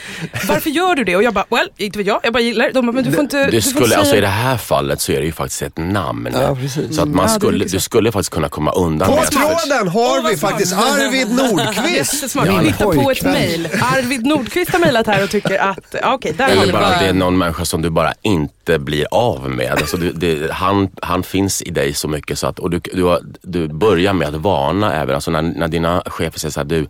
varför 0.48 0.70
gör 0.70 0.94
du 0.94 1.04
det? 1.04 1.16
Och 1.16 1.22
jag 1.22 1.34
bara, 1.34 1.44
well, 1.50 1.68
inte 1.76 1.98
vet 1.98 2.06
jag, 2.06 2.20
jag 2.22 2.32
bara 2.32 2.40
gillar 2.42 2.64
det. 2.66 2.72
De 2.72 2.86
bara, 2.86 2.92
men 2.92 3.04
du 3.04 3.12
får 3.12 3.20
inte, 3.20 3.50
du 3.50 3.62
får 3.62 3.70
skulle, 3.70 3.96
alltså 3.96 4.16
i 4.16 4.20
det 4.20 4.26
här 4.26 4.56
fallet 4.56 5.00
så 5.00 5.12
är 5.12 5.20
det 5.20 5.26
ju 5.26 5.32
faktiskt 5.32 5.62
ett 5.62 5.76
namn. 5.76 6.28
Ja, 6.32 6.54
precis. 6.60 6.96
Så 6.96 7.02
att 7.02 7.08
man 7.08 7.26
Ja, 7.28 7.34
skulle, 7.34 7.64
du 7.64 7.80
skulle 7.80 8.12
faktiskt 8.12 8.30
kunna 8.32 8.48
komma 8.48 8.72
undan 8.72 9.08
På 9.08 9.14
med 9.16 9.30
tråden 9.30 9.88
har 9.88 10.30
vi 10.30 10.36
faktiskt 10.36 10.72
Arvid 10.72 11.28
Nordqvist. 11.36 12.34
Ja, 12.36 12.42
vi 12.42 12.66
hittar 12.66 12.84
på 13.02 13.10
ett 13.10 13.22
mail. 13.22 13.68
Arvid 13.96 14.26
Nordqvist 14.26 14.70
har 14.72 14.78
mejlat 14.78 15.06
här 15.06 15.24
och 15.24 15.30
tycker 15.30 15.58
att, 15.58 15.94
ja, 16.02 16.14
okej, 16.14 16.32
där 16.38 16.44
har 16.44 16.50
Eller 16.52 16.66
vi 16.66 16.72
bara 16.72 16.82
bara. 16.82 16.94
att 16.94 17.00
det 17.00 17.06
är 17.06 17.12
någon 17.12 17.38
människa 17.38 17.64
som 17.64 17.82
du 17.82 17.90
bara 17.90 18.12
inte 18.22 18.54
inte 18.68 18.84
blir 18.84 19.06
av 19.10 19.50
med. 19.50 19.72
Alltså 19.72 19.96
du, 19.96 20.12
det, 20.12 20.52
han, 20.52 20.88
han 21.02 21.22
finns 21.22 21.62
i 21.62 21.70
dig 21.70 21.94
så 21.94 22.08
mycket 22.08 22.38
så 22.38 22.46
att, 22.46 22.58
och 22.58 22.70
du, 22.70 22.80
du, 22.92 23.18
du 23.42 23.68
börjar 23.68 24.12
med 24.12 24.28
att 24.28 24.34
varna 24.34 24.94
även, 24.94 25.14
alltså 25.14 25.30
när, 25.30 25.42
när 25.42 25.68
dina 25.68 26.02
chefer 26.06 26.38
säger 26.38 26.52
så 26.52 26.60
här, 26.60 26.64
du 26.64 26.86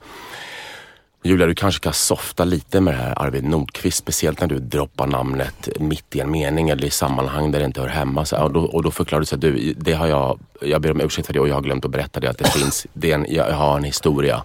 Julia, 1.29 1.47
du 1.47 1.55
kanske 1.55 1.81
kan 1.81 1.93
softa 1.93 2.45
lite 2.45 2.81
med 2.81 2.95
det 2.95 2.99
här 2.99 3.23
Arvid 3.23 3.45
Nordqvist, 3.45 3.99
speciellt 3.99 4.41
när 4.41 4.49
du 4.49 4.59
droppar 4.59 5.07
namnet 5.07 5.69
mitt 5.81 6.17
i 6.17 6.21
en 6.21 6.31
mening 6.31 6.69
eller 6.71 6.85
i 6.85 6.91
sammanhang 6.91 7.51
där 7.51 7.59
det 7.59 7.65
inte 7.65 7.81
hör 7.81 7.89
hemma. 7.89 8.25
Så, 8.25 8.37
och, 8.37 8.53
då, 8.53 8.61
och 8.61 8.83
då 8.83 8.91
förklarar 8.91 9.21
du 9.21 9.27
så 9.27 9.37
här, 9.37 9.41
du, 9.41 9.75
det 9.79 9.93
har 9.93 10.07
jag, 10.07 10.39
jag 10.61 10.81
ber 10.81 10.91
om 10.91 11.01
ursäkt 11.01 11.27
för 11.27 11.33
det 11.35 11.41
och 11.41 11.49
jag 11.49 11.55
har 11.55 11.63
glömt 11.63 11.85
att 11.85 11.91
berätta 11.91 12.21
det, 12.21 12.31
att 12.31 12.39
det 12.39 12.49
finns, 12.59 12.87
det 12.93 13.11
är 13.11 13.15
en, 13.15 13.27
jag 13.29 13.53
har 13.53 13.77
en 13.77 13.85
historia. 13.85 14.45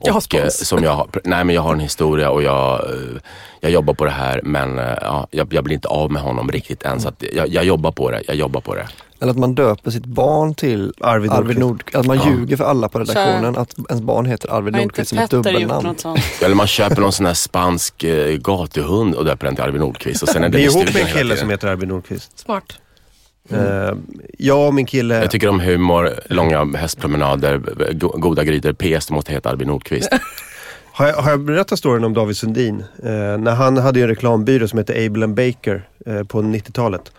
Jag 0.00 0.12
har 0.12 0.20
Och, 0.20 0.34
eh, 0.34 0.40
spons. 0.40 0.68
som 0.68 0.82
jag, 0.84 1.16
nej 1.24 1.44
men 1.44 1.54
jag 1.54 1.62
har 1.62 1.72
en 1.72 1.80
historia 1.80 2.30
och 2.30 2.42
jag, 2.42 2.90
eh, 2.90 3.20
jag 3.60 3.70
jobbar 3.70 3.94
på 3.94 4.04
det 4.04 4.10
här 4.10 4.40
men 4.44 4.78
eh, 4.78 4.84
ja, 5.00 5.26
jag, 5.30 5.54
jag 5.54 5.64
blir 5.64 5.74
inte 5.74 5.88
av 5.88 6.10
med 6.10 6.22
honom 6.22 6.50
riktigt 6.50 6.82
än. 6.82 7.00
Så 7.00 7.08
att 7.08 7.24
jag, 7.34 7.48
jag 7.48 7.64
jobbar 7.64 7.92
på 7.92 8.10
det, 8.10 8.22
jag 8.26 8.36
jobbar 8.36 8.60
på 8.60 8.74
det. 8.74 8.88
Eller 9.22 9.30
att 9.32 9.38
man 9.38 9.54
döper 9.54 9.90
sitt 9.90 10.06
barn 10.06 10.54
till 10.54 10.92
Arvid 11.00 11.30
Arvid 11.32 11.58
Nordqvist. 11.58 11.96
Att 11.96 12.06
man 12.06 12.16
Ja. 12.16 12.30
ljuger 12.30 12.56
för 12.56 12.64
alla 12.64 12.88
på 12.88 12.98
redaktionen 12.98 13.56
att 13.56 13.74
ens 13.88 14.02
barn 14.02 14.26
heter 14.26 14.52
Arvid 14.52 14.74
Nordqvist 14.76 15.08
som 15.10 15.18
ett 15.18 15.30
dubbelnamn. 15.30 15.94
Eller 16.42 16.54
man 16.54 16.66
köper 16.66 17.00
någon 17.00 17.12
sån 17.12 17.26
här 17.26 17.34
spansk 17.34 18.04
eh, 18.04 18.36
gatuhund 18.36 19.14
och 19.14 19.24
döper 19.24 19.46
den 19.46 19.54
till 19.54 19.64
Arvid 19.64 19.80
Nordqvist 19.80 20.22
och 20.22 20.28
sen 20.28 20.44
är 20.44 20.48
det 20.48 20.60
ihop 20.60 20.94
med 20.94 20.96
en 20.96 21.06
kille 21.12 21.36
som 21.36 21.50
heter 21.50 21.68
Arvid 21.68 21.88
Nordqvist. 21.88 22.38
Smart. 22.38 22.64
Eh, 23.50 23.90
jag 24.38 24.66
och 24.66 24.74
min 24.74 24.86
kille... 24.86 25.14
Jag 25.14 25.30
tycker 25.30 25.48
om 25.48 25.60
humor, 25.60 26.10
långa 26.26 26.64
hästpromenader, 26.64 27.58
go- 27.92 28.14
goda 28.16 28.44
grytor. 28.44 28.72
PS, 28.72 29.06
det 29.06 29.14
måste 29.14 29.32
heta 29.32 29.50
Arvid 29.50 29.66
Nordqvist. 29.66 30.08
Har 30.94 31.06
jag, 31.06 31.14
har 31.14 31.30
jag 31.30 31.40
berättat 31.40 31.78
storyn 31.78 32.04
om 32.04 32.14
David 32.14 32.36
Sundin? 32.36 32.84
Eh, 33.02 33.10
när 33.38 33.50
han 33.54 33.76
hade 33.76 33.98
ju 33.98 34.02
en 34.02 34.08
reklambyrå 34.08 34.68
som 34.68 34.78
hette 34.78 35.06
Able 35.06 35.24
and 35.24 35.34
Baker 35.34 35.88
eh, 36.06 36.22
på 36.24 36.42
90-talet. 36.42 37.12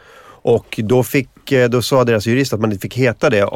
Och 0.45 0.79
då, 0.83 1.03
fick, 1.03 1.51
eh, 1.51 1.69
då 1.69 1.81
sa 1.81 2.03
deras 2.03 2.25
jurist 2.25 2.53
att 2.53 2.59
man 2.59 2.71
inte 2.71 2.81
fick 2.81 2.97
heta 2.97 3.29
det 3.29 3.39
eh, 3.39 3.47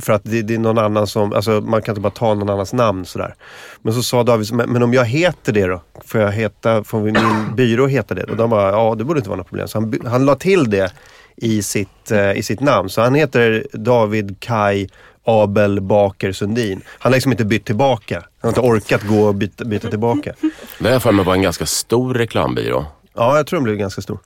för 0.00 0.10
att 0.10 0.22
det, 0.24 0.54
är 0.54 0.58
någon 0.58 0.78
annan 0.78 1.06
som, 1.06 1.32
alltså 1.32 1.50
man 1.50 1.82
kan 1.82 1.92
inte 1.92 2.00
bara 2.00 2.10
ta 2.10 2.34
någon 2.34 2.50
annans 2.50 2.72
namn 2.72 3.04
sådär. 3.04 3.34
Men 3.82 3.94
så 3.94 4.02
sa 4.02 4.22
David, 4.22 4.52
men, 4.52 4.82
om 4.82 4.94
jag 4.94 5.04
heter 5.04 5.52
det 5.52 5.66
då? 5.66 5.82
Får 6.04 6.20
jag 6.20 6.32
heta, 6.32 6.84
får 6.84 7.00
min 7.00 7.16
byrå 7.56 7.86
heta 7.86 8.14
det? 8.14 8.24
Och 8.24 8.36
de 8.36 8.50
bara, 8.50 8.70
ja 8.70 8.94
det 8.94 9.04
borde 9.04 9.18
inte 9.18 9.30
vara 9.30 9.38
något 9.38 9.48
problem. 9.48 9.68
Så 9.68 9.78
han, 9.78 10.00
han 10.06 10.24
la 10.24 10.34
till 10.34 10.70
det 10.70 10.92
i 11.36 11.62
sitt, 11.62 12.10
eh, 12.10 12.32
i 12.32 12.42
sitt 12.42 12.60
namn. 12.60 12.88
Så 12.88 13.02
han 13.02 13.14
heter 13.14 13.66
David 13.72 14.40
Kai 14.40 14.88
Abel 15.24 15.80
Baker 15.80 16.32
Sundin. 16.32 16.82
Han 16.98 17.12
har 17.12 17.16
liksom 17.16 17.32
inte 17.32 17.44
bytt 17.44 17.64
tillbaka. 17.64 18.14
Han 18.14 18.24
har 18.40 18.48
inte 18.48 18.60
orkat 18.60 19.02
gå 19.02 19.20
och 19.20 19.34
byta, 19.34 19.64
byta 19.64 19.88
tillbaka. 19.88 20.34
Det 20.78 20.90
jag 20.90 21.02
för 21.02 21.12
mig 21.12 21.24
var 21.24 21.34
en 21.34 21.42
ganska 21.42 21.66
stor 21.66 22.14
reklambyrå. 22.14 22.86
Ja, 23.14 23.36
jag 23.36 23.46
tror 23.46 23.56
den 23.56 23.64
blev 23.64 23.76
ganska 23.76 24.02
stor. 24.02 24.18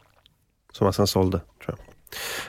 Som 0.73 0.85
han 0.85 0.93
sen 0.93 1.07
sålde, 1.07 1.41
tror 1.65 1.77
jag. 1.79 1.87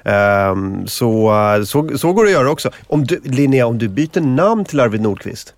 Ehm, 0.04 0.88
så, 0.88 1.32
så, 1.68 1.98
så 1.98 2.14
går 2.14 2.24
det 2.26 2.30
att 2.30 2.34
göra 2.34 2.50
också. 2.52 2.70
Om 2.88 3.04
du, 3.04 3.22
Linnea, 3.24 3.66
om 3.68 3.78
du 3.78 3.88
byter 3.88 4.22
namn 4.22 4.66
till 4.66 4.80
Arvid 4.80 5.02
Nordqvist. 5.02 5.54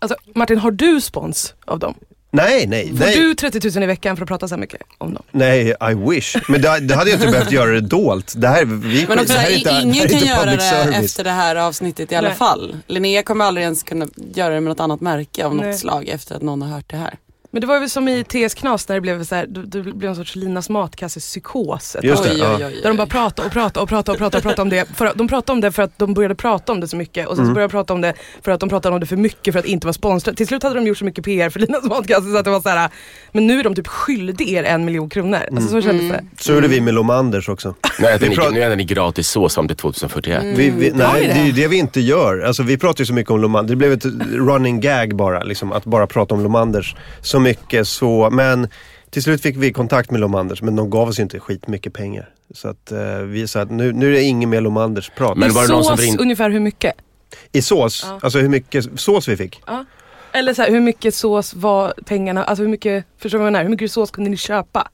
Alltså, 0.00 0.16
Martin, 0.34 0.58
har 0.58 0.70
du 0.70 1.00
spons 1.00 1.54
av 1.64 1.78
dem? 1.78 1.94
Nej, 2.34 2.66
nej, 2.66 2.88
Får 2.88 3.04
nej. 3.04 3.16
du 3.16 3.34
30 3.34 3.70
000 3.74 3.82
i 3.82 3.86
veckan 3.86 4.16
för 4.16 4.22
att 4.24 4.28
prata 4.28 4.48
så 4.48 4.56
mycket 4.56 4.80
om 4.98 5.14
dem? 5.14 5.22
Nej, 5.30 5.68
I 5.90 5.94
wish. 6.10 6.36
Men 6.48 6.62
det, 6.62 6.80
det 6.80 6.94
hade 6.94 7.10
jag 7.10 7.16
inte 7.20 7.32
behövt 7.32 7.52
göra 7.52 7.70
det 7.70 7.80
dolt. 7.80 8.34
Det 8.36 8.48
här, 8.48 8.64
vi, 8.64 9.06
Men 9.08 9.18
också, 9.18 9.32
det 9.32 9.38
här 9.40 9.50
är 9.50 9.54
inte, 9.56 9.70
det 9.70 9.74
här 9.74 9.82
ingen 9.82 10.08
kan 10.08 10.18
göra 10.18 10.50
det 10.50 10.60
service. 10.60 11.04
efter 11.04 11.24
det 11.24 11.30
här 11.30 11.56
avsnittet 11.56 12.12
i 12.12 12.14
alla 12.14 12.28
Nej. 12.28 12.36
fall. 12.36 12.76
Linnea 12.86 13.22
kommer 13.22 13.44
aldrig 13.44 13.64
ens 13.64 13.82
kunna 13.82 14.06
göra 14.34 14.54
det 14.54 14.60
med 14.60 14.68
något 14.70 14.80
annat 14.80 15.00
märke 15.00 15.46
av 15.46 15.54
något 15.54 15.64
Nej. 15.64 15.78
slag 15.78 16.08
efter 16.08 16.34
att 16.36 16.42
någon 16.42 16.62
har 16.62 16.68
hört 16.68 16.90
det 16.90 16.96
här. 16.96 17.14
Men 17.54 17.60
det 17.60 17.66
var 17.66 17.80
väl 17.80 17.90
som 17.90 18.08
i 18.08 18.24
TS 18.24 18.54
Knas 18.54 18.88
när 18.88 18.94
det 18.94 19.00
blev 19.00 19.24
så 19.24 19.34
här, 19.34 19.46
det, 19.46 19.62
det 19.66 19.82
blev 19.82 20.10
en 20.10 20.16
sorts 20.16 20.36
Linas 20.36 20.70
matkasse-psykos. 20.70 21.96
ett 21.96 22.04
Just 22.04 22.24
det, 22.24 22.32
ja. 22.32 22.58
Där 22.58 22.88
de 22.88 22.96
bara 22.96 23.06
pratade 23.06 23.46
och 23.46 23.52
pratade 23.52 23.82
och 23.82 23.88
pratade 23.88 24.12
och 24.12 24.18
pratade, 24.18 24.38
och 24.38 24.42
pratade 24.42 24.62
om 24.62 24.68
det. 24.68 24.96
För, 24.96 25.12
de 25.14 25.28
pratade 25.28 25.52
om 25.52 25.60
det 25.60 25.72
för 25.72 25.82
att 25.82 25.98
de 25.98 26.14
började 26.14 26.34
prata 26.34 26.72
om 26.72 26.80
det 26.80 26.88
så 26.88 26.96
mycket 26.96 27.26
och 27.28 27.36
sen 27.36 27.46
så 27.46 27.52
började 27.52 27.68
de 27.68 27.72
prata 27.72 27.92
om 27.94 28.00
det 28.00 28.14
för 28.42 28.52
att 28.52 28.60
de 28.60 28.68
pratade 28.68 28.94
om 28.94 29.00
det 29.00 29.06
för 29.06 29.16
mycket 29.16 29.54
för 29.54 29.58
att 29.58 29.66
inte 29.66 29.86
vara 29.86 29.92
sponsrade. 29.92 30.36
Till 30.36 30.46
slut 30.46 30.62
hade 30.62 30.74
de 30.74 30.86
gjort 30.86 30.98
så 30.98 31.04
mycket 31.04 31.24
PR 31.24 31.50
för 31.50 31.60
Linas 31.60 31.84
matkasse 31.84 32.30
så 32.30 32.36
att 32.36 32.44
det 32.44 32.50
var 32.50 32.60
så 32.60 32.68
här, 32.68 32.90
men 33.32 33.46
nu 33.46 33.60
är 33.60 33.64
de 33.64 33.74
typ 33.74 33.86
skyldig 33.88 34.48
er 34.48 34.64
en 34.64 34.84
miljon 34.84 35.08
kronor. 35.08 35.38
Alltså 35.52 35.68
så 35.68 35.82
kändes 35.82 36.08
det. 36.10 36.24
Så 36.38 36.52
gjorde 36.52 36.68
vi 36.68 36.80
med 36.80 36.94
Lomanders 36.94 37.48
också. 37.48 37.74
Äter, 37.98 38.28
Vi 38.28 38.34
pratar- 38.34 38.50
nu 38.50 38.62
äter 38.62 38.76
ni 38.76 38.84
gratis 38.84 39.28
sås 39.28 39.54
fram 39.54 39.68
till 39.68 39.76
2041. 39.76 40.42
Vi, 40.44 40.50
vi, 40.54 40.70
vi 40.70 40.90
nej, 40.90 41.26
det? 41.26 41.32
det 41.34 41.40
är 41.40 41.44
ju 41.46 41.52
det 41.52 41.68
vi 41.68 41.76
inte 41.76 42.00
gör. 42.00 42.38
Alltså, 42.40 42.62
vi 42.62 42.78
pratar 42.78 43.00
ju 43.00 43.06
så 43.06 43.14
mycket 43.14 43.30
om 43.30 43.40
Lomander. 43.40 43.70
Det 43.72 43.76
blev 43.76 43.92
ett 43.92 44.04
running 44.32 44.80
gag 44.80 45.16
bara, 45.16 45.42
liksom, 45.42 45.72
att 45.72 45.84
bara 45.84 46.06
prata 46.06 46.34
om 46.34 46.42
Lomanders 46.42 46.96
så 47.20 47.41
mycket. 47.42 47.88
Så, 47.88 48.28
men 48.32 48.68
till 49.10 49.22
slut 49.22 49.42
fick 49.42 49.56
vi 49.56 49.72
kontakt 49.72 50.10
med 50.10 50.20
Lomanders, 50.20 50.62
men 50.62 50.76
de 50.76 50.90
gav 50.90 51.08
oss 51.08 51.18
ju 51.18 51.22
inte 51.22 51.40
skitmycket 51.40 51.92
pengar. 51.92 52.28
Så 52.54 52.68
att, 52.68 52.92
eh, 52.92 53.16
vi 53.18 53.48
sa 53.48 53.60
att 53.60 53.70
nu, 53.70 53.92
nu 53.92 54.06
är 54.08 54.12
det 54.12 54.22
inget 54.22 54.48
mer 54.48 54.60
Lomanders 54.60 55.10
prat. 55.16 55.36
Men 55.38 55.50
I 55.50 55.52
var 55.52 55.62
det 55.62 55.68
någon 55.68 55.84
som 55.84 55.96
sås 55.96 56.16
ungefär 56.16 56.50
hur 56.50 56.60
mycket? 56.60 56.92
I 57.52 57.62
sås, 57.62 58.06
alltså 58.22 58.38
hur 58.38 58.48
mycket 58.48 59.00
sås 59.00 59.28
vi 59.28 59.36
fick. 59.36 59.60
Ja. 59.66 59.84
Eller 60.32 60.54
så 60.54 60.62
här, 60.62 60.70
hur 60.70 60.80
mycket 60.80 61.14
sås 61.14 61.54
var 61.54 61.94
pengarna, 62.06 62.44
alltså 62.44 62.62
hur 62.62 62.70
mycket, 62.70 63.04
förstår 63.18 63.38
du 63.38 63.42
vad 63.42 63.46
jag 63.46 63.52
menar? 63.52 63.62
Hur 63.62 63.70
mycket 63.70 63.92
sås 63.92 64.10
kunde 64.10 64.30
ni 64.30 64.36
köpa 64.36 64.88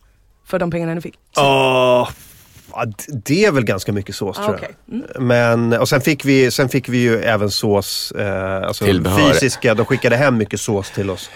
för 0.46 0.58
de 0.58 0.70
pengarna 0.70 0.94
ni 0.94 1.00
fick? 1.00 1.14
Ja, 1.36 2.08
d- 2.86 3.04
det 3.24 3.44
är 3.44 3.52
väl 3.52 3.64
ganska 3.64 3.92
mycket 3.92 4.14
sås 4.14 4.38
Ah, 4.38 4.44
tror 4.44 4.54
okej. 4.56 4.68
jag. 5.12 5.22
Men, 5.22 5.72
och 5.72 5.88
sen 5.88 6.00
fick, 6.00 6.24
vi, 6.24 6.50
sen 6.50 6.68
fick 6.68 6.88
vi 6.88 6.98
ju 6.98 7.18
även 7.18 7.50
sås, 7.50 8.12
eh, 8.12 8.56
alltså 8.56 8.84
Tillbehör. 8.84 9.32
fysiska. 9.32 9.74
De 9.74 9.86
skickade 9.86 10.16
hem 10.16 10.36
mycket 10.36 10.60
sås 10.60 10.90
till 10.90 11.10
oss. 11.10 11.30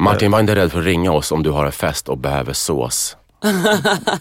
Martin, 0.00 0.30
var 0.30 0.40
inte 0.40 0.54
rädd 0.54 0.72
för 0.72 0.78
att 0.78 0.84
ringa 0.84 1.12
oss 1.12 1.32
om 1.32 1.42
du 1.42 1.50
har 1.50 1.66
en 1.66 1.72
fest 1.72 2.08
och 2.08 2.18
behöver 2.18 2.52
sås. 2.52 3.16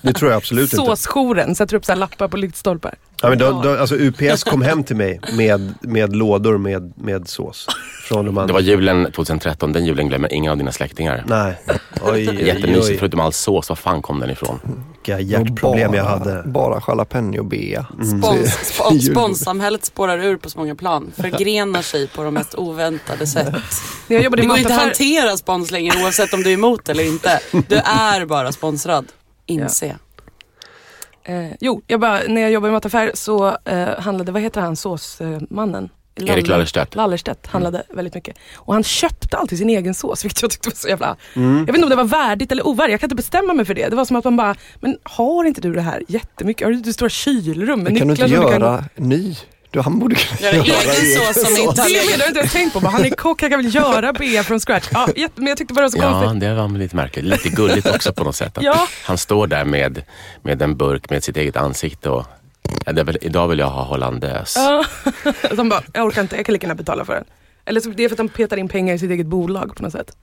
Det 0.01 0.13
tror 0.13 0.31
jag 0.31 0.37
absolut 0.37 0.73
inte. 0.73 0.95
Såsjouren, 0.95 1.55
sätter 1.55 1.75
upp 1.75 1.85
så 1.85 1.91
här 1.91 1.99
lappar 1.99 2.27
på 2.27 2.37
lyktstolpar. 2.37 2.95
Ja, 3.21 3.29
men 3.29 3.37
då, 3.37 3.61
då, 3.63 3.77
alltså 3.77 3.95
UPS 3.95 4.43
kom 4.43 4.61
hem 4.61 4.83
till 4.83 4.95
mig 4.95 5.19
med, 5.33 5.73
med 5.81 6.15
lådor 6.15 6.57
med, 6.57 6.93
med 6.95 7.27
sås. 7.27 7.67
Från 8.03 8.25
de 8.25 8.37
andra. 8.37 8.47
Det 8.47 8.53
var 8.53 8.59
julen 8.59 9.11
2013, 9.11 9.73
den 9.73 9.85
julen 9.85 10.07
glömmer 10.09 10.33
ingen 10.33 10.51
av 10.51 10.57
dina 10.57 10.71
släktingar. 10.71 11.23
Nej. 11.27 11.61
Oj, 12.01 12.45
Jättemysigt, 12.45 12.89
oj. 12.89 12.97
förutom 12.97 13.19
all 13.19 13.33
sås. 13.33 13.69
Var 13.69 13.75
fan 13.75 14.01
kom 14.01 14.19
den 14.19 14.29
ifrån? 14.29 14.59
Vilka 14.91 15.19
hjärtproblem 15.19 15.93
jag 15.93 16.03
hade. 16.03 16.43
Bara 16.45 16.81
jalapeno 16.87 17.43
bea. 17.43 17.85
Spons, 18.19 18.53
spons, 18.73 19.05
sponssamhället 19.05 19.85
spårar 19.85 20.17
ur 20.17 20.37
på 20.37 20.49
så 20.49 20.59
många 20.59 20.75
plan. 20.75 21.11
Förgrenar 21.15 21.81
sig 21.81 22.07
på 22.07 22.23
de 22.23 22.33
mest 22.33 22.55
oväntade 22.55 23.27
sätt. 23.27 23.55
Jag 24.07 24.23
jobbade 24.23 24.41
Det 24.41 24.47
går 24.47 24.57
inte 24.57 24.75
att 24.75 24.81
hantera 24.81 25.37
spons 25.37 25.71
längre 25.71 26.03
oavsett 26.03 26.33
om 26.33 26.43
du 26.43 26.49
är 26.49 26.53
emot 26.53 26.89
eller 26.89 27.03
inte. 27.07 27.39
Du 27.67 27.75
är 27.75 28.25
bara 28.25 28.51
sponsrad. 28.51 29.05
Inse. 29.45 29.95
Eh, 31.23 31.51
jo, 31.59 31.81
jag 31.87 31.99
bara, 31.99 32.19
när 32.27 32.41
jag 32.41 32.51
jobbade 32.51 32.71
i 32.71 32.73
mataffär 32.73 33.11
så 33.13 33.57
eh, 33.65 33.99
handlade, 33.99 34.31
vad 34.31 34.41
heter 34.41 34.61
han, 34.61 34.75
såsmannen? 34.75 35.89
Erik 36.15 36.47
Lallerstedt. 36.47 36.95
Lallerstedt 36.95 37.47
handlade 37.47 37.83
väldigt 37.89 38.15
mycket. 38.15 38.37
Och 38.55 38.73
han 38.73 38.83
köpte 38.83 39.37
alltid 39.37 39.57
sin 39.57 39.69
egen 39.69 39.93
sås, 39.93 40.25
vilket 40.25 40.41
jag 40.41 40.51
tyckte 40.51 40.69
var 40.69 40.75
så 40.75 40.87
jävla... 40.87 41.15
Mm. 41.35 41.57
Jag 41.57 41.65
vet 41.65 41.75
inte 41.75 41.83
om 41.83 41.89
det 41.89 41.95
var 41.95 42.03
värdigt 42.03 42.51
eller 42.51 42.67
ovärdigt, 42.67 42.91
jag 42.91 42.99
kan 42.99 43.07
inte 43.07 43.15
bestämma 43.15 43.53
mig 43.53 43.65
för 43.65 43.73
det. 43.73 43.89
Det 43.89 43.95
var 43.95 44.05
som 44.05 44.15
att 44.15 44.23
man 44.23 44.37
bara, 44.37 44.55
men 44.79 44.97
har 45.03 45.45
inte 45.45 45.61
du 45.61 45.73
det 45.73 45.81
här 45.81 46.03
jättemycket? 46.07 46.65
Har 46.65 46.71
du 46.71 46.77
inte 46.77 46.93
stora 46.93 47.09
kylrum 47.09 47.79
med 47.79 47.93
Men 47.93 47.95
kan 47.95 48.07
du 48.07 48.13
inte 48.13 48.35
göra 48.35 48.83
ny? 48.95 49.35
Du, 49.71 49.79
han 49.81 49.99
borde 49.99 50.15
kunna 50.15 50.51
Gör 50.51 50.63
göra 50.65 50.93
egen 50.93 51.33
sås 51.33 51.45
som 51.45 51.67
har 51.67 51.73
är 51.73 51.89
det 51.93 51.99
har 52.11 52.19
jag 52.19 52.27
inte 52.27 52.39
ens 52.39 52.53
tänkt 52.53 52.73
på. 52.73 52.87
Han 52.87 53.05
är 53.05 53.09
kock, 53.09 53.41
han 53.41 53.49
kan 53.49 53.63
väl 53.63 53.75
göra 53.75 54.13
bea 54.13 54.43
från 54.43 54.59
scratch. 54.59 54.87
Ja, 54.91 55.07
men 55.35 55.47
jag 55.47 55.57
tyckte 55.57 55.73
bara 55.73 55.81
det 55.81 55.83
var 55.85 55.89
så 55.89 55.97
Ja, 55.97 56.21
konstigt. 56.21 56.39
det 56.41 56.53
var 56.53 56.67
lite 56.77 56.95
märkligt. 56.95 57.25
Lite 57.25 57.49
gulligt 57.49 57.87
också 57.95 58.13
på 58.13 58.23
något 58.23 58.35
sätt. 58.35 58.57
Att 58.57 58.63
Ja. 58.63 58.87
Han 59.03 59.17
står 59.17 59.47
där 59.47 59.65
med, 59.65 60.01
med 60.43 60.61
en 60.61 60.77
burk 60.77 61.09
med 61.09 61.23
sitt 61.23 61.37
eget 61.37 61.55
ansikte 61.57 62.09
och 62.09 62.25
ja, 62.85 63.03
väl, 63.03 63.17
idag 63.21 63.47
vill 63.47 63.59
jag 63.59 63.69
ha 63.69 63.83
hollandaise. 63.83 64.59
Ja. 64.59 64.85
Han 65.57 65.69
bara, 65.69 65.81
jag 65.93 66.05
orkar 66.05 66.21
inte, 66.21 66.35
jag 66.35 66.45
kan 66.45 66.53
lika 66.53 66.67
gärna 66.67 66.75
betala 66.75 67.05
för 67.05 67.13
den. 67.13 67.23
Eller 67.69 67.81
så 67.81 67.89
det 67.89 68.03
är 68.03 68.09
för 68.09 68.15
att 68.15 68.19
han 68.19 68.29
petar 68.29 68.57
in 68.57 68.67
pengar 68.67 68.93
i 68.95 68.99
sitt 68.99 69.11
eget 69.11 69.27
bolag 69.27 69.75
på 69.75 69.83
något 69.83 69.91
sätt. 69.91 70.17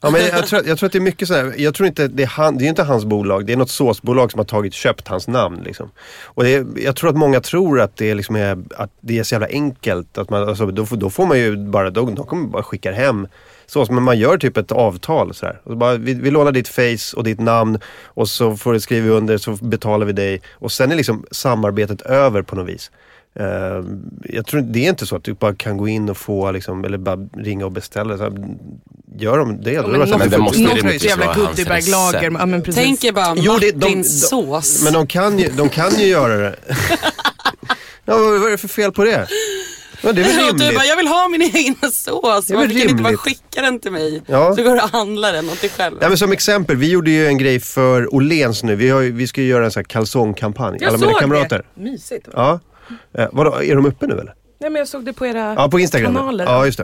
Ja, 0.00 0.10
men 0.10 0.20
jag, 0.20 0.46
tror, 0.46 0.66
jag 0.66 0.78
tror 0.78 0.86
att 0.86 0.92
det 0.92 0.98
är 0.98 1.00
mycket 1.00 1.28
sådär, 1.28 1.54
jag 1.56 1.74
tror 1.74 1.86
inte 1.86 2.08
det 2.08 2.22
är, 2.22 2.26
han, 2.26 2.58
det 2.58 2.64
är 2.64 2.68
inte 2.68 2.82
hans 2.82 3.04
bolag, 3.04 3.46
det 3.46 3.52
är 3.52 3.56
något 3.56 3.70
såsbolag 3.70 4.30
som 4.30 4.38
har 4.38 4.44
tagit, 4.44 4.74
köpt 4.74 5.08
hans 5.08 5.28
namn. 5.28 5.60
Liksom. 5.64 5.90
Och 6.24 6.44
det 6.44 6.54
är, 6.54 6.66
jag 6.76 6.96
tror 6.96 7.10
att 7.10 7.16
många 7.16 7.40
tror 7.40 7.80
att 7.80 7.96
det, 7.96 8.10
är 8.10 8.14
liksom 8.14 8.36
är, 8.36 8.58
att 8.76 8.90
det 9.00 9.18
är 9.18 9.22
så 9.22 9.34
jävla 9.34 9.46
enkelt. 9.48 10.18
Att 10.18 10.30
man, 10.30 10.48
alltså, 10.48 10.66
då, 10.66 10.86
får- 10.86 10.96
då 10.96 11.10
får 11.10 11.26
man 11.26 11.38
ju 11.38 11.56
bara, 11.56 11.90
då, 11.90 12.10
de 12.10 12.26
kommer 12.26 12.48
bara 12.48 12.62
skicka 12.62 12.92
hem 12.92 13.28
sås. 13.66 13.90
Men 13.90 14.02
man 14.02 14.18
gör 14.18 14.38
typ 14.38 14.56
ett 14.56 14.72
avtal 14.72 15.34
så 15.34 15.46
här. 15.46 15.60
Och 15.64 15.70
så 15.70 15.76
bara, 15.76 15.96
vi, 15.96 16.14
vi 16.14 16.30
lånar 16.30 16.52
ditt 16.52 16.68
face 16.68 17.16
och 17.16 17.24
ditt 17.24 17.40
namn 17.40 17.78
och 18.04 18.28
så 18.28 18.56
får 18.56 18.72
du 18.72 18.80
skriva 18.80 19.08
under 19.14 19.38
så 19.38 19.50
betalar 19.50 20.06
vi 20.06 20.12
dig. 20.12 20.42
Och 20.52 20.72
sen 20.72 20.92
är 20.92 20.96
liksom 20.96 21.24
samarbetet 21.30 22.02
över 22.02 22.42
på 22.42 22.56
något 22.56 22.68
vis. 22.68 22.90
Eh, 23.40 23.84
jag 24.24 24.46
tror 24.46 24.60
det 24.60 24.84
är 24.86 24.88
inte 24.90 25.06
så 25.06 25.16
att 25.16 25.24
du 25.24 25.34
bara 25.34 25.54
kan 25.54 25.76
gå 25.76 25.88
in 25.88 26.08
och 26.08 26.16
få 26.16 26.50
liksom, 26.52 26.84
eller 26.84 26.98
bara 26.98 27.16
ringa 27.36 27.64
och 27.64 27.72
beställa. 27.72 28.18
Så 28.18 28.24
gör 29.18 29.38
de 29.38 29.60
det? 29.62 29.70
det 29.70 29.82
så 29.82 29.88
här, 29.88 30.18
men 30.18 30.30
det 30.30 30.38
måste. 30.38 30.58
Något 30.62 31.02
jävla 31.04 31.26
recept. 31.34 32.22
Ja, 32.38 32.46
men 32.46 32.62
precis. 32.62 32.82
Tänk 32.84 33.04
er 33.04 33.12
bara 33.12 33.34
Jo, 33.36 33.56
det- 33.60 33.70
de- 33.72 33.94
de- 33.94 34.04
sås. 34.04 34.82
Men 34.84 34.92
de 34.92 35.06
kan 35.06 35.38
ju, 35.38 35.48
de 35.48 35.68
kan 35.68 35.94
ju 35.98 36.06
göra 36.06 36.36
det. 36.36 36.56
ja, 38.04 38.18
vad 38.18 38.46
är 38.46 38.50
det 38.50 38.58
för 38.58 38.68
fel 38.68 38.92
på 38.92 39.04
det? 39.04 39.26
Ja, 40.02 40.12
det 40.12 40.20
är 40.22 40.24
väl 40.24 40.48
Och 40.48 40.56
du 40.58 40.64
rimligt. 40.64 40.74
bara, 40.78 40.84
jag 40.84 40.96
vill 40.96 41.06
ha 41.06 41.28
min 41.28 41.42
egen 41.42 41.74
sås. 41.92 42.46
Det 42.46 42.54
är 42.54 42.56
Varför 42.56 42.56
väl 42.56 42.68
kan 42.68 42.74
du 42.76 42.82
inte 42.82 42.94
bara 42.94 43.08
rimligt. 43.08 43.20
skicka 43.20 43.62
den 43.62 43.80
till 43.80 43.92
mig? 43.92 44.22
Ja. 44.26 44.56
Så 44.56 44.62
går 44.62 44.70
du 44.74 44.80
och 44.80 44.88
handlar 44.90 45.32
den 45.32 45.50
åt 45.50 45.60
dig 45.60 45.70
själv. 45.70 45.96
Ja, 46.00 46.08
men 46.08 46.18
som 46.18 46.32
exempel, 46.32 46.76
vi 46.76 46.90
gjorde 46.90 47.10
ju 47.10 47.26
en 47.26 47.38
grej 47.38 47.60
för 47.60 48.14
Åhléns 48.14 48.62
nu. 48.62 48.76
Vi, 48.76 48.88
har, 48.88 49.02
vi 49.02 49.26
ska 49.26 49.40
ju 49.40 49.46
göra 49.48 49.64
en 49.64 49.70
sån 49.70 49.80
här 49.80 49.84
kalsongkampanj. 49.84 50.78
Jag 50.80 50.88
Alla 50.88 50.98
mina 51.06 51.18
kamrater. 51.20 51.64
det. 51.74 51.82
Mysigt. 51.82 52.28
Ja. 52.32 52.60
Eh, 53.18 53.26
vadå, 53.32 53.62
är 53.62 53.74
de 53.76 53.86
uppe 53.86 54.06
nu 54.06 54.12
eller? 54.14 54.34
Nej, 54.60 54.70
men 54.70 54.78
jag 54.78 54.88
såg 54.88 55.04
det 55.04 55.12
på 55.12 55.26
era 55.26 55.54
Ja, 55.58 55.68
på 55.68 55.80
Instagram. 55.80 56.14
kanaler. 56.14 56.44
Ja, 56.44 56.66
just 56.66 56.78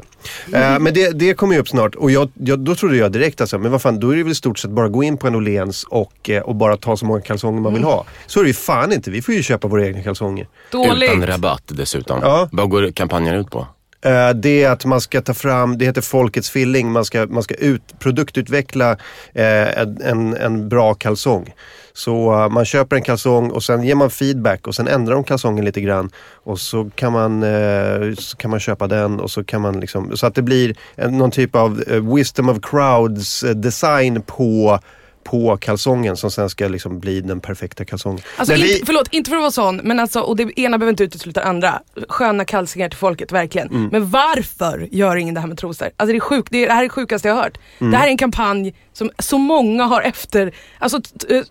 det. 0.51 0.59
Eh, 0.59 0.79
men 0.79 0.95
det, 0.95 1.11
det 1.19 1.35
kommer 1.35 1.55
ju 1.55 1.61
upp 1.61 1.69
snart 1.69 1.95
och 1.95 2.11
jag, 2.11 2.29
jag, 2.35 2.59
då 2.59 2.75
trodde 2.75 2.97
jag 2.97 3.13
direkt 3.13 3.41
alltså, 3.41 3.59
men 3.59 3.73
vad 3.73 3.83
fan, 3.83 4.01
då 4.01 4.11
är 4.11 4.17
det 4.17 4.23
väl 4.23 4.33
i 4.33 4.35
stort 4.35 4.59
sett 4.59 4.71
bara 4.71 4.89
gå 4.89 5.03
in 5.05 5.17
på 5.17 5.27
en 5.27 5.35
Åhléns 5.35 5.85
och, 5.85 6.31
eh, 6.31 6.43
och 6.43 6.55
bara 6.55 6.77
ta 6.77 6.97
så 6.97 7.07
många 7.07 7.21
kalsonger 7.21 7.61
man 7.61 7.75
vill 7.75 7.85
ha. 7.85 8.05
Så 8.27 8.41
är 8.41 8.45
det 8.45 8.49
ju 8.51 8.55
fan 8.55 8.93
inte, 8.93 9.11
vi 9.11 9.23
får 9.23 9.35
ju 9.35 9.43
köpa 9.43 9.69
våra 9.69 9.87
egna 9.87 10.03
kalsonger. 10.03 10.47
Dåligt. 10.73 11.11
Utan 11.11 11.27
rabatt 11.27 11.63
dessutom. 11.67 12.19
Ja. 12.23 12.49
Vad 12.53 12.69
går 12.71 12.91
kampanjen 12.93 13.35
ut 13.35 13.51
på? 13.51 13.67
Eh, 14.03 14.31
det 14.31 14.63
är 14.63 14.71
att 14.71 14.85
man 14.85 15.01
ska 15.01 15.21
ta 15.21 15.35
fram, 15.35 15.79
det 15.79 15.85
heter 15.85 16.01
Folkets 16.01 16.51
filling, 16.51 16.93
man 16.93 17.05
ska, 17.05 17.27
man 17.27 17.43
ska 17.43 17.55
ut, 17.55 17.83
produktutveckla 17.99 18.91
eh, 19.35 19.79
en, 19.81 20.03
en, 20.03 20.37
en 20.37 20.69
bra 20.69 20.95
kalsong. 20.95 21.55
Så 21.93 22.33
eh, 22.33 22.49
man 22.49 22.65
köper 22.65 22.97
en 22.97 23.03
kalsong 23.03 23.51
och 23.51 23.63
sen 23.63 23.83
ger 23.83 23.95
man 23.95 24.11
feedback 24.11 24.67
och 24.67 24.75
sen 24.75 24.89
ändrar 24.89 25.15
de 25.15 25.25
kalsongen 25.25 25.65
lite 25.65 25.81
grann. 25.81 26.11
Och 26.45 26.59
så 26.61 26.91
kan 26.95 27.13
man, 27.13 27.43
eh, 27.43 28.15
så 28.19 28.37
kan 28.37 28.51
man 28.51 28.61
köpa 28.61 28.87
den 28.87 29.21
och 29.21 29.31
så 29.31 29.45
kan 29.45 29.61
man 29.61 29.81
liksom, 29.81 30.17
så 30.17 30.27
att 30.27 30.35
det 30.35 30.43
blir 30.43 30.77
någon 30.97 31.31
typ 31.31 31.57
av 31.57 31.83
eh, 31.87 32.15
wisdom 32.15 32.49
of 32.49 32.59
crowds 32.63 33.45
design 33.55 34.23
på 34.23 34.79
på 35.25 35.57
kalsongen 35.57 36.17
som 36.17 36.31
sen 36.31 36.51
ska 36.51 36.69
liksom 36.69 36.99
bli 37.01 37.21
den 37.21 37.41
perfekta 37.41 37.85
kalsongen. 37.85 38.21
Alltså, 38.37 38.53
Men 38.55 38.63
vi- 38.63 38.73
inte, 38.75 38.87
förlåt, 38.87 39.09
inte 39.11 39.31
för 39.31 39.37
att 39.37 39.41
vara 39.43 39.51
sån, 39.51 39.77
men 39.77 40.01
alltså, 40.01 40.21
och 40.21 40.37
det 40.37 40.61
ena 40.61 40.79
behöver 40.79 40.91
inte 40.93 41.05
utesluta 41.05 41.41
det 41.41 41.47
andra. 41.47 41.83
Sköna 42.09 42.45
kalsingar 42.45 42.89
till 42.89 42.99
folket, 42.99 43.33
verkligen. 43.33 43.69
Mm. 43.69 43.89
Men 43.93 44.11
varför 44.11 44.89
gör 44.91 45.17
ingen 45.17 45.35
det 45.35 45.41
här 45.41 45.49
med 45.49 45.59
trosor? 45.59 45.89
Alltså 45.97 46.13
det, 46.13 46.19
är 46.19 46.21
sjukt, 46.21 46.49
det, 46.51 46.59
är, 46.65 46.67
det 46.67 46.73
här 46.73 46.81
är 46.81 46.85
det 46.85 46.89
sjukaste 46.91 47.29
jag 47.29 47.35
har 47.35 47.43
hört. 47.43 47.59
Mm. 47.79 47.91
Det 47.91 47.97
här 47.99 48.07
är 48.07 48.11
en 48.11 48.17
kampanj 48.19 48.75
som 48.93 49.11
så 49.19 49.39
många 49.39 49.85
har 49.85 50.03
efter. 50.03 50.55
Alltså 50.79 51.01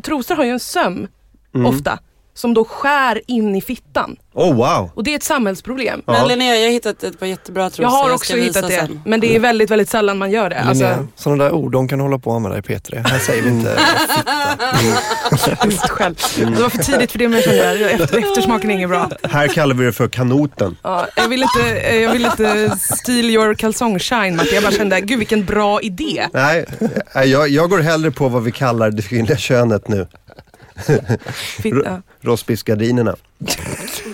trosor 0.03 0.35
har 0.35 0.43
ju 0.43 0.51
en 0.51 0.59
söm, 0.59 1.07
Mm. 1.55 1.65
ofta, 1.65 1.99
som 2.39 2.53
då 2.53 2.65
skär 2.65 3.21
in 3.27 3.55
i 3.55 3.61
fittan. 3.61 4.15
Oh 4.33 4.55
wow! 4.55 4.91
Och 4.95 5.03
det 5.03 5.11
är 5.11 5.15
ett 5.15 5.23
samhällsproblem. 5.23 6.01
Men 6.05 6.27
Linnea, 6.27 6.55
jag 6.55 6.65
har 6.65 6.71
hittat 6.71 7.03
ett 7.03 7.19
par 7.19 7.25
jättebra 7.25 7.69
trosor. 7.69 7.83
Jag 7.83 7.89
har 7.89 8.13
också 8.13 8.35
visa 8.35 8.59
hittat 8.59 8.71
det, 8.71 8.75
sen. 8.75 9.01
men 9.05 9.19
det 9.19 9.35
är 9.35 9.39
väldigt, 9.39 9.71
väldigt 9.71 9.89
sällan 9.89 10.17
man 10.17 10.31
gör 10.31 10.49
det. 10.49 10.59
Alltså, 10.59 10.83
Linnea, 10.83 11.07
sådana 11.15 11.43
där 11.43 11.51
ord, 11.51 11.71
de 11.71 11.87
kan 11.87 11.99
hålla 11.99 12.19
på 12.19 12.29
och 12.29 12.35
använda 12.35 12.57
i 12.57 12.61
P3. 12.61 13.07
Här 13.07 13.19
säger 13.19 13.43
vi 13.43 13.49
inte 13.49 13.79
just 15.65 15.89
själv. 15.89 16.15
Det 16.37 16.61
var 16.61 16.69
för 16.69 16.77
tidigt 16.77 17.11
för 17.11 17.19
det, 17.19 17.27
men 17.27 17.41
jag 17.41 17.81
efter, 17.91 18.17
eftersmaken 18.17 18.71
är 18.71 18.75
inget 18.75 18.89
bra. 18.89 19.09
Här 19.23 19.47
kallar 19.47 19.75
vi 19.75 19.85
det 19.85 19.91
för 19.93 20.07
kanoten. 20.07 20.77
Ja, 20.83 21.07
jag 21.15 21.27
vill 21.29 21.43
inte, 21.43 21.89
jag 21.89 22.11
vill 22.11 22.25
inte 22.25 22.77
steal 22.79 23.25
your 23.25 23.53
kalsong 23.53 23.99
shine 23.99 24.35
Martin. 24.35 24.53
Jag 24.53 24.63
bara 24.63 24.71
kände, 24.71 25.01
gud 25.01 25.19
vilken 25.19 25.45
bra 25.45 25.81
idé. 25.81 26.27
Nej, 26.33 26.65
jag, 27.13 27.49
jag 27.49 27.69
går 27.69 27.79
hellre 27.79 28.11
på 28.11 28.27
vad 28.29 28.43
vi 28.43 28.51
kallar 28.51 28.91
det 28.91 29.01
kvinnliga 29.01 29.37
könet 29.37 29.87
nu. 29.87 30.07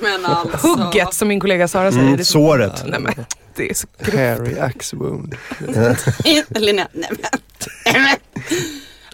Men 0.01 0.25
alltså. 0.25 0.67
Hugget 0.67 1.13
som 1.13 1.27
min 1.27 1.39
kollega 1.39 1.67
Sara 1.67 1.91
säger. 1.91 2.07
Mm, 2.07 2.25
såret. 2.25 2.83
Nej, 2.87 2.99
men, 2.99 3.13
det 3.55 3.69
är 3.69 3.73
så 3.73 3.87
Harry 3.99 4.59
Axe 4.59 4.95
Wound. 4.95 5.35
Linnea, 6.49 6.87
nej 6.93 7.09
men. 7.09 7.39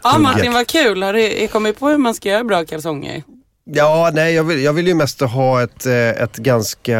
Ja 0.03 0.17
Martin, 0.17 0.53
vad 0.53 0.67
kul. 0.67 1.03
Har 1.03 1.13
du 1.13 1.47
kommit 1.47 1.79
på 1.79 1.89
hur 1.89 1.97
man 1.97 2.15
ska 2.15 2.29
göra 2.29 2.43
bra 2.43 2.65
kalsonger? 2.65 3.23
Ja, 3.63 4.11
nej, 4.13 4.33
jag 4.33 4.43
vill, 4.43 4.63
jag 4.63 4.73
vill 4.73 4.87
ju 4.87 4.93
mest 4.93 5.21
ha 5.21 5.63
ett, 5.63 5.85
eh, 5.85 5.93
ett 5.93 6.37
ganska 6.37 6.99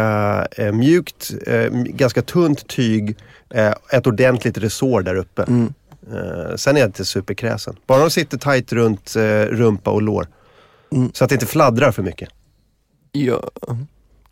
eh, 0.51 0.71
mjukt, 0.71 1.31
eh, 1.47 1.69
ganska 1.71 2.21
tunt 2.21 2.67
tyg, 2.67 3.17
ett 3.91 4.07
ordentligt 4.07 4.57
resår 4.57 5.01
där 5.01 5.15
uppe. 5.15 5.41
Eh, 5.41 6.55
sen 6.55 6.75
är 6.75 6.79
jag 6.79 6.87
inte 6.87 7.05
superkräsen. 7.05 7.75
Bara 7.87 7.99
de 7.99 8.09
sitter 8.09 8.37
tight 8.37 8.73
runt 8.73 9.15
rumpa 9.49 9.91
och 9.91 10.01
lår. 10.01 10.27
Så 11.13 11.23
att 11.23 11.29
det 11.29 11.35
inte 11.35 11.45
fladdrar 11.45 11.91
för 11.91 12.03
mycket. 12.03 12.29
Ja. 13.11 13.51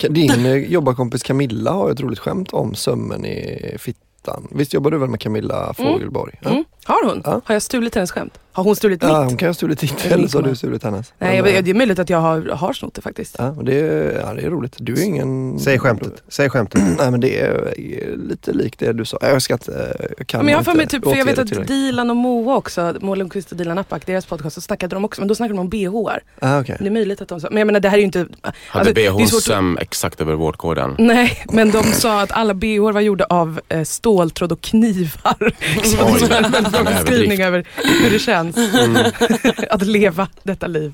Din 0.09 0.45
eh, 0.45 0.55
jobbarkompis 0.55 1.23
Camilla 1.23 1.71
har 1.71 1.91
ett 1.91 1.99
roligt 1.99 2.19
skämt 2.19 2.53
om 2.53 2.75
sömmen 2.75 3.25
i 3.25 3.75
fittan. 3.79 4.47
Visst 4.51 4.73
jobbar 4.73 4.91
du 4.91 4.97
väl 4.97 5.09
med 5.09 5.19
Camilla 5.19 5.73
Fogelborg? 5.73 6.39
Ja. 6.41 6.63
Har 6.83 7.05
hon? 7.05 7.21
Ja. 7.25 7.41
Har 7.45 7.55
jag 7.55 7.61
stulit 7.61 7.95
hennes 7.95 8.11
skämt? 8.11 8.33
Har 8.51 8.63
hon 8.63 8.75
stulit 8.75 9.03
Ja, 9.03 9.19
mitt? 9.21 9.29
hon 9.29 9.37
kan 9.37 9.47
ha 9.49 9.53
stulit 9.53 9.79
ditt 9.79 10.05
eller 10.05 10.27
så 10.27 10.37
har 10.37 10.43
du 10.47 10.55
stulit 10.55 10.83
hennes. 10.83 11.13
Nej, 11.19 11.35
jag, 11.35 11.43
Men, 11.45 11.53
vet- 11.53 11.65
det 11.65 11.71
är 11.71 11.75
möjligt 11.75 11.99
att 11.99 12.09
jag 12.09 12.17
har, 12.17 12.41
har 12.41 12.73
snott 12.73 12.93
det 12.93 13.01
faktiskt. 13.01 13.35
Ja, 13.39 13.49
och 13.49 13.65
det, 13.65 13.79
är, 13.79 14.19
ja, 14.25 14.33
det 14.33 14.41
är 14.41 14.49
roligt. 14.49 14.75
Du 14.79 14.93
är 14.93 15.03
ingen... 15.05 15.59
Säg 15.59 15.79
skämtet. 15.79 16.23
Säg 16.27 16.49
skämtet. 16.49 16.81
Nej 16.97 17.11
men 17.11 17.19
det 17.19 17.39
är 17.39 17.73
eh, 17.77 18.17
lite 18.17 18.53
likt 18.53 18.79
det 18.79 18.93
du 18.93 19.05
sa. 19.05 19.17
Jag 19.21 19.41
ska 19.41 19.53
inte, 19.53 19.95
jag 20.17 20.27
kan 20.27 20.39
Men 20.45 20.51
jag 20.51 20.57
har 20.59 20.63
för 20.63 20.73
mig 20.73 20.87
typ, 20.87 21.03
för 21.03 21.15
jag 21.15 21.25
vet 21.25 21.39
att. 21.39 21.67
Dilan 21.67 22.09
och 22.09 22.15
Moa 22.15 22.55
också, 22.55 22.95
Moa 23.01 23.15
Lundqvist 23.15 23.51
och 23.51 23.57
Dilan 23.57 23.77
Apak, 23.77 24.05
deras 24.05 24.25
podcast, 24.25 24.55
så 24.55 24.61
snackade 24.61 24.95
de 24.95 25.05
också, 25.05 25.21
men 25.21 25.27
då 25.27 25.35
snackade 25.35 25.53
de 25.57 25.59
om 25.59 25.69
bhar. 25.69 26.19
Ah, 26.39 26.59
okay. 26.59 26.75
Det 26.79 26.85
är 26.85 26.91
möjligt 26.91 27.21
att 27.21 27.27
de 27.27 27.39
sa, 27.41 27.47
men 27.51 27.57
jag 27.57 27.65
menar 27.65 27.79
det 27.79 27.89
här 27.89 27.97
är 27.97 27.99
ju 28.01 28.05
inte... 28.05 28.19
Hade 28.19 28.53
alltså, 28.71 28.93
det 28.93 29.05
är 29.05 29.11
BH 29.11 29.25
svårt 29.25 29.37
att- 29.37 29.43
söm 29.43 29.77
exakt 29.81 30.21
över 30.21 30.33
vårdkoden? 30.33 30.95
Nej, 30.97 31.43
men 31.51 31.71
de 31.71 31.83
sa 31.83 32.21
att 32.21 32.31
alla 32.31 32.53
bh 32.53 32.79
var 32.93 33.01
gjorda 33.01 33.25
av 33.29 33.59
eh, 33.69 33.83
ståltråd 33.83 34.51
och 34.51 34.61
knivar. 34.61 35.53
Det 36.71 36.83
beskrivning 36.83 37.41
över 37.41 37.67
hur 38.03 38.09
det 38.09 38.19
känns 38.19 38.57
att 39.69 39.81
leva 39.87 40.27
detta 40.43 40.67
liv. 40.67 40.93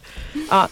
Ja, 0.50 0.68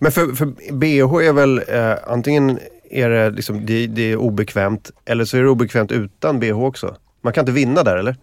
Men 0.00 0.12
för, 0.12 0.34
för 0.34 0.46
BH 0.72 1.28
är 1.28 1.32
väl 1.32 1.62
eh, 1.68 1.94
antingen 2.12 2.58
är 2.90 3.10
det, 3.10 3.30
liksom, 3.30 3.66
det, 3.66 3.86
det 3.86 4.12
är 4.12 4.16
obekvämt 4.16 4.90
eller 5.04 5.24
så 5.24 5.36
är 5.36 5.42
det 5.42 5.48
obekvämt 5.48 5.92
utan 5.92 6.40
BH 6.40 6.62
också. 6.62 6.96
Man 7.22 7.32
kan 7.32 7.42
inte 7.42 7.52
vinna 7.52 7.82
där 7.82 7.96
eller? 7.96 8.16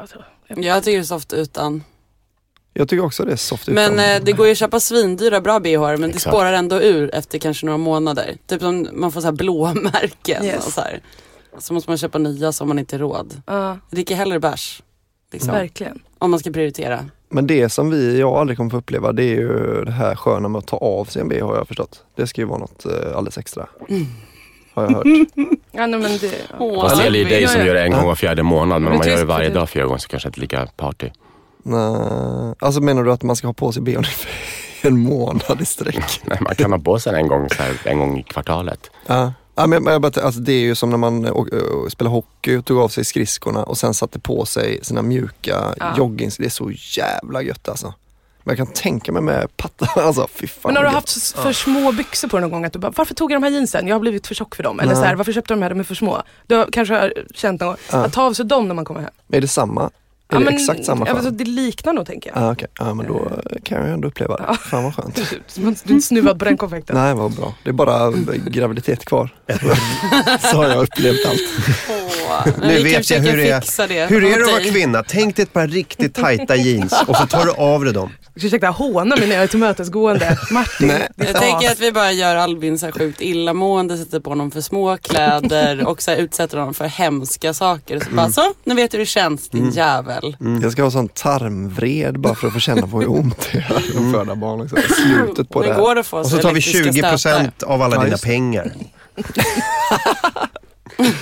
alltså, 0.00 0.16
Jag 0.48 0.84
tycker 0.84 0.98
det 0.98 1.02
är 1.02 1.04
soft 1.04 1.32
utan. 1.32 1.84
Jag 2.76 2.88
tycker 2.88 3.04
också 3.04 3.24
det 3.24 3.32
är 3.32 3.36
soft 3.36 3.68
Men 3.68 3.92
utan- 3.94 4.04
eh, 4.16 4.22
det 4.24 4.32
går 4.32 4.46
ju 4.46 4.52
att 4.52 4.58
köpa 4.58 4.80
svindyra 4.80 5.40
bra 5.40 5.60
bh 5.60 5.80
men 5.80 6.00
det 6.00 6.06
Exakt. 6.06 6.22
spårar 6.22 6.52
ändå 6.52 6.82
ur 6.82 7.14
efter 7.14 7.38
kanske 7.38 7.66
några 7.66 7.78
månader. 7.78 8.36
Typ 8.46 8.60
som 8.60 8.88
man 8.92 9.12
får 9.12 9.20
så 9.20 9.26
här 9.26 9.32
blåmärken 9.32 10.44
Yes. 10.44 10.66
och 10.66 10.72
så 10.72 10.80
här. 10.80 11.00
Så 11.58 11.74
måste 11.74 11.90
man 11.90 11.98
köpa 11.98 12.18
nya 12.18 12.52
så 12.52 12.64
har 12.64 12.66
man 12.68 12.78
inte 12.78 12.98
råd. 12.98 13.42
Ja, 13.46 13.78
Dricker 13.90 14.14
hellre 14.16 14.40
bärs. 14.40 14.82
Liksom. 15.34 15.54
verkligen. 15.54 15.98
Om 16.18 16.30
man 16.30 16.40
ska 16.40 16.50
prioritera. 16.50 17.04
Men 17.28 17.46
det 17.46 17.68
som 17.68 17.90
vi, 17.90 18.20
jag 18.20 18.34
aldrig 18.34 18.56
kommer 18.56 18.70
få 18.70 18.76
uppleva 18.76 19.12
det 19.12 19.22
är 19.22 19.34
ju 19.34 19.84
det 19.84 19.92
här 19.92 20.16
sköna 20.16 20.48
med 20.48 20.58
att 20.58 20.66
ta 20.66 20.76
av 20.76 21.04
sig 21.04 21.22
en 21.22 21.28
bh 21.28 21.46
har 21.46 21.56
jag 21.56 21.68
förstått. 21.68 22.02
Det 22.16 22.26
ska 22.26 22.40
ju 22.40 22.46
vara 22.46 22.58
något 22.58 22.86
eh, 22.86 23.16
alldeles 23.16 23.38
extra. 23.38 23.66
Har 24.74 24.82
jag 24.82 24.90
hört. 24.90 25.06
Ja, 25.76 25.86
nej, 25.86 26.00
men 26.00 26.18
det, 26.18 26.32
Åh, 26.58 26.82
Fast 26.82 26.96
det 26.96 27.04
gäller 27.04 27.18
ju 27.18 27.24
dig 27.24 27.48
som 27.48 27.66
gör 27.66 27.74
det 27.74 27.82
en 27.82 27.92
gång 27.92 28.06
var 28.06 28.14
fjärde 28.14 28.42
månad. 28.42 28.82
Men 28.82 28.92
om 28.92 28.98
man 28.98 29.08
gör 29.08 29.16
det 29.16 29.24
varje 29.24 29.48
dag 29.50 29.68
fyra 29.68 29.84
gånger 29.84 29.98
så 29.98 30.08
kanske 30.08 30.26
det 30.26 30.30
inte 30.30 30.56
är 30.56 30.60
lika 30.60 30.72
party. 30.76 31.10
Nej, 31.62 32.54
alltså 32.58 32.80
menar 32.80 33.04
du 33.04 33.12
att 33.12 33.22
man 33.22 33.36
ska 33.36 33.46
ha 33.48 33.52
på 33.54 33.72
sig 33.72 33.82
bhn 33.82 34.04
i 34.04 34.06
en 34.86 34.98
månad 34.98 35.60
i 35.60 35.64
sträck? 35.64 36.20
Nej, 36.24 36.38
man 36.40 36.54
kan 36.54 36.72
ha 36.72 36.78
på 36.78 36.98
sig 36.98 37.12
den 37.12 37.20
en 37.22 37.28
gång, 37.28 37.48
så 37.48 37.62
här, 37.62 37.72
en 37.84 37.98
gång 37.98 38.18
i 38.18 38.22
kvartalet. 38.22 38.90
Ja. 39.06 39.32
Ja, 39.56 39.66
men, 39.66 39.82
men 39.84 39.92
jag 39.92 40.18
alltså 40.18 40.40
det 40.40 40.52
är 40.52 40.60
ju 40.60 40.74
som 40.74 40.90
när 40.90 40.96
man 40.96 41.24
äh, 41.24 41.30
äh, 41.30 41.88
spelar 41.88 42.10
hockey 42.10 42.56
och 42.56 42.64
tog 42.64 42.78
av 42.78 42.88
sig 42.88 43.04
skridskorna 43.04 43.62
och 43.64 43.78
sen 43.78 43.94
satte 43.94 44.18
på 44.18 44.46
sig 44.46 44.78
sina 44.84 45.02
mjuka 45.02 45.74
Ja. 45.80 45.94
joggings. 45.98 46.36
Det 46.36 46.44
är 46.44 46.50
så 46.50 46.70
jävla 46.70 47.42
gött 47.42 47.68
alltså. 47.68 47.94
Men 48.46 48.56
jag 48.56 48.66
kan 48.66 48.74
tänka 48.74 49.12
mig 49.12 49.22
med 49.22 49.56
pattar, 49.56 49.88
alltså 50.02 50.28
fy 50.34 50.46
fan. 50.46 50.60
Men 50.72 50.76
har 50.76 50.82
du 50.82 50.88
haft 50.90 51.08
gött. 51.08 51.16
s- 51.16 51.32
för 51.32 51.52
små 51.52 51.92
byxor 51.92 52.28
på 52.28 52.38
någon 52.38 52.50
gång? 52.50 52.64
Att 52.64 52.72
du 52.72 52.78
bara, 52.78 52.92
varför 52.96 53.14
tog 53.14 53.32
jag 53.32 53.36
de 53.42 53.46
här 53.46 53.50
jeansen? 53.50 53.86
Jag 53.88 53.94
har 53.94 54.00
blivit 54.00 54.26
för 54.26 54.34
tjock 54.34 54.54
för 54.54 54.62
dem. 54.62 54.80
Eller 54.80 54.92
Nej. 54.92 55.02
så 55.02 55.06
här, 55.06 55.14
varför 55.14 55.32
köpte 55.32 55.54
de 55.54 55.62
här? 55.62 55.70
De 55.70 55.80
är 55.80 55.84
för 55.84 55.94
små. 55.94 56.22
Du 56.46 56.54
har 56.54 56.68
kanske 56.72 56.94
har 56.94 57.12
känt 57.34 57.60
någon 57.60 57.68
gång, 57.68 57.76
Ja. 57.92 57.98
att 58.04 58.12
ta 58.12 58.22
av 58.22 58.32
sig 58.32 58.44
dem 58.46 58.68
när 58.68 58.74
man 58.74 58.84
kommer 58.84 59.00
hem. 59.00 59.10
Är 59.32 59.40
det 59.40 59.48
samma? 59.48 59.90
Är 60.34 60.44
det 60.44 60.50
exakt 60.50 60.84
samma 60.84 61.00
ja, 61.00 61.06
skön? 61.06 61.16
alltså, 61.16 61.30
Det 61.30 61.44
liknar 61.44 61.92
nog 61.92 62.06
tänker 62.06 62.30
jag. 62.34 62.42
Ja, 62.42 62.52
okej. 62.52 62.68
ja 62.78 62.94
men 62.94 63.06
då 63.06 63.30
kan 63.62 63.78
jag 63.78 63.90
ändå 63.90 64.08
uppleva 64.08 64.36
det. 64.36 64.44
Ja. 64.48 64.54
Fan 64.54 64.84
vad 64.84 64.94
skönt. 64.94 65.14
Du 65.54 65.62
är 65.62 65.68
inte 65.68 66.00
snuvad 66.00 66.38
på 66.38 66.44
den 66.44 66.56
konfekten. 66.56 66.96
Nej 66.96 67.14
vad 67.14 67.32
bra. 67.36 67.54
Det 67.62 67.68
är 67.70 67.72
bara 67.72 68.10
graviditet 68.46 69.04
kvar. 69.04 69.34
Så 70.50 70.56
har 70.56 70.68
jag 70.68 70.82
upplevt 70.82 71.26
allt. 71.26 71.40
Nu 72.60 72.74
vi 72.76 72.82
vet 72.82 73.10
jag 73.10 73.20
hur 73.20 73.36
det 73.36 73.50
är. 73.50 73.60
fixa 73.60 73.86
det. 73.86 74.06
Hur 74.06 74.24
är 74.24 74.38
det 74.38 74.44
att 74.44 74.52
vara 74.52 74.60
kvinna? 74.62 75.02
Tänk 75.08 75.36
dig 75.36 75.42
ett 75.42 75.52
par 75.52 75.66
riktigt 75.66 76.14
tajta 76.14 76.56
jeans 76.56 76.94
och 77.06 77.16
så 77.16 77.26
tar 77.26 77.44
du 77.44 77.50
av 77.52 77.84
dig 77.84 77.92
dem. 77.94 78.10
Ursäkta, 78.36 78.66
håna 78.68 79.16
mig 79.16 79.28
när 79.28 79.34
jag 79.34 79.42
är 79.44 79.48
tillmötesgående. 79.48 80.38
Martin. 80.50 80.88
Nej. 80.88 81.08
Jag 81.16 81.36
tänker 81.40 81.70
att 81.70 81.80
vi 81.80 81.92
bara 81.92 82.12
gör 82.12 82.36
Albin 82.36 82.78
så 82.78 82.86
här 82.86 82.92
sjukt 82.92 83.20
illamående, 83.20 83.98
sätter 83.98 84.20
på 84.20 84.30
honom 84.30 84.50
för 84.50 84.60
små 84.60 84.96
kläder 84.96 85.86
och 85.86 86.02
så 86.02 86.10
här 86.10 86.18
utsätter 86.18 86.58
honom 86.58 86.74
för 86.74 86.84
hemska 86.84 87.54
saker. 87.54 88.00
Så 88.00 88.10
bara 88.10 88.30
så, 88.30 88.52
nu 88.64 88.74
vet 88.74 88.90
du 88.90 88.96
hur 88.96 89.02
det 89.04 89.06
känns 89.08 89.48
din 89.48 89.70
jävel. 89.70 90.36
Jag 90.62 90.72
ska 90.72 90.82
ha 90.82 90.90
sån 90.90 91.08
tarmvred 91.08 92.18
bara 92.20 92.34
för 92.34 92.46
att 92.46 92.52
få 92.52 92.60
känna 92.60 92.86
på 92.86 93.00
hur 93.00 93.10
ont 93.10 93.48
det 93.52 93.58
är 93.58 93.76
att 93.76 94.12
föda 94.12 94.34
barn. 94.34 94.60
Också. 94.60 94.76
Slutet 95.02 95.48
på 95.48 95.62
det 95.62 95.68
Det 95.68 95.74
här. 95.74 95.80
går 95.80 95.98
att 95.98 96.06
få 96.06 96.18
Och 96.18 96.26
så 96.26 96.38
tar 96.38 96.52
vi 96.52 96.70
elektriska 96.70 97.10
20% 97.12 97.18
stötar. 97.18 97.66
av 97.74 97.82
alla 97.82 97.96
Ja, 97.96 98.04
dina 98.04 98.16
pengar. 98.16 98.72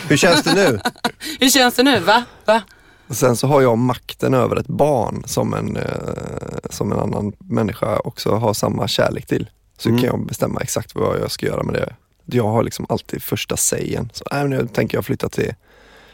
Hur 0.08 0.16
känns 0.16 0.42
det 0.42 0.54
nu? 0.54 0.80
Hur 1.40 1.48
känns 1.50 1.74
det 1.74 1.82
nu? 1.82 2.00
Va? 2.00 2.24
Va? 2.44 2.62
Och 3.08 3.16
Sen 3.16 3.36
så 3.36 3.46
har 3.46 3.60
jag 3.62 3.78
makten 3.78 4.34
över 4.34 4.56
ett 4.56 4.66
barn 4.66 5.22
som 5.26 5.54
en, 5.54 5.76
eh, 5.76 5.84
som 6.70 6.92
en 6.92 6.98
annan 6.98 7.32
människa 7.38 7.98
också 7.98 8.34
har 8.34 8.54
samma 8.54 8.88
kärlek 8.88 9.26
till. 9.26 9.50
Så 9.78 9.88
Mm. 9.88 10.00
kan 10.00 10.10
jag 10.10 10.26
bestämma 10.26 10.60
exakt 10.60 10.94
vad 10.94 11.20
jag 11.20 11.30
ska 11.30 11.46
göra 11.46 11.62
med 11.62 11.74
det. 11.74 11.94
Jag 12.36 12.48
har 12.48 12.62
liksom 12.62 12.86
alltid 12.88 13.22
första 13.22 13.56
sägen. 13.56 14.10
Så 14.12 14.24
äh, 14.32 14.44
nu 14.44 14.68
tänker 14.72 14.96
jag 14.96 15.04
flytta 15.04 15.28
till 15.28 15.54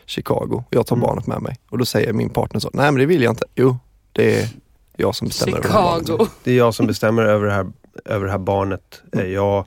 Chicago. 0.06 0.64
Jag 0.70 0.86
tar 0.86 0.96
Mm. 0.96 1.06
barnet 1.08 1.26
med 1.26 1.42
mig. 1.42 1.56
Och 1.70 1.78
då 1.78 1.84
säger 1.84 2.12
min 2.12 2.30
partner 2.30 2.60
så, 2.60 2.70
nej 2.72 2.84
men 2.92 2.98
det 3.00 3.06
vill 3.06 3.22
jag 3.22 3.32
inte. 3.32 3.44
Jo, 3.54 3.78
det 4.12 4.40
är 4.40 4.48
jag 4.96 5.14
som 5.14 5.28
bestämmer 5.28 5.56
över 5.58 5.68
det 5.68 5.72
här 5.74 5.82
barnet. 5.82 6.06
Chicago. 6.06 6.26
Det 6.44 6.50
är 6.52 6.56
jag 6.56 6.74
som 6.74 6.86
bestämmer 6.86 7.22
över 7.22 7.46
det 7.46 7.52
här, 7.52 7.66
över 8.04 8.24
det 8.26 8.30
här 8.30 8.38
barnet. 8.38 9.02
Eh, 9.12 9.22
Jag, 9.24 9.64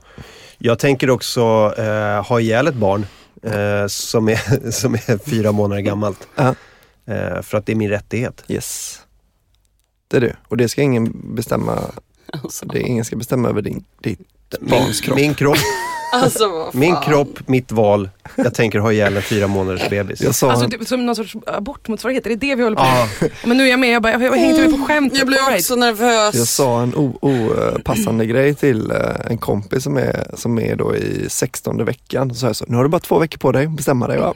jag 0.58 0.78
tänker 0.78 1.10
också 1.10 1.74
eh, 1.78 2.24
ha 2.28 2.40
ihjäl 2.40 2.66
ett 2.68 2.74
barn 2.74 3.06
eh, 3.42 3.86
som, 3.86 4.28
är, 4.28 4.70
som 4.70 4.94
är 4.94 5.18
fyra 5.18 5.52
månader 5.52 5.82
gammalt. 5.82 6.28
Ja. 6.34 6.54
Eh, 7.06 7.42
för 7.42 7.58
att 7.58 7.66
det 7.66 7.72
är 7.72 7.76
min 7.76 7.90
rättighet. 7.90 8.44
Yes. 8.48 9.00
Det 10.08 10.16
är 10.16 10.20
det. 10.20 10.36
Och 10.48 10.56
det 10.56 10.68
ska 10.68 10.82
ingen 10.82 11.34
bestämma, 11.34 11.90
Alltså, 12.32 12.66
det 12.66 12.78
är 12.78 12.86
ingen 12.86 13.04
ska 13.04 13.16
bestämma 13.16 13.48
över 13.48 13.62
din, 13.62 13.84
ditt 14.00 14.20
barns 14.60 15.00
kropp. 15.00 15.16
Min 15.16 15.34
kropp, 15.34 15.56
alltså 16.12 16.48
vad 16.48 16.72
fan. 16.72 16.80
min 16.80 16.96
kropp, 16.96 17.48
mitt 17.48 17.72
val. 17.72 18.10
Jag 18.36 18.54
tänker 18.54 18.78
ha 18.78 18.92
ihjäl 18.92 19.16
en 19.16 19.22
fyra 19.22 19.46
månaders 19.46 19.90
bebis. 19.90 20.20
Jag 20.20 20.34
sa, 20.34 20.50
Alltså 20.50 20.68
typ, 20.68 20.88
som 20.88 21.06
någon 21.06 21.16
sorts 21.16 21.36
abortmotsvarighet, 21.46 22.26
är 22.26 22.30
det 22.30 22.36
det 22.36 22.54
vi 22.54 22.62
håller 22.62 22.76
på 22.76 22.82
med? 22.82 23.30
Men 23.44 23.56
nu 23.56 23.64
är 23.64 23.70
jag 23.70 23.80
med, 23.80 23.90
jag, 23.90 24.02
bara, 24.02 24.12
jag, 24.12 24.22
jag 24.22 24.36
hängde 24.36 24.60
med 24.68 24.78
på 24.78 24.84
skämt. 24.86 25.12
Jag 25.16 25.28
All 25.28 25.34
right. 25.34 25.54
också 25.54 25.76
nervös. 25.76 26.34
jag 26.34 26.46
sa 26.46 26.82
en 26.82 26.92
opassande 26.94 28.26
grej 28.26 28.54
till 28.54 28.90
eh, 28.90 28.96
en 29.30 29.38
kompis 29.38 29.82
som 29.84 29.96
är, 29.96 30.26
som 30.36 30.58
är 30.58 30.76
då 30.76 30.96
i 30.96 31.26
16 31.28 31.84
veckan. 31.84 32.34
Så 32.34 32.46
jag 32.46 32.56
så, 32.56 32.64
nu 32.68 32.76
har 32.76 32.82
du 32.82 32.88
bara 32.88 33.00
två 33.00 33.18
veckor 33.18 33.38
på 33.38 33.52
dig 33.52 33.66
att 33.66 33.72
bestämma 33.72 34.06
dig 34.06 34.18
va? 34.18 34.34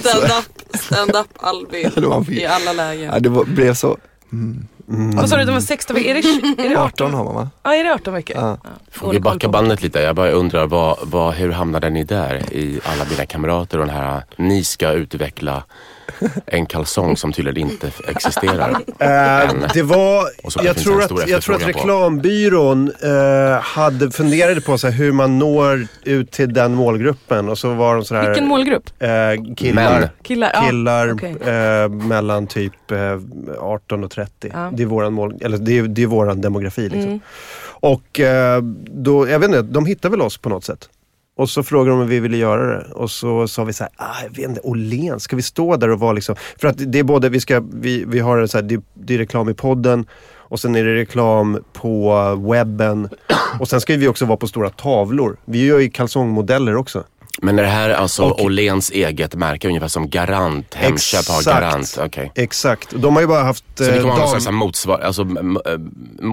Stand 0.00 0.24
up, 0.24 0.76
stand 0.80 1.16
up 1.16 1.28
Albin. 1.36 1.90
I 2.30 2.46
alla 2.46 2.72
lägen. 2.72 3.10
Ja, 3.12 3.20
det 3.20 3.28
var, 3.28 3.44
blev 3.44 3.74
så, 3.74 3.96
mm. 4.32 4.68
Vad 4.86 5.28
sa 5.28 5.36
du, 5.36 5.44
de 5.44 5.52
var 5.52 5.60
16 5.60 5.96
veckor? 5.96 6.10
Är 6.10 6.14
det, 6.14 6.62
är 6.62 6.68
det 6.68 6.76
18? 6.76 7.06
18 7.06 7.14
har 7.14 7.24
man 7.24 7.34
va? 7.34 7.50
Ja, 7.62 7.74
är 7.74 7.84
det 7.84 7.94
18 7.94 8.14
veckor? 8.14 8.36
Ja. 8.36 8.58
Får 8.90 9.12
vi 9.12 9.20
backa 9.20 9.48
bandet 9.48 9.82
lite? 9.82 10.00
Jag 10.00 10.16
bara 10.16 10.30
undrar, 10.30 10.66
vad, 10.66 10.96
vad, 11.02 11.34
hur 11.34 11.50
hamnade 11.50 11.90
ni 11.90 12.04
där 12.04 12.52
i 12.52 12.80
alla 12.84 13.04
dina 13.04 13.26
kamrater 13.26 13.78
och 13.78 13.86
den 13.86 13.96
här, 13.96 14.22
ni 14.36 14.64
ska 14.64 14.92
utveckla 14.92 15.64
en 16.46 16.66
kalsong 16.66 17.16
som 17.16 17.32
tydligen 17.32 17.70
inte 17.70 17.90
existerar. 18.08 18.70
Eh, 18.98 19.54
det 19.74 19.82
var, 19.82 20.50
så 20.50 20.60
jag 20.64 20.76
tror, 20.76 21.02
att, 21.02 21.28
jag 21.28 21.42
tror 21.42 21.56
att 21.56 21.68
reklambyrån 21.68 22.92
eh, 23.02 23.60
hade 23.62 24.10
funderade 24.10 24.60
på 24.60 24.78
så 24.78 24.86
här, 24.88 24.94
hur 24.94 25.12
man 25.12 25.38
når 25.38 25.86
ut 26.04 26.30
till 26.30 26.54
den 26.54 26.74
målgruppen 26.74 27.48
och 27.48 27.58
så 27.58 27.74
var 27.74 27.94
de 27.94 28.04
sådär 28.04 28.26
Vilken 28.28 28.48
målgrupp? 28.48 28.90
eh, 28.98 29.08
killar, 29.56 30.00
Män. 30.00 30.08
Killar? 30.22 30.66
Killar 30.68 31.12
okej. 31.12 31.36
eh, 31.46 31.88
mellan 31.88 32.46
typ 32.46 32.90
eh, 32.90 33.18
18 33.60 34.04
och 34.04 34.10
30. 34.10 34.50
Ja. 34.52 34.70
Det 34.72 34.82
är 34.82 34.86
våran 34.86 35.12
mål, 35.12 35.34
eller 35.40 35.58
det 35.58 35.78
är, 35.78 35.82
det 35.82 36.02
är 36.02 36.06
våran 36.06 36.40
demografi 36.40 36.82
liksom. 36.82 37.00
Mm. 37.02 37.20
Och 37.66 38.20
eh, 38.20 38.62
då, 38.86 39.28
jag 39.28 39.38
vet 39.38 39.48
inte, 39.48 39.62
de 39.62 39.86
hittade 39.86 40.10
väl 40.10 40.20
oss 40.22 40.38
på 40.38 40.48
något 40.48 40.64
sätt. 40.64 40.88
Och 41.36 41.50
så 41.50 41.62
frågade 41.62 41.90
de 41.90 42.00
om 42.02 42.08
vi 42.08 42.20
ville 42.20 42.36
göra 42.36 42.66
det. 42.78 42.84
Och 42.92 43.10
så 43.10 43.48
sa 43.48 43.64
vi 43.64 43.72
så 43.72 43.84
här, 43.84 43.92
ah, 43.96 44.22
jag 44.22 44.30
vet 44.30 44.48
inte, 44.48 44.60
Åhléns, 44.60 45.22
ska 45.22 45.36
vi 45.36 45.42
stå 45.42 45.76
där 45.76 45.90
och 45.90 46.00
vara 46.00 46.12
liksom... 46.12 46.36
För 46.60 46.68
att 46.68 46.74
det 46.78 46.98
är 46.98 47.02
både, 47.02 47.28
vi, 47.28 47.40
ska, 47.40 47.62
vi, 47.72 48.04
vi 48.08 48.18
har 48.20 48.38
en 48.38 48.48
så 48.48 48.58
här, 48.58 48.62
det, 48.62 48.80
det 48.94 49.14
är 49.14 49.18
reklam 49.18 49.48
i 49.48 49.54
podden 49.54 50.06
och 50.36 50.60
sen 50.60 50.76
är 50.76 50.84
det 50.84 50.94
reklam 50.94 51.58
på 51.72 52.14
webben. 52.50 53.08
Och 53.60 53.68
sen 53.68 53.80
ska 53.80 53.96
vi 53.96 54.08
också 54.08 54.24
vara 54.24 54.36
på 54.36 54.46
stora 54.48 54.70
tavlor. 54.70 55.36
Vi 55.44 55.64
gör 55.66 55.78
ju 55.78 55.90
kalsongmodeller 55.90 56.76
också. 56.76 57.04
Men 57.42 57.58
är 57.58 57.62
det 57.62 57.68
här 57.68 57.90
alltså 57.90 58.22
Och- 58.22 58.40
Åhléns 58.44 58.90
eget 58.90 59.34
märke, 59.34 59.68
ungefär 59.68 59.88
som 59.88 60.10
Garant? 60.10 60.74
Hemköp 60.74 61.28
har 61.28 61.38
Exakt. 61.38 61.46
Garant? 61.46 61.98
Okej. 62.04 62.32
Exakt. 62.34 62.88
De 62.96 63.14
har 63.14 63.20
ju 63.22 63.28
bara 63.28 63.42
haft... 63.42 63.64
Så 63.74 63.84
det 63.84 63.90
eh, 63.90 64.00
kommer 64.02 64.08
vara 64.08 64.18
någon 64.18 64.26
dam- 64.26 64.40
slags 64.40 64.50
motsvar, 64.56 64.98
alltså 64.98 65.26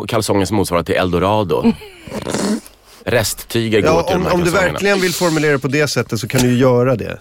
kalsongens 0.08 0.52
motsvarighet 0.52 0.86
till 0.86 0.96
Eldorado. 0.96 1.64
Resttyger 3.06 3.82
går 3.82 3.90
Ja, 3.90 4.04
till 4.04 4.16
om, 4.16 4.22
de 4.24 4.28
här 4.28 4.34
om 4.34 4.40
du 4.40 4.46
kalsongerna. 4.46 4.72
verkligen 4.72 5.02
vill 5.02 5.14
formulera 5.14 5.52
det 5.52 5.60
på 5.60 5.68
det 5.68 5.88
sättet 5.88 6.20
så 6.20 6.28
kan 6.28 6.42
du 6.42 6.48
ju 6.48 6.58
göra 6.58 6.96
det. 6.96 7.18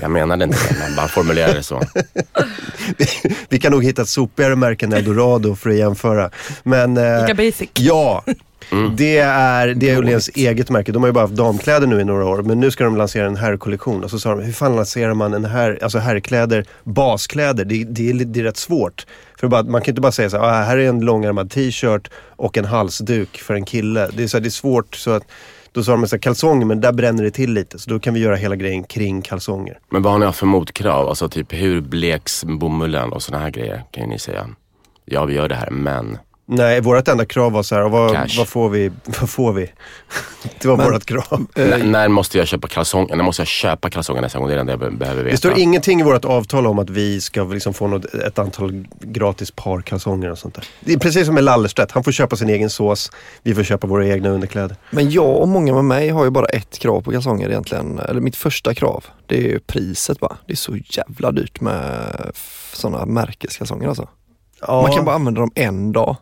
Jag 0.00 0.10
menade 0.10 0.44
inte 0.44 0.58
det, 0.68 0.76
men 0.78 0.96
bara 0.96 1.08
formulera 1.08 1.52
det 1.52 1.62
så. 1.62 1.82
Vi 3.48 3.58
kan 3.60 3.72
nog 3.72 3.84
hitta 3.84 4.02
ett 4.02 4.08
sopigare 4.08 4.56
märke 4.56 4.86
än 4.86 4.92
Eldorado 4.92 5.54
för 5.56 5.70
att 5.70 5.76
jämföra. 5.76 6.30
Men... 6.62 6.96
eh, 6.96 7.20
Lika 7.22 7.34
basic. 7.34 7.68
Ja, 7.74 8.24
det 8.96 9.18
är, 9.18 9.74
det 9.74 9.90
är 9.90 9.98
Åhléns 9.98 10.30
eget 10.34 10.70
märke. 10.70 10.92
De 10.92 11.02
har 11.02 11.08
ju 11.08 11.12
bara 11.12 11.24
haft 11.24 11.34
damkläder 11.34 11.86
nu 11.86 12.00
i 12.00 12.04
några 12.04 12.26
år. 12.26 12.42
Men 12.42 12.60
nu 12.60 12.70
ska 12.70 12.84
de 12.84 12.96
lansera 12.96 13.26
en 13.26 13.36
herrkollektion. 13.36 14.04
Och 14.04 14.10
så 14.10 14.18
sa 14.18 14.30
de, 14.34 14.40
hur 14.44 14.52
fan 14.52 14.76
lanserar 14.76 15.14
man 15.14 15.34
en 15.34 15.44
herr, 15.44 15.78
alltså 15.82 15.98
herrkläder, 15.98 16.64
baskläder? 16.84 17.64
Det, 17.64 17.84
det, 17.84 18.10
är, 18.10 18.14
det 18.14 18.40
är 18.40 18.44
rätt 18.44 18.56
svårt. 18.56 19.06
För 19.40 19.48
bara, 19.48 19.62
man 19.62 19.82
kan 19.82 19.92
inte 19.92 20.00
bara 20.00 20.12
säga 20.12 20.30
så 20.30 20.36
här, 20.36 20.44
ah, 20.44 20.62
här 20.62 20.78
är 20.78 20.88
en 20.88 21.00
långärmad 21.00 21.50
t-shirt 21.50 22.10
och 22.36 22.58
en 22.58 22.64
halsduk 22.64 23.38
för 23.38 23.54
en 23.54 23.64
kille. 23.64 24.08
Det 24.12 24.22
är, 24.22 24.26
så 24.26 24.36
här, 24.36 24.42
det 24.42 24.48
är 24.48 24.50
svårt. 24.50 24.94
Så 24.94 25.10
att, 25.10 25.22
då 25.72 25.82
sa 25.82 25.92
de 25.92 26.06
så 26.06 26.16
här, 26.16 26.20
kalsonger, 26.20 26.66
men 26.66 26.80
där 26.80 26.92
bränner 26.92 27.24
det 27.24 27.30
till 27.30 27.52
lite. 27.52 27.78
Så 27.78 27.90
då 27.90 28.00
kan 28.00 28.14
vi 28.14 28.20
göra 28.20 28.36
hela 28.36 28.56
grejen 28.56 28.84
kring 28.84 29.22
kalsonger. 29.22 29.78
Men 29.90 30.02
vad 30.02 30.12
har 30.12 30.18
ni 30.26 30.32
för 30.32 30.46
motkrav? 30.46 31.08
Alltså 31.08 31.28
typ 31.28 31.52
hur 31.52 31.80
bleks 31.80 32.44
bomullen 32.44 33.12
och 33.12 33.22
såna 33.22 33.38
här 33.38 33.50
grejer 33.50 33.82
kan 33.90 34.04
ju 34.04 34.10
ni 34.10 34.18
säga. 34.18 34.48
Ja, 35.04 35.24
vi 35.24 35.34
gör 35.34 35.48
det 35.48 35.54
här, 35.54 35.70
men. 35.70 36.18
Nej, 36.52 36.80
vårt 36.80 37.08
enda 37.08 37.24
krav 37.24 37.52
var 37.52 37.62
så 37.62 37.74
här, 37.74 37.88
vad, 37.88 38.16
vad 38.38 38.48
får 38.48 38.68
vi? 38.70 38.90
Vad 39.20 39.30
får 39.30 39.52
vi? 39.52 39.70
Det 40.60 40.68
var 40.68 40.76
Men- 40.76 40.92
vårt 40.92 41.04
krav. 41.04 41.46
N- 41.54 41.90
när 41.92 42.08
måste 42.08 42.38
jag 42.38 42.48
köpa 42.48 42.68
kalsonger? 42.68 43.16
När 43.16 43.24
måste 43.24 43.40
jag 43.42 43.46
köpa 43.48 43.90
kalsonger 43.90 44.22
nästa 44.22 44.38
gång? 44.38 44.48
Det 44.48 44.54
är 44.54 44.64
det 44.64 44.70
jag 44.72 44.78
be- 44.80 44.90
behöver 44.90 45.22
veta. 45.22 45.30
Det 45.32 45.36
står 45.36 45.58
ingenting 45.58 46.00
i 46.00 46.02
vårt 46.02 46.24
avtal 46.24 46.66
om 46.66 46.78
att 46.78 46.90
vi 46.90 47.20
ska 47.20 47.42
liksom 47.44 47.74
få 47.74 47.86
något, 47.86 48.04
ett 48.14 48.38
antal 48.38 48.86
gratis 49.00 49.50
par 49.50 49.80
kalsonger 49.80 50.30
och 50.30 50.38
sånt 50.38 50.54
där. 50.54 50.64
Det 50.80 50.92
är 50.92 50.98
precis 50.98 51.26
som 51.26 51.34
med 51.34 51.44
Lallerstedt. 51.44 51.92
Han 51.92 52.04
får 52.04 52.12
köpa 52.12 52.36
sin 52.36 52.48
egen 52.48 52.70
sås. 52.70 53.10
Vi 53.42 53.54
får 53.54 53.62
köpa 53.62 53.86
våra 53.86 54.06
egna 54.06 54.28
underkläder. 54.28 54.76
Men 54.90 55.10
jag 55.10 55.36
och 55.38 55.48
många 55.48 55.74
med 55.74 55.84
mig 55.84 56.08
har 56.08 56.24
ju 56.24 56.30
bara 56.30 56.46
ett 56.46 56.78
krav 56.78 57.00
på 57.00 57.10
kalsonger 57.10 57.48
egentligen. 57.48 57.98
Eller 57.98 58.20
mitt 58.20 58.36
första 58.36 58.74
krav. 58.74 59.04
Det 59.26 59.36
är 59.38 59.42
ju 59.42 59.58
priset 59.58 60.20
bara. 60.20 60.36
Det 60.46 60.52
är 60.52 60.56
så 60.56 60.76
jävla 60.76 61.32
dyrt 61.32 61.60
med 61.60 62.14
sådana 62.72 63.06
märkeskalsonger 63.06 63.88
alltså. 63.88 64.08
Ja, 64.66 64.82
Man 64.82 64.92
kan 64.96 65.04
bara 65.04 65.14
använda 65.14 65.40
dem 65.40 65.50
en 65.54 65.92
dag, 65.92 66.16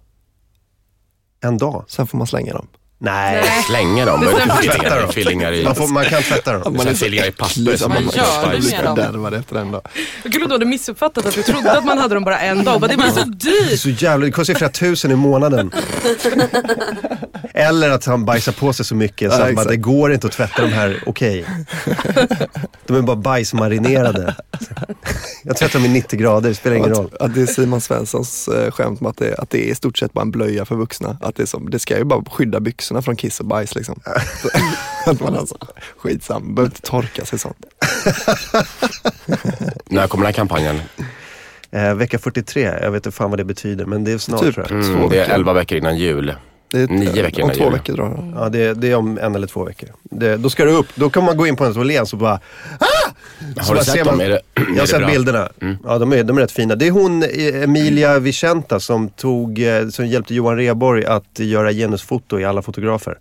en 1.44 1.59
dag. 1.59 1.85
sen 1.89 2.06
får 2.06 2.19
man 2.19 2.27
slänga 2.27 2.52
dem. 2.52 2.66
Nej. 3.01 3.44
Slänga 3.69 4.05
dem? 4.05 4.23
Är 4.23 4.27
det 4.27 4.32
Tvätta 4.32 4.56
fillingar? 4.56 5.01
dem. 5.01 5.12
Fillingar 5.12 5.52
i, 5.52 5.65
Man, 5.65 5.74
får, 5.74 5.89
man 5.89 6.05
kan 6.05 6.23
tvätta 6.23 6.52
dem. 6.59 6.77
man 6.77 6.86
är 6.89 6.94
fillingar 6.94 7.27
i 7.27 7.31
papper 7.31 7.77
som 7.77 7.93
Vad 7.93 8.02
man 8.02 8.62
fördärvad 8.62 9.35
efter 9.35 9.56
en 9.56 9.70
dag. 9.73 9.82
Vad 10.24 10.32
kul 10.32 10.43
att 10.43 10.48
du 10.48 10.55
hade 10.55 10.65
missuppfattat 10.65 11.27
att 11.27 11.35
du 11.35 11.43
trodde 11.43 11.73
att 11.78 11.85
man 11.85 11.98
hade 11.98 12.15
dem 12.15 12.24
bara 12.24 12.39
en 12.39 12.65
dag. 12.65 12.81
Bara, 12.81 12.89
Det 12.89 12.97
blir 12.97 13.06
så 13.10 13.24
Det 13.24 13.48
är 13.51 13.69
dyrt. 13.70 13.81
så 13.81 13.89
jävla, 13.89 14.27
det 14.27 14.32
kostar 14.32 14.55
ju 14.55 14.59
flera 14.59 14.70
tusen 14.70 15.10
i 15.10 15.16
månaden. 15.16 15.70
Eller 17.55 17.90
att 17.90 18.05
han 18.05 18.24
bajsar 18.24 18.52
på 18.52 18.73
sig 18.73 18.85
så 18.85 18.94
mycket 18.94 19.32
så 19.32 19.40
Ja, 19.40 19.48
att 19.48 19.55
bara, 19.55 19.65
det 19.65 19.77
går 19.77 20.12
inte 20.12 20.27
att 20.27 20.32
tvätta 20.32 20.62
de 20.62 20.69
här 20.69 21.02
okej. 21.06 21.44
De 22.86 22.97
är 22.97 23.02
bara 23.02 23.16
bajsmarinerade. 23.16 24.35
Jag 25.44 25.56
tvättar 25.56 25.78
dem 25.78 25.86
i 25.86 25.89
90 25.89 26.19
grader, 26.19 26.48
det 26.48 26.55
spelar 26.55 26.77
ingen 26.77 26.90
roll. 26.94 27.10
Att, 27.12 27.23
att 27.23 27.35
det 27.35 27.43
är 27.43 27.47
Simon 27.47 27.81
Svenssons 27.81 28.48
eh, 28.48 28.70
skämt 28.70 29.01
om 29.01 29.06
att 29.06 29.16
det, 29.16 29.35
att 29.35 29.51
det 29.51 29.69
är 29.69 29.73
i 29.73 29.74
stort 29.74 29.98
sett 29.98 30.12
bara 30.12 30.23
en 30.23 30.31
blöja 30.31 30.65
för 30.65 30.74
vuxna. 30.74 31.16
Att 31.20 31.36
det, 31.36 31.43
är 31.43 31.47
som, 31.47 31.70
det 31.70 31.78
ska 31.78 31.98
ju 31.98 32.05
bara 32.05 32.24
skydda 32.24 32.60
byxorna 32.60 33.02
från 33.02 33.16
kiss 33.16 33.40
och 33.40 33.47
bajs 33.47 33.74
liksom. 33.74 34.01
att 35.06 35.20
man 35.20 35.36
alltså, 35.36 35.56
skitsam, 35.98 36.55
behöver 36.55 36.70
inte 36.70 36.82
torka 36.82 37.24
sig 37.24 37.39
sånt. 37.39 37.56
När 39.86 40.06
kommer 40.06 40.24
den 40.24 40.27
här 40.27 40.32
kampanjen? 40.32 40.81
Eh, 41.70 41.94
vecka 41.94 42.19
43, 42.19 42.62
jag 42.62 42.90
vet 42.90 43.06
inte 43.06 43.16
fan 43.16 43.31
vad 43.31 43.39
det 43.39 43.44
betyder 43.44 43.86
men 43.86 44.05
det 44.05 44.12
är 44.12 44.19
snart 44.19 44.40
Typ. 44.40 44.55
tror 44.55 44.66
jag. 44.70 44.85
Mm, 44.85 45.09
det 45.09 45.16
är 45.16 45.20
veckor. 45.20 45.35
11 45.35 45.52
veckor 45.52 45.78
innan 45.78 45.97
jul. 45.97 46.35
Det 46.70 46.81
är, 46.81 46.86
Nio 46.89 47.23
veckor 47.23 47.43
Om 47.45 47.51
två 47.51 47.65
jul. 47.65 47.73
veckor 47.73 47.93
drar 47.97 48.09
det. 48.09 48.32
Ja, 48.40 48.49
det, 48.49 48.74
det 48.74 48.90
är 48.90 48.95
om 48.97 49.19
en 49.19 49.35
eller 49.35 49.47
två 49.47 49.65
veckor. 49.65 49.89
Det, 50.03 50.36
då 50.36 50.51
ska 50.51 50.65
det 50.65 50.70
upp, 50.73 50.86
då 50.95 51.11
kan 51.11 51.24
man 51.24 51.36
gå 51.36 51.47
in 51.47 51.57
på 51.57 51.65
en 51.65 51.78
Åhléns 51.78 52.12
och 52.12 52.19
bara 52.19 52.40
ah! 52.81 52.86
Så 53.62 53.73
Har 53.73 53.78
du 53.78 53.85
sett 53.85 54.05
dem? 54.05 54.16
man- 54.16 54.20
Är 54.27 54.28
det, 54.31 54.40
Jag 54.55 54.78
har 54.82 54.86
sett 54.86 54.99
bra? 54.99 55.09
bilderna. 55.09 55.49
Ja, 55.85 55.99
de 55.99 56.12
är, 56.12 56.24
de 56.24 56.36
är 56.39 56.43
rätt 56.43 56.53
fina. 56.53 56.74
Det 56.74 56.86
är 56.86 56.90
hon, 56.90 57.23
eh, 57.23 57.62
Emilia 57.62 58.19
Vicenta, 58.19 58.81
som, 58.81 59.09
tog, 59.09 59.62
eh, 59.62 59.89
som 59.89 60.07
hjälpte 60.07 60.35
Johan 60.35 60.57
Rheborg 60.57 61.05
att 61.05 61.39
göra 61.39 61.73
genusfoto 61.73 62.39
i 62.40 62.45
alla 62.45 62.62
fotografer. 62.62 63.19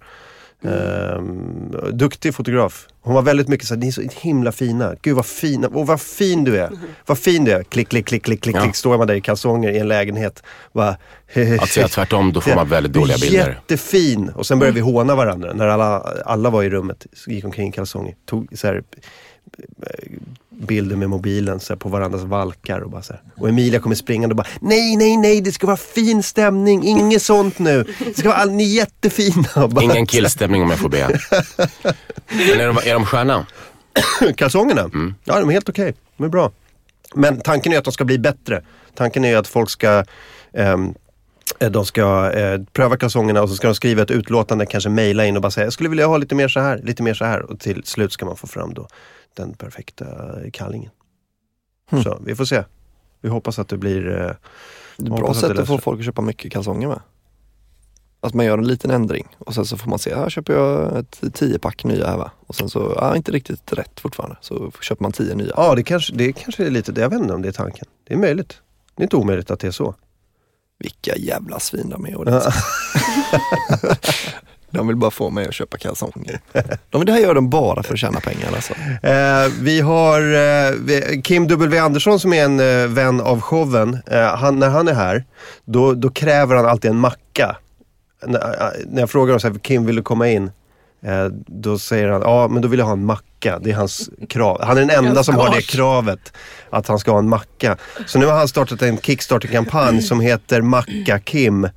Ehm, 0.63 1.75
duktig 1.93 2.35
fotograf. 2.35 2.87
Hon 3.01 3.13
var 3.13 3.21
väldigt 3.21 3.47
mycket 3.47 3.67
så 3.67 3.73
här, 3.73 3.81
ni 3.81 3.87
är 3.87 3.91
så 3.91 4.01
himla 4.21 4.51
fina. 4.51 4.95
Gud 5.01 5.15
vad 5.15 5.25
fina, 5.25 5.67
och 5.67 5.87
vad 5.87 6.01
fin 6.01 6.43
du 6.43 6.57
är. 6.59 6.71
Vad 7.05 7.17
fin 7.17 7.45
du 7.45 7.51
är. 7.51 7.63
Klick, 7.63 7.89
klick, 7.89 8.05
klick, 8.05 8.23
klick, 8.23 8.41
klick, 8.43 8.55
Ja. 8.55 8.61
klick. 8.61 8.75
Står 8.75 8.97
man 8.97 9.07
där 9.07 9.15
i 9.15 9.21
kalsonger 9.21 9.71
i 9.71 9.77
en 9.79 9.87
lägenhet. 9.87 10.43
Bara, 10.73 10.89
Att 11.59 11.69
säga 11.69 11.87
tvärtom, 11.87 12.33
då 12.33 12.41
får 12.41 12.55
man 12.55 12.69
väldigt 12.69 12.93
dåliga 12.93 13.17
bilder. 13.17 13.49
Jättefin. 13.49 14.29
Och 14.29 14.45
sen 14.45 14.59
började 14.59 14.75
vi 14.75 14.81
håna 14.81 15.15
varandra 15.15 15.53
när 15.53 15.67
alla, 15.67 15.99
alla 16.25 16.49
var 16.49 16.63
i 16.63 16.69
rummet. 16.69 17.07
Gick 17.27 17.45
omkring 17.45 17.69
i 17.69 17.71
kalsonger. 17.71 18.15
Tog 18.25 18.47
så 18.57 18.67
här, 18.67 18.83
eh, 19.81 20.11
bilder 20.59 20.95
med 20.95 21.09
mobilen 21.09 21.59
så 21.59 21.73
här, 21.73 21.77
på 21.77 21.89
varandras 21.89 22.21
valkar. 22.23 22.79
Och, 22.81 22.89
bara, 22.91 23.01
så 23.01 23.13
här. 23.13 23.21
och 23.37 23.49
Emilia 23.49 23.79
kommer 23.79 23.95
springande 23.95 24.33
och 24.33 24.37
bara 24.37 24.47
Nej, 24.59 24.95
nej, 24.95 25.17
nej, 25.17 25.41
det 25.41 25.51
ska 25.51 25.67
vara 25.67 25.77
fin 25.77 26.23
stämning. 26.23 26.83
Inget 26.83 27.21
sånt 27.21 27.59
nu. 27.59 27.85
Det 28.05 28.17
ska 28.17 28.29
vara, 28.29 28.37
all- 28.39 28.51
ni 28.51 28.63
är 28.63 28.75
jättefina. 28.75 29.67
Bara, 29.67 29.83
Ingen 29.83 30.05
killstämning 30.05 30.61
om 30.63 30.69
jag 30.69 30.79
får 30.79 30.89
be. 30.89 31.19
Men 32.29 32.59
är 32.59 32.67
de, 32.67 32.77
är 32.89 32.93
de 32.93 33.05
sköna? 33.05 33.45
Kalsongerna? 34.35 34.81
Mm. 34.81 35.15
Ja, 35.23 35.39
de 35.39 35.49
är 35.49 35.53
helt 35.53 35.69
okej. 35.69 35.93
De 36.17 36.23
är 36.23 36.29
bra. 36.29 36.51
Men 37.15 37.41
tanken 37.41 37.73
är 37.73 37.77
att 37.77 37.83
de 37.83 37.93
ska 37.93 38.05
bli 38.05 38.19
bättre. 38.19 38.61
Tanken 38.95 39.25
är 39.25 39.37
att 39.37 39.47
folk 39.47 39.69
ska 39.69 40.03
eh, 40.53 40.77
de 41.69 41.85
ska 41.85 42.31
eh, 42.31 42.61
pröva 42.73 42.97
kalsongerna 42.97 43.41
och 43.41 43.49
så 43.49 43.55
ska 43.55 43.67
de 43.67 43.75
skriva 43.75 44.01
ett 44.03 44.11
utlåtande, 44.11 44.65
kanske 44.65 44.89
mejla 44.89 45.25
in 45.25 45.35
och 45.35 45.41
bara 45.41 45.51
säga 45.51 45.65
jag 45.65 45.73
skulle 45.73 45.89
vilja 45.89 46.07
ha 46.07 46.17
lite 46.17 46.35
mer 46.35 46.47
så 46.47 46.59
här, 46.59 46.81
lite 46.83 47.03
mer 47.03 47.13
så 47.13 47.25
här. 47.25 47.41
Och 47.51 47.59
till 47.59 47.83
slut 47.85 48.11
ska 48.13 48.25
man 48.25 48.35
få 48.35 48.47
fram 48.47 48.73
då 48.73 48.87
den 49.37 49.53
perfekta 49.53 50.05
kallingen. 50.53 50.91
Hmm. 51.89 52.03
Så 52.03 52.17
vi 52.25 52.35
får 52.35 52.45
se. 52.45 52.63
Vi 53.21 53.29
hoppas 53.29 53.59
att 53.59 53.67
det 53.67 53.77
blir... 53.77 54.07
Eh, 54.07 54.13
Det 54.15 54.23
är 54.23 54.33
ett 55.13 55.19
bra 55.19 55.29
att 55.31 55.37
sätt 55.37 55.55
det 55.55 55.61
att 55.61 55.67
få 55.67 55.77
folk 55.77 55.99
att 55.99 56.05
köpa 56.05 56.21
mycket 56.21 56.51
kalsonger 56.51 56.87
med. 56.87 56.99
Att 58.19 58.33
man 58.33 58.45
gör 58.45 58.57
en 58.57 58.67
liten 58.67 58.91
ändring 58.91 59.27
och 59.37 59.53
sen 59.53 59.65
så 59.65 59.77
får 59.77 59.89
man 59.89 59.99
se, 59.99 60.15
här 60.15 60.29
köper 60.29 60.53
jag 60.53 60.97
ett 60.99 61.23
tiopack 61.33 61.83
nya 61.83 62.07
här 62.07 62.17
va. 62.17 62.31
Och 62.47 62.55
sen 62.55 62.69
så, 62.69 62.93
ja 62.95 63.15
inte 63.15 63.31
riktigt 63.31 63.73
rätt 63.73 63.99
fortfarande. 63.99 64.37
Så 64.41 64.71
köper 64.81 65.03
man 65.03 65.11
tio 65.11 65.35
nya. 65.35 65.53
ja, 65.55 65.75
det 65.75 65.83
kanske, 65.83 66.13
det 66.13 66.33
kanske 66.33 66.65
är 66.65 66.69
lite, 66.69 67.01
jag 67.01 67.09
vet 67.09 67.19
inte 67.21 67.33
om 67.33 67.41
det 67.41 67.47
är 67.47 67.51
tanken. 67.51 67.85
Det 68.07 68.13
är 68.13 68.17
möjligt. 68.17 68.61
Det 68.95 69.01
är 69.01 69.03
inte 69.03 69.15
omöjligt 69.15 69.51
att 69.51 69.59
det 69.59 69.67
är 69.67 69.71
så. 69.71 69.95
Vilka 70.79 71.15
jävla 71.17 71.59
svin 71.59 71.89
de 71.89 72.05
är. 72.05 72.15
de 74.71 74.87
vill 74.87 74.95
bara 74.95 75.11
få 75.11 75.29
mig 75.29 75.47
att 75.47 75.53
köpa 75.53 75.77
kalsonger. 75.77 76.39
De, 76.89 77.05
det 77.05 77.11
här 77.11 77.19
gör 77.19 77.33
de 77.33 77.49
bara 77.49 77.83
för 77.83 77.93
att 77.93 77.99
tjäna 77.99 78.19
pengar 78.19 78.47
alltså. 78.55 78.73
Eh, 79.03 79.61
vi 79.61 79.81
har 79.81 80.21
eh, 80.21 81.21
Kim 81.21 81.47
W 81.47 81.79
Andersson 81.79 82.19
som 82.19 82.33
är 82.33 82.43
en 82.43 82.59
eh, 82.59 82.87
vän 82.87 83.21
av 83.21 83.41
showen. 83.41 83.97
Eh, 84.11 84.35
han, 84.35 84.59
när 84.59 84.69
han 84.69 84.87
är 84.87 84.93
här, 84.93 85.25
då, 85.65 85.93
då 85.93 86.09
kräver 86.09 86.55
han 86.55 86.65
alltid 86.65 86.91
en 86.91 86.97
macka. 86.97 87.57
När, 88.25 88.39
eh, 88.39 88.67
när 88.87 88.99
jag 88.99 89.09
frågar 89.09 89.27
honom 89.27 89.39
så 89.39 89.47
här, 89.47 89.59
Kim 89.59 89.85
vill 89.85 89.95
du 89.95 90.01
komma 90.01 90.29
in? 90.29 90.51
Eh, 91.05 91.25
då 91.47 91.79
säger 91.79 92.07
han, 92.07 92.21
ja 92.21 92.47
men 92.47 92.61
då 92.61 92.67
vill 92.67 92.79
jag 92.79 92.85
ha 92.85 92.93
en 92.93 93.05
macka. 93.05 93.59
Det 93.59 93.71
är 93.71 93.75
hans 93.75 94.09
krav. 94.29 94.61
Han 94.63 94.77
är 94.77 94.81
den 94.81 95.05
enda 95.05 95.23
som 95.23 95.35
har 95.35 95.55
det 95.55 95.61
kravet. 95.61 96.33
Att 96.69 96.87
han 96.87 96.99
ska 96.99 97.11
ha 97.11 97.19
en 97.19 97.29
macka. 97.29 97.77
Så 98.05 98.19
nu 98.19 98.25
har 98.25 98.37
han 98.37 98.47
startat 98.47 98.81
en 98.81 98.97
Kickstarter-kampanj 98.97 100.01
som 100.01 100.19
heter 100.19 100.61
Macka 100.61 101.19
Kim. 101.19 101.67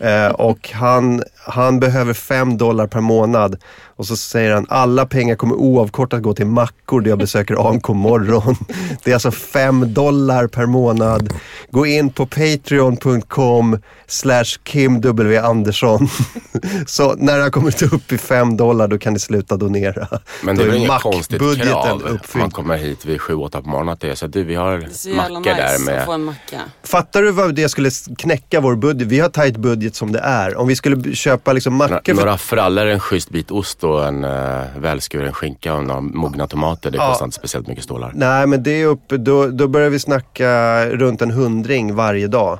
Eh, 0.00 0.28
och 0.28 0.70
han, 0.74 1.22
han 1.46 1.80
behöver 1.80 2.12
fem 2.12 2.58
dollar 2.58 2.86
per 2.86 3.00
månad. 3.00 3.56
Och 3.98 4.06
så 4.06 4.16
säger 4.16 4.54
han, 4.54 4.66
alla 4.68 5.06
pengar 5.06 5.36
kommer 5.36 5.54
oavkortat 5.54 6.22
gå 6.22 6.34
till 6.34 6.46
mackor 6.46 7.00
där 7.00 7.10
jag 7.10 7.18
besöker 7.18 7.68
AMK 7.68 7.88
morgon. 7.88 8.56
Det 9.04 9.10
är 9.10 9.14
alltså 9.14 9.30
fem 9.30 9.94
dollar 9.94 10.46
per 10.46 10.66
månad. 10.66 11.34
Gå 11.70 11.86
in 11.86 12.10
på 12.10 12.26
patreon.com 12.26 13.78
slash 14.06 14.44
Kim 14.62 15.00
W 15.00 15.38
Andersson. 15.38 16.08
Så 16.86 17.14
när 17.14 17.40
han 17.40 17.50
kommer 17.50 17.94
upp 17.94 18.12
i 18.12 18.18
fem 18.18 18.56
dollar 18.56 18.88
då 18.88 18.98
kan 18.98 19.12
ni 19.12 19.18
sluta 19.18 19.56
donera. 19.56 20.08
Men 20.42 20.56
det 20.56 20.62
är 20.62 20.66
väl 20.66 20.76
inget 20.76 21.00
konstigt 21.00 21.38
krav 21.38 22.02
uppfylld. 22.02 22.42
man 22.42 22.50
kommer 22.50 22.76
hit 22.76 23.04
vid 23.04 23.20
7-8 23.20 23.62
på 23.62 23.68
morgonen 23.68 23.92
att 23.92 24.00
det 24.00 24.10
är 24.10 24.14
så 24.14 24.26
du, 24.26 24.44
vi 24.44 24.54
har 24.54 24.78
Det 24.78 25.16
mackor 25.16 25.44
där 25.44 25.78
nice 25.78 25.98
att 25.98 26.04
få 26.04 26.10
med 26.10 26.14
en 26.14 26.24
macka. 26.24 26.60
Fattar 26.82 27.22
du 27.22 27.30
vad 27.30 27.54
det 27.54 27.68
skulle 27.68 27.90
knäcka 28.18 28.60
vår 28.60 28.76
budget? 28.76 29.08
Vi 29.08 29.20
har 29.20 29.28
tajt 29.28 29.56
budget 29.56 29.94
som 29.94 30.12
det 30.12 30.18
är. 30.18 30.56
Om 30.56 30.68
vi 30.68 30.76
skulle 30.76 31.14
köpa 31.14 31.52
liksom 31.52 31.78
några, 31.78 31.94
mackor 31.94 32.14
för... 32.14 32.22
några 32.22 32.38
frallor, 32.38 32.86
en 32.86 33.00
schysst 33.00 33.30
bit 33.30 33.50
ost 33.50 33.84
och 33.88 34.04
en 34.06 34.24
uh, 34.24 34.62
välskuren 34.78 35.32
skinka 35.32 35.74
och 35.74 35.84
några 35.84 36.00
mogna 36.00 36.46
tomater. 36.46 36.90
Det 36.90 36.96
Ja. 36.96 37.08
kostar 37.10 37.24
inte 37.24 37.36
speciellt 37.36 37.66
mycket 37.66 37.84
stålar. 37.84 38.12
Nej 38.14 38.46
men 38.46 38.62
det 38.62 38.70
är 38.82 38.86
uppe, 38.86 39.16
då, 39.16 39.46
då 39.46 39.68
börjar 39.68 39.90
vi 39.90 39.98
snacka 39.98 40.84
runt 40.86 41.22
en 41.22 41.30
hundring 41.30 41.94
varje 41.94 42.26
dag. 42.26 42.58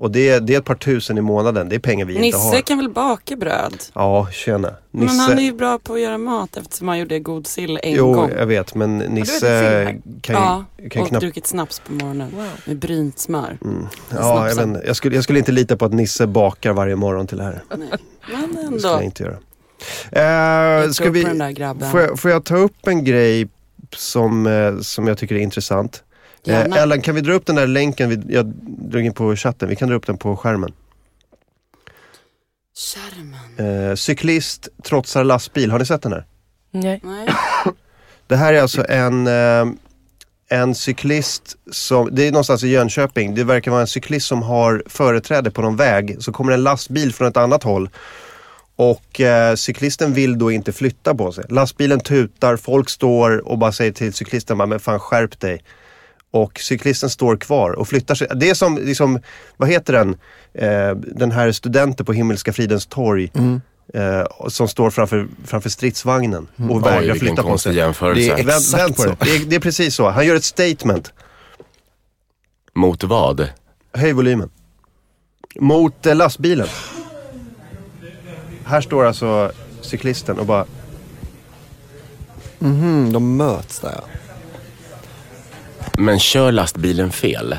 Och 0.00 0.10
det, 0.10 0.28
är- 0.28 0.40
det 0.40 0.54
är 0.54 0.58
ett 0.58 0.64
par 0.64 0.74
tusen 0.74 1.18
i 1.18 1.20
månaden. 1.20 1.68
Det 1.68 1.74
är 1.74 1.80
pengar 1.80 2.04
vi 2.06 2.12
inte 2.12 2.22
Nisse 2.26 2.38
har. 2.56 2.60
kan 2.62 2.78
väl 2.78 2.88
baka 2.90 3.36
bröd? 3.36 3.74
Ja, 3.94 4.28
tjena. 4.32 4.70
Nisse... 4.90 5.06
Men 5.14 5.20
han 5.20 5.38
är 5.38 5.42
ju 5.42 5.52
bra 5.52 5.78
på 5.78 5.94
att 5.94 6.00
göra 6.00 6.18
mat 6.18 6.56
eftersom 6.56 6.88
han 6.88 6.98
gjorde 6.98 7.18
god 7.18 7.46
sill 7.46 7.78
en 7.82 7.92
Jo, 7.92 8.12
gång. 8.12 8.30
jag 8.38 8.46
vet. 8.46 8.74
Men 8.74 8.98
Nisse 8.98 9.84
kan 10.20 10.34
ju, 10.36 10.42
Ja, 10.42 10.64
kan 10.90 11.02
och 11.02 11.08
knappt... 11.08 11.20
druckit 11.22 11.46
snaps 11.46 11.78
på 11.86 11.92
morgonen 11.92 12.30
med 12.64 12.78
brynt 12.78 13.18
smör. 13.18 13.58
Ja, 14.10 14.48
jag, 14.48 14.54
vet, 14.56 14.64
inte. 14.66 14.82
jag, 14.86 14.96
skulle, 14.96 15.14
jag 15.14 15.24
skulle 15.24 15.38
inte 15.38 15.52
lita 15.52 15.76
på 15.76 15.84
att 15.84 15.92
Nisse 15.92 16.26
bakar 16.26 16.72
varje 16.72 16.96
morgon 16.96 17.26
till 17.26 17.38
det 17.38 17.44
här. 17.44 17.62
Nej. 17.76 17.88
Men 18.32 18.54
Det 18.54 18.60
ändå. 18.60 18.78
skulle 18.78 18.92
jag 18.92 19.02
inte 19.04 19.22
göra. 19.22 19.36
Eh, 20.12 20.90
ska 20.90 21.10
vi, 21.10 21.24
får, 21.90 22.00
jag, 22.00 22.18
får 22.18 22.30
jag 22.30 22.44
ta 22.44 22.56
upp 22.56 22.86
en 22.86 23.04
grej 23.04 23.48
som, 23.96 24.46
eh, 24.46 24.78
som 24.80 25.06
jag 25.06 25.18
tycker 25.18 25.34
är 25.34 25.38
intressant? 25.38 26.02
Eh. 26.46 26.60
Ellen, 26.60 27.00
kan 27.00 27.14
vi 27.14 27.20
dra 27.20 27.32
upp 27.32 27.46
den 27.46 27.56
där 27.56 27.66
länken? 27.66 28.08
Vi, 28.08 28.34
jag 28.34 28.46
drog 28.90 29.04
in 29.04 29.14
på 29.14 29.36
chatten. 29.36 29.68
Vi 29.68 29.76
kan 29.76 29.88
dra 29.88 29.94
upp 29.94 30.06
den 30.06 30.16
på 30.16 30.36
skärmen. 30.36 30.72
Skärmen. 32.78 33.90
Eh, 33.90 33.94
cyklist 33.94 34.68
trotsar 34.84 35.24
lastbil. 35.24 35.70
Har 35.70 35.78
ni 35.78 35.86
sett 35.86 36.02
den 36.02 36.12
här? 36.12 36.24
Nej. 36.70 37.00
Nej. 37.04 37.28
Det 38.26 38.36
här 38.36 38.54
är 38.54 38.62
alltså 38.62 38.86
en, 38.88 39.26
eh, 39.26 39.66
en 40.48 40.74
cyklist 40.74 41.56
som, 41.70 42.08
det 42.12 42.26
är 42.26 42.32
någonstans 42.32 42.64
i 42.64 42.68
Jönköping. 42.68 43.34
Det 43.34 43.44
verkar 43.44 43.70
vara 43.70 43.80
en 43.80 43.86
cyklist 43.86 44.26
som 44.26 44.42
har 44.42 44.82
företräde 44.86 45.50
på 45.50 45.62
någon 45.62 45.76
väg. 45.76 46.16
Så 46.20 46.32
kommer 46.32 46.52
en 46.52 46.62
lastbil 46.62 47.14
från 47.14 47.28
ett 47.28 47.36
annat 47.36 47.62
håll. 47.62 47.90
Och 48.80 49.20
eh, 49.20 49.54
cyklisten 49.54 50.12
vill 50.14 50.38
då 50.38 50.50
inte 50.52 50.72
flytta 50.72 51.14
på 51.14 51.32
sig. 51.32 51.44
Lastbilen 51.48 52.00
tutar, 52.00 52.56
folk 52.56 52.88
står 52.90 53.48
och 53.48 53.58
bara 53.58 53.72
säger 53.72 53.92
till 53.92 54.12
cyklisten, 54.12 54.58
men 54.58 54.80
fan 54.80 55.00
skärp 55.00 55.40
dig. 55.40 55.64
Och 56.30 56.58
cyklisten 56.60 57.10
står 57.10 57.36
kvar 57.36 57.70
och 57.70 57.88
flyttar 57.88 58.14
sig. 58.14 58.28
Det 58.36 58.50
är 58.50 58.54
som, 58.54 58.78
liksom, 58.78 59.20
vad 59.56 59.68
heter 59.68 59.92
den? 59.92 60.16
Eh, 60.54 60.96
den 60.96 61.30
här 61.32 61.52
studenten 61.52 62.06
på 62.06 62.12
Himmelska 62.12 62.52
fridens 62.52 62.86
torg. 62.86 63.32
Eh, 63.94 64.20
och 64.20 64.52
som 64.52 64.68
står 64.68 64.90
framför, 64.90 65.28
framför 65.44 65.70
stridsvagnen 65.70 66.48
och 66.56 66.76
Oj, 66.76 66.82
vägrar 66.82 67.00
vilken 67.00 67.18
flytta 67.18 67.42
på 67.42 67.58
sig. 67.58 67.76
jämförelse. 67.76 68.34
Det 68.36 68.42
är 68.42 68.56
Exakt 68.56 68.82
vänt 68.82 68.96
på 68.96 69.02
så. 69.02 69.08
det. 69.08 69.16
Det 69.20 69.36
är, 69.36 69.44
det 69.44 69.56
är 69.56 69.60
precis 69.60 69.94
så. 69.94 70.08
Han 70.10 70.26
gör 70.26 70.36
ett 70.36 70.44
statement. 70.44 71.12
Mot 72.74 73.04
vad? 73.04 73.48
Höj 73.92 74.12
volymen. 74.12 74.50
Mot 75.60 76.06
eh, 76.06 76.14
lastbilen. 76.16 76.68
Här 78.68 78.80
står 78.80 79.04
alltså 79.04 79.52
cyklisten 79.80 80.38
och 80.38 80.46
bara 80.46 80.64
Mhm, 82.58 83.12
de 83.12 83.36
möts 83.36 83.80
där 83.80 83.92
ja. 83.96 84.04
Men 85.98 86.18
kör 86.18 86.52
lastbilen 86.52 87.12
fel? 87.12 87.56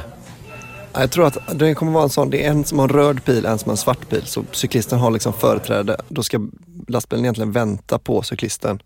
Ja, 0.94 0.99
Jag 0.99 1.11
tror 1.11 1.26
att 1.27 1.38
det 1.53 1.76
kommer 1.76 1.91
vara 1.91 2.03
en 2.03 2.10
sån, 2.10 2.30
det 2.30 2.45
är 2.45 2.49
en 2.49 2.65
som 2.65 2.80
har 2.80 2.88
en 2.90 2.94
röd 2.95 3.26
pil, 3.26 3.45
en 3.45 3.60
som 3.60 3.69
har 3.69 3.73
en 3.73 3.77
svart 3.77 4.10
pil. 4.10 4.26
Så 4.26 4.44
cyklisten 4.52 4.99
har 4.99 5.11
liksom 5.11 5.34
företräde. 5.34 5.98
Då 6.07 6.23
ska 6.23 6.48
lastbilen 6.88 7.26
egentligen 7.26 7.52
vänta 7.52 7.99
på 7.99 8.22
cyklisten. 8.22 8.81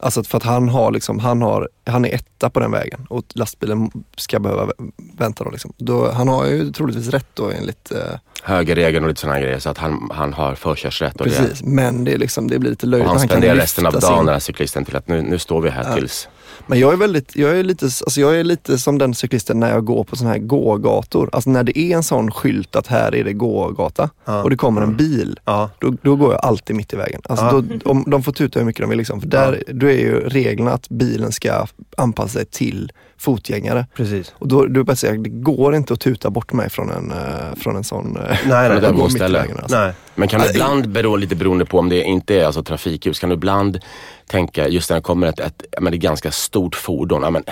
Alltså 0.00 0.22
för 0.24 0.36
att 0.36 0.42
han 0.44 0.68
har 0.68 0.90
liksom, 0.92 1.18
han 1.18 1.42
har, 1.42 1.68
han 1.86 2.04
är 2.04 2.14
etta 2.14 2.50
på 2.50 2.60
den 2.60 2.70
vägen 2.70 3.06
och 3.10 3.24
lastbilen 3.34 3.90
ska 4.16 4.38
behöva 4.40 4.64
vä- 4.66 4.92
vänta 5.18 5.44
då 5.44 5.50
liksom. 5.50 5.72
Då, 5.76 6.10
han 6.10 6.28
har 6.28 6.46
ju 6.46 6.72
troligtvis 6.72 7.08
rätt 7.08 7.26
då 7.34 7.50
enligt, 7.50 7.92
eh, 7.92 7.98
Högerregeln 8.42 9.04
och 9.04 9.08
lite 9.08 9.20
sådana 9.20 9.40
grejer 9.40 9.58
så 9.58 9.70
att 9.70 9.78
han, 9.78 10.10
han 10.14 10.32
har 10.32 10.54
förkörsrätt 10.54 11.20
och 11.20 11.26
precis. 11.26 11.62
Men 11.62 12.04
det 12.04 12.12
är 12.14 12.18
liksom, 12.18 12.48
det 12.48 12.58
blir 12.58 12.70
lite 12.70 12.86
det. 12.86 12.90
löjligt. 12.90 13.06
Och 13.06 13.10
han 13.18 13.20
kan 13.20 13.28
spenderar 13.28 13.54
resten 13.54 13.86
av 13.86 13.90
sin- 13.92 14.00
dagen 14.00 14.26
den 14.26 14.32
här 14.32 14.40
cyklisten 14.40 14.84
till 14.84 14.96
att 14.96 15.08
nu, 15.08 15.22
nu 15.22 15.38
står 15.38 15.60
vi 15.60 15.70
här 15.70 15.94
tills. 15.94 16.28
Men 16.68 16.78
jag 16.80 16.92
är 16.92 16.96
väldigt, 16.96 17.36
jag 17.36 17.58
är 17.58 17.62
lite, 17.64 17.84
alltså 17.84 18.20
jag 18.20 18.36
är 18.40 18.44
lite 18.44 18.78
som 18.78 18.98
den 18.98 19.14
cyklisten 19.14 19.60
när 19.60 19.70
jag 19.70 19.84
går 19.84 20.04
på 20.04 20.16
sådana 20.16 20.32
här 20.34 20.40
gågator. 20.40 21.28
Alltså 21.32 21.50
när 21.50 21.62
det 21.62 21.78
är 21.78 21.96
en 21.96 22.02
sån 22.02 22.30
skylt 22.30 22.76
att 22.76 22.86
här 22.86 23.14
är 23.14 23.24
det 23.24 23.32
gågata 23.32 24.10
Ja. 24.24 24.42
och 24.42 24.50
det 24.50 24.56
kommer 24.56 24.80
en 24.82 24.96
bil. 24.96 25.38
Ja. 25.44 25.70
Då, 25.78 25.94
då 26.02 26.16
går 26.16 26.32
jag 26.32 26.44
alltid 26.44 26.76
mitt 26.76 26.92
i 26.92 26.96
vägen. 26.96 27.20
Alltså 27.24 27.44
Ja. 27.44 27.52
då, 27.84 27.90
om, 27.90 28.04
de 28.06 28.22
får 28.22 28.32
tuta 28.32 28.58
hur 28.58 28.66
mycket 28.66 28.80
de 28.82 28.88
vill. 28.90 28.98
Liksom. 28.98 29.20
För 29.20 29.28
där, 29.28 29.62
då 29.68 29.86
är 29.86 29.98
ju 29.98 30.20
reglerna 30.20 30.70
att 30.72 30.88
bilen 30.88 31.32
ska 31.32 31.66
anpassa 31.96 32.28
sig 32.28 32.44
till 32.44 32.92
fotgängare. 33.18 33.86
Precis. 33.94 34.32
Och 34.38 34.48
då, 34.48 34.66
det 34.66 34.84
bara 34.84 34.92
att 34.92 34.98
säga, 34.98 35.12
det 35.12 35.28
går 35.30 35.74
inte 35.74 35.92
att 35.92 36.00
tuta 36.00 36.30
bort 36.30 36.52
mig 36.52 36.70
från 36.70 36.90
en, 36.90 37.10
eh, 37.10 37.54
från 37.60 37.76
en 37.76 37.84
sån... 37.84 38.16
eh, 38.16 38.22
Nej, 38.28 38.36
Från 38.36 38.48
nej, 38.48 38.66
ett 38.66 38.72
övergångsställe. 38.84 39.38
vägen, 39.38 39.56
alltså. 39.62 39.76
nej. 39.78 39.92
Men 40.14 40.28
kan 40.28 40.40
du 40.40 40.50
ibland, 40.50 40.88
bero, 40.88 41.16
lite 41.16 41.36
beroende 41.36 41.64
på 41.64 41.78
om 41.78 41.88
det 41.88 42.02
inte 42.02 42.40
är 42.40 42.44
alltså, 42.44 42.62
trafikljus, 42.62 43.18
kan 43.18 43.28
du 43.28 43.34
ibland 43.34 43.78
tänka 44.26 44.68
just 44.68 44.90
när 44.90 44.96
det 44.96 45.02
kommer 45.02 45.26
ett, 45.26 45.40
ett, 45.40 45.62
ja, 45.70 45.80
men 45.80 45.90
det 45.92 45.96
är 45.96 45.98
ganska 46.00 46.30
stort 46.30 46.74
fordon, 46.74 47.22
ja, 47.22 47.30
men, 47.30 47.44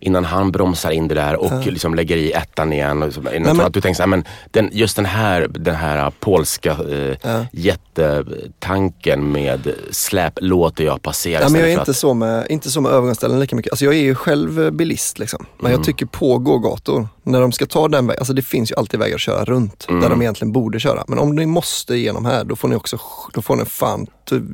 innan 0.00 0.24
han 0.24 0.52
bromsar 0.52 0.90
in 0.90 1.08
det 1.08 1.14
där 1.14 1.36
och 1.36 1.66
liksom 1.66 1.94
lägger 1.94 2.16
i 2.16 2.32
ettan 2.32 2.72
igen. 2.72 3.02
Och, 3.02 3.12
så, 3.14 3.20
innan, 3.34 3.56
men- 3.56 3.66
att 3.66 3.74
du 3.74 3.80
tänker 3.80 3.96
så 3.96 4.02
här, 4.02 4.08
men 4.08 4.24
den, 4.50 4.68
just 4.72 4.96
den 4.96 5.04
här, 5.06 5.46
den 5.50 5.74
här 5.74 6.12
polska 6.20 6.70
eh, 6.70 7.16
Ja. 7.22 7.46
jättetanken 7.52 9.32
med 9.32 9.74
släp 9.90 10.32
låter 10.40 10.84
jag 10.84 11.02
passera 11.02 11.42
Ja, 11.42 11.48
men 11.48 11.60
jag 11.60 11.70
är 11.70 11.72
inte 11.72 11.84
för 11.84 11.92
så, 11.92 12.14
med, 12.14 12.46
inte 12.50 12.70
så 12.70 12.80
med 12.80 12.92
övergångsställen 12.92 13.40
lika 13.40 13.56
mycket. 13.56 13.72
Alltså 13.72 13.84
jag 13.84 13.94
är 13.94 13.98
ju 14.00 14.14
själv 14.14 14.62
eh, 14.64 14.70
bilist 15.14 15.18
liksom. 15.18 15.46
Men 15.58 15.66
Mm. 15.66 15.78
jag 15.78 15.86
tycker 15.86 16.06
på 16.06 16.38
gågator, 16.38 17.08
när 17.24 17.40
de 17.40 17.52
ska 17.52 17.66
ta 17.66 17.88
den 17.88 18.06
vägen, 18.06 18.18
alltså 18.20 18.32
det 18.32 18.42
finns 18.42 18.70
ju 18.70 18.74
alltid 18.76 19.00
vägar 19.00 19.14
att 19.14 19.20
köra 19.20 19.44
runt 19.44 19.86
Mm. 19.88 20.00
där 20.00 20.08
de 20.10 20.22
egentligen 20.22 20.52
borde 20.52 20.80
köra. 20.80 21.04
Men 21.08 21.18
om 21.18 21.34
ni 21.36 21.46
måste 21.46 21.94
igenom 21.94 22.24
här, 22.26 22.44
då 22.44 22.56
får 22.56 22.68
ni 22.68 22.76
också, 22.76 22.98
då 23.34 23.42
får 23.42 23.56
ni 23.56 23.64
fan, 23.64 24.06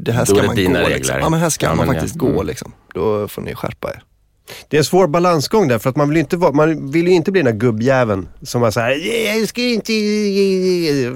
det 0.04 0.12
här 0.12 0.24
ska 0.24 0.34
det 0.34 0.46
man 0.46 0.56
gå. 0.82 0.88
Liksom. 0.88 1.16
Ja 1.20 1.28
men 1.28 1.40
här 1.40 1.50
ska 1.50 1.66
Ja, 1.66 1.74
man 1.74 1.86
faktiskt 1.86 2.14
ja. 2.16 2.20
gå 2.26 2.32
Mm. 2.32 2.46
liksom. 2.46 2.72
Då 2.94 3.28
får 3.28 3.42
ni 3.42 3.54
skärpa 3.54 3.88
er. 3.90 4.02
Det 4.68 4.76
är 4.76 4.78
en 4.78 4.84
svår 4.84 5.06
balansgång 5.06 5.68
där 5.68 5.78
för 5.78 5.90
att 5.90 5.96
man 5.96 6.08
vill 6.08 6.16
ju 6.16 6.20
inte, 6.20 6.36
vara, 6.36 6.52
man 6.52 6.90
vill 6.90 7.06
ju 7.06 7.12
inte 7.12 7.32
bli 7.32 7.42
den 7.42 7.52
där 7.52 7.60
gubbjäveln 7.60 8.28
som 8.42 8.62
är 8.62 8.70
så 8.70 8.80
här, 8.80 8.90
"Yeah, 9.06 9.38
jag 9.38 9.48
ska 9.48 9.60
inte... 9.62 9.92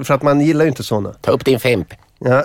För 0.05 0.15
att 0.15 0.23
man 0.23 0.41
gillar 0.41 0.65
ju 0.65 0.69
inte 0.69 0.83
sådana. 0.83 1.12
Ta 1.12 1.31
upp 1.31 1.45
din 1.45 1.61
fimp. 1.61 1.89
Ja. 2.25 2.45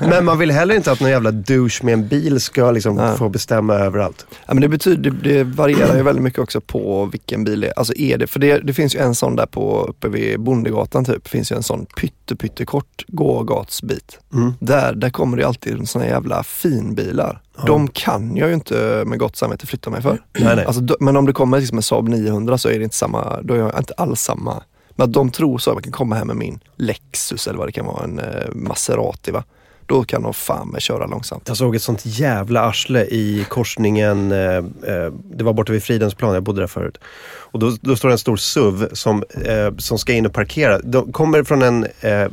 Men 0.00 0.24
man 0.24 0.38
vill 0.38 0.50
heller 0.50 0.74
inte 0.74 0.92
att 0.92 1.00
någon 1.00 1.10
jävla 1.10 1.30
douche 1.30 1.80
med 1.82 1.94
en 1.94 2.08
bil 2.08 2.40
ska 2.40 2.70
liksom 2.70 2.96
Nej. 2.96 3.16
få 3.16 3.28
bestämma 3.28 3.74
överallt. 3.74 4.26
Ja, 4.46 4.54
men 4.54 4.60
det, 4.60 4.68
betyder, 4.68 5.10
det, 5.10 5.34
det 5.34 5.44
varierar 5.44 5.96
ju 5.96 6.02
väldigt 6.02 6.24
mycket 6.24 6.38
också 6.38 6.60
på 6.60 7.04
vilken 7.04 7.44
bil 7.44 7.60
det 7.60 7.66
är. 7.68 7.72
Alltså 7.78 7.94
är 7.96 8.18
det, 8.18 8.26
för 8.26 8.40
det, 8.40 8.58
det 8.58 8.74
finns 8.74 8.94
ju 8.94 8.98
en 9.00 9.14
sån 9.14 9.36
där 9.36 9.46
på, 9.46 9.84
uppe 9.88 10.08
vid 10.08 10.40
Bondegatan 10.40 11.04
typ, 11.04 11.28
finns 11.28 11.52
ju 11.52 11.56
en 11.56 11.62
sån 11.62 11.86
pytte, 11.86 12.36
pyttekort 12.36 13.04
gågatsbit. 13.08 14.18
Mm. 14.34 14.52
Där, 14.60 14.94
där 14.94 15.10
kommer 15.10 15.36
det 15.36 15.46
alltid 15.46 15.88
såna 15.88 16.06
jävla 16.06 16.42
finbilar. 16.42 17.40
De 17.66 17.88
kan 17.88 18.36
jag 18.36 18.48
ju 18.48 18.54
inte 18.54 19.02
med 19.06 19.18
gott 19.18 19.36
samvete 19.36 19.66
flytta 19.66 19.90
mig 19.90 20.02
för. 20.02 20.22
Nej, 20.38 20.56
nej. 20.56 20.64
Alltså, 20.64 20.96
men 21.00 21.16
om 21.16 21.26
det 21.26 21.32
kommer 21.32 21.60
liksom 21.60 21.78
en 21.78 21.82
Saab 21.82 22.08
900 22.08 22.58
så 22.58 22.68
är 22.68 22.78
det 22.78 22.84
inte 22.84 22.96
samma, 22.96 23.42
då 23.42 23.54
är 23.54 23.58
jag 23.58 23.78
inte 23.78 23.94
alls 23.96 24.20
samma. 24.20 24.62
Men 24.96 25.04
att 25.04 25.12
de 25.12 25.30
tror 25.30 25.58
så 25.58 25.70
att 25.70 25.76
jag 25.76 25.84
kan 25.84 25.92
komma 25.92 26.14
här 26.14 26.24
med 26.24 26.36
min 26.36 26.60
Lexus 26.76 27.46
eller 27.46 27.58
vad 27.58 27.68
det 27.68 27.72
kan 27.72 27.86
vara, 27.86 28.04
en 28.04 28.18
eh, 28.18 28.54
Maserati 28.54 29.30
va. 29.30 29.44
Då 29.86 30.04
kan 30.04 30.22
de 30.22 30.34
fan 30.34 30.68
med 30.68 30.82
köra 30.82 31.06
långsamt. 31.06 31.48
Jag 31.48 31.56
såg 31.56 31.76
ett 31.76 31.82
sånt 31.82 32.00
jävla 32.04 32.60
arsle 32.60 33.04
i 33.04 33.46
korsningen, 33.48 34.32
eh, 34.32 34.56
eh, 34.56 35.12
det 35.34 35.44
var 35.44 35.52
borta 35.52 35.72
vid 35.72 35.82
Fridhemsplan, 35.82 36.34
jag 36.34 36.42
bodde 36.42 36.60
där 36.60 36.66
förut. 36.66 36.98
Och 37.24 37.58
då, 37.58 37.76
då 37.80 37.96
står 37.96 38.08
det 38.08 38.14
en 38.14 38.18
stor 38.18 38.36
SUV 38.36 38.88
som, 38.92 39.24
eh, 39.44 39.76
som 39.78 39.98
ska 39.98 40.12
in 40.12 40.26
och 40.26 40.32
parkera. 40.32 40.78
De 40.78 41.12
kommer 41.12 41.44
från 41.44 41.62
en, 41.62 41.86
eh, 42.00 42.28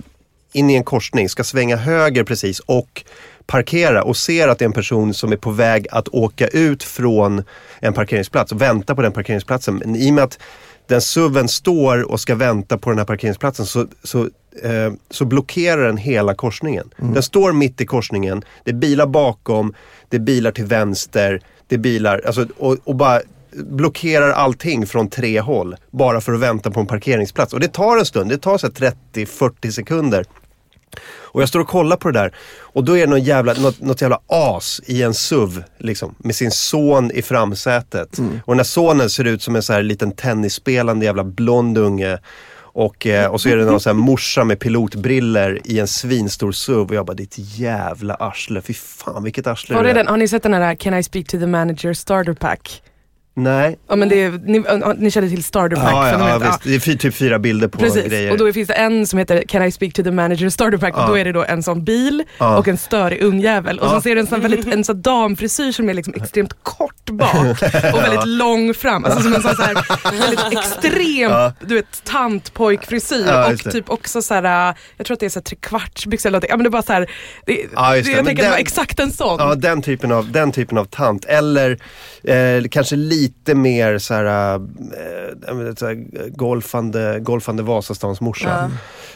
in 0.53 0.69
i 0.69 0.75
en 0.75 0.83
korsning, 0.83 1.29
ska 1.29 1.43
svänga 1.43 1.75
höger 1.75 2.23
precis 2.23 2.59
och 2.59 3.03
parkera 3.45 4.03
och 4.03 4.17
ser 4.17 4.47
att 4.47 4.59
det 4.59 4.63
är 4.63 4.67
en 4.67 4.73
person 4.73 5.13
som 5.13 5.31
är 5.31 5.37
på 5.37 5.51
väg 5.51 5.87
att 5.91 6.07
åka 6.07 6.47
ut 6.47 6.83
från 6.83 7.43
en 7.79 7.93
parkeringsplats 7.93 8.51
och 8.51 8.61
vänta 8.61 8.95
på 8.95 9.01
den 9.01 9.11
parkeringsplatsen. 9.11 9.75
Men 9.75 9.95
i 9.95 10.09
och 10.09 10.13
med 10.13 10.23
att 10.23 10.39
den 10.89 11.01
SUVen 11.01 11.47
står 11.47 12.11
och 12.11 12.19
ska 12.19 12.35
vänta 12.35 12.77
på 12.77 12.89
den 12.89 12.99
här 12.99 13.05
parkeringsplatsen 13.05 13.65
så, 13.65 13.87
så, 14.03 14.21
eh, 14.63 14.93
så 15.09 15.25
blockerar 15.25 15.85
den 15.85 15.97
hela 15.97 16.33
korsningen. 16.33 16.89
Den 16.97 17.23
står 17.23 17.53
mitt 17.53 17.81
i 17.81 17.85
korsningen, 17.85 18.43
det 18.63 18.71
är 18.71 18.75
bilar 18.75 19.07
bakom, 19.07 19.73
det 20.09 20.17
är 20.17 20.21
bilar 20.21 20.51
till 20.51 20.65
vänster, 20.65 21.41
det 21.67 21.75
är 21.75 21.79
bilar, 21.79 22.21
alltså, 22.25 22.47
och, 22.57 22.77
och 22.83 22.95
bara 22.95 23.21
blockerar 23.51 24.29
allting 24.29 24.87
från 24.87 25.09
tre 25.09 25.39
håll 25.39 25.75
bara 25.91 26.21
för 26.21 26.33
att 26.33 26.39
vänta 26.39 26.71
på 26.71 26.79
en 26.79 26.87
parkeringsplats. 26.87 27.53
Och 27.53 27.59
det 27.59 27.67
tar 27.67 27.97
en 27.97 28.05
stund, 28.05 28.29
det 28.29 28.37
tar 28.37 28.57
så 28.57 28.67
här 28.67 28.93
30-40 29.13 29.71
sekunder. 29.71 30.25
Och 31.31 31.41
jag 31.41 31.49
står 31.49 31.59
och 31.59 31.67
kollar 31.67 31.97
på 31.97 32.11
det 32.11 32.19
där 32.19 32.33
och 32.59 32.83
då 32.83 32.97
är 32.97 33.01
det 33.01 33.07
någon 33.07 33.23
jävla, 33.23 33.53
något, 33.53 33.81
något 33.81 34.01
jävla 34.01 34.19
as 34.27 34.81
i 34.85 35.03
en 35.03 35.13
SUV 35.13 35.63
liksom, 35.77 36.15
med 36.17 36.35
sin 36.35 36.51
son 36.51 37.11
i 37.11 37.21
framsätet. 37.21 38.19
Och 38.45 38.53
den 38.53 38.59
här 38.59 38.63
sonen 38.63 39.09
ser 39.09 39.25
ut 39.25 39.41
som 39.41 39.55
en 39.55 39.63
så 39.63 39.73
här 39.73 39.83
liten 39.83 40.11
tennisspelande 40.11 41.05
jävla 41.05 41.23
blond 41.23 41.77
unge. 41.77 42.19
Och, 42.71 43.07
eh, 43.07 43.31
och 43.31 43.41
så 43.41 43.49
är 43.49 43.57
det 43.57 43.65
någon 43.65 43.79
så 43.79 43.89
här 43.89 43.95
morsa 43.95 44.43
med 44.43 44.59
pilotbriller 44.59 45.59
i 45.63 45.79
en 45.79 45.87
svinstor 45.87 46.51
SUV 46.51 46.89
och 46.89 46.95
jag 46.95 47.05
bara, 47.05 47.13
ditt 47.13 47.35
jävla 47.37 48.13
arsle. 48.13 48.61
Fy 48.61 48.73
fan 48.73 49.23
vilket 49.23 49.47
arsle 49.47 49.75
det 49.75 49.83
det 49.83 49.89
är. 49.89 49.93
den, 49.93 50.07
har 50.07 50.17
ni 50.17 50.27
sett 50.27 50.43
den 50.43 50.53
här 50.53 50.75
Can 50.75 50.93
I 50.93 51.03
speak 51.03 51.27
to 51.27 51.39
the 51.39 51.47
manager 51.47 51.93
starter 51.93 52.33
pack? 52.33 52.81
Nej. 53.43 53.79
Ja 53.89 53.95
men 53.95 54.09
det 54.09 54.23
är, 54.23 54.31
ni, 54.31 54.63
ni 54.97 55.11
känner 55.11 55.29
till 55.29 55.43
starter 55.43 55.75
pack? 55.75 55.91
Ja, 55.91 56.09
ja, 56.11 56.29
ja, 56.29 56.37
visst. 56.39 56.85
Det 56.85 56.91
är 56.93 56.97
typ 56.97 57.15
fyra 57.15 57.39
bilder 57.39 57.67
på 57.67 57.77
Precis, 57.79 58.05
grejer. 58.05 58.31
och 58.31 58.37
då 58.37 58.53
finns 58.53 58.67
det 58.67 58.73
en 58.73 59.07
som 59.07 59.19
heter 59.19 59.43
Can 59.47 59.63
I 59.63 59.71
speak 59.71 59.93
to 59.93 60.03
the 60.03 60.11
manager 60.11 60.49
starter 60.49 60.77
pack 60.77 60.93
Ja. 60.97 61.01
och 61.03 61.09
då 61.09 61.17
är 61.17 61.25
det 61.25 61.31
då 61.31 61.43
en 61.43 61.63
sån 61.63 61.83
bil 61.83 62.23
och 62.37 62.67
en 62.67 62.77
störig 62.77 63.21
ungjävel 63.21 63.79
och 63.79 63.89
så 63.89 64.01
ser 64.01 64.15
du 64.15 64.21
en 64.21 64.27
sån, 64.27 64.41
väldigt, 64.41 64.67
en 64.73 64.83
sån 64.83 65.01
damfrisyr 65.01 65.71
som 65.71 65.89
är 65.89 65.93
liksom 65.93 66.13
extremt 66.17 66.53
kort 66.63 67.09
bak 67.09 67.35
och 67.93 68.03
väldigt 68.03 68.25
lång 68.27 68.73
fram. 68.73 69.05
Alltså 69.05 69.21
som 69.21 69.33
en 69.33 69.41
sån 69.41 69.55
så 69.55 69.61
här, 69.61 69.75
väldigt 70.19 70.59
extrem 70.59 71.31
du 71.67 71.75
vet, 71.75 72.03
tantpojkfrisyr 72.03 73.33
och 73.51 73.71
typ 73.71 73.89
också 73.89 74.21
så 74.21 74.33
här, 74.33 74.75
jag 74.97 75.05
tror 75.05 75.13
att 75.15 75.19
det 75.19 75.25
är 75.25 75.29
så 75.29 75.39
här 75.39 75.43
trekvartsbyxor 75.43 76.29
eller 76.29 76.35
någonting. 76.35 76.49
Ja 76.49 76.57
men 76.57 76.63
det 76.63 76.67
är 76.67 76.71
bara 76.71 76.81
så 76.81 76.93
här, 76.93 77.09
det, 77.45 77.65
Ja, 77.75 77.95
just 77.95 78.05
det, 78.05 78.11
jag 78.11 78.17
Men 78.17 78.25
tänker 78.25 78.31
att 78.31 78.37
det 78.37 78.41
den- 78.43 78.51
var 78.51 78.57
exakt 78.59 78.99
en 78.99 79.11
sån. 79.11 79.39
Ja, 79.39 79.55
den 79.55 79.81
typen 79.81 80.11
av, 80.11 80.31
den 80.31 80.51
typen 80.51 80.77
av 80.77 80.85
tant. 80.85 81.25
Eller 81.25 81.77
eh, 82.23 82.63
kanske 82.71 82.95
lite 82.95 83.28
mer 83.55 83.97
så 83.97 84.13
här, 84.13 84.57
vet, 85.63 85.79
så 85.79 85.85
här 85.87 86.05
golfande, 86.29 87.19
golfande 87.19 87.63
Vasastans 87.63 88.21
morsa. 88.21 88.71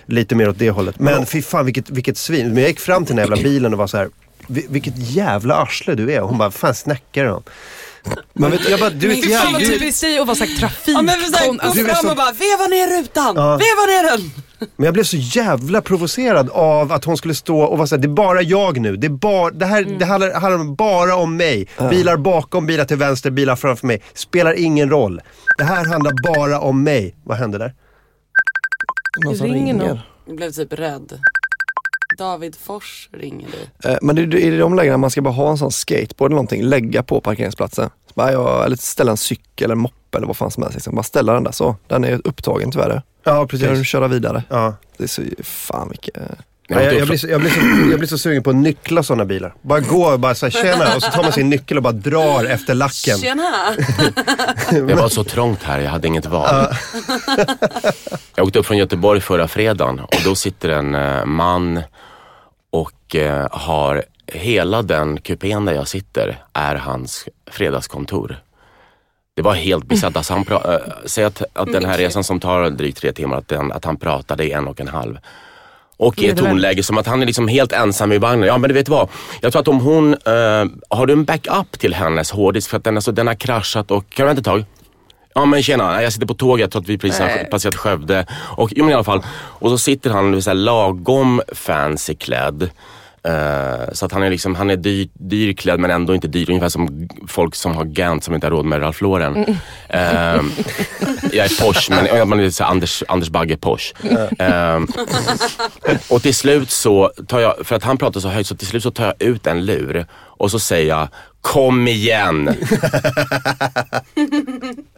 Lite 0.06 0.36
mer 0.36 0.50
åt 0.50 0.60
det 0.60 0.70
hållet. 0.70 1.00
Men 1.00 1.26
fy 1.26 1.42
fan 1.42 1.66
vilket, 1.66 1.90
vilket 1.90 2.18
svin. 2.18 2.48
Men 2.48 2.58
jag 2.58 2.68
gick 2.70 2.80
fram 2.80 3.06
till 3.06 3.16
den 3.16 3.24
jävla 3.24 3.36
bilen 3.44 3.74
och 3.74 3.80
var 3.80 3.88
så 3.88 3.98
här. 3.98 4.10
"Vi- 4.48 4.66
Vilket 4.70 4.94
jävla 4.98 5.56
arsle 5.56 5.96
du 5.96 6.12
är. 6.14 6.22
Och 6.22 6.30
hon 6.30 6.38
bara, 6.38 6.52
fan 6.52 6.76
snackar 6.76 7.24
du 7.24 7.30
om? 7.32 7.44
Men 8.34 8.52
vet, 8.52 8.70
jag 8.70 8.80
bara, 8.80 8.90
du 8.90 9.12
är 9.14 9.18
ett 9.18 9.30
jävla... 9.30 9.60
Du, 9.60 9.66
typiskt 9.66 10.02
dig 10.02 10.20
att 10.20 10.28
vara 10.28 10.36
sagt 10.36 10.60
trafik. 10.60 10.96
Ja 10.98 11.02
men 11.02 11.16
gå 11.20 11.64
alltså, 11.64 11.84
fram 11.86 11.96
så- 11.96 12.10
och 12.10 12.16
bara 12.16 12.32
veva 12.32 12.68
ner 12.68 12.98
rutan, 13.02 13.34
Ja. 13.36 13.50
veva 13.52 13.86
ner 13.88 14.12
den. 14.18 14.32
men 14.76 14.86
jag 14.86 14.94
blev 14.94 15.04
så 15.04 15.18
jävla 15.18 15.82
provocerad 15.82 16.50
av 16.50 16.92
att 16.92 17.06
hon 17.06 17.18
skulle 17.18 17.36
stå 17.36 17.60
och 17.62 17.78
vara 17.78 17.88
såhär, 17.88 18.02
det 18.02 18.06
är 18.08 18.10
bara 18.10 18.42
jag 18.42 18.80
nu. 18.80 18.98
Det, 18.98 19.08
är 19.08 19.10
bara, 19.10 19.50
det 19.52 19.66
här 19.66 19.84
det 20.00 20.06
handlar, 20.06 20.34
handlar 20.34 20.76
bara 20.76 21.16
om 21.16 21.38
mig. 21.38 21.68
Bilar 21.90 22.18
bakom, 22.18 22.66
bilar 22.66 22.86
till 22.86 22.98
vänster, 22.98 23.32
bilar 23.32 23.56
framför 23.56 23.88
mig. 23.88 24.02
Spelar 24.14 24.54
ingen 24.54 24.90
roll. 24.90 25.22
Det 25.58 25.64
här 25.64 25.86
handlar 25.86 26.34
bara 26.36 26.60
om 26.60 26.84
mig. 26.84 27.16
Vad 27.24 27.38
hände 27.38 27.58
där? 27.58 27.74
Någon 29.26 29.38
som 29.38 29.48
ringer 29.48 29.74
ringer. 29.74 30.02
Jag 30.28 30.36
blev 30.36 30.52
typ 30.52 30.74
rädd. 30.74 31.20
David 32.18 32.56
Fors 32.56 33.10
ringer 33.12 33.48
dig. 33.52 33.92
Eh, 33.94 33.98
Men 34.02 34.16
det 34.16 34.22
är 34.22 34.36
i 34.54 34.58
de 34.58 34.76
lägena 34.76 34.98
man 34.98 35.10
ska 35.12 35.22
bara 35.22 35.34
ha 35.34 35.50
en 35.52 35.58
sån 35.58 35.72
skateboard 35.72 36.30
eller 36.32 36.36
någonting, 36.36 36.64
lägga 36.64 37.04
på 37.04 37.22
parkeringsplatsen. 37.22 37.90
Så 38.08 38.12
bara, 38.16 38.32
ja, 38.32 38.66
eller 38.66 38.76
ställa 38.78 39.12
en 39.12 39.18
cykel 39.18 39.66
eller 39.66 39.76
moppe 39.76 40.18
eller 40.18 40.28
vad 40.28 40.38
fan 40.38 40.52
som 40.52 40.64
helst. 40.64 40.76
Liksom. 40.76 40.96
Bara 40.96 41.04
ställa 41.04 41.34
den 41.34 41.44
där 41.44 41.52
så. 41.52 41.76
Den 41.88 42.04
är 42.04 42.22
upptagen 42.24 42.72
tyvärr. 42.72 43.02
Ja, 43.24 43.48
Kan 43.48 43.60
du 43.60 43.68
precis. 43.68 43.88
köra 43.88 44.08
vidare. 44.08 44.44
Ja. 44.50 44.76
Det 44.98 45.04
är 45.04 45.08
så, 45.08 45.22
fan 45.44 45.90
vilket... 45.90 46.18
Ja, 46.68 46.82
jag, 46.82 46.94
jag, 46.94 47.08
blir 47.08 47.18
så, 47.18 47.28
jag, 47.28 47.42
blir 47.42 47.50
så, 47.52 47.60
jag 47.92 48.00
blir 48.00 48.08
så 48.10 48.18
sugen 48.18 48.44
på 48.44 48.50
att 48.50 48.56
nyckla 48.56 49.04
sådana 49.04 49.26
bilar. 49.26 49.54
Bara 49.62 49.80
gå 49.80 50.06
och 50.06 50.20
bara 50.20 50.36
säga 50.36 50.50
tjena 50.52 50.96
och 50.96 51.04
så 51.04 51.12
tar 51.12 51.24
man 51.24 51.32
sin 51.32 51.50
nyckel 51.50 51.78
och 51.78 51.84
bara 51.84 51.94
drar 51.94 52.46
efter 52.46 52.74
lacken. 52.74 53.18
Tjena! 53.18 53.52
Det 54.88 54.96
var 54.96 55.10
så 55.10 55.24
trångt 55.24 55.64
här, 55.64 55.80
jag 55.80 55.92
hade 55.92 56.08
inget 56.08 56.26
val. 56.26 56.66
Jag 58.36 58.46
åkte 58.46 58.60
upp 58.60 58.66
från 58.66 58.78
Göteborg 58.78 59.22
förra 59.22 59.48
fredagen 59.48 60.00
och 60.00 60.22
då 60.26 60.36
sitter 60.36 60.70
en 60.70 60.96
eh, 60.96 61.26
man 61.26 61.82
och 62.72 63.16
eh, 63.16 63.48
har 63.52 64.04
hela 64.28 64.82
den 64.82 65.22
kupén 65.22 65.66
där 65.66 65.74
jag 65.74 65.88
sitter 65.88 66.38
är 66.54 66.76
hans 66.76 67.28
fredagskontor. 67.52 68.38
Det 69.36 69.42
var 69.42 69.54
helt 69.54 69.86
bisarrt. 69.86 70.18
Alltså 70.18 70.34
han 70.34 70.44
pra- 70.44 70.74
äh, 70.74 70.80
säg 71.06 71.24
att, 71.24 71.44
att 71.54 71.72
den 71.72 71.86
här 71.86 71.98
resan 71.98 72.24
som 72.24 72.40
tar 72.40 72.70
drygt 72.70 72.98
tre 72.98 73.12
timmar, 73.12 73.38
att, 73.38 73.48
den, 73.48 73.72
att 73.72 73.86
han 73.86 73.98
pratade 73.98 74.46
i 74.46 74.52
en 74.52 74.68
och 74.68 74.82
en 74.82 74.88
halv. 74.88 75.18
Och 75.98 76.20
i 76.20 76.30
ett 76.30 76.38
tonläge 76.38 76.84
som 76.84 76.98
att 76.98 77.08
han 77.08 77.22
är 77.22 77.26
liksom 77.26 77.48
helt 77.48 77.72
ensam 77.72 78.12
i 78.12 78.18
vagnen. 78.18 78.48
Ja 78.48 78.58
men 78.58 78.68
du 78.68 78.74
vet 78.74 78.90
vad, 78.90 79.10
jag 79.42 79.52
tror 79.52 79.62
att 79.62 79.68
om 79.68 79.80
hon, 79.80 80.14
eh, 80.14 80.66
har 80.90 81.06
du 81.06 81.14
en 81.14 81.24
backup 81.26 81.80
till 81.80 81.94
hennes 81.94 82.32
hårddisk 82.32 82.70
för 82.70 82.78
att 82.78 82.84
den, 82.84 82.98
alltså, 82.98 83.12
den 83.12 83.28
har 83.28 83.36
kraschat 83.36 83.92
och, 83.92 84.10
kan 84.10 84.24
du 84.24 84.28
vänta 84.28 84.40
ett 84.40 84.46
tag? 84.46 84.66
Ja 85.36 85.46
men 85.46 85.64
tjena, 85.64 86.04
jag 86.04 86.14
sitter 86.14 86.28
på 86.28 86.34
tåget, 86.34 86.62
jag 86.62 86.72
tror 86.72 86.82
att 86.82 86.90
vi 86.90 86.98
precis 86.98 87.20
har 87.20 87.44
passerat 87.44 87.76
Skövde. 87.76 88.26
Och, 88.32 88.72
jo, 88.76 88.84
men 88.84 88.92
i 88.92 88.94
alla 88.94 89.04
fall, 89.04 89.24
och 89.36 89.70
så 89.70 89.78
sitter 89.78 90.10
han 90.10 90.42
så 90.42 90.50
här, 90.50 90.56
lagom 90.56 91.42
fancy 91.54 92.16
klädd. 92.16 92.70
Eh, 93.28 93.94
så 93.94 94.06
att 94.06 94.12
han 94.12 94.24
är, 94.24 94.30
liksom, 94.30 94.56
han 94.56 94.70
är 94.70 94.76
dyr, 94.76 95.10
dyrklädd 95.14 95.80
men 95.80 95.92
ändå 95.92 96.16
inte 96.16 96.28
dyr. 96.28 96.50
Ungefär 96.50 96.70
som 96.70 97.10
folk 97.28 97.56
som 97.56 97.76
har 97.76 97.86
Gant 97.86 98.24
som 98.24 98.36
inte 98.36 98.48
har 98.48 98.52
råd 98.52 98.66
med 98.66 98.82
Ralph 98.82 99.04
Lauren. 99.04 99.46
Eh, 99.90 100.42
jag 101.32 101.46
är 101.46 101.62
Porsche, 101.64 101.94
men 101.94 102.30
man 102.30 102.40
är 102.40 102.50
så 102.50 102.64
Anders, 102.64 103.04
Anders 103.08 103.30
Bagge 103.30 103.58
Porsche. 103.58 103.96
Eh, 104.40 104.82
och 106.10 106.22
till 106.22 106.36
slut 106.36 106.72
så 106.72 107.12
tar 107.28 107.40
jag, 107.40 107.56
för 107.64 107.76
att 107.76 107.84
han 107.84 107.98
pratar 107.98 108.20
så 108.20 108.30
högt, 108.30 108.48
så 108.48 108.56
till 108.56 108.68
slut 108.68 108.84
så 108.84 108.92
tar 108.92 109.06
jag 109.06 109.22
ut 109.22 109.48
en 109.48 109.66
lur 109.66 110.06
och 110.14 110.52
så 110.52 110.60
säger 110.60 110.90
jag 110.90 111.08
Kom 111.42 111.88
igen! 111.88 112.56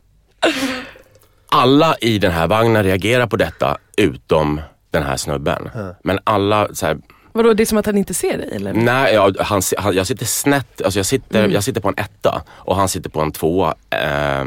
alla 1.49 1.95
i 2.01 2.19
den 2.19 2.31
här 2.31 2.47
vagnen 2.47 2.83
reagerar 2.83 3.27
på 3.27 3.35
detta 3.35 3.77
utom 3.97 4.61
den 4.91 5.03
här 5.03 5.17
snubben. 5.17 5.69
Men 6.03 6.19
alla 6.23 6.67
så 6.73 6.85
här, 6.85 6.97
Vadå, 7.31 7.53
det 7.53 7.63
är 7.63 7.65
som 7.65 7.77
att 7.77 7.85
han 7.85 7.97
inte 7.97 8.13
ser 8.13 8.37
dig 8.37 8.49
eller? 8.55 8.73
nej, 8.73 9.13
jag, 9.13 9.37
han, 9.39 9.61
han, 9.77 9.95
jag 9.95 10.07
sitter 10.07 10.25
snett, 10.25 10.81
alltså 10.81 10.99
jag 10.99 11.05
sitter, 11.05 11.47
jag 11.47 11.63
sitter 11.63 11.81
på 11.81 11.87
en 11.87 11.97
etta 11.97 12.41
och 12.49 12.75
han 12.75 12.89
sitter 12.89 13.09
på 13.09 13.21
en 13.21 13.31
tvåa. 13.31 13.75
Eh, 13.89 14.45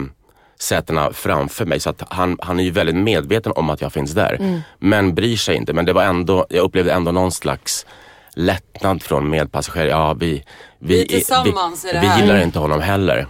sätena 0.61 1.13
framför 1.13 1.65
mig. 1.65 1.81
Så 1.81 1.91
att 1.91 2.03
han, 2.09 2.39
han 2.41 2.61
är 2.61 2.65
ju 2.65 2.71
väldigt 2.71 2.97
medveten 2.97 3.53
om 3.57 3.71
att 3.71 3.81
jag 3.81 3.93
finns 3.93 4.13
där. 4.13 4.63
Men 4.79 5.15
bryr 5.15 5.37
sig 5.37 5.57
inte. 5.57 5.73
Men 5.73 5.85
det 5.85 5.93
var 5.93 6.03
ändå, 6.03 6.47
jag 6.51 6.65
upplevde 6.65 6.93
ändå 6.93 7.13
någon 7.13 7.33
slags 7.33 7.87
lättnad 8.39 9.03
från 9.03 9.31
medpassagerare. 9.31 9.89
Ja, 9.89 10.15
vi, 10.15 10.45
Vi 10.79 11.03
i 11.03 11.05
det 11.07 11.15
vi, 11.45 11.53
här. 11.97 12.17
vi 12.17 12.23
gillar 12.23 12.43
inte 12.43 12.59
honom 12.59 12.81
heller. 12.81 13.27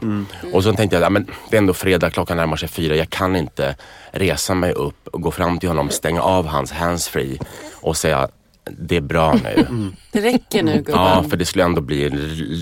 Och 0.52 0.62
så 0.62 0.72
tänkte 0.72 0.96
jag, 0.96 1.02
ja, 1.02 1.10
men 1.10 1.26
det 1.50 1.56
är 1.56 1.58
ändå 1.58 1.74
fredag, 1.74 2.10
klockan 2.10 2.36
närmar 2.36 2.56
sig 2.56 2.68
fyra. 2.68 2.96
Jag 2.96 3.10
kan 3.10 3.36
inte 3.36 3.76
resa 4.10 4.54
mig 4.54 4.72
upp 4.72 5.08
och 5.08 5.22
gå 5.22 5.30
fram 5.30 5.58
till 5.58 5.68
honom, 5.68 5.90
stänga 5.90 6.22
av 6.22 6.46
hans 6.46 6.72
handsfree 6.72 7.38
och 7.74 7.96
säga 7.96 8.28
det 8.70 8.96
är 8.96 9.00
bra 9.00 9.34
nu. 9.44 9.66
Det 10.12 10.20
räcker 10.20 10.62
nu 10.62 10.72
gubben. 10.76 10.94
Ja, 10.94 11.24
för 11.30 11.36
det 11.36 11.44
skulle 11.44 11.64
ändå 11.64 11.80
bli 11.80 12.04
en 12.06 12.18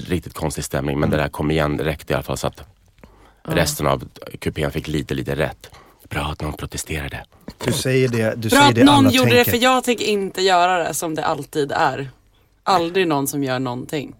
riktigt 0.09 0.35
konstig 0.35 0.65
stämning. 0.65 1.01
Men 1.01 1.11
det 1.11 1.17
där 1.17 1.29
kom 1.29 1.51
igen, 1.51 1.77
det 1.77 1.85
räckte 1.85 2.13
i 2.13 2.15
alla 2.17 2.23
fall 2.23 2.37
så 2.37 2.47
att 2.47 2.63
resten 3.49 3.87
av 3.87 4.05
kupén 4.41 4.71
fick 4.71 4.89
lite, 4.89 5.15
lite 5.15 5.35
rätt. 5.35 5.71
Bra 6.09 6.23
att 6.23 6.41
någon 6.43 6.53
protesterade. 6.53 7.25
Du 7.65 7.73
säger 7.73 8.09
det, 8.09 8.35
du 8.37 8.49
Bra 8.49 8.59
säger 8.59 8.69
att 8.69 8.75
det 8.75 8.85
någon 8.85 8.95
alla 8.95 9.11
gjorde 9.11 9.31
tänker. 9.31 9.45
det 9.45 9.51
för 9.51 9.63
jag 9.63 9.85
tänker 9.85 10.05
inte 10.05 10.43
göra 10.43 10.89
det 10.89 10.95
som 10.95 11.15
det 11.15 11.25
alltid 11.25 11.73
är. 11.73 12.11
Aldrig 12.67 13.09
någon 13.09 13.27
som 13.27 13.45
gör 13.45 13.59
någonting. 13.59 14.15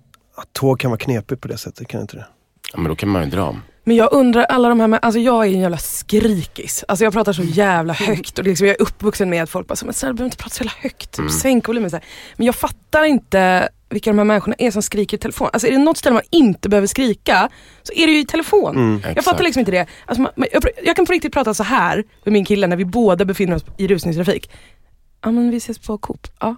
Tåg 0.53 0.81
kan 0.81 0.91
vara 0.91 0.99
knepigt 0.99 1.41
på 1.43 1.49
det 1.49 1.59
sättet, 1.59 1.89
kan 1.89 2.01
inte 2.01 2.17
det? 2.17 2.27
Ja, 2.73 2.79
men 2.81 2.89
då 2.89 2.97
kan 2.97 3.09
man 3.09 3.25
ju 3.25 3.31
dra 3.31 3.45
om. 3.45 3.63
Men 3.85 3.97
jag 3.97 4.13
undrar 4.13 4.45
alla 4.45 4.69
de 4.69 4.81
här, 4.81 4.87
med, 4.87 4.99
alltså 5.03 5.21
jag 5.21 5.47
är 5.47 5.51
en 5.53 5.61
jävla 5.61 5.79
skrikis. 5.79 6.85
Alltså 6.89 7.05
jag 7.05 7.13
pratar 7.13 7.33
så 7.33 7.43
jävla 7.43 7.93
högt 7.93 8.39
och 8.39 8.45
det 8.45 8.49
är 8.49 8.53
liksom, 8.53 8.67
jag 8.67 8.77
är 8.77 8.83
uppvuxen 8.83 9.31
med 9.31 9.43
att 9.43 9.51
folk 9.51 9.67
bara, 9.67 9.77
så, 9.77 9.85
men 9.85 9.95
Sara, 9.95 10.11
du 10.11 10.15
behöver 10.15 10.27
inte 10.27 10.37
prata 10.43 10.55
så 10.55 10.63
jävla 10.65 10.73
högt, 10.81 11.19
Mm. 11.19 11.31
sänk 11.31 11.69
volymen. 11.69 11.91
Så 11.91 11.97
här. 11.97 12.05
Men 12.37 12.47
jag 12.47 12.55
fattar 12.55 13.05
inte 13.05 13.69
vilka 13.89 14.11
de 14.11 14.19
här 14.19 14.25
människorna 14.25 14.57
är 14.59 14.71
som 14.71 14.83
skriker 14.83 15.17
i 15.17 15.21
telefon. 15.21 15.49
Alltså 15.53 15.69
är 15.69 15.73
det 15.73 15.79
något 15.79 15.97
ställe 15.97 16.15
man 16.15 16.23
inte 16.31 16.69
behöver 16.69 16.87
skrika 16.87 17.49
så 17.83 17.93
är 17.93 18.07
det 18.07 18.13
ju 18.13 18.19
i 18.21 18.25
telefon. 18.27 19.01
jag 19.03 19.11
exakt. 19.11 19.25
fattar 19.25 19.45
liksom 19.45 19.61
inte 19.61 19.73
det. 19.73 19.87
Alltså, 20.07 20.23
man, 20.23 20.33
man- 20.37 20.49
jag, 20.53 20.63
jag 20.85 20.97
kan 20.97 21.07
på 21.07 21.13
riktigt 21.13 21.33
prata 21.33 21.55
så 21.55 21.63
här 21.63 22.05
med 22.25 22.33
min 22.33 22.45
kille 22.45 22.67
när 22.67 22.77
vi 22.77 22.85
båda 22.85 23.25
befinner 23.25 23.57
oss 23.57 23.65
i 23.79 23.87
rusningstrafik. 23.89 24.51
Ja 25.23 25.31
men 25.31 25.51
vi 25.51 25.57
ses 25.57 25.79
på 25.79 25.99
Coop. 25.99 26.27
Ja. 26.41 26.57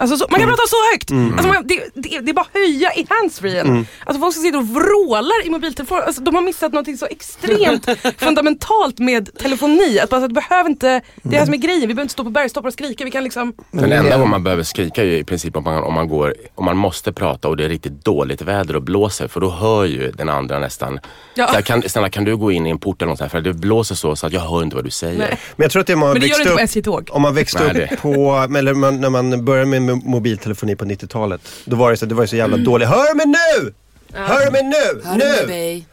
Alltså 0.00 0.16
så, 0.16 0.26
man 0.30 0.40
kan 0.40 0.48
prata 0.48 0.62
så 0.66 0.76
högt! 0.92 1.10
Alltså 1.32 1.48
man, 1.48 1.66
det, 1.66 1.80
det, 1.94 2.20
det 2.20 2.30
är 2.30 2.34
bara 2.34 2.40
att 2.40 2.54
höja 2.54 2.92
i 2.94 3.06
handsfreen. 3.08 3.86
Alltså 4.04 4.20
folk 4.20 4.34
som 4.34 4.42
sitter 4.42 4.58
och 4.58 4.68
vrålar 4.68 5.46
i 5.46 5.50
mobiltelefon, 5.50 6.00
alltså, 6.06 6.22
de 6.22 6.34
har 6.34 6.42
missat 6.42 6.72
något 6.72 6.98
så 6.98 7.06
extremt 7.06 7.88
fundamentalt 8.18 8.98
med 8.98 9.38
telefoni. 9.38 9.98
Att 10.00 10.10
bara, 10.10 10.20
så 10.20 10.24
att 10.24 10.34
det 10.34 10.40
behöver 10.48 10.70
inte, 10.70 11.00
det 11.22 11.36
är 11.36 11.38
här 11.38 11.44
som 11.44 11.54
är 11.54 11.58
grejen, 11.58 11.80
vi 11.80 11.86
behöver 11.86 12.02
inte 12.02 12.12
stå 12.12 12.24
på 12.24 12.30
bergstoppar 12.30 12.68
och 12.68 12.72
skrika. 12.72 13.04
Vi 13.04 13.10
kan 13.10 13.24
liksom, 13.24 13.54
Den 13.70 13.92
enda 13.92 14.16
gången 14.16 14.30
man 14.30 14.44
behöver 14.44 14.62
skrika 14.62 15.02
är 15.02 15.06
ju 15.06 15.18
i 15.18 15.24
princip 15.24 15.56
om 15.56 15.64
man, 15.64 15.84
om 15.84 15.94
man 15.94 16.08
går, 16.08 16.34
om 16.54 16.64
man 16.64 16.76
måste 16.76 17.12
prata 17.12 17.48
och 17.48 17.56
det 17.56 17.64
är 17.64 17.68
riktigt 17.68 18.04
dåligt 18.04 18.42
väder 18.42 18.76
och 18.76 18.82
blåser 18.82 19.28
för 19.28 19.40
då 19.40 19.50
hör 19.50 19.84
ju 19.84 20.10
den 20.10 20.28
andra 20.28 20.58
nästan. 20.58 21.00
Ja. 21.34 21.46
Här, 21.52 21.62
kan, 21.62 21.82
snälla 21.82 22.08
kan 22.10 22.24
du 22.24 22.36
gå 22.36 22.52
in 22.52 22.66
i 22.66 22.70
en 22.70 22.78
port 22.78 23.02
eller 23.02 23.10
något 23.10 23.20
här, 23.20 23.28
för 23.28 23.40
det 23.40 23.52
blåser 23.52 23.94
så, 23.94 24.16
så 24.16 24.26
att 24.26 24.32
jag 24.32 24.40
hör 24.40 24.62
inte 24.62 24.76
vad 24.76 24.84
du 24.84 24.90
säger. 24.90 25.18
Nej. 25.18 25.38
Men 25.56 25.64
jag 25.64 25.70
tror 25.70 25.80
att 25.80 25.86
det 25.86 25.92
är 25.92 25.96
man 25.96 26.12
men 26.12 26.20
det 26.20 26.26
gör 26.26 26.36
det 26.36 26.42
inte 26.42 26.54
på 26.54 26.58
upp 26.58 26.64
SJ-tåg. 26.64 27.08
Om 27.12 27.22
man 27.22 27.34
växte 27.34 27.88
upp 27.92 28.00
på, 28.00 28.46
eller 28.58 28.74
man, 28.74 29.00
när 29.00 29.10
man 29.10 29.44
började 29.44 29.66
med 29.66 29.89
mo- 29.90 30.02
mobiltelefoni 30.04 30.76
på 30.76 30.84
90-talet. 30.84 31.40
Då 31.64 31.76
var 31.76 31.90
det 31.90 31.96
så, 31.96 32.06
det 32.06 32.14
var 32.14 32.22
ju 32.22 32.28
så 32.28 32.36
jävla 32.36 32.56
dåligt. 32.56 32.88
Hör 32.88 33.14
mig 33.14 33.26
nu! 33.26 33.72
Hör 34.12 34.50
mig 34.50 34.62
nu! 34.62 35.02
Hör 35.04 35.16
nu! 35.16 35.46
mig? 35.46 35.86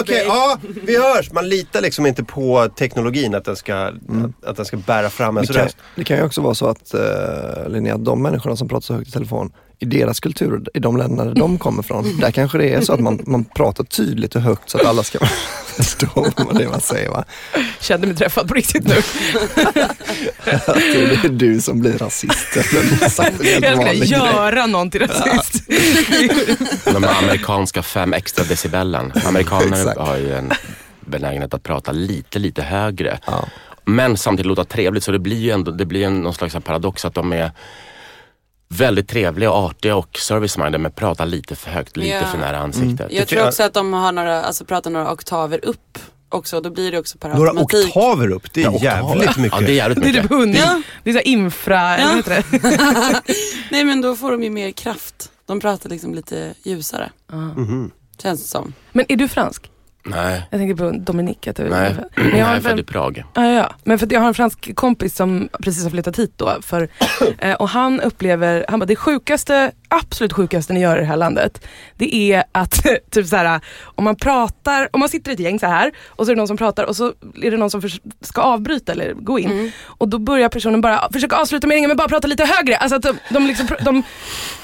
Okej, 0.00 0.14
mig? 0.16 0.24
ja, 0.26 0.58
vi 0.84 0.98
hörs. 0.98 1.32
Man 1.32 1.48
litar 1.48 1.80
liksom 1.80 2.06
inte 2.06 2.24
på 2.24 2.68
teknologin 2.78 3.34
att 3.34 3.44
den 3.44 3.56
ska, 3.56 3.74
Mm. 3.74 4.24
att, 4.42 4.48
att 4.48 4.56
den 4.56 4.64
ska 4.66 4.76
bära 4.76 5.10
fram 5.10 5.34
Det 5.34 5.38
ens 5.38 5.50
kan, 5.56 5.64
röst. 5.64 5.76
det 5.96 6.04
kan 6.04 6.16
ju 6.16 6.22
också 6.24 6.40
vara 6.40 6.54
så 6.54 6.66
att 6.66 6.94
uh, 6.94 7.68
Linnea, 7.68 7.96
de 7.96 8.22
människorna 8.22 8.56
som 8.56 8.68
pratar 8.68 8.80
så 8.84 8.94
högt 8.94 9.08
i 9.08 9.12
telefon, 9.12 9.52
i 9.78 9.84
deras 9.84 10.20
kultur, 10.20 10.62
i 10.74 10.78
de 10.78 10.96
länderna 10.96 11.24
där 11.24 11.34
de 11.34 11.58
kommer 11.64 11.82
från, 11.82 12.20
där 12.20 12.30
kanske 12.30 12.58
det 12.58 12.68
är 12.68 12.80
så 12.80 12.92
att 12.92 13.00
man, 13.00 13.20
man 13.26 13.44
pratar 13.44 13.84
tydligt 13.84 14.34
och 14.36 14.42
högt 14.42 14.70
så 14.70 14.78
att 14.78 14.86
alla 14.86 15.02
ska 15.02 15.18
förstå 15.66 16.26
vad 16.36 16.58
det 16.58 16.64
är 16.64 16.68
man 16.68 16.80
säger. 16.80 17.10
Va? 17.10 17.24
Kände 17.80 18.06
mig 18.06 18.16
träffad 18.16 18.48
på 18.48 18.54
riktigt 18.54 18.84
nu. 18.84 18.94
Att 20.44 20.74
det 20.76 21.24
är 21.24 21.28
du 21.28 21.60
som 21.60 21.80
blir 21.80 21.98
rasist. 21.98 22.56
Jag 22.56 22.64
ska 23.12 23.30
grej. 23.84 24.04
göra 24.04 24.66
någon 24.66 24.90
till 24.90 25.00
rasist. 25.00 25.68
De 26.84 27.04
amerikanska 27.04 27.82
fem 27.82 28.12
extra 28.12 28.44
decibelen. 28.44 29.12
Amerikaner 29.24 29.94
har 29.96 30.16
ju 30.16 30.34
en 30.34 30.52
benägenhet 31.00 31.54
att 31.54 31.62
prata 31.62 31.92
lite, 31.92 32.38
lite 32.38 32.62
högre. 32.62 33.18
Ja. 33.26 33.48
Men 33.84 34.16
samtidigt 34.16 34.46
låta 34.46 34.64
trevligt 34.64 35.04
så 35.04 35.12
det 35.12 35.18
blir 35.18 35.40
ju 35.40 35.50
ändå, 35.50 35.70
det 35.70 35.84
blir 35.84 36.06
en, 36.06 36.20
någon 36.20 36.34
slags 36.34 36.54
paradox 36.54 37.04
att 37.04 37.14
de 37.14 37.32
är 37.32 37.50
väldigt 38.76 39.08
trevliga 39.08 39.50
och 39.52 39.58
artiga 39.58 39.96
och 39.96 40.16
service-minded 40.18 40.78
men 40.78 40.92
pratar 40.92 41.26
lite 41.26 41.56
för 41.56 41.70
högt, 41.70 41.96
lite 41.96 42.10
Ja. 42.10 42.26
för 42.26 42.38
nära 42.38 42.58
ansiktet. 42.58 43.12
Jag 43.12 43.28
tror 43.28 43.46
också 43.48 43.62
att 43.62 43.74
de 43.74 43.92
har 43.92 44.12
några, 44.12 44.42
alltså 44.42 44.64
pratar 44.64 44.90
några 44.90 45.12
oktaver 45.12 45.64
upp 45.64 45.98
också. 46.28 46.60
Då 46.60 46.70
blir 46.70 46.92
det 46.92 46.98
också 46.98 47.18
per 47.18 47.28
Några 47.28 47.48
automatik. 47.50 47.86
oktaver 47.86 48.30
upp, 48.30 48.52
det 48.52 48.60
är 48.62 48.64
Ja, 48.64 48.78
jävligt 48.82 49.36
mycket. 49.36 49.60
Ja, 49.60 49.66
det 49.66 49.72
är 49.72 49.76
jävligt 49.76 50.00
Det 50.02 50.08
är 50.08 50.12
mycket. 50.22 50.30
typ. 50.54 50.64
Ja. 50.66 50.82
Det 51.04 51.10
är 51.10 51.14
så 51.14 51.20
infra, 51.20 51.96
eller 51.96 52.14
heter 52.16 52.44
det? 52.50 53.22
Nej 53.70 53.84
men 53.84 54.00
då 54.00 54.16
får 54.16 54.30
de 54.30 54.42
ju 54.42 54.50
mer 54.50 54.70
kraft. 54.70 55.30
De 55.46 55.60
pratar 55.60 55.90
liksom 55.90 56.14
lite 56.14 56.54
ljusare. 56.62 57.10
Mhm. 57.32 57.90
Känns 58.22 58.42
det 58.42 58.48
som. 58.48 58.72
Men 58.92 59.04
är 59.08 59.16
du 59.16 59.28
fransk? 59.28 59.70
Nej, 60.06 60.46
Jag 60.50 60.60
tänker 60.60 60.74
på 60.74 60.90
Dominique. 60.98 61.50
Att 61.50 61.56
du, 61.56 61.68
nej. 61.68 61.96
Men 62.16 62.38
jag 62.38 62.48
är 62.56 62.60
född 62.60 62.80
i 62.80 62.82
Prag. 62.82 63.24
Ja, 63.34 63.46
ja. 63.46 63.74
Men 63.84 63.98
för 63.98 64.06
att 64.06 64.12
jag 64.12 64.20
har 64.20 64.28
en 64.28 64.34
fransk 64.34 64.74
kompis 64.74 65.16
som 65.16 65.48
precis 65.62 65.82
har 65.82 65.90
flyttat 65.90 66.18
hit 66.18 66.32
då. 66.36 66.52
För, 66.62 66.88
eh, 67.38 67.54
och 67.54 67.68
han 67.68 68.00
upplever, 68.00 68.64
han 68.68 68.80
bara 68.80 68.86
det 68.86 68.96
sjukaste, 68.96 69.72
absolut 70.00 70.32
sjukaste 70.32 70.72
ni 70.72 70.80
gör 70.80 70.96
i 70.96 71.00
det 71.00 71.06
här 71.06 71.16
landet. 71.16 71.66
Det 71.96 72.14
är 72.32 72.44
att 72.52 72.84
typ 73.10 73.26
så 73.26 73.36
här, 73.36 73.60
om 73.84 74.04
man 74.04 74.16
pratar, 74.16 74.88
om 74.92 75.00
man 75.00 75.08
sitter 75.08 75.30
i 75.30 75.34
ett 75.34 75.40
gäng 75.40 75.58
så 75.60 75.66
här 75.66 75.92
och 76.08 76.24
så 76.26 76.30
är 76.32 76.34
det 76.34 76.38
någon 76.40 76.48
som 76.48 76.56
pratar 76.56 76.84
och 76.84 76.96
så 76.96 77.12
är 77.42 77.50
det 77.50 77.56
någon 77.56 77.70
som 77.70 77.82
ska 78.20 78.40
avbryta 78.42 78.92
eller 78.92 79.12
gå 79.12 79.38
in. 79.38 79.72
Och 79.84 80.08
då 80.08 80.18
börjar 80.18 80.48
personen 80.48 80.80
bara 80.80 81.08
försöka 81.12 81.36
avsluta 81.36 81.66
meningen 81.66 81.88
men 81.88 81.96
bara 81.96 82.08
prata 82.08 82.26
lite 82.28 82.44
högre. 82.44 82.76
Alltså 82.76 82.96
att 82.96 83.02
de, 83.02 83.18
de, 83.30 83.46
liksom, 83.46 83.66
de, 83.84 84.02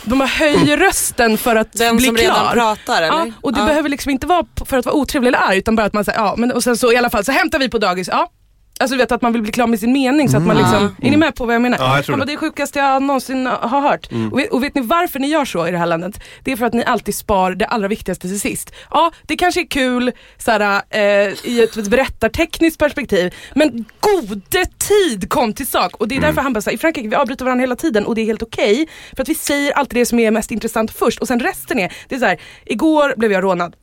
de 0.04 0.20
höjer 0.20 0.76
rösten 0.76 1.38
för 1.38 1.56
att 1.56 1.72
Den 1.72 1.96
bli 1.96 2.06
som 2.06 2.16
klar. 2.16 2.24
redan 2.24 2.52
pratar 2.52 2.96
eller? 3.02 3.08
Ja, 3.08 3.26
och 3.40 3.52
det 3.52 3.60
Ja. 3.60 3.66
behöver 3.66 3.88
liksom 3.88 4.10
inte 4.10 4.26
vara 4.26 4.46
för 4.66 4.78
att 4.78 4.86
vara 4.86 4.96
otrevlig 4.96 5.28
eller 5.28 5.38
arg 5.38 5.58
utan 5.58 5.76
bara 5.76 5.86
att 5.86 5.92
man 5.92 6.04
säger 6.04 6.18
ja 6.18 6.34
men 6.38 6.52
och 6.52 6.62
sen 6.62 6.76
så 6.76 6.92
i 6.92 6.96
alla 6.96 7.10
fall 7.10 7.24
så 7.24 7.32
hämtar 7.32 7.58
vi 7.58 7.68
på 7.68 7.78
dagis. 7.78 8.08
Ja. 8.08 8.30
Alltså 8.80 8.94
du 8.94 8.98
vet 8.98 9.12
att 9.12 9.22
man 9.22 9.32
vill 9.32 9.42
bli 9.42 9.52
klar 9.52 9.66
med 9.66 9.80
sin 9.80 9.92
mening 9.92 10.28
så 10.28 10.36
att 10.36 10.46
man 10.46 10.56
liksom, 10.56 10.96
är 11.02 11.10
ni 11.10 11.16
med 11.16 11.34
på 11.34 11.46
vad 11.46 11.54
jag 11.54 11.62
menar? 11.62 11.78
Ja, 11.80 11.96
jag 11.96 12.04
tror 12.04 12.12
Man 12.12 12.20
bara, 12.20 12.26
det. 12.26 12.32
är 12.32 12.34
det 12.34 12.38
sjukaste 12.38 12.78
jag 12.78 13.02
någonsin 13.02 13.46
har 13.46 13.80
hört. 13.80 14.08
Och, 14.32 14.38
vet, 14.38 14.52
och 14.52 14.64
vet 14.64 14.74
ni 14.74 14.80
varför 14.80 15.18
ni 15.18 15.28
gör 15.28 15.44
så 15.44 15.68
i 15.68 15.70
det 15.70 15.78
här 15.78 15.86
landet? 15.86 16.20
Det 16.44 16.52
är 16.52 16.56
för 16.56 16.66
att 16.66 16.72
ni 16.72 16.84
alltid 16.84 17.14
spar 17.14 17.50
det 17.54 17.66
allra 17.66 17.88
viktigaste 17.88 18.28
till 18.28 18.40
sist. 18.40 18.72
Ja, 18.90 19.12
det 19.22 19.36
kanske 19.36 19.60
är 19.60 19.66
kul 19.66 20.12
såhär, 20.38 20.82
eh, 20.90 21.00
i 21.44 21.62
ett 21.62 21.88
berättartekniskt 21.88 22.78
perspektiv 22.78 23.34
men 23.54 23.84
gode 24.00 24.66
tid 24.78 25.28
kom 25.28 25.52
till 25.52 25.66
sak. 25.66 25.96
Och 25.96 26.08
det 26.08 26.16
är 26.16 26.20
därför 26.20 26.42
han 26.42 26.52
bara 26.52 26.60
säger 26.60 26.78
i 26.78 26.80
Frankrike 26.80 27.08
vi 27.08 27.14
avbryter 27.14 27.44
varandra 27.44 27.62
hela 27.62 27.76
tiden 27.76 28.06
och 28.06 28.14
det 28.14 28.20
är 28.20 28.26
helt 28.26 28.42
okej. 28.42 28.88
för 29.16 29.22
att 29.22 29.28
vi 29.28 29.34
säger 29.34 29.72
alltid 29.72 29.98
det 29.98 30.06
som 30.06 30.18
är 30.18 30.30
mest 30.30 30.50
intressant 30.50 30.90
först 30.90 31.20
och 31.20 31.28
sen 31.28 31.40
resten 31.40 31.78
är, 31.78 31.92
det 32.08 32.14
är 32.14 32.18
så 32.18 32.24
här, 32.26 32.40
igår 32.64 33.14
blev 33.16 33.32
jag 33.32 33.44
rånad. 33.44 33.74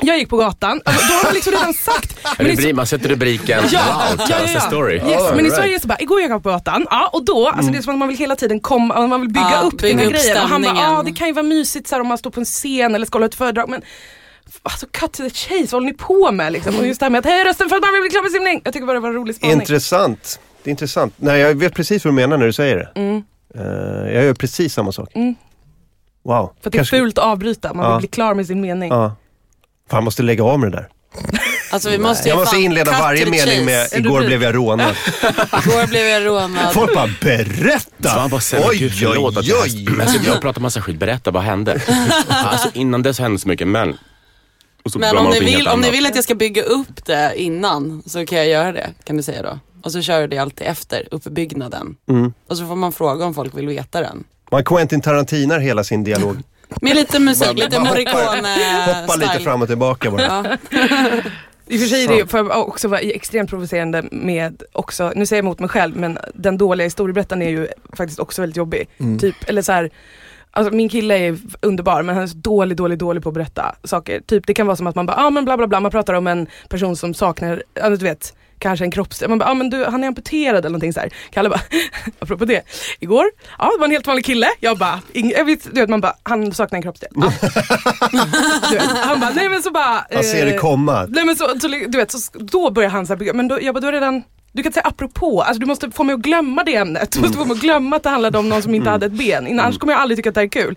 Jag 0.00 0.18
gick 0.18 0.28
på 0.28 0.36
gatan, 0.36 0.80
alltså, 0.84 1.06
då 1.08 1.14
har 1.14 1.24
man 1.24 1.34
liksom 1.34 1.52
redan 1.52 1.74
sagt. 1.74 2.18
Men 2.38 2.46
i- 2.46 2.50
Rubri- 2.56 2.72
Man 2.72 2.86
sätter 2.86 3.08
rubriken 3.08 3.62
Ja, 3.70 4.08
Wow, 4.18 4.26
tell 4.26 4.42
us 4.42 4.56
a 4.56 4.60
story. 4.60 4.94
Yes, 4.94 5.04
men 5.30 5.40
i 5.40 5.42
right. 5.42 5.54
Sverige 5.54 5.70
är 5.70 5.74
det 5.74 5.80
så 5.80 5.88
bara, 5.88 5.98
igår 6.00 6.20
gick 6.20 6.30
jag 6.30 6.42
på 6.42 6.48
gatan, 6.48 6.86
ja, 6.90 7.10
och 7.12 7.24
då, 7.24 7.48
alltså 7.48 7.72
det 7.72 7.78
är 7.78 7.82
som 7.82 7.92
att 7.92 7.98
man 7.98 8.08
vill 8.08 8.16
hela 8.16 8.36
tiden 8.36 8.60
komma, 8.60 9.06
man 9.06 9.20
vill 9.20 9.30
bygga 9.30 9.50
Ja, 9.52 9.60
upp 9.60 9.78
bygga 9.78 9.88
den 9.88 9.98
här 9.98 10.06
upp 10.06 10.12
grejen. 10.12 10.42
Och 10.42 10.48
han 10.48 10.62
bara, 10.62 10.74
ja 10.76 11.02
det 11.06 11.12
kan 11.12 11.26
ju 11.26 11.32
vara 11.32 11.42
mysigt 11.46 11.88
så 11.88 11.94
här, 11.94 12.00
om 12.02 12.08
man 12.08 12.18
står 12.18 12.30
på 12.30 12.40
en 12.40 12.44
scen 12.46 12.94
eller 12.94 13.06
ska 13.06 13.16
hålla 13.16 13.26
ett 13.26 13.34
föredrag 13.34 13.68
men 13.68 13.82
Alltså 14.62 14.86
cut 14.90 15.12
to 15.12 15.22
the 15.22 15.30
chase, 15.30 15.62
vad 15.62 15.70
håller 15.70 15.86
ni 15.86 15.92
på 15.94 16.32
med 16.32 16.52
liksom? 16.52 16.76
Och 16.76 16.86
just 16.86 17.00
det 17.00 17.04
här 17.06 17.10
med 17.10 17.18
att 17.18 17.24
höja 17.24 17.44
rösten 17.44 17.68
för 17.68 17.76
att 17.76 17.82
man 17.82 17.92
vill 17.92 18.00
bli 18.00 18.10
klar 18.10 18.22
med 18.22 18.32
simning. 18.32 18.60
Jag 18.64 18.72
tycker 18.72 18.86
bara 18.86 18.94
det 18.94 19.00
var 19.00 19.08
en 19.08 19.14
rolig 19.14 19.34
spaning. 19.34 19.60
Intressant. 19.60 20.40
Det 20.62 20.68
är 20.68 20.70
intressant. 20.70 21.14
Nej, 21.16 21.40
jag 21.40 21.54
vet 21.54 21.74
precis 21.74 22.04
vad 22.04 22.12
du 22.12 22.16
menar 22.16 22.36
när 22.38 22.46
du 22.46 22.52
säger 22.52 22.76
det. 22.76 23.00
Mm. 23.00 23.22
Eh, 23.54 24.14
jag 24.14 24.24
gör 24.24 24.34
precis 24.34 24.74
samma 24.74 24.92
sak. 24.92 25.10
Mm. 25.14 25.34
Wow. 26.24 26.34
För 26.60 26.68
att 26.68 26.72
det 26.72 26.76
är 26.76 26.78
Kanske- 26.78 26.98
fult 26.98 27.18
att 27.18 27.24
avbryta, 27.24 27.74
man 27.74 27.84
Ja. 27.84 27.90
vill 27.92 27.98
bli 28.00 28.08
klar 28.08 28.34
med 28.34 28.46
sin 28.46 28.60
mening. 28.60 28.92
Fan, 29.90 30.04
måste 30.04 30.22
lägga 30.22 30.44
av 30.44 30.60
med 30.60 30.72
det 30.72 30.76
där. 30.76 30.88
Alltså 31.70 31.90
vi 31.90 31.98
måste 31.98 32.28
Jag 32.28 32.38
måste 32.38 32.56
inleda 32.56 32.90
varje 32.90 33.26
mening 33.30 33.64
med 33.64 33.88
igår 33.92 34.26
blev 34.26 34.42
jag 34.42 34.54
rånad. 34.54 34.94
Igår 35.64 35.86
blev 35.86 36.06
jag 36.06 36.26
rånad. 36.26 36.72
Folk 36.72 36.94
bara 36.94 37.10
berätta! 37.20 38.08
Svan 38.08 38.30
bara 38.30 38.40
säger, 38.40 38.68
Oj, 38.68 38.78
gud 38.78 38.92
förlåt 38.92 39.36
oj, 39.36 39.52
oj. 39.64 40.00
alltså, 40.00 40.22
jag 40.26 40.40
pratar 40.40 40.60
massa 40.60 40.80
skit, 40.80 40.98
berätta 40.98 41.30
vad 41.30 41.42
hände? 41.42 41.80
alltså 42.28 42.68
innan 42.74 43.02
dess 43.02 43.18
hände 43.18 43.38
så 43.38 43.48
mycket 43.48 43.68
men... 43.68 43.96
Så 44.86 44.98
Men 44.98 45.16
om 45.16 45.30
ni, 45.30 45.40
vill, 45.40 45.68
om 45.68 45.80
ni 45.80 45.90
vill 45.90 46.06
att 46.06 46.14
jag 46.14 46.24
ska 46.24 46.34
bygga 46.34 46.62
upp 46.62 47.06
det 47.06 47.32
innan 47.36 48.02
så 48.06 48.26
kan 48.26 48.38
jag 48.38 48.48
göra 48.48 48.72
det, 48.72 48.90
kan 49.04 49.16
du 49.16 49.22
säga 49.22 49.42
då. 49.42 49.58
Och 49.82 49.92
så 49.92 50.02
kör 50.02 50.20
du 50.20 50.26
det 50.26 50.38
alltid 50.38 50.66
efter, 50.66 51.08
uppbyggnaden. 51.10 51.96
Mm. 52.10 52.32
Och 52.48 52.56
så 52.56 52.66
får 52.66 52.76
man 52.76 52.92
fråga 52.92 53.24
om 53.24 53.34
folk 53.34 53.58
vill 53.58 53.66
veta 53.66 54.00
den. 54.00 54.24
Man 54.50 54.64
Quentin 54.64 55.00
Tarantinar 55.00 55.58
hela 55.58 55.84
sin 55.84 56.04
dialog. 56.04 56.36
Med 56.80 56.96
lite 56.96 57.18
musik, 57.18 57.54
lite 57.54 57.68
Bara 57.68 57.80
hoppar- 57.80 57.94
Morricone-style. 57.94 59.00
Hoppa 59.00 59.16
lite 59.16 59.40
fram 59.40 59.62
och 59.62 59.68
tillbaka 59.68 60.10
bara. 60.10 60.22
Ja. 60.22 60.44
I 61.68 61.76
och 61.76 61.80
för 61.80 61.86
sig 61.86 62.04
är 62.04 62.08
det, 62.08 62.26
får 62.26 62.40
jag 62.40 62.68
också 62.68 62.88
vara 62.88 63.00
extremt 63.00 63.50
provocerande 63.50 64.04
med 64.10 64.62
också, 64.72 65.12
nu 65.16 65.26
säger 65.26 65.42
jag 65.42 65.44
emot 65.44 65.60
mig 65.60 65.68
själv, 65.68 65.96
men 65.96 66.18
den 66.34 66.58
dåliga 66.58 66.84
historieberättaren 66.84 67.42
är 67.42 67.48
ju 67.48 67.68
faktiskt 67.96 68.20
också 68.20 68.42
väldigt 68.42 68.56
jobbig. 68.56 68.88
Mm. 68.98 69.18
Typ, 69.18 69.36
eller 69.48 69.62
så 69.62 69.72
här, 69.72 69.90
alltså 70.50 70.74
min 70.74 70.88
kille 70.88 71.18
är 71.18 71.38
underbar 71.60 72.02
men 72.02 72.14
han 72.14 72.24
är 72.24 72.28
så 72.28 72.36
dålig, 72.36 72.76
dålig, 72.76 72.98
dålig 72.98 73.22
på 73.22 73.28
att 73.28 73.34
berätta 73.34 73.74
saker. 73.84 74.20
Typ 74.20 74.46
det 74.46 74.54
kan 74.54 74.66
vara 74.66 74.76
som 74.76 74.86
att 74.86 74.94
man 74.94 75.06
bara, 75.06 75.16
ja 75.16 75.26
ah, 75.26 75.30
men 75.30 75.44
bla 75.44 75.56
bla 75.56 75.66
bla, 75.66 75.80
man 75.80 75.90
pratar 75.90 76.14
om 76.14 76.26
en 76.26 76.46
person 76.68 76.96
som 76.96 77.14
saknar, 77.14 77.62
ja 77.74 77.90
du 77.90 77.96
vet, 77.96 78.34
kanske 78.58 78.84
en 78.84 78.90
kroppsdel. 78.90 79.28
Man 79.28 79.38
bara, 79.38 79.50
ah, 79.50 79.54
men 79.54 79.70
du, 79.70 79.84
han 79.84 80.04
är 80.04 80.08
amputerad 80.08 80.58
eller 80.58 80.68
någonting 80.68 80.92
så 80.92 81.00
här. 81.00 81.10
Kalle 81.30 81.48
bara, 81.48 81.60
apropå 82.18 82.44
det, 82.44 82.62
igår, 83.00 83.24
ja 83.58 83.70
det 83.74 83.78
var 83.78 83.84
en 83.84 83.90
helt 83.90 84.06
vanlig 84.06 84.24
kille. 84.24 84.46
Jag 84.60 84.78
bara, 84.78 85.00
ing, 85.12 85.30
jag 85.30 85.44
vet, 85.44 85.64
du 85.74 85.80
vet 85.80 85.90
man 85.90 86.00
bara, 86.00 86.16
han 86.22 86.52
saknar 86.52 86.76
en 86.76 86.82
kroppsdel. 86.82 87.10
Du 88.70 88.76
vet, 88.76 88.88
han 88.88 89.20
bara, 89.20 89.30
nej 89.30 89.48
men 89.48 89.62
så 89.62 89.70
bara. 89.70 90.06
Man 90.14 90.24
ser 90.24 90.46
det 90.46 90.54
eh, 90.54 90.60
komma. 90.60 91.06
Nej 91.08 91.24
men 91.24 91.36
så, 91.36 91.60
så 91.60 91.68
du 91.68 91.98
vet, 91.98 92.10
så, 92.10 92.18
då 92.38 92.70
börjar 92.70 92.90
han 92.90 93.06
så 93.06 93.14
här 93.14 93.32
men 93.32 93.48
då, 93.48 93.62
jag 93.62 93.74
bara, 93.74 93.88
är 93.88 93.92
det 93.92 93.96
redan 93.96 94.22
du 94.52 94.62
kan 94.62 94.68
inte 94.68 94.80
säga 94.80 94.88
apropå, 94.88 95.42
alltså 95.42 95.60
du 95.60 95.66
måste 95.66 95.90
få 95.90 96.04
mig 96.04 96.14
att 96.14 96.20
glömma 96.20 96.64
det 96.64 96.76
ämnet. 96.76 97.12
Du 97.12 97.20
måste 97.20 97.38
få 97.38 97.44
mig 97.44 97.54
att 97.54 97.60
glömma 97.60 97.96
att 97.96 98.02
det 98.02 98.08
handlade 98.08 98.38
om 98.38 98.48
någon 98.48 98.62
som 98.62 98.74
inte 98.74 98.90
hade 98.90 99.06
ett 99.06 99.12
ben. 99.12 99.46
Innan, 99.46 99.64
Annars 99.64 99.78
kommer 99.78 99.92
jag 99.92 100.02
aldrig 100.02 100.18
tycka 100.18 100.28
att 100.28 100.34
det 100.34 100.40
här 100.40 100.46
är 100.46 100.50
kul. 100.50 100.76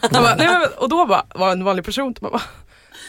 Han 0.00 0.22
bara, 0.22 0.34
nej, 0.34 0.46
men, 0.46 0.68
och 0.76 0.88
då 0.88 1.06
bara, 1.06 1.24
var 1.34 1.52
en 1.52 1.64
vanlig 1.64 1.84
person. 1.84 2.14
Bara, 2.20 2.40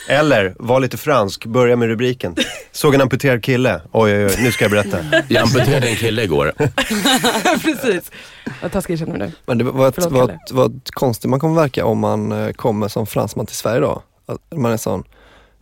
Eller, 0.07 0.56
var 0.60 0.80
lite 0.80 0.98
fransk, 0.98 1.45
börja 1.45 1.76
med 1.76 1.88
rubriken. 1.88 2.36
Såg 2.72 2.95
en 2.95 3.02
amputerad 3.02 3.44
kille. 3.44 3.82
Oj, 3.91 4.14
oj, 4.18 4.26
oj, 4.26 4.36
nu 4.44 4.52
ska 4.52 4.64
jag 4.64 4.72
berätta. 4.72 4.98
Jag 5.28 5.44
amputerade 5.44 5.88
en 5.90 5.95
kille 5.95 6.23
igår. 6.23 6.53
Precis. 7.64 8.11
Vad 8.61 8.72
taskig 8.72 8.94
jag 8.94 8.99
känner 8.99 9.18
mig 9.18 9.28
nu. 9.28 9.32
Men 9.45 9.57
det 9.57 9.64
var 9.64 9.88
ett, 9.88 9.95
Förlåt, 9.95 10.11
var 10.11 10.30
ett, 10.30 10.52
var 10.52 10.65
ett 10.65 10.91
konstigt 10.91 11.30
man 11.30 11.40
kommer 11.40 11.56
verka 11.61 11.86
om 11.86 11.99
man 11.99 12.32
eh, 12.32 12.52
kommer 12.52 12.88
som 12.88 13.07
fransman 13.07 13.45
till 13.45 13.56
Sverige 13.56 13.80
då. 13.80 14.02
Man 14.56 14.72
är 14.72 14.78
sån. 14.78 15.03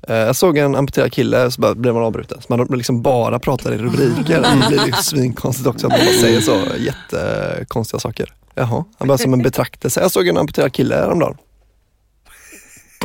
Eh, 0.07 0.15
Jag 0.15 0.35
såg 0.35 0.57
en 0.57 0.75
amputerad 0.75 1.13
kille 1.13 1.51
så 1.51 1.61
bara 1.61 1.75
blev 1.75 1.93
man 1.93 2.03
avbruten. 2.03 2.41
Så 2.41 2.55
man 2.57 2.67
liksom 2.77 3.01
bara 3.01 3.39
pratar 3.39 3.71
i 3.73 3.77
rubriker. 3.77 4.41
Det 4.61 4.67
blir 4.67 4.85
ju 4.87 4.93
svinkonstigt 4.93 5.67
också 5.67 5.87
att 5.87 5.91
man 5.93 5.99
bara 6.05 6.21
säger 6.21 6.41
så 6.41 6.61
jättekonstiga 6.77 7.99
saker. 7.99 8.33
Jaha, 8.55 8.83
han 8.97 9.07
bara 9.07 9.17
som 9.17 9.33
en 9.33 9.41
betraktelse. 9.41 10.01
Jag 10.01 10.11
såg 10.11 10.27
en 10.27 10.37
amputerad 10.37 10.73
kille 10.73 10.95
häromdagen. 10.95 11.37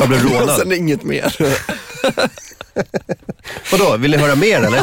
Jag 0.04 0.08
blev 0.20 0.26
Och 0.34 0.40
rånad. 0.40 0.56
sen 0.56 0.72
inget 0.72 1.02
mer. 1.02 1.36
Vadå, 3.72 3.96
vill 3.96 4.10
ni 4.10 4.16
höra 4.16 4.34
mer 4.34 4.62
eller? 4.62 4.82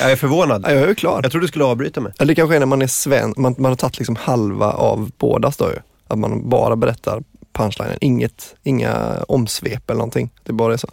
Jag 0.00 0.12
är 0.12 0.16
förvånad. 0.16 0.64
Ja, 0.66 0.72
jag 0.72 0.82
är 0.82 0.88
ju 0.88 0.94
klar. 0.94 1.20
Jag 1.22 1.32
trodde 1.32 1.44
du 1.44 1.48
skulle 1.48 1.64
avbryta 1.64 2.00
mig. 2.00 2.12
Eller 2.18 2.28
det 2.28 2.34
kanske 2.34 2.56
är 2.56 2.60
när 2.60 2.66
man 2.66 2.82
är 2.82 2.86
sven, 2.86 3.34
man, 3.36 3.54
man 3.58 3.70
har 3.70 3.76
tagit 3.76 3.98
liksom 3.98 4.16
halva 4.16 4.72
av 4.72 5.10
bådas 5.18 5.56
då 5.56 5.68
ju. 5.70 5.76
Att 6.08 6.18
man 6.18 6.48
bara 6.48 6.76
berättar 6.76 7.22
punchlinen, 7.52 7.98
inget, 8.00 8.54
inga 8.62 9.16
omsvep 9.28 9.90
eller 9.90 9.98
någonting. 9.98 10.30
Det 10.44 10.52
bara 10.52 10.72
är 10.72 10.76
så. 10.76 10.88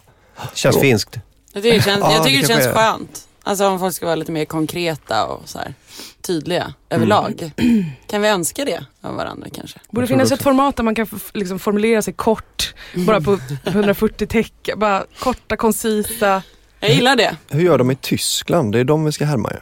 Känns 0.53 0.76
Jo. 0.76 0.81
finskt. 0.81 1.15
Jag 1.53 1.64
tycker 1.64 1.77
det 1.77 1.84
känns, 1.84 1.99
Ja, 2.02 2.11
jag 2.11 2.22
det 2.22 2.26
tycker 2.27 2.41
det 2.41 2.48
känns 2.48 2.65
är. 2.65 2.73
skönt. 2.73 3.27
Alltså 3.48 3.68
om 3.68 3.80
folk 3.80 3.95
ska 3.95 4.06
vara 4.06 4.15
lite 4.15 4.32
mer 4.32 4.45
konkreta 4.45 5.26
och 5.26 5.49
så 5.49 5.60
här, 5.60 5.74
tydliga 6.22 6.74
överlag. 6.90 7.52
Kan 8.07 8.22
vi 8.22 8.28
önska 8.28 8.65
det 8.65 8.86
av 9.02 9.15
varandra 9.15 9.48
kanske? 9.56 9.80
Borde 9.90 10.07
finnas 10.07 10.32
ett 10.32 10.44
format 10.44 10.76
där 10.76 10.84
man 10.84 10.95
kan 10.95 11.07
liksom 11.34 11.60
formulera 11.60 12.02
sig 12.02 12.14
kort, 12.14 12.74
bara 12.95 13.22
på 13.22 13.40
140 13.65 14.28
tecken. 14.28 14.80
Bara 14.80 15.06
korta, 15.19 15.57
koncisa. 15.57 16.44
Jag 16.80 16.91
gillar 16.91 17.15
det. 17.15 17.36
Hur 17.49 17.61
gör 17.64 17.78
de 17.78 17.91
i 17.91 17.95
Tyskland? 17.95 18.72
Det 18.72 18.80
är 18.80 18.84
de 18.84 19.06
vi 19.06 19.11
ska 19.11 19.26
härma 19.26 19.52
ju. 19.52 19.57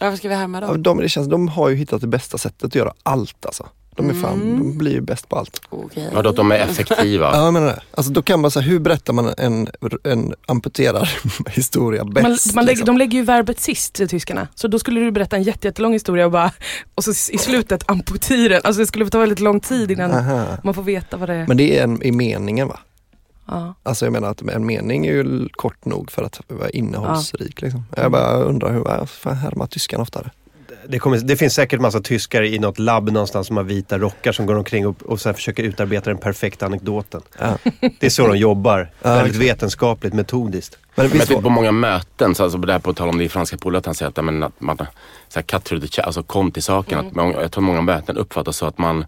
Varför 0.00 0.16
ska 0.16 0.28
vi 0.28 0.34
härma 0.34 0.60
Ja, 0.60 0.66
dem? 0.66 0.82
de, 0.82 0.98
det 0.98 1.08
känns, 1.08 1.28
de 1.28 1.48
har 1.48 1.68
ju 1.68 1.76
hittat 1.76 2.00
det 2.00 2.06
bästa 2.06 2.38
sättet 2.38 2.64
att 2.64 2.74
göra 2.74 2.92
allt 3.02 3.46
alltså. 3.46 3.68
De 3.98 4.10
är 4.10 4.14
fan, 4.14 4.58
de 4.58 4.78
blir 4.78 4.92
ju 4.92 5.00
bäst 5.00 5.28
på 5.28 5.36
allt. 5.36 5.60
Okej. 5.68 6.10
Vadå 6.14 6.30
att 6.30 6.36
de 6.36 6.52
är 6.52 6.56
effektiva? 6.56 7.30
Ja, 7.34 7.44
jag 7.44 7.52
menar 7.52 7.66
det. 7.66 7.80
Alltså 7.94 8.12
då 8.12 8.22
kan 8.22 8.40
man 8.40 8.50
säga, 8.50 8.62
hur 8.62 8.78
berättar 8.78 9.12
man 9.12 9.34
en, 9.38 9.68
en 10.04 10.34
amputerad 10.46 11.08
historia 11.50 12.04
bäst? 12.04 12.46
Man, 12.46 12.54
man 12.54 12.64
lägger, 12.64 12.76
liksom? 12.76 12.86
de 12.86 12.98
lägger 12.98 13.18
ju 13.18 13.24
verbet 13.24 13.60
sist, 13.60 13.94
tyskarna. 14.08 14.48
Så 14.54 14.68
då 14.68 14.78
skulle 14.78 15.00
du 15.00 15.10
berätta 15.10 15.36
en 15.36 15.42
jätte, 15.42 15.66
jättelång 15.68 15.92
historia 15.92 16.24
och 16.24 16.32
bara, 16.32 16.52
och 16.94 17.04
så 17.04 17.10
i 17.10 17.38
slutet 17.38 17.90
amputiren. 17.90 18.60
Alltså 18.64 18.80
det 18.80 18.86
skulle 18.86 19.08
ta 19.08 19.18
väldigt 19.18 19.40
lång 19.40 19.60
tid 19.60 19.90
innan 19.90 20.10
Aha. 20.10 20.46
man 20.64 20.74
får 20.74 20.82
veta 20.82 21.16
vad 21.16 21.28
det 21.28 21.34
är. 21.34 21.46
Men 21.46 21.56
det 21.56 21.78
är 21.78 21.84
en, 21.84 22.02
i 22.02 22.12
meningen 22.12 22.68
va? 22.68 22.80
Ja. 23.46 23.74
Alltså 23.82 24.06
jag 24.06 24.12
menar 24.12 24.30
att 24.30 24.42
en 24.42 24.66
mening 24.66 25.06
är 25.06 25.12
ju 25.12 25.48
kort 25.48 25.84
nog 25.84 26.10
för 26.10 26.22
att 26.22 26.40
vara 26.48 26.70
innehållsrik. 26.70 27.62
Liksom. 27.62 27.84
Jag 27.96 28.12
bara 28.12 28.36
undrar 28.36 28.72
hur, 28.72 28.80
vad 28.80 29.10
fan 29.10 29.36
härmar 29.36 29.66
tyskarna 29.66 30.02
oftare? 30.02 30.30
Det, 30.86 30.98
kommer, 30.98 31.18
det 31.18 31.36
finns 31.36 31.54
säkert 31.54 31.80
massa 31.80 32.00
tyskar 32.00 32.42
i 32.42 32.58
något 32.58 32.78
labb 32.78 33.10
någonstans 33.12 33.46
som 33.46 33.56
har 33.56 33.64
vita 33.64 33.98
rockar 33.98 34.32
som 34.32 34.46
går 34.46 34.54
omkring 34.54 34.86
och, 34.86 35.02
och 35.02 35.20
så 35.20 35.28
här 35.28 35.34
försöker 35.34 35.62
utarbeta 35.62 36.10
den 36.10 36.18
perfekta 36.18 36.66
anekdoten. 36.66 37.20
Ja. 37.38 37.58
Det 37.80 38.06
är 38.06 38.10
så 38.10 38.26
de 38.26 38.36
jobbar. 38.36 38.90
Ja, 39.02 39.14
Väldigt 39.14 39.36
vetenskapligt, 39.36 40.14
metodiskt. 40.14 40.78
Men 40.94 41.06
Men 41.06 41.12
visst 41.12 41.28
typ 41.28 41.42
på 41.42 41.50
många 41.50 41.72
möten, 41.72 42.34
så 42.34 42.42
alltså, 42.42 42.58
det 42.58 42.72
här 42.72 42.80
på 42.80 42.94
tal 42.94 43.08
om 43.08 43.18
det 43.18 43.24
i 43.24 43.28
franska 43.28 43.56
polet, 43.56 43.78
att 43.78 43.86
han 43.86 43.94
säger 43.94 44.08
att, 44.08 44.24
men, 44.24 44.42
att 44.42 44.60
man 44.60 44.76
så 44.76 44.84
här, 45.34 45.42
cut 45.42 45.64
through 45.64 45.84
the 45.84 45.88
chat, 45.88 46.06
alltså 46.06 46.22
kom 46.22 46.50
till 46.50 46.62
saken. 46.62 46.98
Att 46.98 47.14
många, 47.14 47.42
jag 47.42 47.52
tror 47.52 47.64
många 47.64 47.82
möten 47.82 48.16
uppfattas 48.16 48.56
så 48.56 48.66
att 48.66 48.78
man 48.78 49.04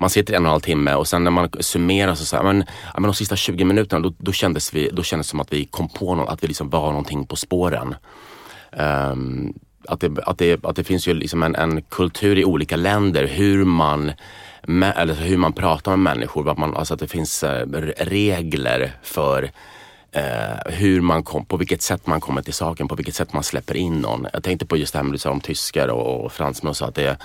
man 0.00 0.10
sitter 0.10 0.34
en 0.34 0.42
och 0.42 0.46
en 0.46 0.50
halv 0.50 0.60
timme 0.60 0.94
och 0.94 1.08
sen 1.08 1.24
när 1.24 1.30
man 1.30 1.50
summerar 1.60 2.14
så 2.14 2.24
säger 2.24 2.44
men, 2.44 2.64
ja, 2.94 3.00
men 3.00 3.02
de 3.02 3.14
sista 3.14 3.36
20 3.36 3.64
minuterna 3.64 4.00
då, 4.00 4.14
då, 4.18 4.32
kändes 4.32 4.74
vi, 4.74 4.90
då 4.92 5.02
kändes 5.02 5.26
det 5.26 5.30
som 5.30 5.40
att 5.40 5.52
vi 5.52 5.64
kom 5.64 5.88
på 5.88 6.14
något, 6.14 6.28
att 6.28 6.42
vi 6.42 6.46
liksom 6.48 6.70
var 6.70 6.88
någonting 6.88 7.26
på 7.26 7.36
spåren. 7.36 7.94
Ehm, 8.72 9.54
att, 9.88 10.00
det, 10.00 10.18
att, 10.26 10.38
det, 10.38 10.64
att 10.64 10.76
det 10.76 10.84
finns 10.84 11.08
ju 11.08 11.14
liksom 11.14 11.42
en, 11.42 11.54
en 11.54 11.82
kultur 11.82 12.38
i 12.38 12.44
olika 12.44 12.76
länder 12.76 13.26
hur 13.26 13.64
man, 13.64 14.12
med, 14.62 14.94
eller 14.96 15.14
hur 15.14 15.36
man 15.36 15.52
pratar 15.52 15.96
med 15.96 15.98
människor. 15.98 16.50
Att, 16.50 16.58
man, 16.58 16.76
alltså 16.76 16.94
att 16.94 17.00
det 17.00 17.08
finns 17.08 17.42
eh, 17.42 17.66
regler 17.98 18.92
för 19.02 19.50
eh, 20.12 20.72
hur 20.72 21.00
man 21.00 21.22
kom, 21.22 21.44
på 21.44 21.56
vilket 21.56 21.82
sätt 21.82 22.06
man 22.06 22.20
kommer 22.20 22.42
till 22.42 22.54
saken, 22.54 22.88
på 22.88 22.94
vilket 22.94 23.14
sätt 23.14 23.32
man 23.32 23.42
släpper 23.42 23.76
in 23.76 24.00
någon. 24.00 24.26
Jag 24.32 24.42
tänkte 24.42 24.66
på 24.66 24.76
just 24.76 24.92
det 24.92 24.98
här 24.98 25.04
med 25.04 25.14
du 25.14 25.18
sa 25.18 25.30
om 25.30 25.40
tyskar 25.40 25.88
och, 25.88 26.24
och 26.24 26.32
fransmän 26.32 26.70
och 26.70 26.76
så 26.76 26.84
att 26.84 26.94
det 26.94 27.16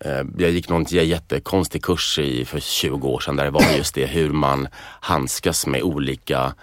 eh, 0.00 0.22
jag 0.38 0.50
gick 0.50 0.68
någon 0.68 0.84
jättekonstig 0.84 1.82
kurs 1.82 2.18
i, 2.18 2.44
för 2.44 2.60
20 2.60 3.08
år 3.08 3.20
sedan 3.20 3.36
där 3.36 3.44
det 3.44 3.50
var 3.50 3.64
just 3.76 3.94
det 3.94 4.06
hur 4.06 4.30
man 4.30 4.68
handskas 5.00 5.66
med 5.66 5.82
olika 5.82 6.54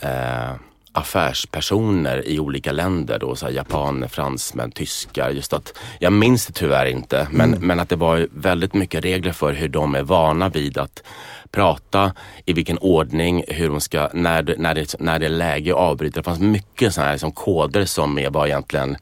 eh, 0.00 0.52
affärspersoner 0.92 2.28
i 2.28 2.38
olika 2.38 2.72
länder. 2.72 3.18
Då, 3.18 3.36
så 3.36 3.50
japaner, 3.50 4.08
fransmän, 4.08 4.70
tyskar. 4.70 5.30
Just 5.30 5.52
att, 5.52 5.78
jag 5.98 6.12
minns 6.12 6.46
det 6.46 6.52
tyvärr 6.52 6.86
inte 6.86 7.28
men, 7.30 7.50
men 7.50 7.80
att 7.80 7.88
det 7.88 7.96
var 7.96 8.28
väldigt 8.32 8.74
mycket 8.74 9.04
regler 9.04 9.32
för 9.32 9.52
hur 9.52 9.68
de 9.68 9.94
är 9.94 10.02
vana 10.02 10.48
vid 10.48 10.78
att 10.78 11.02
prata, 11.50 12.12
i 12.44 12.52
vilken 12.52 12.78
ordning, 12.78 13.44
hur 13.48 13.68
de 13.68 13.80
ska, 13.80 14.08
när, 14.12 14.54
när, 14.58 14.74
det, 14.74 14.94
när 15.00 15.18
det 15.18 15.26
är 15.26 15.30
läge 15.30 15.72
att 15.72 15.78
avbryta. 15.78 16.20
Det 16.20 16.24
fanns 16.24 16.40
mycket 16.40 16.94
sådana 16.94 17.06
här 17.06 17.14
liksom, 17.14 17.32
koder 17.32 17.84
som 17.84 18.28
var 18.30 18.46
egentligen 18.46 18.96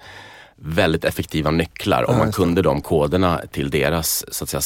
väldigt 0.56 1.04
effektiva 1.04 1.50
nycklar. 1.50 2.10
Om 2.10 2.18
man 2.18 2.32
kunde 2.32 2.62
de 2.62 2.80
koderna 2.80 3.40
till 3.52 3.70
deras 3.70 4.24
så 4.34 4.44
att 4.44 4.50
säga, 4.50 4.60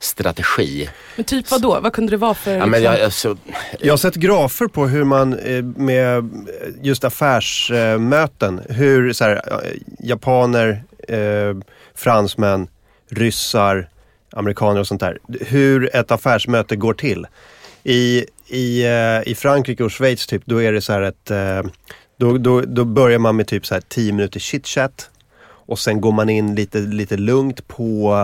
samtalsstrategi. 0.00 0.88
Men 1.16 1.24
typ 1.24 1.50
vad 1.50 1.62
då? 1.62 1.80
Vad 1.80 1.92
kunde 1.92 2.10
det 2.10 2.16
vara 2.16 2.34
för... 2.34 2.56
Ja, 2.56 2.66
men 2.66 2.82
jag, 2.82 3.00
alltså, 3.00 3.36
Jag 3.80 3.92
har 3.92 3.96
sett 3.98 4.14
grafer 4.14 4.66
på 4.66 4.86
hur 4.86 5.04
man 5.04 5.38
eh, 5.38 5.62
med 5.62 6.30
just 6.82 7.04
affärsmöten, 7.04 8.60
hur 8.68 9.12
så 9.12 9.24
här, 9.24 9.36
eh, 9.36 10.06
japaner, 10.08 10.82
eh, 11.08 11.56
fransmän, 11.94 12.68
ryssar, 13.10 13.88
amerikaner 14.32 14.80
och 14.80 14.86
sånt 14.86 15.00
där. 15.00 15.18
Hur 15.40 15.96
ett 15.96 16.10
affärsmöte 16.10 16.76
går 16.76 16.94
till. 16.94 17.26
I, 17.84 18.24
i, 18.48 18.84
eh, 18.84 19.30
i 19.30 19.34
Frankrike 19.34 19.84
och 19.84 19.92
Schweiz 19.92 20.26
typ, 20.26 20.42
då 20.46 20.62
är 20.62 20.72
det 20.72 20.80
så 20.80 20.92
här 20.92 21.02
ett, 21.02 21.30
eh, 21.30 21.62
då, 22.18 22.38
då, 22.38 22.60
då 22.60 22.84
börjar 22.84 23.18
man 23.18 23.36
med 23.36 23.46
typ 23.46 23.66
så 23.66 23.74
här 23.74 23.82
10 23.88 24.12
minuter 24.12 24.40
chitchat. 24.40 25.10
Och 25.70 25.78
sen 25.78 26.00
går 26.00 26.12
man 26.12 26.28
in 26.28 26.54
lite, 26.54 26.78
lite 26.78 27.16
lugnt 27.16 27.68
på, 27.68 28.16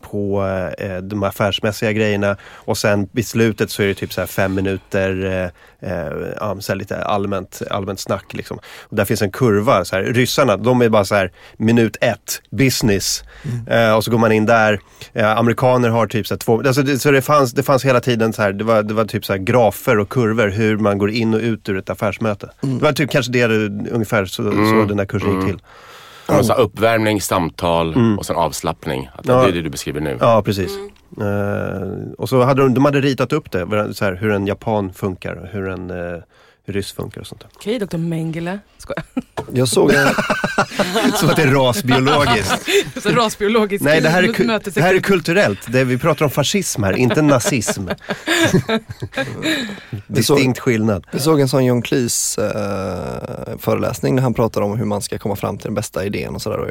på 0.00 0.44
eh, 0.78 0.96
de 0.96 1.22
affärsmässiga 1.22 1.92
grejerna 1.92 2.36
och 2.54 2.78
sen 2.78 3.08
vid 3.12 3.26
slutet 3.26 3.70
så 3.70 3.82
är 3.82 3.86
det 3.86 3.94
typ 3.94 4.12
så 4.12 4.26
fem 4.26 4.54
minuter 4.54 5.24
eh, 5.80 5.90
eh, 5.92 6.58
så 6.58 6.74
lite 6.74 7.04
allmänt, 7.04 7.62
allmänt 7.70 8.00
snack. 8.00 8.34
Liksom. 8.34 8.58
Och 8.82 8.96
där 8.96 9.04
finns 9.04 9.22
en 9.22 9.30
kurva. 9.30 9.84
Så 9.84 9.96
här. 9.96 10.02
Ryssarna, 10.02 10.56
de 10.56 10.82
är 10.82 10.88
bara 10.88 11.04
så 11.04 11.14
här 11.14 11.32
minut 11.56 11.96
ett, 12.00 12.42
business. 12.50 13.24
Eh, 13.66 13.94
och 13.96 14.04
så 14.04 14.10
går 14.10 14.18
man 14.18 14.32
in 14.32 14.46
där. 14.46 14.80
Eh, 15.12 15.38
amerikaner 15.38 15.88
har 15.88 16.06
typ 16.06 16.26
så 16.26 16.34
här 16.34 16.38
två, 16.38 16.58
alltså 16.58 16.82
det, 16.82 16.98
så 16.98 17.10
det 17.10 17.22
fanns, 17.22 17.52
det 17.52 17.62
fanns 17.62 17.84
hela 17.84 18.00
tiden 18.00 18.32
så 18.32 18.42
här, 18.42 18.52
det 18.52 18.64
var, 18.64 18.82
det 18.82 18.94
var 18.94 19.04
typ 19.04 19.24
så 19.24 19.32
här 19.32 19.40
grafer 19.40 19.98
och 19.98 20.08
kurvor 20.08 20.48
hur 20.48 20.76
man 20.78 20.98
går 20.98 21.10
in 21.10 21.34
och 21.34 21.40
ut 21.40 21.68
ur 21.68 21.78
ett 21.78 21.90
affärsmöte. 21.90 22.50
Det 22.60 22.84
var 22.84 22.92
typ 22.92 23.10
kanske 23.10 23.32
det, 23.32 23.46
du- 23.46 23.90
ungefär 23.90 24.24
så, 24.24 24.42
så 24.42 24.84
den 24.88 24.96
där 24.96 25.04
kursen 25.04 25.36
gick 25.40 25.46
till. 25.46 25.58
Och 26.28 26.46
så 26.46 26.52
uppvärmning, 26.52 27.20
samtal 27.20 28.16
och 28.18 28.26
sen 28.26 28.36
avslappning. 28.36 29.10
Att 29.14 29.26
Ja. 29.28 29.42
Det 29.42 29.48
är 29.48 29.52
det 29.52 29.62
du 29.62 29.70
beskriver 29.70 30.00
nu. 30.00 30.18
Ja, 30.20 30.42
precis. 30.44 30.72
Eh, 31.20 32.12
och 32.18 32.28
så 32.28 32.42
hade 32.42 32.62
de, 32.62 32.74
de 32.74 32.84
hade 32.84 33.00
ritat 33.00 33.32
upp 33.32 33.50
det, 33.50 33.94
så 33.94 34.04
här, 34.04 34.14
hur 34.14 34.30
en 34.30 34.46
japan 34.46 34.92
funkar 34.92 35.50
hur 35.52 35.68
en 35.68 35.90
uh, 35.90 36.22
ryss 36.66 36.92
funkar 36.92 37.20
och 37.20 37.26
sånt 37.26 37.40
där. 37.40 37.50
Okej, 37.54 37.78
Dr. 37.78 37.96
Mengele. 37.96 38.58
Skojar. 38.78 39.04
Jag 39.52 39.68
såg 39.68 39.90
en, 39.90 40.04
Så 41.14 41.30
att 41.30 41.36
det 41.36 41.42
är 41.42 41.46
rasbiologiskt. 41.46 42.68
Så 43.02 43.08
rasbiologiskt 43.08 43.84
Nej, 43.84 44.00
det 44.00 44.08
här, 44.08 44.22
är, 44.22 44.72
det 44.74 44.80
här 44.80 44.94
är 44.94 45.00
kulturellt. 45.00 45.58
Det, 45.66 45.84
vi 45.84 45.98
pratar 45.98 46.24
om 46.24 46.30
fascism 46.30 46.82
här, 46.82 46.92
inte 46.92 47.22
nazism. 47.22 47.86
Distinkt 50.06 50.58
skillnad. 50.58 51.06
jag 51.10 51.20
såg 51.20 51.40
en 51.40 51.48
sån 51.48 51.64
John 51.64 51.82
Cleese 51.82 52.38
eh, 52.38 53.58
föreläsning 53.58 54.14
när 54.14 54.22
han 54.22 54.34
pratar 54.34 54.60
om 54.60 54.78
hur 54.78 54.86
man 54.86 55.02
ska 55.02 55.18
komma 55.18 55.36
fram 55.36 55.58
till 55.58 55.64
den 55.64 55.74
bästa 55.74 56.04
idén 56.04 56.34
och 56.34 56.42
sådär. 56.42 56.70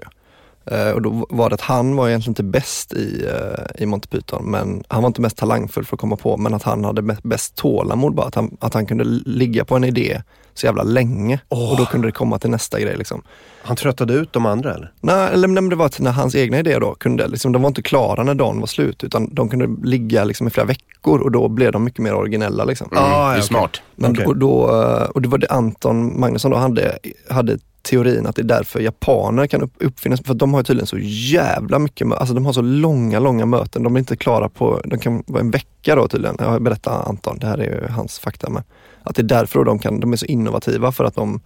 Eh, 0.66 0.90
och 0.90 1.02
då 1.02 1.26
var 1.30 1.50
det 1.50 1.54
att 1.54 1.62
han 1.62 1.96
var 1.96 2.08
egentligen 2.08 2.32
inte 2.32 2.44
bäst 2.44 2.94
i, 2.94 3.26
eh, 3.26 3.84
i 3.84 3.86
Monty 3.86 4.08
Python, 4.08 4.52
men 4.52 4.84
han 4.88 5.02
var 5.04 5.08
inte 5.08 5.22
mest 5.22 5.38
talangfull 5.38 5.86
för 5.86 5.96
att 5.96 6.00
komma 6.00 6.16
på, 6.16 6.38
men 6.38 6.54
att 6.54 6.64
han 6.64 6.84
hade 6.84 7.18
bäst 7.24 7.56
tålamod 7.56 8.16
bara. 8.16 8.28
Att 8.28 8.36
han, 8.36 8.58
att 8.60 8.74
han 8.74 8.86
kunde 8.86 9.04
ligga 9.26 9.66
på 9.66 9.76
en 9.76 9.84
idé 9.84 10.22
så 10.54 10.66
jävla 10.66 10.84
länge 10.84 11.40
och 11.48 11.78
då 11.78 11.86
kunde 11.86 12.08
det 12.08 12.12
komma 12.12 12.40
till 12.40 12.50
nästa 12.50 12.80
grej. 12.80 12.98
Liksom. 12.98 13.22
Han 13.64 13.76
tröttade 13.76 14.14
ut 14.14 14.34
de 14.34 14.46
andra 14.46 14.74
eller? 14.74 14.92
Nej, 15.02 15.30
eller 15.34 15.48
men 15.48 15.70
det 15.70 15.76
var 15.76 15.86
att 15.86 16.00
när 16.00 16.12
hans 16.12 16.36
egna 16.36 16.60
idéer 16.60 16.80
då 16.80 16.96
kunde, 16.96 17.28
liksom, 17.28 17.52
de 17.52 17.62
var 17.62 17.68
inte 17.68 17.82
klara 17.82 18.24
när 18.24 18.34
dagen 18.36 18.60
var 18.60 18.68
slut 18.68 19.04
utan 19.04 19.30
de 19.34 19.50
kunde 19.50 19.88
ligga 19.90 20.24
liksom, 20.24 20.48
i 20.48 20.50
flera 20.50 20.68
veckor 20.68 21.20
och 21.22 21.32
då 21.32 21.48
blev 21.50 21.72
de 21.72 21.84
mycket 21.84 22.00
mer 22.00 22.14
originella. 22.14 22.64
Liksom. 22.66 22.88
Mm, 22.92 23.04
Ah, 23.04 23.32
det 23.32 23.38
är 23.38 23.42
smart. 23.42 23.82
Men 23.96 24.12
Okej. 24.12 24.26
och, 24.26 24.38
då, 24.38 24.82
eh, 24.82 25.04
och 25.04 25.22
det 25.22 25.28
var 25.28 25.38
det 25.38 25.48
Anton 25.50 26.20
Magnusson 26.20 26.52
då 26.52 26.58
hade, 26.58 26.98
hade 27.30 27.58
teorin 27.84 28.28
att 28.28 28.36
det 28.36 28.42
är 28.42 28.44
därför 28.44 28.80
japaner 28.80 29.48
kan 29.48 29.62
upp, 29.62 29.74
uppfinnas, 29.80 30.22
för 30.22 30.34
de 30.34 30.54
har 30.54 30.64
tydligen 30.64 30.88
så 30.88 30.98
jävla 31.02 31.80
mycket, 31.80 32.12
alltså 32.12 32.34
de 32.34 32.46
har 32.46 32.54
så 32.54 32.62
långa, 32.62 33.20
långa 33.20 33.46
möten. 33.46 33.84
De 33.84 33.96
är 33.96 34.00
inte 34.00 34.16
klara 34.16 34.50
på, 34.50 34.82
de 34.86 35.00
kan 35.00 35.24
vara 35.28 35.42
en 35.42 35.52
vecka 35.52 35.96
då 35.96 36.08
tydligen. 36.08 36.36
Jag 36.40 36.64
berättar 36.64 37.10
Anton, 37.10 37.40
det 37.40 37.48
här 37.48 37.58
är 37.58 37.64
ju 37.64 37.88
hans 37.88 38.20
fakta 38.20 38.50
med. 38.50 38.64
Att 39.04 39.16
det 39.16 39.22
är 39.22 39.24
därför 39.24 39.64
de, 39.64 39.80
kan, 39.80 40.00
de 40.00 40.14
är 40.14 40.18
så 40.18 40.26
innovativa 40.26 40.92
för 40.92 41.04
att 41.04 41.16
de 41.16 41.42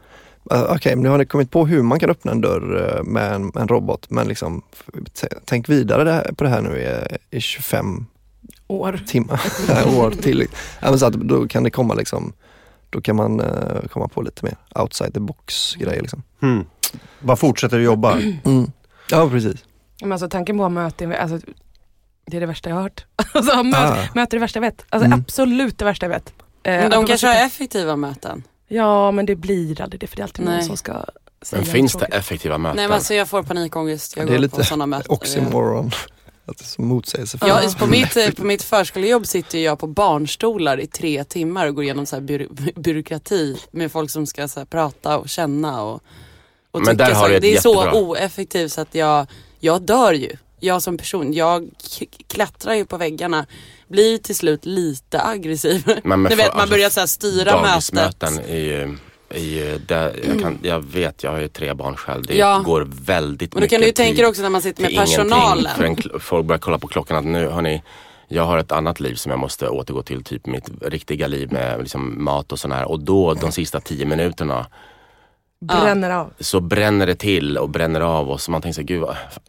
eh, 0.52 0.64
Okej, 0.70 0.96
men 0.96 1.04
nu 1.04 1.10
har 1.10 1.18
ni 1.18 1.26
kommit 1.26 1.52
på 1.52 1.66
hur 1.66 1.82
man 1.84 2.00
kan 2.00 2.10
öppna 2.10 2.32
en 2.32 2.42
dörr 2.42 2.98
eh, 2.98 3.04
med 3.04 3.34
en, 3.34 3.52
en 3.56 3.68
robot, 3.68 4.10
men 4.10 4.28
liksom 4.28 4.62
tänk 5.46 5.70
vidare 5.70 6.10
här, 6.10 6.32
på 6.38 6.44
det 6.44 6.50
här 6.50 6.62
nu 6.62 6.80
i, 6.80 7.38
i 7.38 7.42
25 7.42 8.06
År. 8.68 9.00
timmar, 9.08 9.42
år 9.98 10.12
till. 10.12 10.48
Ja, 10.82 10.98
så 10.98 11.06
att 11.06 11.14
då 11.14 11.48
kan 11.48 11.64
det 11.64 11.70
komma 11.70 11.94
liksom, 11.94 12.34
då 12.90 13.02
kan 13.02 13.16
man 13.16 13.40
eh, 13.40 13.88
komma 13.92 14.08
på 14.08 14.22
lite 14.22 14.46
mer 14.46 14.56
outside 14.76 15.14
the 15.14 15.20
box 15.20 15.76
grejer 15.76 16.02
liksom. 16.02 16.24
Hmm. 16.42 16.66
Bara 17.20 17.38
fortsätter 17.38 17.78
att 17.78 17.84
jobba. 17.84 18.14
Mm. 18.46 18.72
Ja 19.12 19.30
precis. 19.30 19.64
Men 20.02 20.12
alltså 20.12 20.30
tanken 20.30 20.58
på 20.58 20.64
att 20.64 20.72
ha 20.72 20.82
möten, 20.84 21.12
alltså, 21.14 21.40
det 22.26 22.38
är 22.38 22.42
det 22.42 22.48
värsta 22.48 22.70
jag 22.70 22.76
har 22.76 22.84
hört. 22.84 23.06
Alltså 23.34 23.54
mö- 23.56 23.76
Ah. 23.76 23.96
möten 23.96 24.22
är 24.22 24.28
det 24.28 24.40
värsta 24.40 24.58
jag 24.58 24.62
vet. 24.62 24.86
Alltså 24.90 25.06
Mm. 25.06 25.20
absolut 25.20 25.78
det 25.78 25.86
värsta 25.86 26.06
jag 26.06 26.10
vet. 26.12 26.34
Eh, 26.64 26.72
Men 26.82 26.92
de 26.92 27.06
kanske 27.06 27.28
har 27.28 27.46
effektiva 27.46 27.96
möten. 27.96 28.44
Ja 28.68 29.12
men 29.12 29.26
det 29.26 29.36
blir 29.36 29.82
aldrig 29.82 30.00
det 30.02 30.08
för 30.08 30.16
det 30.16 30.22
är 30.22 30.24
alltid 30.24 30.46
någon 30.46 30.64
som 30.64 30.78
ska 30.78 30.94
säga 31.42 31.62
Men 31.62 31.66
finns 31.66 31.94
det 31.94 32.06
effektiva 32.06 32.58
möten? 32.58 32.76
Nej 32.76 32.88
men 32.88 32.96
alltså 32.96 33.14
jag 33.14 33.28
får 33.28 33.44
panikångest. 33.44 34.18
Jag 34.18 34.28
Det 34.28 34.32
är 34.32 34.34
går 34.34 34.42
lite 34.42 34.56
på 34.56 34.64
sådana 34.64 34.86
möten. 34.86 35.12
Oxymoron. 35.12 35.92
Att 36.48 36.58
det 36.58 36.64
är 36.64 36.68
så 36.68 36.82
motsägelsefullt. 36.82 37.54
Ja, 37.64 37.74
på, 37.80 37.88
mitt, 37.88 38.36
på 38.36 38.44
mitt 38.44 38.64
förskolejobb 38.64 39.28
sitter 39.28 39.60
jag 39.60 39.80
på 39.80 39.88
barnstolar 39.88 40.80
i 40.80 40.88
tre 40.88 41.24
timmar 41.24 41.68
och 41.68 41.76
går 41.76 41.84
igenom 41.84 42.06
så 42.06 42.16
här 42.16 42.22
byro, 42.22 42.48
byråkrati 42.76 43.58
med 43.72 43.92
folk 43.92 44.10
som 44.10 44.26
ska 44.26 44.48
så 44.48 44.60
här 44.60 44.66
prata 44.66 45.18
och 45.18 45.30
känna 45.30 45.82
och, 45.82 46.02
och 46.72 46.82
Men 46.82 46.98
där 46.98 47.06
tycka 47.06 47.36
ett 47.36 47.42
Det 47.42 47.56
är 47.56 47.62
så 47.62 47.92
oeffektivt 47.92 48.72
så 48.72 48.82
att 48.82 48.96
jag, 48.96 49.28
jag 49.60 49.82
dör 49.82 50.14
ju. 50.14 50.38
Jag 50.60 50.82
som 50.82 50.98
person, 50.98 51.34
jag 51.34 51.70
klättrar 52.28 52.74
ju 52.74 52.86
på 52.86 52.98
väggarna, 52.98 53.46
blir 53.88 54.18
till 54.18 54.36
slut 54.36 54.66
lite 54.66 55.22
aggressiv. 55.22 55.84
Men 56.04 56.22
med 56.22 56.30
Ni 56.30 56.36
vet, 56.36 56.54
man 56.54 56.62
alltså, 56.62 56.76
börjar 56.76 56.90
så 56.90 57.00
här 57.00 57.08
styra 57.08 57.62
mötet. 57.62 57.94
Dagismöten 57.94 58.40
är 58.40 58.60
ju, 58.60 58.98
ju 59.36 59.78
där, 59.88 60.20
jag, 60.28 60.40
kan, 60.42 60.60
jag 60.62 60.80
vet, 60.80 61.24
jag 61.24 61.32
har 61.32 61.40
ju 61.40 61.48
tre 61.48 61.74
barn 61.74 61.96
själv. 61.96 62.26
Det 62.26 62.36
Ja. 62.36 62.62
går 62.66 62.88
väldigt 62.90 63.54
Men 63.54 63.62
då 63.62 63.66
mycket 63.66 63.72
kan 63.72 63.82
du 63.82 63.88
ju 63.88 63.94
tänka 63.94 64.22
dig 64.22 64.26
också 64.30 64.42
när 64.42 64.50
man 64.50 64.62
sitter 64.62 64.82
med 64.84 64.96
personalen. 64.96 65.72
För 65.76 65.84
en, 65.84 65.96
kl- 65.96 66.20
folk 66.20 66.46
börjar 66.46 66.60
kolla 66.60 66.78
på 66.80 66.88
klockan 66.88 67.18
att 67.18 67.26
nu 67.26 67.48
hörni, 67.50 67.84
jag 68.28 68.44
har 68.44 68.58
ett 68.58 68.72
annat 68.72 69.00
liv 69.00 69.16
som 69.16 69.30
jag 69.30 69.40
måste 69.40 69.70
återgå 69.70 70.04
till, 70.04 70.24
typ 70.24 70.46
mitt 70.46 70.70
riktiga 70.82 71.28
liv 71.28 71.52
med 71.52 71.80
liksom 71.80 72.24
mat 72.24 72.52
och 72.52 72.60
sån 72.60 72.72
här. 72.72 72.86
Och 72.92 73.00
då 73.00 73.34
de 73.34 73.52
sista 73.52 73.80
tio 73.80 74.06
minuterna 74.06 74.66
Bränner 75.60 76.10
av. 76.10 76.34
så 76.40 76.60
bränner 76.60 77.08
det 77.08 77.16
till 77.16 77.58
och 77.58 77.70
bränner 77.70 78.02
av 78.02 78.30
och 78.32 78.42
så 78.42 78.52
man 78.52 78.62
tänker 78.62 78.74
sig, 78.76 78.84
gud, 78.84 79.06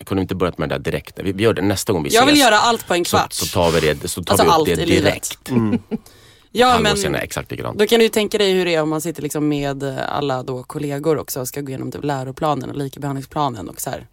kunde 0.07 0.21
inte 0.23 0.35
börjat 0.35 0.59
med 0.59 0.69
det 0.69 0.75
där 0.75 0.83
direkt. 0.91 1.19
Vi, 1.23 1.33
vi 1.33 1.43
gör 1.43 1.53
det 1.55 1.63
nästa 1.63 1.93
gång 1.93 2.03
vi 2.03 2.15
Jag 2.15 2.27
vill 2.27 2.35
ses. 2.35 2.47
göra 2.47 2.59
allt 2.61 2.89
på 2.89 2.95
en 2.95 3.05
så, 3.05 3.17
kvart. 3.17 3.33
så 3.33 3.47
tar 3.47 3.71
vi 3.71 3.81
det, 3.81 4.09
så 4.09 4.23
tar 4.25 4.33
Alltså 4.33 4.45
vi 4.45 4.49
upp 4.49 4.55
allt 4.55 4.67
det 4.67 4.73
i 4.83 4.87
livet. 4.87 5.39
Ja, 6.53 6.79
men, 6.81 6.97
senare, 6.97 7.23
exakt 7.23 7.51
likadant. 7.51 7.79
Då 7.79 7.87
kan 7.87 7.99
du 7.99 8.05
ju 8.05 8.09
tänka 8.09 8.39
dig 8.39 8.53
hur 8.53 8.65
det 8.65 8.75
är 8.75 8.83
om 8.83 8.89
man 8.89 9.01
sitter 9.01 9.23
liksom 9.23 9.49
med 9.49 9.83
alla 10.09 10.43
då 10.43 10.63
kollegor 10.63 11.19
också 11.19 11.41
och 11.41 11.49
ska 11.49 11.61
gå 11.61 11.69
igenom 11.69 11.93
typ 11.93 12.05
läroplanen 12.05 12.71
och 12.71 12.77
likabehandlingsplanen 12.77 13.69
och 13.69 13.81
så 13.81 13.91
här. 13.91 14.07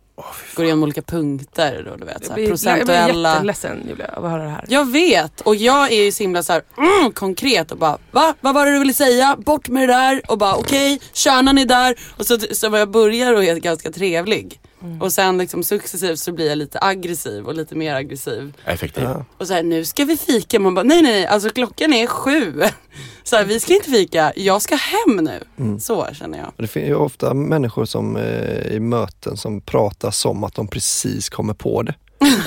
går 0.56 0.66
igenom 0.66 0.84
olika 0.84 1.02
punkter 1.02 1.88
och 1.88 2.00
du 2.00 2.06
vet, 2.06 2.18
så 2.18 2.24
Jag 2.24 2.30
här, 2.30 2.36
blir, 2.36 2.44
jag 2.44 2.48
blir 2.48 2.48
procentuella. 2.86 3.34
jätteledsen 3.34 3.82
Julia 3.90 4.08
av 4.18 4.26
att 4.26 4.32
höra 4.32 4.44
det 4.44 4.50
här. 4.50 4.66
Jag 4.70 4.92
vet 4.92 5.42
och 5.42 5.56
jag 5.56 5.92
är 5.92 6.04
ju 6.04 6.12
så 6.12 6.24
himla 6.24 6.44
så 6.44 6.54
här, 6.54 6.62
mm, 6.78 7.12
konkret 7.12 7.72
och 7.72 7.78
bara 7.78 7.98
va? 8.12 8.34
Vad 8.42 8.54
var 8.56 8.66
det 8.66 8.72
du 8.74 8.80
ville 8.80 8.94
säga? 8.94 9.36
Bort 9.40 9.68
med 9.70 9.90
det 9.90 9.94
där 9.94 10.22
och 10.32 10.38
bara 10.38 10.56
okej, 10.56 11.00
kärnan 11.14 11.58
är 11.58 11.66
där. 11.66 11.96
Och 12.18 12.26
så, 12.26 12.40
så 12.40 12.66
jag 12.66 12.90
börjar 12.92 13.34
och 13.34 13.44
är 13.44 13.56
ganska 13.56 13.92
trevlig. 13.92 14.60
Och 15.02 15.14
sen 15.14 15.38
liksom 15.38 15.64
successivt 15.64 16.20
så 16.20 16.32
blir 16.32 16.50
jag 16.50 16.58
lite 16.58 16.80
aggressiv 16.82 17.46
och 17.46 17.54
lite 17.56 17.76
mer 17.76 17.96
aggressiv. 17.96 18.54
Effektiv. 18.66 19.04
Ja. 19.04 19.26
Och 19.38 19.48
så 19.48 19.54
här, 19.54 19.64
nu 19.64 19.86
ska 19.86 20.06
vi 20.06 20.18
fika. 20.18 20.60
Man 20.60 20.76
bara, 20.76 20.84
nej 20.84 21.02
nej, 21.02 21.26
alltså 21.28 21.50
klockan 21.50 21.94
är 21.94 22.08
sju. 22.08 22.64
Så 23.24 23.36
här, 23.36 23.46
vi 23.46 23.60
ska 23.60 23.74
inte 23.74 23.90
fika, 23.90 24.34
jag 24.36 24.62
ska 24.62 24.76
hem 24.76 25.16
nu. 25.16 25.44
Så 25.80 26.08
känner 26.14 26.38
jag. 26.38 26.52
Det 26.58 26.68
finns 26.68 26.88
ju 26.90 26.96
ofta 26.96 27.34
människor 27.34 27.86
som 27.86 28.16
eh, 28.18 28.68
i 28.76 28.80
möten 28.80 29.38
som 29.38 29.62
pratar 29.62 30.12
som 30.12 30.44
att 30.44 30.54
de 30.56 30.68
precis 30.68 31.30
kommer 31.30 31.54
på 31.54 31.82
det. 31.82 31.94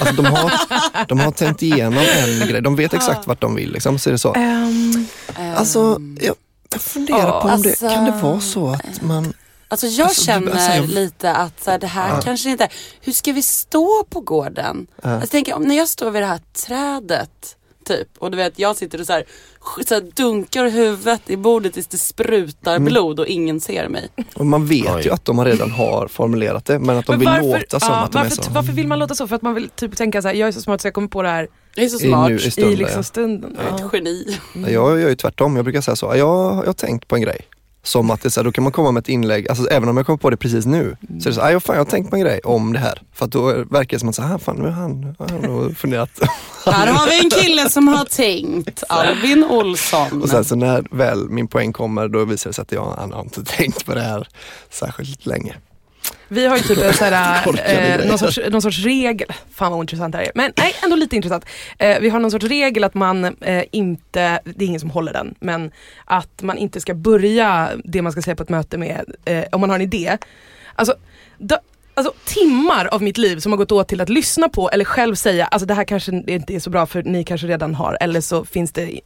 Alltså 0.00 0.22
de 0.22 0.26
har, 0.26 0.52
de 1.08 1.20
har 1.20 1.30
tänkt 1.32 1.62
igenom 1.62 1.94
en 1.98 2.48
grej, 2.48 2.62
de 2.62 2.76
vet 2.76 2.94
exakt 2.94 3.26
vart 3.26 3.40
de 3.40 3.54
vill. 3.54 3.72
Liksom, 3.72 3.98
så 3.98 4.10
är 4.10 4.12
det 4.12 4.18
så. 4.18 4.34
Ehm, 4.34 5.06
Alltså, 5.56 6.00
jag, 6.20 6.34
jag 6.72 6.80
funderar 6.80 7.40
på 7.40 7.48
om 7.48 7.62
det, 7.62 7.68
Alltså- 7.70 7.88
kan 7.88 8.04
det 8.04 8.10
vara 8.22 8.40
så 8.40 8.68
att 8.68 9.02
man 9.02 9.32
Alltså 9.70 9.86
jag 9.86 10.04
Alltså, 10.04 10.20
du- 10.20 10.26
känner 10.26 10.52
alltså, 10.52 10.70
jag- 10.72 10.88
lite 10.88 11.32
att 11.34 11.64
så 11.64 11.70
här, 11.70 11.78
det 11.78 11.86
här 11.86 12.20
kanske 12.22 12.50
inte, 12.50 12.68
hur 13.00 13.12
ska 13.12 13.32
vi 13.32 13.42
stå 13.42 14.04
på 14.10 14.20
gården? 14.20 14.86
Alltså, 15.02 15.10
jag 15.20 15.30
tänker, 15.30 15.54
om 15.54 15.62
när 15.62 15.76
jag 15.76 15.88
står 15.88 16.10
vid 16.10 16.22
det 16.22 16.26
här 16.26 16.40
trädet 16.66 17.54
typ 17.84 18.08
och 18.18 18.30
du 18.30 18.36
vet 18.36 18.58
jag 18.58 18.76
sitter 18.76 19.00
och 19.00 19.06
så 19.06 19.12
här, 19.12 19.24
så 19.88 19.94
här 19.94 20.00
dunkar 20.14 20.68
huvudet 20.68 21.30
i 21.30 21.36
bordet 21.36 21.74
tills 21.74 21.86
det 21.86 21.98
sprutar 21.98 22.76
Mm. 22.76 22.84
blod 22.84 23.20
och 23.20 23.26
ingen 23.26 23.60
ser 23.60 23.88
mig. 23.88 24.08
Och 24.34 24.46
man 24.46 24.66
vet 24.66 24.94
Oj. 24.96 25.02
ju 25.04 25.10
att 25.10 25.24
de 25.24 25.44
redan 25.44 25.70
har 25.70 26.08
formulerat 26.08 26.64
det 26.64 26.78
men 26.78 26.96
att 26.98 27.06
de 27.06 27.12
men 27.12 27.18
vill 27.20 27.28
varför, 27.28 27.42
låta 27.60 27.80
som 27.80 27.88
ja, 27.92 27.96
att 28.00 28.12
de 28.12 28.18
varför, 28.18 28.36
är 28.40 28.42
så. 28.44 28.50
varför 28.50 28.72
vill 28.72 28.86
man 28.88 28.98
låta 28.98 29.14
så? 29.14 29.28
För 29.28 29.36
att 29.36 29.42
man 29.42 29.54
vill 29.54 29.68
typ 29.68 29.96
tänka 29.96 30.22
så 30.22 30.28
här, 30.28 30.34
jag 30.34 30.48
är 30.48 30.52
så 30.52 30.60
smart 30.60 30.80
så 30.80 30.86
jag 30.86 30.94
kommer 30.94 31.08
på 31.08 31.22
det 31.22 31.28
här 31.28 31.48
Jag 31.74 31.84
är 31.84 31.88
så 31.88 31.96
I 32.04 32.08
smart. 32.08 32.28
nu- 32.30 32.36
i 32.36 32.50
stunden, 32.50 32.72
i 32.72 32.76
liksom 32.76 32.98
ja. 32.98 33.02
stunden. 33.02 33.56
Jag 33.58 33.66
är 33.72 33.74
ett 33.74 33.80
Ja. 33.80 33.90
geni. 33.92 34.38
Jag 34.54 35.00
gör 35.00 35.08
ju 35.08 35.16
tvärtom, 35.16 35.56
jag 35.56 35.64
brukar 35.64 35.80
säga 35.80 35.96
så. 35.96 36.06
Jag, 36.06 36.18
jag 36.18 36.66
har 36.66 36.72
tänkt 36.72 37.08
på 37.08 37.16
en 37.16 37.22
grej. 37.22 37.40
Som 37.88 38.10
att 38.10 38.22
det 38.22 38.30
så 38.30 38.40
här, 38.40 38.44
då 38.44 38.52
kan 38.52 38.64
man 38.64 38.72
komma 38.72 38.90
med 38.90 39.00
ett 39.00 39.08
inlägg, 39.08 39.48
alltså 39.48 39.68
även 39.68 39.88
om 39.88 39.96
jag 39.96 40.06
kommer 40.06 40.16
på 40.16 40.30
det 40.30 40.36
precis 40.36 40.66
nu. 40.66 40.96
Så 41.00 41.28
är 41.28 41.30
det 41.30 41.32
så 41.34 41.40
här, 41.40 41.48
"Ah, 41.48 41.52
jag, 41.52 41.62
fan, 41.62 41.76
jag 41.76 41.84
har 41.84 41.90
tänkt 41.90 42.10
på 42.10 42.16
en 42.16 42.22
grej 42.22 42.40
om 42.44 42.72
det 42.72 42.78
här. 42.78 43.02
För 43.14 43.24
att 43.24 43.32
då 43.32 43.42
verkar 43.46 43.96
det 43.96 43.98
som 44.00 44.08
att, 44.08 44.14
så 44.14 44.22
här, 44.22 44.38
fan 44.38 44.56
nu 44.56 44.62
har 44.64 44.70
han, 44.70 45.14
han 45.18 45.40
nog 45.40 45.76
funderat. 45.76 46.10
Här 46.66 46.86
har 46.86 47.06
vi 47.08 47.18
en 47.24 47.30
kille 47.30 47.70
som 47.70 47.88
har 47.88 48.04
tänkt. 48.04 48.82
Albin 48.88 49.44
Olsson. 49.44 50.22
Och 50.22 50.28
sen 50.28 50.44
så 50.44 50.56
när 50.56 50.84
väl 50.90 51.28
min 51.30 51.48
poäng 51.48 51.72
kommer 51.72 52.08
då 52.08 52.24
visar 52.24 52.50
det 52.50 52.54
sig 52.54 52.62
att 52.62 52.72
jag 52.72 52.94
han 52.98 53.12
har 53.12 53.20
inte 53.22 53.44
tänkt 53.44 53.86
på 53.86 53.94
det 53.94 54.00
här 54.00 54.28
särskilt 54.70 55.26
länge. 55.26 55.54
Vi 56.28 56.46
har 56.46 56.56
ju 56.56 56.62
typ 56.62 56.78
en 56.78 56.94
sån 56.94 57.06
här, 57.06 57.48
eh, 57.48 57.52
grejer. 57.54 58.08
någon, 58.08 58.18
sorts, 58.18 58.38
någon 58.50 58.62
sorts 58.62 58.78
regel, 58.78 59.28
fan 59.50 59.72
vad 59.72 59.80
intressant 59.80 60.12
det 60.12 60.18
här 60.18 60.24
är, 60.24 60.32
men 60.34 60.52
nej 60.56 60.74
ändå 60.84 60.96
lite 60.96 61.16
intressant. 61.16 61.44
Eh, 61.78 62.00
vi 62.00 62.08
har 62.08 62.20
någon 62.20 62.30
sorts 62.30 62.44
regel 62.46 62.84
att 62.84 62.94
man 62.94 63.24
eh, 63.24 63.64
inte, 63.70 64.40
det 64.44 64.64
är 64.64 64.68
ingen 64.68 64.80
som 64.80 64.90
håller 64.90 65.12
den, 65.12 65.34
men 65.40 65.70
att 66.04 66.42
man 66.42 66.58
inte 66.58 66.80
ska 66.80 66.94
börja 66.94 67.70
det 67.84 68.02
man 68.02 68.12
ska 68.12 68.22
säga 68.22 68.36
på 68.36 68.42
ett 68.42 68.48
möte 68.48 68.78
med, 68.78 69.04
eh, 69.24 69.44
om 69.52 69.60
man 69.60 69.70
har 69.70 69.76
en 69.76 69.82
idé. 69.82 70.18
Alltså, 70.74 70.94
då, 71.38 71.58
alltså, 71.98 72.12
timmar 72.24 72.86
av 72.86 73.02
mitt 73.02 73.18
liv 73.18 73.38
som 73.38 73.52
har 73.52 73.56
gått 73.56 73.72
åt 73.72 73.88
till 73.88 74.00
att 74.00 74.08
lyssna 74.08 74.48
på 74.48 74.70
eller 74.70 74.84
själv 74.84 75.14
säga, 75.14 75.46
alltså 75.46 75.66
det 75.66 75.74
här 75.74 75.84
kanske 75.84 76.12
inte 76.26 76.54
är 76.54 76.60
så 76.60 76.70
bra 76.70 76.86
för 76.86 77.02
ni 77.02 77.24
kanske 77.24 77.46
redan 77.46 77.74
har 77.74 77.98
eller 78.00 78.20
så 78.20 78.44
finns 78.44 78.72
det 78.72 79.00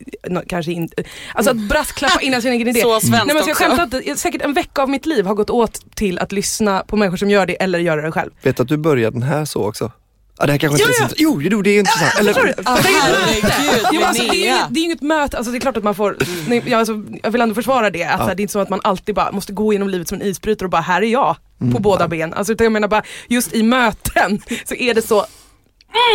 kanske 0.48 0.73
inte. 0.73 1.05
Alltså 1.35 1.51
att 1.51 1.69
brasklappa 1.69 2.20
innan 2.20 2.43
sin 2.43 2.52
egen 2.52 2.69
idé. 2.69 2.81
Så 2.81 3.01
svenskt 3.01 3.27
Nej, 3.27 3.35
men 3.35 3.44
så 3.44 3.51
jag 3.51 3.56
skämtar 3.56 3.82
inte, 3.85 4.16
säkert 4.16 4.43
en 4.43 4.52
vecka 4.52 4.82
av 4.82 4.89
mitt 4.89 5.06
liv 5.06 5.27
har 5.27 5.35
gått 5.35 5.51
åt 5.51 5.97
till 5.97 6.19
att 6.19 6.32
lyssna 6.32 6.85
på 6.86 6.97
människor 6.97 7.16
som 7.16 7.31
gör 7.31 7.47
det 7.47 7.62
eller 7.62 7.78
göra 7.78 8.02
det 8.02 8.12
själv. 8.12 8.31
Vet 8.43 8.60
att 8.60 8.69
du 8.69 8.77
började 8.77 9.14
den 9.14 9.28
här 9.28 9.44
så 9.44 9.69
också? 9.69 9.90
Ja, 10.39 10.47
det 10.47 10.53
här 10.53 10.59
kanske 10.59 10.83
inte 10.83 10.95
Ja, 10.99 11.05
är 11.05 11.09
så 11.09 11.15
Jo, 11.19 11.43
jo, 11.43 11.63
det 11.63 11.71
är 11.71 11.79
intressant. 11.79 12.19
Eller? 12.19 12.55
Ah, 12.65 12.77
Det 12.83 12.89
är 12.89 13.33
inget 13.33 13.43
möte. 13.43 13.89
Jo, 13.93 14.03
alltså, 14.03 14.23
det, 14.23 14.49
är 14.49 14.57
det 14.71 14.81
är 14.81 14.85
inget 14.85 15.03
möte, 15.03 15.37
alltså, 15.37 15.53
det 15.53 15.59
är 15.59 15.61
klart 15.61 15.77
att 15.77 15.85
man 15.85 15.95
får, 15.95 16.17
nej, 16.49 16.63
jag, 16.67 16.79
alltså, 16.79 17.03
jag 17.23 17.31
vill 17.31 17.41
ändå 17.41 17.55
försvara 17.55 17.91
det. 17.91 18.05
Att, 18.05 18.21
här, 18.21 18.35
det 18.35 18.41
är 18.41 18.43
inte 18.43 18.53
så 18.53 18.59
att 18.61 18.69
man 18.69 18.81
alltid 18.85 19.15
bara 19.15 19.33
måste 19.33 19.53
gå 19.53 19.73
genom 19.73 19.89
livet 19.89 20.09
som 20.09 20.21
en 20.21 20.27
isbrytare 20.27 20.67
och 20.67 20.71
bara, 20.71 20.83
här 20.83 21.03
är 21.03 21.07
jag 21.07 21.37
på 21.73 21.79
båda 21.79 22.09
ben. 22.09 22.35
Alltså, 22.35 22.53
utan 22.53 22.65
jag 22.65 22.73
menar 22.73 22.89
bara, 22.89 23.03
just 23.29 23.53
i 23.55 23.63
möten 23.63 24.41
så 24.65 24.75
är 24.75 24.95
det 24.95 25.03
så 25.03 25.27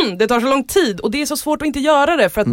Mm, 0.02 0.18
det 0.18 0.28
tar 0.28 0.40
så 0.40 0.48
lång 0.50 0.64
tid 0.64 1.00
och 1.00 1.12
det 1.12 1.22
är 1.22 1.26
så 1.26 1.38
svårt 1.38 1.62
att 1.62 1.66
inte 1.66 1.80
göra 1.80 2.16
det 2.16 2.30
för 2.30 2.42
att 2.42 2.48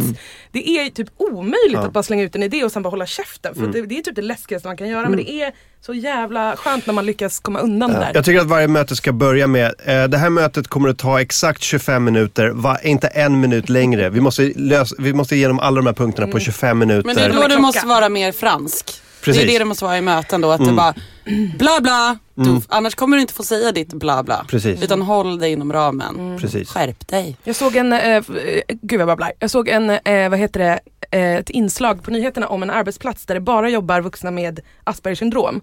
det 0.51 0.69
är 0.69 0.89
typ 0.89 1.07
omöjligt 1.17 1.77
att 1.77 1.93
bara 1.93 2.03
slänga 2.03 2.23
ut 2.23 2.35
en 2.35 2.43
idé 2.43 2.63
och 2.63 2.71
sen 2.71 2.83
bara 2.83 2.89
hålla 2.89 3.05
käften. 3.05 3.55
För 3.55 3.67
det, 3.67 3.81
det 3.81 3.97
är 3.97 4.01
typ 4.01 4.15
det 4.15 4.21
läskigaste 4.21 4.67
man 4.67 4.77
kan 4.77 4.87
göra 4.89 5.09
men 5.09 5.17
det 5.17 5.31
är 5.31 5.53
så 5.85 5.93
jävla 5.93 6.55
skönt 6.55 6.85
när 6.85 6.93
man 6.93 7.05
lyckas 7.05 7.39
komma 7.39 7.59
undan 7.59 7.91
det 7.91 7.99
där. 7.99 8.11
Jag 8.13 8.25
tycker 8.25 8.41
att 8.41 8.47
varje 8.47 8.67
möte 8.67 8.95
ska 8.95 9.11
börja 9.11 9.47
med, 9.47 9.73
eh, 9.85 10.03
det 10.03 10.17
här 10.17 10.29
mötet 10.29 10.67
kommer 10.67 10.89
att 10.89 10.97
ta 10.97 11.21
exakt 11.21 11.63
25 11.63 12.03
minuter, 12.03 12.49
va, 12.49 12.77
inte 12.83 13.07
en 13.07 13.39
minut 13.39 13.69
längre. 13.69 14.09
Vi 14.09 14.21
måste, 14.21 14.51
lösa, 14.55 14.95
vi 14.99 15.13
måste 15.13 15.35
igenom 15.35 15.59
alla 15.59 15.75
de 15.75 15.85
här 15.85 15.93
punkterna 15.93 16.27
på 16.27 16.39
25 16.39 16.77
minuter. 16.79 17.05
Men 17.05 17.15
det 17.15 17.21
är 17.21 17.33
då 17.33 17.47
du 17.47 17.57
måste 17.57 17.87
vara 17.87 18.09
mer 18.09 18.31
fransk. 18.31 19.01
Precis. 19.25 19.41
Det 19.43 19.47
är 19.49 19.53
det 19.53 19.59
det 19.59 19.65
måste 19.65 19.83
vara 19.85 19.97
i 19.97 20.01
möten 20.01 20.41
då, 20.41 20.51
att 20.51 20.65
du 20.65 20.71
bara 20.73 20.93
bla 21.57 21.81
bla. 21.81 22.17
Du, 22.35 22.61
annars 22.69 22.95
kommer 22.95 23.17
du 23.17 23.21
inte 23.21 23.33
få 23.33 23.43
säga 23.43 23.71
ditt 23.71 23.93
bla 23.93 24.23
bla. 24.23 24.45
Precis. 24.49 24.83
Utan 24.83 25.01
håll 25.01 25.39
dig 25.39 25.51
inom 25.51 25.73
ramen. 25.73 26.37
Precis. 26.41 26.69
Skärp 26.69 27.07
dig. 27.07 27.37
Jag 27.43 27.55
såg 27.55 27.75
en, 27.75 27.93
eh, 27.93 27.99
eh, 27.99 28.21
gud 28.67 28.99
jag 29.01 29.07
babblar. 29.07 29.31
Jag 29.39 29.49
såg 29.49 29.69
en, 29.69 29.89
eh, 29.89 30.29
vad 30.29 30.39
heter 30.39 30.59
det, 30.59 30.79
eh, 31.17 31.35
ett 31.35 31.49
inslag 31.49 32.03
på 32.03 32.11
nyheterna 32.11 32.47
om 32.47 32.63
en 32.63 32.69
arbetsplats 32.69 33.25
där 33.25 33.35
det 33.35 33.41
bara 33.41 33.69
jobbar 33.69 34.01
vuxna 34.01 34.31
med 34.31 34.59
Aspergers 34.83 35.19
syndrom. 35.19 35.61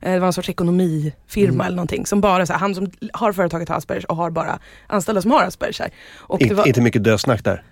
Eh, 0.00 0.12
det 0.12 0.18
var 0.18 0.26
en 0.26 0.32
sorts 0.32 0.48
ekonomifirma 0.48 1.66
eller 1.66 1.76
någonting. 1.76 2.06
Som 2.06 2.20
bara, 2.20 2.46
så 2.46 2.52
här, 2.52 2.60
han 2.60 2.74
som 2.74 2.90
har 3.12 3.32
företaget 3.32 3.68
har 3.68 3.76
Aspergers 3.76 4.04
och 4.04 4.16
har 4.16 4.30
bara 4.30 4.58
anställda 4.86 5.22
som 5.22 5.30
har 5.30 5.42
Aspergers. 5.44 5.80
här. 5.80 5.90
Och 6.18 6.38
det 6.38 6.44
In, 6.44 6.56
var, 6.56 6.68
Inte 6.68 6.80
mycket 6.80 7.04
dösnack 7.04 7.44
där. 7.44 7.62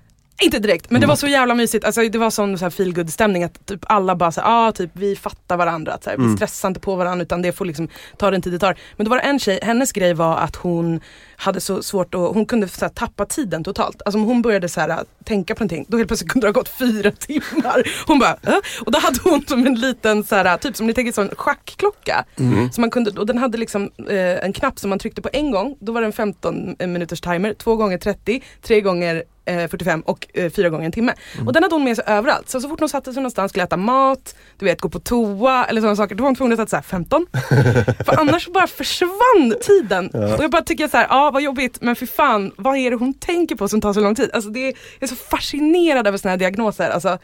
Inte 0.41 0.59
direkt, 0.59 0.91
men 0.91 1.01
det 1.01 1.07
var 1.07 1.17
så 1.17 1.27
jävla 1.27 1.55
mysigt. 1.55 1.85
Alltså, 1.85 2.09
det 2.09 2.19
var 2.19 2.31
sån 2.31 2.59
så 2.59 2.65
här 2.65 2.71
feel 2.71 2.95
good 2.95 3.13
stämning 3.13 3.45
att 3.45 3.67
typ 3.67 3.81
alla 3.87 4.17
bara 4.17 4.33
så 4.33 4.41
här, 4.41 4.69
ah, 4.69 4.73
typ, 4.73 4.91
vi 4.93 5.17
fattar 5.17 5.57
varandra. 5.57 5.93
Att, 5.93 6.05
så 6.05 6.11
här, 6.11 6.17
Vi 6.17 6.37
stressar 6.37 6.69
inte 6.69 6.81
på 6.81 6.97
varandra 6.97 7.23
utan 7.23 7.43
det 7.43 7.53
får 7.53 7.65
liksom 7.65 7.89
ta 8.17 8.31
den 8.31 8.43
tid 8.43 8.53
det 8.53 8.59
tar. 8.59 8.77
Men 8.97 9.05
då 9.05 9.11
var 9.11 9.17
det 9.17 9.23
en 9.23 9.39
tjej, 9.39 9.59
hennes 9.63 9.93
grej 9.93 10.15
var 10.15 10.37
att 10.37 10.57
hon 10.57 11.01
hade 11.37 11.61
så 11.61 11.83
svårt 11.83 12.15
att, 12.15 12.21
hon 12.21 12.47
kunde 12.47 12.69
så 12.69 12.85
här, 12.85 12.93
tappa 12.93 13.27
tiden 13.27 13.65
totalt. 13.65 14.03
Alltså 14.05 14.19
om 14.19 14.25
hon 14.25 14.43
började 14.43 14.69
så 14.69 14.81
här, 14.81 15.05
tänka 15.25 15.55
på 15.55 15.63
någonting, 15.63 15.87
då 15.89 15.97
helt 15.97 16.09
plötsligt 16.09 16.31
kunde 16.31 16.47
det 16.47 16.49
ha 16.49 16.53
gått 16.53 16.69
fyra 16.69 17.11
timmar. 17.19 17.83
Hon 18.07 18.19
bara, 18.19 18.37
äh? 18.43 18.59
Och 18.85 18.93
då 18.93 18.99
hade 18.99 19.19
hon 19.23 19.45
som 19.47 19.67
en 19.67 19.75
liten, 19.75 20.25
så 20.25 20.35
här, 20.35 20.57
typ 20.57 20.77
som 20.77 20.87
ni 20.87 20.95
tänker 20.95 21.13
sån 21.13 21.31
schackklocka. 21.37 22.25
Så 22.73 22.81
man 22.81 22.91
kunde, 22.91 23.11
och 23.11 23.27
den 23.27 23.39
hade 23.39 23.59
liksom 23.59 23.91
eh, 24.09 24.45
en 24.45 24.53
knapp 24.53 24.79
som 24.79 24.91
man 24.91 24.99
tryckte 24.99 25.23
på 25.23 25.29
en 25.33 25.51
gång, 25.51 25.77
då 25.81 25.93
var 25.93 26.01
det 26.01 26.07
en 26.07 26.13
15 26.13 26.77
minuters 26.79 27.21
timer, 27.21 27.55
två 27.55 27.77
gånger 27.77 27.99
30, 27.99 28.43
tre 28.63 28.81
gånger 28.81 29.23
eh, 29.49 29.69
45 29.69 30.01
och 30.01 30.27
eh, 30.35 30.51
fyra 30.51 30.69
gånger 30.69 30.85
en 30.85 30.93
timme. 30.93 31.15
Och 31.47 31.53
den 31.53 31.63
hade 31.63 31.75
hon 31.75 31.85
med 31.85 31.97
sig 31.97 32.05
överallt. 32.07 32.49
Så, 32.49 32.61
så 32.61 32.69
fort 32.69 32.81
hon 32.81 32.89
satte 32.89 33.13
sig 33.13 33.23
någonstans, 33.23 33.51
skulle 33.53 33.65
äta 33.65 33.77
mat, 33.77 34.35
du 34.59 34.65
vet 34.65 34.81
gå 34.81 34.89
på 34.89 35.01
toa 35.01 35.65
eller 35.65 35.81
sådana 35.81 35.97
saker, 35.97 36.15
då 36.15 36.23
var 36.23 36.29
hon 36.29 36.37
tvungen 36.37 36.61
att 36.61 36.71
säga 36.71 36.83
15. 36.83 37.27
För 38.07 38.21
annars 38.21 38.49
bara 38.49 38.67
försvann 38.67 39.55
tiden. 39.61 40.11
Och 40.11 40.45
jag 40.45 40.51
bara 40.51 40.63
tycker 40.63 40.89
så 40.89 40.97
här, 40.97 41.07
ja 41.11 41.31
vad 41.31 41.43
jobbigt, 41.43 41.79
men 41.81 41.97
för 41.97 42.07
fan, 42.07 42.53
vad 42.57 42.77
är 42.77 42.91
det 42.91 42.97
hon 42.97 43.15
tänker 43.15 43.57
på 43.57 43.69
som 43.69 43.81
tar 43.81 43.93
så 43.93 44.01
lång 44.01 44.15
tid? 44.15 44.31
Alltså 44.33 44.51
det 44.51 44.61
är, 44.61 44.75
jag 44.99 45.03
är 45.03 45.07
så 45.07 45.17
fascinerad 45.17 46.07
över 46.07 46.19
sådana 46.19 46.33
här 46.33 46.39
diagnoser. 46.39 46.91
Alltså, 46.91 47.19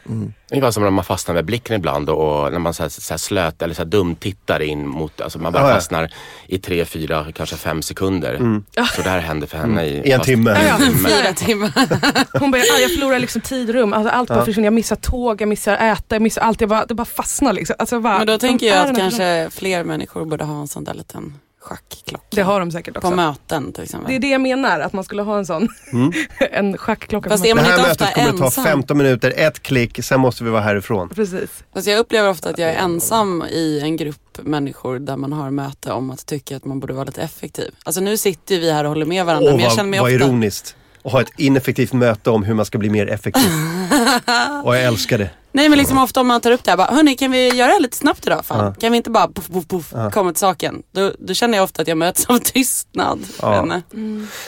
Ungefär 0.55 0.71
som 0.71 0.83
när 0.83 0.91
man 0.91 1.05
fastnar 1.05 1.35
med 1.35 1.45
blicken 1.45 1.77
ibland 1.77 2.11
och 2.11 2.53
när 2.53 2.59
man 2.59 2.75
så 2.75 2.83
här, 2.83 2.91
så 2.91 3.13
här 3.13 3.19
slöt 3.19 3.63
eller 3.63 3.75
så 3.75 3.83
här 3.83 3.87
dumt 3.91 4.15
tittar 4.17 4.63
in 4.63 4.89
mot, 4.89 5.21
alltså 5.21 5.39
man 5.39 5.53
bara 5.53 5.63
Ja, 5.63 5.69
ja. 5.69 5.75
fastnar 5.75 6.13
i 6.47 6.59
tre, 6.59 6.85
fyra, 6.85 7.27
kanske 7.35 7.57
fem 7.57 7.83
sekunder. 7.83 8.61
Så 8.97 9.03
det 9.03 9.09
här 9.11 9.19
hände 9.21 9.47
för 9.47 9.59
henne 9.59 9.85
i, 9.85 10.09
I 10.09 10.13
en 10.13 10.21
timme. 10.21 10.51
Ja, 10.51 10.77
ja. 10.81 11.09
Fyra 11.09 11.33
timmar. 11.33 11.73
Hon 12.39 12.51
bara, 12.51 12.59
"Ah, 12.63 12.79
jag 12.81 12.91
förlorar 12.95 13.19
liksom 13.19 13.41
tid 13.41 13.69
och 13.69 13.75
rum, 13.75 13.93
alltså, 13.93 14.11
allt 14.11 14.29
bara 14.29 14.45
försvinner. 14.45 14.67
Jag 14.67 14.73
missar 14.75 14.97
tåg, 14.97 15.41
jag 15.41 15.49
missar 15.49 15.77
äta, 15.77 16.15
jag 16.15 16.23
missar 16.23 16.43
allt. 16.43 16.61
Jag 16.61 16.71
bara, 16.71 16.87
det 16.87 16.95
bara 16.95 17.05
fastnar 17.05 17.53
liksom. 17.53 17.77
Alltså, 17.79 18.01
bara, 18.01 18.19
Men 18.19 18.27
då 18.27 18.39
tänker 18.39 18.67
jag 18.67 18.89
att 18.91 18.97
kanske 18.97 19.49
fler 19.53 19.85
människor 19.85 20.25
borde 20.25 20.45
ha 20.45 20.61
en 20.61 20.69
sån 20.69 20.85
där 20.85 20.95
liten 20.95 21.35
schackklocka. 21.65 22.27
Det 22.31 22.43
har 22.43 22.61
de 22.61 22.71
säkert 22.71 22.97
också. 22.97 23.11
På 23.11 23.17
möten 23.17 23.73
till 23.73 23.85
exempel. 23.85 24.09
Det 24.11 24.17
är 24.17 24.21
det 24.21 24.29
jag 24.29 24.41
menar, 24.41 24.81
att 24.81 24.93
man 24.93 25.05
skulle 25.05 25.23
ha 25.23 25.39
en 25.39 25.47
sån. 25.47 25.69
en 26.51 26.79
schackklocka. 26.79 27.31
Fast 27.31 27.45
är 27.45 27.49
Det 27.49 27.55
man 27.55 27.65
här 27.65 27.73
inte 27.73 27.83
mötet 27.89 28.03
ofta 28.03 28.15
kommer 28.15 28.31
att 28.31 28.39
ta 28.39 28.45
ensam? 28.45 28.65
15 28.65 28.99
minuter, 28.99 29.33
ett 29.37 29.63
klick, 29.63 30.05
sen 30.05 30.21
måste 30.21 30.45
vi 30.45 30.51
vara 30.51 30.63
härifrån. 30.63 31.09
Precis. 31.09 31.65
Fast 31.75 31.87
jag 31.87 31.99
upplever 31.99 32.29
ofta 32.31 32.51
att 32.51 32.59
jag 32.59 32.71
är 32.71 32.77
ensam 32.77 33.43
i 33.51 33.81
en 33.83 33.97
grupp 33.97 34.39
människor 34.43 34.99
där 34.99 35.17
man 35.17 35.33
har 35.33 35.51
möte 35.51 35.93
om 35.93 36.11
att 36.11 36.27
tycka 36.27 36.57
att 36.57 36.65
man 36.65 36.81
borde 36.81 36.93
vara 36.93 37.05
lite 37.05 37.23
effektiv. 37.23 37.75
Alltså 37.85 38.01
nu 38.01 38.17
sitter 38.17 38.59
vi 38.59 38.73
här 38.73 38.85
och 38.85 38.91
håller 38.91 39.07
med 39.07 39.27
varandra 39.27 39.51
Åh, 39.51 39.57
men 39.57 39.63
jag 39.63 39.69
vad, 39.69 39.77
känner 39.77 39.91
mig 39.91 40.01
vad 40.01 40.15
ofta... 40.15 40.25
ironiskt. 40.25 40.77
Och 41.03 41.11
ha 41.11 41.21
ett 41.21 41.31
ineffektivt 41.37 41.93
möte 41.93 42.31
om 42.31 42.45
hur 42.45 42.55
man 42.55 42.65
ska 42.65 42.79
bli 42.79 42.91
mer 42.91 43.07
effektiv. 43.07 43.43
Och 44.65 44.77
jag 44.77 44.83
älskar 44.83 45.19
det. 45.19 45.31
Nej 45.57 45.69
men 45.69 45.79
liksom 45.79 45.99
ofta 45.99 46.21
om 46.21 46.27
man 46.27 46.41
tar 46.41 46.51
upp 46.51 46.65
det 46.65 46.71
här, 46.71 46.79
bara, 46.79 46.95
hörni 46.95 47.15
kan 47.17 47.31
vi 47.31 47.49
göra 47.49 47.73
det 47.73 47.81
lite 47.81 47.97
snabbt 47.97 48.27
idag? 48.27 48.47
Fan? 48.47 48.75
Kan 48.75 48.93
vi 48.93 48.97
inte 48.97 49.11
bara 49.11 49.29
puff, 49.29 49.49
puff, 49.49 49.69
puff, 49.69 50.13
komma 50.13 50.33
till 50.33 50.41
saken? 50.41 50.83
Då, 50.93 51.13
då 51.19 51.35
känner 51.35 51.59
jag 51.59 51.65
ofta 51.65 51.83
att 51.83 51.89
jag 51.89 51.99
möts 51.99 52.27
av 52.27 52.39
tystnad. 52.45 53.19
Ja. 53.43 53.65
Men, 53.65 53.83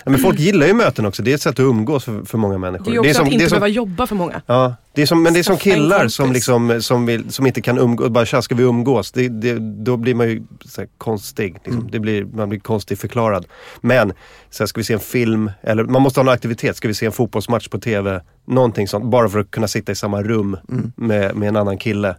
Ja, 0.04 0.10
men 0.10 0.20
folk 0.20 0.38
gillar 0.38 0.66
ju 0.66 0.72
möten 0.72 1.06
också. 1.06 1.22
Det 1.22 1.30
är 1.30 1.34
ett 1.34 1.42
sätt 1.42 1.52
att 1.52 1.58
umgås 1.58 2.04
för, 2.04 2.22
för 2.22 2.38
många 2.38 2.58
människor. 2.58 2.84
Det 2.84 2.90
är 2.90 2.92
ju 2.92 3.00
också 3.00 3.14
som, 3.14 3.26
att 3.26 3.32
inte 3.32 3.44
det 3.44 3.46
är 3.46 3.48
som, 3.48 3.56
behöva 3.56 3.68
jobba 3.68 4.06
för 4.06 4.14
många. 4.14 4.42
ja, 4.46 4.74
det 4.94 5.02
är 5.02 5.06
som, 5.06 5.22
men 5.22 5.32
det 5.32 5.38
är 5.38 5.42
som 5.42 5.56
killar 5.56 6.08
som, 6.08 6.32
liksom, 6.32 6.82
som, 6.82 7.06
vill, 7.06 7.32
som 7.32 7.46
inte 7.46 7.60
kan 7.60 7.78
umgås. 7.78 8.08
Bara 8.08 8.26
tja, 8.26 8.42
ska 8.42 8.54
vi 8.54 8.62
umgås? 8.62 9.12
Det, 9.12 9.28
det, 9.28 9.58
då 9.84 9.96
blir 9.96 10.14
man 10.14 10.28
ju 10.28 10.42
så 10.64 10.80
här, 10.80 10.88
konstig. 10.98 11.52
Liksom. 11.54 11.72
Mm. 11.72 11.90
Det 11.90 11.98
blir, 12.00 12.24
man 12.24 12.48
blir 12.48 12.60
konstigt 12.60 13.00
förklarad. 13.00 13.46
Men, 13.80 14.12
så 14.50 14.62
här, 14.62 14.66
ska 14.66 14.80
vi 14.80 14.84
se 14.84 14.92
en 14.92 15.00
film? 15.00 15.50
Eller 15.62 15.84
man 15.84 16.02
måste 16.02 16.20
ha 16.20 16.22
en 16.28 16.34
aktivitet. 16.34 16.76
Ska 16.76 16.88
vi 16.88 16.94
se 16.94 17.06
en 17.06 17.12
fotbollsmatch 17.12 17.68
på 17.68 17.78
TV? 17.78 18.20
Någonting 18.46 18.88
sånt. 18.88 19.04
Bara 19.04 19.28
för 19.28 19.38
att 19.38 19.50
kunna 19.50 19.68
sitta 19.68 19.92
i 19.92 19.94
samma 19.94 20.22
rum 20.22 20.56
Mm. 20.68 20.92
med, 20.96 21.36
med 21.36 21.48
en 21.48 21.56
annan 21.56 21.78
kille. 21.78 22.08
Eh, 22.08 22.14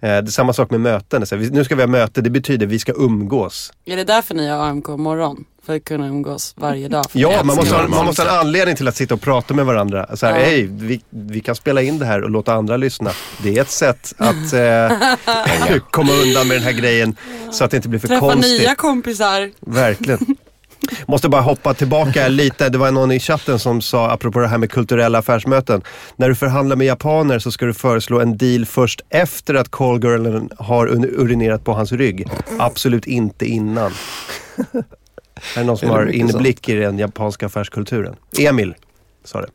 det 0.00 0.08
är 0.08 0.26
samma 0.26 0.52
sak 0.52 0.70
med 0.70 0.80
möten. 0.80 1.26
Så 1.26 1.34
här, 1.34 1.42
vi, 1.42 1.50
nu 1.50 1.64
ska 1.64 1.74
vi 1.74 1.82
ha 1.82 1.86
möte. 1.88 2.20
Det 2.20 2.30
betyder 2.30 2.66
vi 2.66 2.78
ska 2.78 2.92
umgås. 2.92 3.72
är 3.84 3.96
det 3.96 4.04
därför 4.04 4.34
ni 4.34 4.48
har 4.48 4.58
AMK 4.68 4.88
morgon? 4.88 5.44
För 5.66 5.76
att 5.76 5.84
kunna 5.84 6.06
umgås 6.08 6.54
varje 6.56 6.88
dag? 6.88 7.04
Ja, 7.12 7.42
man 7.44 7.56
måste, 7.56 7.74
ha, 7.74 7.88
man 7.88 8.06
måste 8.06 8.22
ha 8.22 8.30
en 8.30 8.38
anledning 8.46 8.76
till 8.76 8.88
att 8.88 8.96
sitta 8.96 9.14
och 9.14 9.20
prata 9.20 9.54
med 9.54 9.66
varandra. 9.66 10.16
Så 10.16 10.26
här, 10.26 10.38
Ja. 10.38 10.44
hej, 10.44 10.62
vi, 10.72 11.00
vi 11.10 11.40
kan 11.40 11.54
spela 11.54 11.82
in 11.82 11.98
det 11.98 12.06
här 12.06 12.22
och 12.22 12.30
låta 12.30 12.54
andra 12.54 12.76
lyssna. 12.76 13.10
Det 13.42 13.56
är 13.58 13.62
ett 13.62 13.70
sätt 13.70 14.14
att 14.18 14.52
eh, 14.52 15.78
komma 15.90 16.12
undan 16.12 16.48
med 16.48 16.56
den 16.56 16.62
här 16.64 16.72
grejen 16.72 17.16
så 17.52 17.64
att 17.64 17.70
det 17.70 17.76
inte 17.76 17.88
blir 17.88 18.00
för 18.00 18.08
Träffa 18.08 18.20
konstigt. 18.32 18.60
nya 18.60 18.74
kompisar. 18.74 19.50
Verkligen. 19.60 20.36
Måste 21.06 21.28
bara 21.28 21.42
hoppa 21.42 21.74
tillbaka 21.74 22.28
lite. 22.28 22.68
Det 22.68 22.78
var 22.78 22.90
någon 22.90 23.12
i 23.12 23.20
chatten 23.20 23.58
som 23.58 23.80
sa, 23.80 24.10
apropå 24.10 24.38
det 24.38 24.48
här 24.48 24.58
med 24.58 24.70
kulturella 24.70 25.18
affärsmöten. 25.18 25.82
När 26.16 26.28
du 26.28 26.34
förhandlar 26.34 26.76
med 26.76 26.86
japaner 26.86 27.38
så 27.38 27.52
ska 27.52 27.66
du 27.66 27.74
föreslå 27.74 28.20
en 28.20 28.36
deal 28.36 28.66
först 28.66 29.00
efter 29.08 29.54
att 29.54 29.70
callgirlen 29.70 30.50
har 30.58 30.86
urinerat 31.04 31.64
på 31.64 31.72
hans 31.72 31.92
rygg. 31.92 32.26
Absolut 32.58 33.06
inte 33.06 33.46
innan. 33.46 33.92
Är 35.56 35.60
det 35.60 35.64
någon 35.64 35.78
som 35.78 35.88
Är 35.88 35.92
det 35.92 35.98
har 35.98 36.06
inblick 36.06 36.68
i 36.68 36.74
den 36.74 36.98
japanska 36.98 37.46
affärskulturen? 37.46 38.16
Emil 38.38 38.74
sa 39.24 39.40
det. 39.40 39.48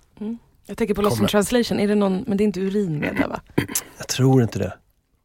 Jag 0.65 0.77
tänker 0.77 0.93
på 0.93 1.01
Lost 1.01 1.21
in 1.21 1.27
translation, 1.27 1.79
är 1.79 1.87
det 1.87 1.95
någon, 1.95 2.23
men 2.27 2.37
det 2.37 2.43
är 2.43 2.45
inte 2.45 2.59
urin 2.59 2.99
med 2.99 3.15
där 3.15 3.27
va? 3.27 3.41
Jag 3.97 4.07
tror 4.07 4.41
inte 4.41 4.59
det. 4.59 4.73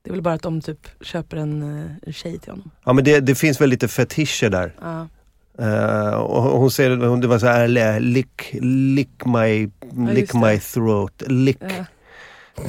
Det 0.02 0.10
är 0.10 0.12
väl 0.12 0.22
bara 0.22 0.34
att 0.34 0.42
de 0.42 0.60
typ 0.60 0.88
köper 1.00 1.36
en, 1.36 1.62
en 2.06 2.12
tjej 2.12 2.38
till 2.38 2.50
honom. 2.50 2.70
Ja 2.84 2.92
men 2.92 3.04
det, 3.04 3.20
det 3.20 3.34
finns 3.34 3.60
väl 3.60 3.70
lite 3.70 3.88
fetischer 3.88 4.50
där. 4.50 4.74
Ja. 4.80 5.08
Eh, 5.58 6.14
och 6.14 6.42
hon 6.42 6.70
säger, 6.70 6.96
hon- 6.96 7.20
det 7.20 7.26
var 7.26 7.38
så 7.38 7.46
här, 7.46 7.68
"Lä- 7.68 7.98
lick, 8.00 8.50
lick 8.60 9.24
my, 9.24 9.70
lick 10.14 10.34
my 10.34 10.58
throat, 10.58 11.22
lick. 11.26 11.58
Ja. 11.60 11.84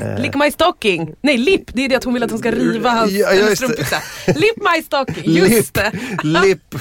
Eh, 0.01 0.19
Lick 0.21 0.35
my 0.35 0.51
stocking! 0.51 1.13
Nej, 1.21 1.37
lip! 1.37 1.61
Det 1.73 1.85
är 1.85 1.89
det 1.89 1.95
att 1.95 2.03
hon 2.03 2.13
vill 2.13 2.23
att 2.23 2.29
hon 2.31 2.39
ska 2.39 2.51
riva 2.51 2.89
hans 2.89 3.11
Ja, 3.11 3.55
strumpbyxa. 3.55 3.97
Lip 4.27 4.57
my 4.75 4.83
stocking, 4.83 5.33
just 5.33 5.49
Lip. 5.49 5.73
det! 5.73 5.91
Lip. 6.23 6.75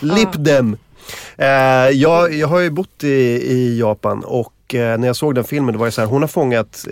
Lip 0.00 0.44
them. 0.44 0.76
Eh, 1.36 1.46
jag, 1.92 2.32
jag 2.34 2.48
har 2.48 2.58
ju 2.60 2.70
bott 2.70 3.04
i, 3.04 3.08
i 3.52 3.78
Japan 3.78 4.24
och 4.24 4.52
när 4.74 5.06
jag 5.06 5.16
såg 5.16 5.34
den 5.34 5.44
filmen, 5.44 5.72
det 5.72 5.78
var 5.78 5.86
ju 5.86 5.92
så 5.92 6.00
här, 6.00 6.08
hon 6.08 6.22
har 6.22 6.28
fångat, 6.28 6.84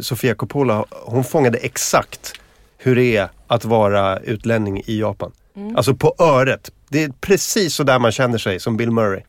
Sofia 0.00 0.34
Coppola, 0.34 0.84
hon 0.90 1.24
fångade 1.24 1.58
exakt 1.58 2.32
hur 2.78 2.96
det 2.96 3.16
är 3.16 3.28
att 3.46 3.64
vara 3.64 4.18
utlänning 4.18 4.82
i 4.86 5.00
Japan. 5.00 5.32
Alltså 5.76 5.94
på 5.94 6.14
öret. 6.18 6.70
Det 6.88 7.02
är 7.04 7.08
precis 7.20 7.74
så 7.74 7.82
där 7.82 7.98
man 7.98 8.12
känner 8.12 8.38
sig 8.38 8.60
som 8.60 8.76
Bill 8.76 8.90
Murray. 8.90 9.20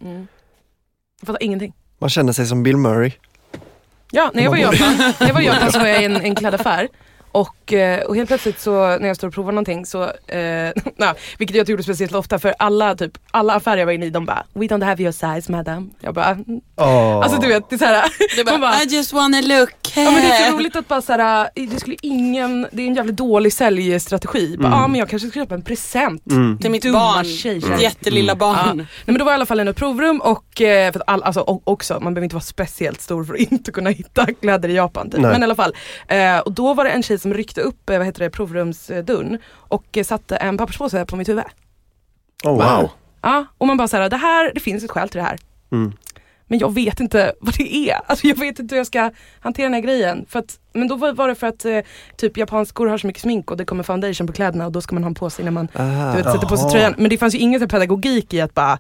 Jag 1.20 1.28
fattar 1.28 1.44
ingenting. 1.44 1.74
Man 2.00 2.10
känner 2.10 2.34
sig 2.34 2.46
som 2.46 2.64
Bill 2.64 2.78
Murray. 2.78 3.12
Ja, 4.12 4.32
när 4.34 4.44
jag 4.44 4.50
var 4.50 4.58
i 4.58 4.62
Japan, 4.62 4.98
när 5.20 5.28
jag 5.28 5.34
var 5.34 5.42
i 5.42 5.46
Japan 5.46 5.72
så 5.72 5.80
var 5.80 5.88
jag 5.88 6.02
i 6.02 6.06
en, 6.06 6.16
en 6.16 6.36
klädaffär 6.36 6.88
Och, 7.36 7.74
eh, 7.74 8.04
och 8.04 8.16
helt 8.16 8.28
plötsligt 8.28 8.60
så 8.60 8.72
när 8.98 9.08
jag 9.08 9.16
står 9.16 9.28
och 9.28 9.34
provar 9.34 9.52
någonting 9.52 9.86
så, 9.86 10.04
eh, 10.28 10.72
na, 10.98 11.16
vilket 11.38 11.58
jag 11.58 11.70
gjorde 11.70 11.84
speciellt 11.84 12.16
ofta 12.16 12.40
för 12.40 12.56
alla, 12.60 12.96
typ, 12.96 13.18
alla 13.32 13.54
affärer 13.54 13.78
jag 13.78 13.86
var 13.86 13.94
inne 13.94 14.06
i 14.06 14.10
de 14.10 14.26
bara 14.26 14.44
We 14.54 14.66
don't 14.66 14.84
have 14.84 15.04
your 15.04 15.12
size 15.12 15.52
madam. 15.52 15.92
Jag 16.00 16.14
bara, 16.14 16.26
mm. 16.26 16.62
Åh. 16.78 17.18
alltså 17.24 17.42
du 17.42 17.48
vet, 17.48 17.70
det 17.70 17.76
är 17.76 17.78
såhär. 17.78 18.04
Du 18.36 18.44
bara, 18.44 18.58
bara, 18.58 18.84
I 18.84 18.86
just 18.86 19.14
wanna 19.14 19.42
look 19.42 19.70
Ja 19.96 20.04
men 20.12 20.14
det 20.14 20.28
är 20.28 20.52
så 20.52 20.58
roligt 20.58 20.76
att 20.76 20.88
bara 20.88 21.02
såhär, 21.02 21.50
det 21.56 21.80
skulle 21.80 21.96
ingen, 22.02 22.68
det 22.72 22.82
är 22.84 22.88
en 22.88 22.96
jävligt 22.96 23.18
dålig 23.18 23.54
säljstrategi. 23.54 24.58
Bara, 24.60 24.74
ah, 24.74 24.88
men 24.88 25.00
jag 25.00 25.10
kanske 25.10 25.30
ska 25.30 25.40
köpa 25.40 25.56
en 25.56 25.62
present. 25.62 26.24
Till 26.62 26.72
mitt 26.72 26.82
Dumma 26.84 27.00
barn, 27.00 27.26
tjejer. 27.26 27.70
mitt 27.70 27.82
jättelilla 27.82 28.32
Ja. 28.32 28.36
barn. 28.36 28.78
Nej, 28.78 28.86
men 29.06 29.18
då 29.18 29.26
var 29.26 29.32
jag 29.32 29.36
i 29.36 29.40
alla 29.40 29.46
fall 29.46 29.60
inne 29.60 29.70
i 29.70 29.72
ett 29.72 29.78
provrum 29.78 30.22
och, 30.22 30.62
eh, 30.62 30.92
för 30.92 31.00
att 31.00 31.10
all, 31.10 31.24
alltså, 31.24 31.42
och, 31.42 31.62
också, 31.64 32.00
man 32.00 32.14
behöver 32.14 32.24
inte 32.24 32.36
vara 32.36 32.44
speciellt 32.44 33.02
stor 33.02 33.24
för 33.24 33.34
att 33.34 33.40
inte 33.52 33.72
kunna 33.72 33.90
hitta 33.90 34.26
kläder 34.42 34.70
i 34.70 34.76
Japan. 34.76 35.10
Typ. 35.10 35.20
Men 35.20 35.42
i 35.42 35.44
alla 35.44 35.56
fall. 35.56 35.74
Eh, 36.08 36.38
och 36.40 36.52
då 36.52 36.74
var 36.74 36.84
det 36.84 36.90
en 36.90 37.04
tjej 37.04 37.20
som 37.26 37.34
ryckte 37.34 37.62
upp 37.62 37.90
eh, 37.90 37.98
vad 37.98 38.06
heter 38.06 38.24
det, 38.24 38.30
provrumsdörren 38.30 39.38
och 39.48 39.98
eh, 39.98 40.04
satte 40.04 40.36
en 40.36 40.58
papperspåse 40.58 41.06
på 41.06 41.16
mitt 41.16 41.30
huvud. 41.30 41.44
Oh, 42.44 42.52
wow. 42.52 42.90
Ja, 43.22 43.46
och 43.58 43.68
man 43.68 43.78
bara 43.78 43.88
såhär, 43.88 44.10
det 44.10 44.18
här, 44.18 44.52
det 44.54 44.60
finns 44.60 44.84
ett 44.84 44.92
skäl 44.92 45.10
till 45.10 45.18
det 45.18 45.24
här. 45.24 45.38
Mm. 45.72 45.94
Men 46.48 46.60
jag 46.60 46.74
vet 46.74 47.00
inte 47.00 47.34
vad 47.42 47.54
det 47.58 47.90
är. 47.90 48.00
Alltså 48.06 48.28
jag 48.28 48.40
vet 48.40 48.60
inte 48.60 48.76
hur 48.76 48.80
jag 48.80 48.88
ska 48.88 49.12
hantera 49.40 49.66
den 49.66 49.74
här 49.74 49.82
grejen. 49.82 50.26
För 50.30 50.40
att, 50.40 50.60
men 50.74 50.88
då 50.88 50.96
var, 50.96 51.28
det 51.28 51.36
för 51.36 51.48
att 51.48 51.66
eh, 51.66 51.80
typ 52.18 52.38
japanskor 52.38 52.88
har 52.88 52.98
så 52.98 53.08
mycket 53.08 53.22
smink 53.22 53.52
och 53.52 53.58
det 53.58 53.66
kommer 53.66 53.84
foundation 53.84 54.28
på 54.28 54.34
kläderna 54.34 54.66
och 54.66 54.72
då 54.72 54.82
ska 54.82 54.96
man 54.96 55.04
ha 55.04 55.10
en 55.10 55.16
på 55.16 55.30
sig 55.30 55.46
när 55.46 55.52
man 55.52 55.68
Ah. 55.74 56.12
du 56.12 56.18
vet, 56.18 56.32
sätter 56.32 56.48
på 56.48 56.58
sig 56.58 56.72
tröjan. 56.72 56.96
Men 56.98 57.10
det 57.10 57.18
fanns 57.18 57.36
ju 57.36 57.40
ingen 57.40 57.68
pedagogik 57.68 58.34
i 58.34 58.42
att 58.42 58.54
bara, 58.54 58.80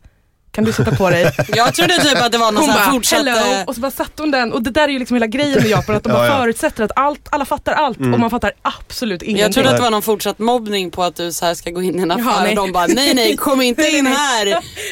kan 0.55 0.63
du 0.63 0.71
sätta 0.73 0.95
på 0.95 1.09
dig? 1.09 1.31
Jag 1.55 1.73
trodde 1.73 1.93
typ 1.97 2.21
att 2.21 2.31
det 2.31 2.37
var 2.37 2.51
någon 2.51 2.63
Hon 2.63 2.73
bara, 2.73 2.91
fortsatt... 2.91 3.19
hello, 3.19 3.53
eh, 3.53 3.63
och 3.65 3.75
så 3.75 3.81
bara 3.81 3.91
satte 3.91 4.21
hon 4.21 4.31
den 4.31 4.53
och 4.53 4.61
det 4.63 4.69
där 4.71 4.83
är 4.83 4.87
ju 4.87 4.99
liksom 4.99 5.15
hela 5.15 5.27
grejen 5.27 5.59
med 5.61 5.67
Japan 5.69 5.95
att 5.95 6.03
de 6.03 6.09
Ja, 6.11 6.15
bara 6.17 6.27
ja. 6.27 6.37
förutsätter 6.37 6.83
att 6.83 6.91
allt, 6.95 7.27
alla 7.29 7.45
fattar 7.45 7.73
allt 7.73 7.97
och 7.97 8.03
man 8.19 8.29
fattar 8.29 8.51
absolut 8.61 9.21
ingenting. 9.21 9.41
Jag 9.43 9.53
trodde 9.53 9.69
att 9.69 9.75
det 9.75 9.81
var 9.81 9.91
någon 9.91 10.01
fortsatt 10.01 10.39
mobbning 10.39 10.91
på 10.91 11.03
att 11.03 11.15
du 11.15 11.31
så 11.31 11.45
här 11.45 11.53
ska 11.53 11.69
gå 11.69 11.81
in 11.81 11.99
i 11.99 12.01
en 12.01 12.11
affär 12.11 12.41
nej. 12.43 12.49
och 12.49 12.55
de 12.55 12.71
bara 12.71 12.87
nej 12.87 13.13
nej 13.13 13.37
kom 13.37 13.61
inte 13.61 13.81
in 13.97 14.05
här. 14.07 14.45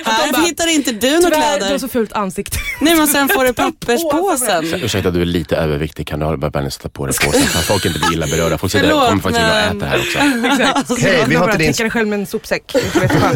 Här 0.05 0.31
bara, 0.31 0.41
hittar 0.41 0.67
inte 0.73 0.91
du 0.91 1.09
några 1.11 1.21
Tyvärr, 1.35 1.39
du 1.39 1.51
har 1.51 1.57
kläder. 1.59 1.77
så 1.77 1.87
fult 1.87 2.13
ansikte. 2.13 2.57
Nej 2.81 2.95
men 2.95 3.07
sen 3.07 3.29
får 3.29 3.43
du 3.45 3.53
Påsen. 3.53 3.71
papperspåsen. 3.71 4.73
Ursäkta, 4.83 5.11
du 5.11 5.21
är 5.21 5.25
lite 5.25 5.55
överviktig. 5.55 6.07
Kan 6.07 6.19
du 6.19 6.37
bara 6.37 6.49
bara 6.49 6.69
sätta 6.69 6.89
på 6.89 7.05
dig 7.05 7.15
påsen 7.25 7.41
så 7.47 7.57
att 7.57 7.65
folk 7.65 7.85
inte 7.85 7.99
blir 7.99 8.13
illa 8.13 8.27
berörda? 8.27 8.57
Folk 8.57 8.71
Förlåt, 8.71 9.09
kommer 9.09 9.21
faktiskt 9.21 9.41
men- 9.47 9.77
äter 9.77 9.87
här 9.87 9.97
också. 9.99 10.19
Exakt. 10.63 11.01
Hej, 11.03 11.23
vi 11.27 11.35
har 11.35 11.45
inte 11.45 11.57
din- 11.57 11.71
dig 11.71 11.89
själv 11.89 12.07
med 12.07 12.19
en 12.19 12.25
sopsäck. 12.25 12.75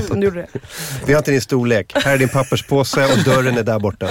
Om 0.10 0.20
du 0.20 0.26
gjorde 0.28 0.40
det. 0.42 0.60
Vi 1.06 1.14
har 1.14 1.18
inte 1.20 1.32
din 1.32 1.42
storlek. 1.42 1.92
Här 1.96 2.17
är 2.18 2.20
din 2.20 2.30
papperspåse 2.30 3.06
och 3.06 3.24
dörren 3.26 3.58
är 3.58 3.64
där 3.64 3.80
borta. 3.80 4.08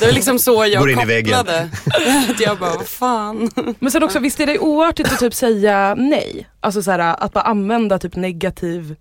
Det 0.00 0.06
var 0.06 0.12
liksom 0.12 0.38
så 0.38 0.66
jag 0.66 0.80
Går 0.82 0.90
in 0.90 1.00
i 1.00 1.04
väggen. 1.04 1.38
kopplade. 1.38 1.68
Att 2.30 2.40
jag 2.46 2.58
bara, 2.58 2.70
vad 2.76 2.86
fan. 2.88 3.50
Men 3.78 3.90
sen 3.90 4.02
också, 4.02 4.18
visst 4.18 4.40
är 4.40 4.46
det 4.46 4.58
oartigt 4.58 5.12
att 5.12 5.18
typ 5.18 5.34
säga 5.34 5.94
nej? 5.98 6.48
Alltså 6.60 6.82
så 6.82 6.90
här, 6.90 6.98
att 7.24 7.32
bara 7.32 7.44
använda 7.44 7.98
typ 7.98 8.16
negativ, 8.16 8.96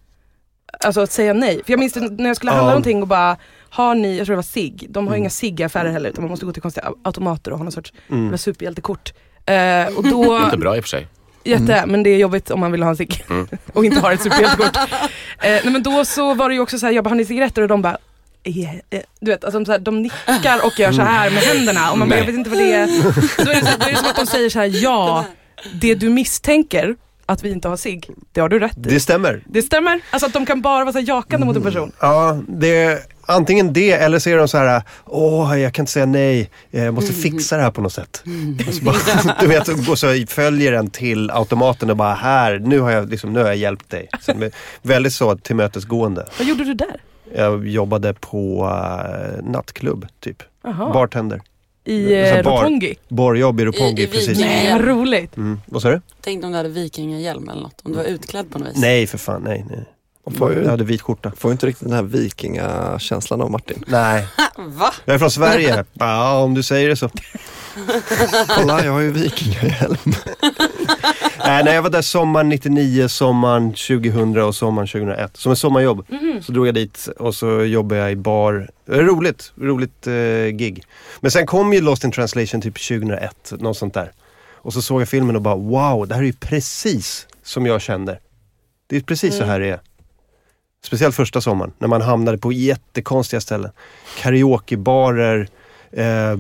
alltså 0.83 1.01
att 1.01 1.11
säga 1.11 1.33
nej. 1.33 1.61
För 1.65 1.73
jag 1.73 1.79
minns 1.79 1.95
när 1.95 2.27
jag 2.27 2.35
skulle 2.35 2.51
handla 2.51 2.67
Ja. 2.67 2.69
någonting 2.71 3.01
och 3.01 3.07
bara, 3.07 3.37
har 3.69 3.95
ni, 3.95 4.17
jag 4.17 4.25
tror 4.25 4.33
det 4.33 4.37
var 4.37 4.43
SIG, 4.43 4.85
de 4.89 4.99
Mm. 4.99 5.07
har 5.07 5.15
inga 5.17 5.29
SIG-affärer 5.29 5.91
heller 5.91 6.09
utan 6.09 6.23
man 6.23 6.29
måste 6.31 6.45
gå 6.45 6.53
till 6.53 6.61
konstiga 6.61 6.91
automater 7.03 7.51
och 7.51 7.57
ha 7.57 7.63
någon 7.63 7.71
sorts 7.71 7.93
Mm. 8.09 8.25
mm. 8.25 8.37
superhjältekort. 8.37 9.13
Eh, 9.45 9.97
och 9.97 10.03
då, 10.03 10.37
Inte 10.45 10.57
bra 10.57 10.77
i 10.77 10.79
och 10.79 10.83
för 10.83 10.89
sig. 10.89 11.07
jätte, 11.43 11.83
men 11.87 12.03
det 12.03 12.09
är 12.09 12.17
jobbigt 12.17 12.51
om 12.51 12.59
man 12.59 12.71
vill 12.71 12.83
ha 12.83 12.89
en 12.89 12.97
SIG 12.97 13.25
Mm. 13.29 13.47
och 13.73 13.85
inte 13.85 13.99
har 13.99 14.11
ett 14.11 14.21
superhjältekort. 14.21 14.75
eh, 14.77 14.89
nej 15.39 15.61
men 15.71 15.83
då 15.83 16.05
så 16.05 16.33
var 16.33 16.49
det 16.49 16.55
ju 16.55 16.61
också 16.61 16.79
så 16.79 16.85
här, 16.85 16.93
jag 16.93 17.03
bara, 17.03 17.09
har 17.09 17.15
ni 17.15 17.25
cigaretter? 17.25 17.61
Och 17.61 17.67
de 17.67 17.81
bara, 17.81 17.97
Yeah, 18.43 18.75
du 19.19 19.31
vet, 19.31 19.43
alltså, 19.43 19.65
så 19.65 19.71
här, 19.71 19.79
de 19.79 20.01
nickar 20.01 20.65
och 20.65 20.79
gör 20.79 20.91
så 20.91 21.01
här 21.01 21.29
med 21.29 21.43
händerna 21.43 21.91
och 21.91 21.97
man 21.97 22.09
bara, 22.09 22.19
jag 22.19 22.25
vet 22.25 22.35
inte 22.35 22.49
vad 22.49 22.59
det 22.59 22.73
är. 22.73 22.87
Då 23.45 23.51
är 23.51 23.55
det, 23.55 23.65
så, 23.65 23.77
då 23.77 23.85
är 23.85 23.91
det 23.91 23.97
som 23.97 24.09
att 24.09 24.15
de 24.15 24.25
säger 24.25 24.49
så 24.49 24.59
här, 24.59 24.83
ja, 24.83 25.25
det 25.73 25.95
du 25.95 26.09
misstänker 26.09 26.95
att 27.25 27.43
vi 27.43 27.51
inte 27.51 27.67
har 27.67 27.77
sig, 27.77 28.01
det 28.31 28.41
har 28.41 28.49
du 28.49 28.59
rätt 28.59 28.77
i. 28.77 28.81
Det 28.81 28.99
stämmer. 28.99 29.43
Det 29.45 29.61
stämmer. 29.61 30.01
Alltså 30.09 30.27
att 30.27 30.33
de 30.33 30.45
kan 30.45 30.61
bara 30.61 30.83
vara 30.83 30.93
så 30.93 30.99
här 30.99 31.07
jakande 31.07 31.45
mot 31.45 31.55
en 31.55 31.63
person. 31.63 31.91
Ja, 31.99 32.39
det 32.47 32.83
är 32.83 32.99
antingen 33.25 33.73
det 33.73 33.91
eller 33.91 34.19
så 34.19 34.29
är 34.29 34.37
de 34.37 34.47
så 34.47 34.57
här, 34.57 34.81
åh 35.05 35.59
jag 35.59 35.73
kan 35.73 35.83
inte 35.83 35.91
säga 35.91 36.05
nej, 36.05 36.49
jag 36.71 36.93
måste 36.93 37.13
fixa 37.13 37.57
det 37.57 37.63
här 37.63 37.71
på 37.71 37.81
något 37.81 37.93
sätt. 37.93 38.23
Och 38.67 38.73
så 38.73 38.83
bara, 38.83 38.95
du 39.39 39.47
vet, 39.47 39.89
och 39.89 39.99
så 39.99 40.25
följer 40.27 40.71
den 40.71 40.89
till 40.89 41.31
automaten 41.31 41.89
och 41.89 41.97
bara, 41.97 42.13
här, 42.13 42.59
nu 42.59 42.79
har 42.79 42.91
jag, 42.91 43.09
liksom, 43.09 43.33
nu 43.33 43.39
har 43.39 43.47
jag 43.47 43.57
hjälpt 43.57 43.89
dig. 43.89 44.09
Så 44.21 44.49
väldigt 44.81 45.13
så 45.13 45.37
tillmötesgående. 45.37 46.27
Vad 46.37 46.47
gjorde 46.47 46.63
du 46.63 46.73
där? 46.73 47.01
Jag 47.35 47.67
jobbade 47.67 48.13
på 48.13 48.65
uh, 48.65 49.49
nattklubb, 49.51 50.07
typ. 50.19 50.43
Jaha. 50.63 50.93
Bartender. 50.93 51.41
I 51.83 52.13
eh, 52.13 52.43
bar- 52.43 52.57
Roppongi? 52.61 52.95
Borrjobb 53.09 53.59
i 53.59 53.63
I- 53.63 53.65
Roppongi, 53.65 54.03
i 54.03 54.07
precis. 54.07 54.39
Nej, 54.39 54.71
vad 54.73 54.81
roligt. 54.87 55.37
Mm. 55.37 55.59
Vad 55.65 55.81
sa 55.81 55.89
du? 55.89 56.01
Tänk 56.21 56.43
om 56.45 56.51
du 56.51 56.57
hade 56.57 56.69
vikingahjälm 56.69 57.49
eller 57.49 57.61
något. 57.61 57.81
Om 57.83 57.91
du 57.91 57.97
var 57.97 58.05
utklädd 58.05 58.51
på 58.51 58.59
något 58.59 58.67
vis. 58.67 58.77
Nej 58.77 59.07
för 59.07 59.17
fan, 59.17 59.41
nej. 59.41 59.65
nej. 59.69 59.85
Får 60.37 60.53
Jag 60.53 60.69
hade 60.69 60.83
vit 60.83 61.01
skjorta. 61.01 61.31
Får 61.37 61.51
inte 61.51 61.65
riktigt 61.67 61.87
den 61.87 61.95
här 61.95 62.03
vikingakänslan 62.03 63.41
av 63.41 63.51
Martin. 63.51 63.83
Nej, 63.87 64.27
Va? 64.57 64.93
jag 65.05 65.13
är 65.13 65.19
från 65.19 65.31
Sverige. 65.31 65.85
Ja, 65.93 66.37
om 66.43 66.53
du 66.53 66.63
säger 66.63 66.89
det 66.89 66.95
så. 66.95 67.09
Kolla, 68.57 68.85
jag 68.85 68.91
har 68.91 68.99
ju 68.99 69.11
vikingahjälm. 69.11 69.95
Nej, 71.45 71.63
när 71.63 71.73
jag 71.73 71.81
var 71.81 71.89
där 71.89 72.01
sommaren 72.01 72.49
99, 72.49 73.07
sommaren 73.07 73.73
2000 73.73 74.37
och 74.37 74.55
sommaren 74.55 74.87
2001. 74.87 75.37
Som 75.37 75.51
ett 75.51 75.57
sommarjobb. 75.57 76.05
Så 76.41 76.51
drog 76.51 76.67
jag 76.67 76.75
dit 76.75 77.09
och 77.19 77.35
så 77.35 77.63
jobbade 77.63 78.01
jag 78.01 78.11
i 78.11 78.15
bar. 78.15 78.69
Var 78.85 78.97
Roligt, 78.97 79.51
roligt 79.55 80.07
eh, 80.07 80.13
gig. 80.47 80.83
Men 81.19 81.31
sen 81.31 81.45
kom 81.45 81.73
ju 81.73 81.81
Lost 81.81 82.03
in 82.03 82.11
translation 82.11 82.61
typ 82.61 82.87
2001, 82.87 83.53
något 83.59 83.77
sånt 83.77 83.93
där. 83.93 84.11
Och 84.53 84.73
så 84.73 84.81
såg 84.81 85.01
jag 85.01 85.09
filmen 85.09 85.35
och 85.35 85.41
bara 85.41 85.55
wow, 85.55 86.07
det 86.07 86.15
här 86.15 86.21
är 86.21 86.25
ju 86.25 86.33
precis 86.33 87.27
som 87.43 87.65
jag 87.65 87.81
kände. 87.81 88.19
Det 88.87 88.95
är 88.95 89.01
precis 89.01 89.37
så 89.37 89.43
här 89.43 89.59
det 89.59 89.69
är. 89.69 89.79
Speciellt 90.83 91.15
första 91.15 91.41
sommaren 91.41 91.71
när 91.77 91.87
man 91.87 92.01
hamnade 92.01 92.37
på 92.37 92.51
jättekonstiga 92.51 93.41
ställen. 93.41 93.71
Karaokebarer. 94.17 95.47
Eh, 95.91 96.37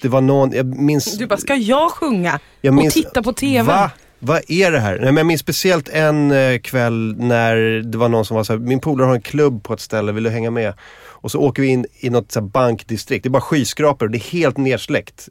det 0.00 0.08
var 0.08 0.20
någon, 0.20 0.52
jag 0.52 0.66
minns... 0.66 1.18
Du 1.18 1.26
bara, 1.26 1.36
ska 1.36 1.54
jag 1.54 1.90
sjunga 1.90 2.40
jag 2.60 2.78
och 2.78 2.90
titta 2.90 3.22
på 3.22 3.32
TV? 3.32 3.62
Va? 3.62 3.90
Vad 4.26 4.42
är 4.48 4.72
det 4.72 4.78
här? 4.78 4.94
Nej, 4.94 5.04
men 5.04 5.16
jag 5.16 5.26
minns 5.26 5.40
speciellt 5.40 5.88
en 5.88 6.30
eh, 6.30 6.58
kväll 6.58 7.14
när 7.18 7.56
det 7.82 7.98
var 7.98 8.08
någon 8.08 8.24
som 8.24 8.36
var 8.36 8.44
så 8.44 8.52
här, 8.52 8.60
min 8.60 8.80
polare 8.80 9.06
har 9.06 9.14
en 9.14 9.20
klubb 9.20 9.62
på 9.62 9.74
ett 9.74 9.80
ställe, 9.80 10.12
vill 10.12 10.24
du 10.24 10.30
hänga 10.30 10.50
med? 10.50 10.74
Och 11.06 11.30
så 11.30 11.40
åker 11.40 11.62
vi 11.62 11.68
in 11.68 11.86
i 12.00 12.10
något 12.10 12.32
så 12.32 12.40
här 12.40 12.46
bankdistrikt, 12.46 13.22
det 13.22 13.28
är 13.28 13.30
bara 13.30 13.40
skyskrapor 13.40 14.06
och 14.06 14.12
det 14.12 14.18
är 14.18 14.32
helt 14.32 14.56
nersläckt. 14.56 15.28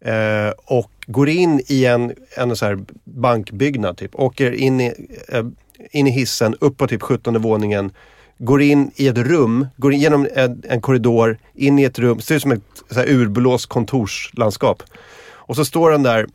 Eh, 0.00 0.50
och 0.64 0.90
går 1.06 1.28
in 1.28 1.62
i 1.66 1.84
en, 1.84 2.12
en 2.36 2.56
så 2.56 2.66
här 2.66 2.78
bankbyggnad 3.04 3.96
typ, 3.96 4.14
åker 4.14 4.52
in 4.52 4.80
i, 4.80 4.92
eh, 5.28 5.44
in 5.90 6.06
i 6.06 6.10
hissen, 6.10 6.56
upp 6.60 6.76
på 6.76 6.86
typ 6.86 7.02
17 7.02 7.42
våningen, 7.42 7.90
går 8.38 8.62
in 8.62 8.90
i 8.96 9.08
ett 9.08 9.18
rum, 9.18 9.66
går 9.76 9.92
igenom 9.92 10.28
en, 10.34 10.62
en 10.68 10.80
korridor, 10.80 11.38
in 11.54 11.78
i 11.78 11.84
ett 11.84 11.98
rum, 11.98 12.20
ser 12.20 12.34
ut 12.34 12.42
som 12.42 12.52
ett 12.52 12.82
så 12.90 13.00
urblåst 13.00 13.66
kontorslandskap. 13.66 14.82
Och 15.24 15.56
så 15.56 15.64
står 15.64 15.90
den 15.90 16.02
där 16.02 16.26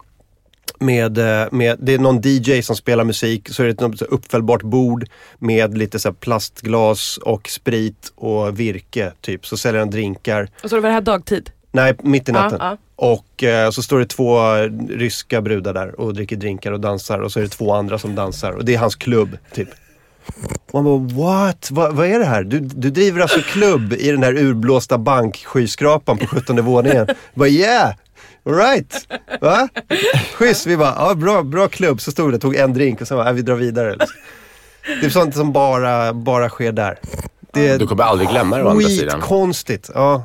med, 0.79 1.17
eh, 1.17 1.47
med, 1.51 1.77
det 1.79 1.93
är 1.93 1.99
någon 1.99 2.21
DJ 2.23 2.61
som 2.61 2.75
spelar 2.75 3.03
musik, 3.03 3.49
så 3.49 3.63
är 3.63 3.67
det 3.67 3.85
ett 3.85 4.01
uppfällbart 4.01 4.61
bord 4.61 5.05
med 5.39 5.77
lite 5.77 5.99
så 5.99 6.13
plastglas 6.13 7.17
och 7.17 7.49
sprit 7.49 8.11
och 8.15 8.59
virke 8.59 9.11
typ. 9.21 9.45
Så 9.45 9.57
säljer 9.57 9.79
han 9.79 9.89
drinkar. 9.89 10.49
Och 10.63 10.69
så 10.69 10.75
var 10.75 10.89
det 10.89 10.93
här 10.93 11.01
dagtid? 11.01 11.49
Nej, 11.71 11.95
mitt 12.03 12.29
i 12.29 12.31
natten. 12.31 12.57
Ja, 12.61 12.77
Och 12.95 13.43
eh, 13.43 13.69
så 13.69 13.83
står 13.83 13.99
det 13.99 14.05
två 14.05 14.55
eh, 14.55 14.71
ryska 14.89 15.41
brudar 15.41 15.73
där 15.73 15.99
och 15.99 16.13
dricker 16.13 16.35
drinkar 16.35 16.71
och 16.71 16.79
dansar 16.79 17.19
och 17.19 17.31
så 17.31 17.39
är 17.39 17.43
det 17.43 17.49
två 17.49 17.73
andra 17.73 17.99
som 17.99 18.15
dansar 18.15 18.51
och 18.51 18.65
det 18.65 18.73
är 18.73 18.79
hans 18.79 18.95
klubb 18.95 19.37
typ. 19.53 19.69
Man 20.73 20.83
bara 20.83 20.97
what? 20.97 21.71
Va, 21.71 21.89
vad 21.91 22.07
är 22.07 22.19
det 22.19 22.25
här? 22.25 22.43
Du, 22.43 22.59
du 22.59 22.89
driver 22.89 23.21
alltså 23.21 23.39
klubb 23.39 23.93
i 23.93 24.11
den 24.11 24.23
här 24.23 24.37
urblåsta 24.37 24.97
bankskyskrapan 24.97 26.17
på 26.17 26.27
17 26.27 26.65
våningen. 26.65 27.07
Bara 27.33 27.49
yeah! 27.49 27.93
Alright! 28.47 29.07
Va? 29.41 29.69
Schysst! 30.33 30.65
Vi 30.67 30.77
bara, 30.77 30.95
ja 30.97 31.15
bra, 31.15 31.43
bra 31.43 31.67
klubb. 31.67 32.01
Så 32.01 32.11
stod 32.11 32.31
det, 32.31 32.39
tog 32.39 32.55
en 32.55 32.73
drink 32.73 33.01
och 33.01 33.07
sen 33.07 33.17
bara, 33.17 33.27
ja, 33.27 33.31
vi 33.33 33.41
drar 33.41 33.55
vidare. 33.55 33.95
Det 35.01 35.05
är 35.05 35.09
sånt 35.09 35.35
som 35.35 35.51
bara, 35.51 36.13
bara 36.13 36.49
sker 36.49 36.71
där. 36.71 36.99
Det 37.53 37.67
är 37.67 37.79
Du 37.79 37.87
kommer 37.87 38.03
aldrig 38.03 38.29
glömma 38.29 38.57
det 38.57 38.63
å 38.63 38.67
andra 38.69 38.87
sidan. 38.87 39.21
skitkonstigt. 39.21 39.89
Ja. 39.93 40.23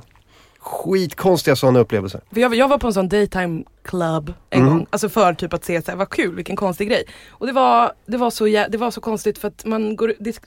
Skitkonstiga 0.58 1.56
sådana 1.56 1.78
upplevelser. 1.78 2.20
För 2.32 2.40
jag, 2.40 2.54
jag 2.54 2.68
var 2.68 2.78
på 2.78 2.86
en 2.86 2.92
sån 2.92 3.08
daytime 3.08 3.62
club 3.84 4.32
en 4.50 4.60
Mm. 4.62 4.72
gång, 4.74 4.86
alltså 4.90 5.08
för 5.08 5.34
typ 5.34 5.52
att 5.52 5.64
se 5.64 5.82
så 5.82 5.90
här, 5.90 5.98
vad 5.98 6.10
kul, 6.10 6.34
vilken 6.34 6.56
konstig 6.56 6.88
grej. 6.88 7.04
Och 7.30 7.46
det 7.46 7.52
var, 7.52 7.92
det 8.06 8.16
var, 8.16 8.30
så, 8.30 8.44
det 8.44 8.76
var 8.76 8.90
så 8.90 9.00
konstigt 9.00 9.38
för 9.38 9.48
att 9.48 9.64
man 9.64 9.96
går, 9.96 10.14
det, 10.20 10.38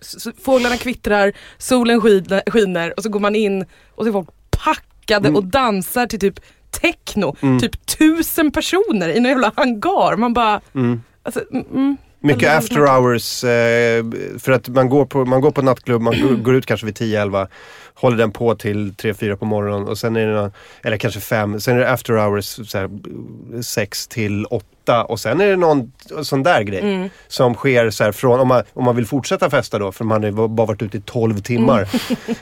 fåglarna 0.43 0.77
kvittrar, 0.77 1.33
solen 1.57 2.01
skiner, 2.01 2.43
skiner 2.51 2.93
och 2.97 3.03
så 3.03 3.09
går 3.09 3.19
man 3.19 3.35
in 3.35 3.65
och 3.95 4.03
så 4.03 4.07
är 4.09 4.11
folk 4.11 4.29
packade 4.49 5.27
Mm. 5.27 5.35
och 5.35 5.43
dansar 5.43 6.07
till 6.07 6.19
typ 6.19 6.39
techno. 6.81 7.35
Typ 7.61 7.85
tusen 7.85 8.51
personer 8.51 9.09
i 9.09 9.19
någon 9.19 9.29
jävla 9.31 9.51
hangar. 9.55 10.17
Man 10.17 10.33
bara, 10.33 10.61
Mm. 10.75 11.01
alltså, 11.23 11.41
mm, 11.51 11.65
mm. 11.73 11.97
Mycket 12.19 12.57
after 12.57 12.79
hours. 12.79 13.43
Eh, 13.43 14.05
för 14.39 14.51
att 14.51 14.67
man 14.69 14.89
går 14.89 15.05
på, 15.05 15.25
man 15.25 15.41
går 15.41 15.51
på 15.51 15.61
nattklubb, 15.61 16.01
man 16.01 16.43
går, 16.43 16.55
ut 16.55 16.65
kanske 16.65 16.85
vid 16.85 16.95
10-11. 16.95 17.47
Håller 17.93 18.17
den 18.17 18.31
på 18.31 18.55
till 18.55 18.93
3-4 18.93 19.35
på 19.35 19.45
morgonen 19.45 19.87
och 19.87 19.97
sen 19.97 20.15
är 20.15 20.27
det, 20.27 20.51
eller 20.83 20.97
kanske 20.97 21.19
5. 21.19 21.59
Sen 21.59 21.75
är 21.75 21.79
det 21.79 21.91
after 21.91 22.13
hours, 22.13 22.45
så 22.69 22.77
här, 22.77 22.89
6 23.61 24.07
till 24.07 24.45
festa 24.85 25.03
och 25.03 25.19
sen 25.19 25.41
är 25.41 25.47
det 25.47 25.55
någon 25.55 25.91
sån 26.23 26.43
där 26.43 26.61
grej. 26.61 26.79
Mm. 26.79 27.09
Som 27.27 27.53
sker 27.53 27.89
så 27.89 28.03
här 28.03 28.11
från, 28.11 28.39
om 28.39 28.47
man, 28.47 28.63
om 28.73 28.85
man 28.85 28.95
vill 28.95 29.05
fortsätta 29.05 29.49
festa 29.49 29.79
då, 29.79 29.91
för 29.91 30.05
man 30.05 30.23
har 30.23 30.47
bara 30.47 30.67
varit 30.67 30.81
ute 30.81 30.97
i 30.97 31.01
12 31.01 31.41
timmar. 31.41 31.87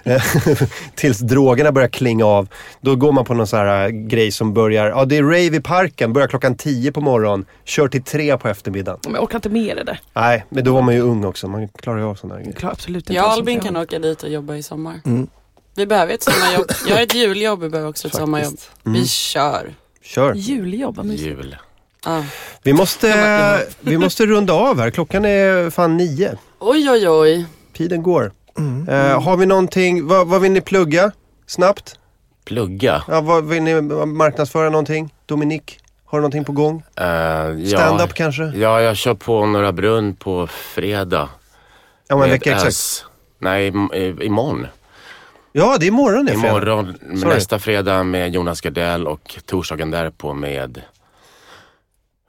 Mm. 0.04 0.20
tills 0.96 1.20
drogerna 1.20 1.72
börjar 1.72 1.88
klinga 1.88 2.26
av. 2.26 2.48
Då 2.82 2.96
går 2.96 3.12
man 3.12 3.26
på 3.26 3.34
någon 3.34 3.48
sån 3.48 3.60
här 3.60 3.86
äh, 3.86 3.90
grej 3.90 4.32
som 4.32 4.54
börjar, 4.54 4.90
ja 4.90 5.06
det 5.06 5.18
är 5.18 5.24
rave 5.24 5.58
i 5.58 5.62
parken, 5.62 6.14
börjar 6.14 6.28
klockan 6.28 6.56
10 6.56 6.92
på 6.92 7.02
morgonen, 7.02 7.46
kör 7.66 7.88
till 7.88 8.04
3 8.04 8.38
på 8.38 8.48
eftermiddagen. 8.48 9.00
Men 9.06 9.14
jag 9.14 9.24
orkar 9.24 9.38
inte 9.38 9.50
med 9.50 9.78
det 9.78 9.84
där. 9.84 10.00
Nej, 10.14 10.46
men 10.50 10.64
då 10.64 10.74
var 10.74 10.82
man 10.82 10.94
ju 10.94 11.02
ung 11.02 11.26
också, 11.26 11.48
man 11.48 11.68
klarar 11.68 12.00
ju 12.00 12.06
av 12.06 12.16
sådana 12.16 12.40
grejer. 12.40 12.56
klarar 12.56 12.74
absolut 12.74 13.04
inte 13.04 13.14
Jag 13.14 13.26
och 13.26 13.32
Albin 13.32 13.60
kan 13.60 13.78
åka 13.78 14.00
dit 14.00 14.24
och 14.24 14.30
jobba 14.30 14.56
i 14.56 14.64
sommar. 14.64 15.02
Mm. 15.06 15.28
Vi 15.76 15.86
behöver 15.86 16.14
ett 16.14 16.24
sommarjobb. 16.24 16.72
Jag 16.88 16.96
har 16.96 17.04
ett 17.04 17.16
juljobb, 17.16 17.62
vi 17.62 17.70
behöver 17.70 17.90
också 17.90 18.08
ett 18.08 18.12
Faktiskt. 18.12 18.22
sommarjobb. 18.22 18.58
Mm. 18.86 19.02
Vi 19.02 19.08
kör. 19.08 19.74
Kör. 20.02 20.34
Juljobb. 20.34 21.00
Jul. 21.06 21.56
Ja. 22.06 22.24
Vi 22.64 22.74
måste, 22.74 23.68
vi 23.80 23.98
måste 23.98 24.26
runda 24.26 24.54
av 24.54 24.80
här, 24.80 24.90
klockan 24.90 25.26
är 25.26 25.70
fan 25.70 25.98
nio. 25.98 26.38
Oj, 26.60 26.90
oj, 26.90 27.10
oj. 27.10 27.46
Tiden 27.74 28.04
går. 28.04 28.32
Mm. 28.58 28.90
Eh, 28.90 29.22
har 29.22 29.38
vi 29.38 29.46
någonting, 29.46 30.08
vad, 30.08 30.28
vad 30.28 30.42
vill 30.42 30.52
ni 30.52 30.62
plugga? 30.62 31.12
Snabbt? 31.48 32.00
Plugga. 32.46 33.04
Ja, 33.08 33.22
vad, 33.22 33.46
vill 33.46 33.64
ni 33.64 33.82
marknadsföra 34.06 34.70
någonting? 34.70 35.14
Dominik, 35.26 35.80
har 36.06 36.18
du 36.18 36.22
någonting 36.22 36.44
på 36.44 36.52
gång? 36.52 36.84
Uh, 37.02 37.06
ja. 37.06 37.78
Stand-up 37.78 38.14
kanske? 38.14 38.44
Ja, 38.44 38.82
jag 38.82 38.98
kör 38.98 39.14
på 39.14 39.46
Norra 39.46 39.72
Brunn 39.72 40.16
på 40.16 40.48
fredag. 40.48 41.30
Ja, 42.08 42.18
men 42.18 42.30
vecka 42.30 42.52
exakt. 42.52 42.70
S. 42.70 43.06
Nej, 43.40 43.72
im- 43.72 44.24
imorgon. 44.24 44.68
Ja, 45.52 45.78
det 45.80 45.86
är 45.86 45.88
imorgon 45.88 46.26
det 46.26 46.32
är 46.32 46.38
fredag. 46.38 46.50
Imorgon, 46.50 46.98
Sorry. 47.20 47.36
nästa 47.36 47.60
fredag 47.60 48.04
med 48.04 48.34
Jonas 48.34 48.62
Gardell 48.62 49.08
och 49.08 49.36
torsdagen 49.46 49.92
därpå 49.92 50.34
med... 50.34 50.72
Oh, 50.72 50.78
jag 50.78 50.78
har 50.78 50.82
glömt 50.82 52.23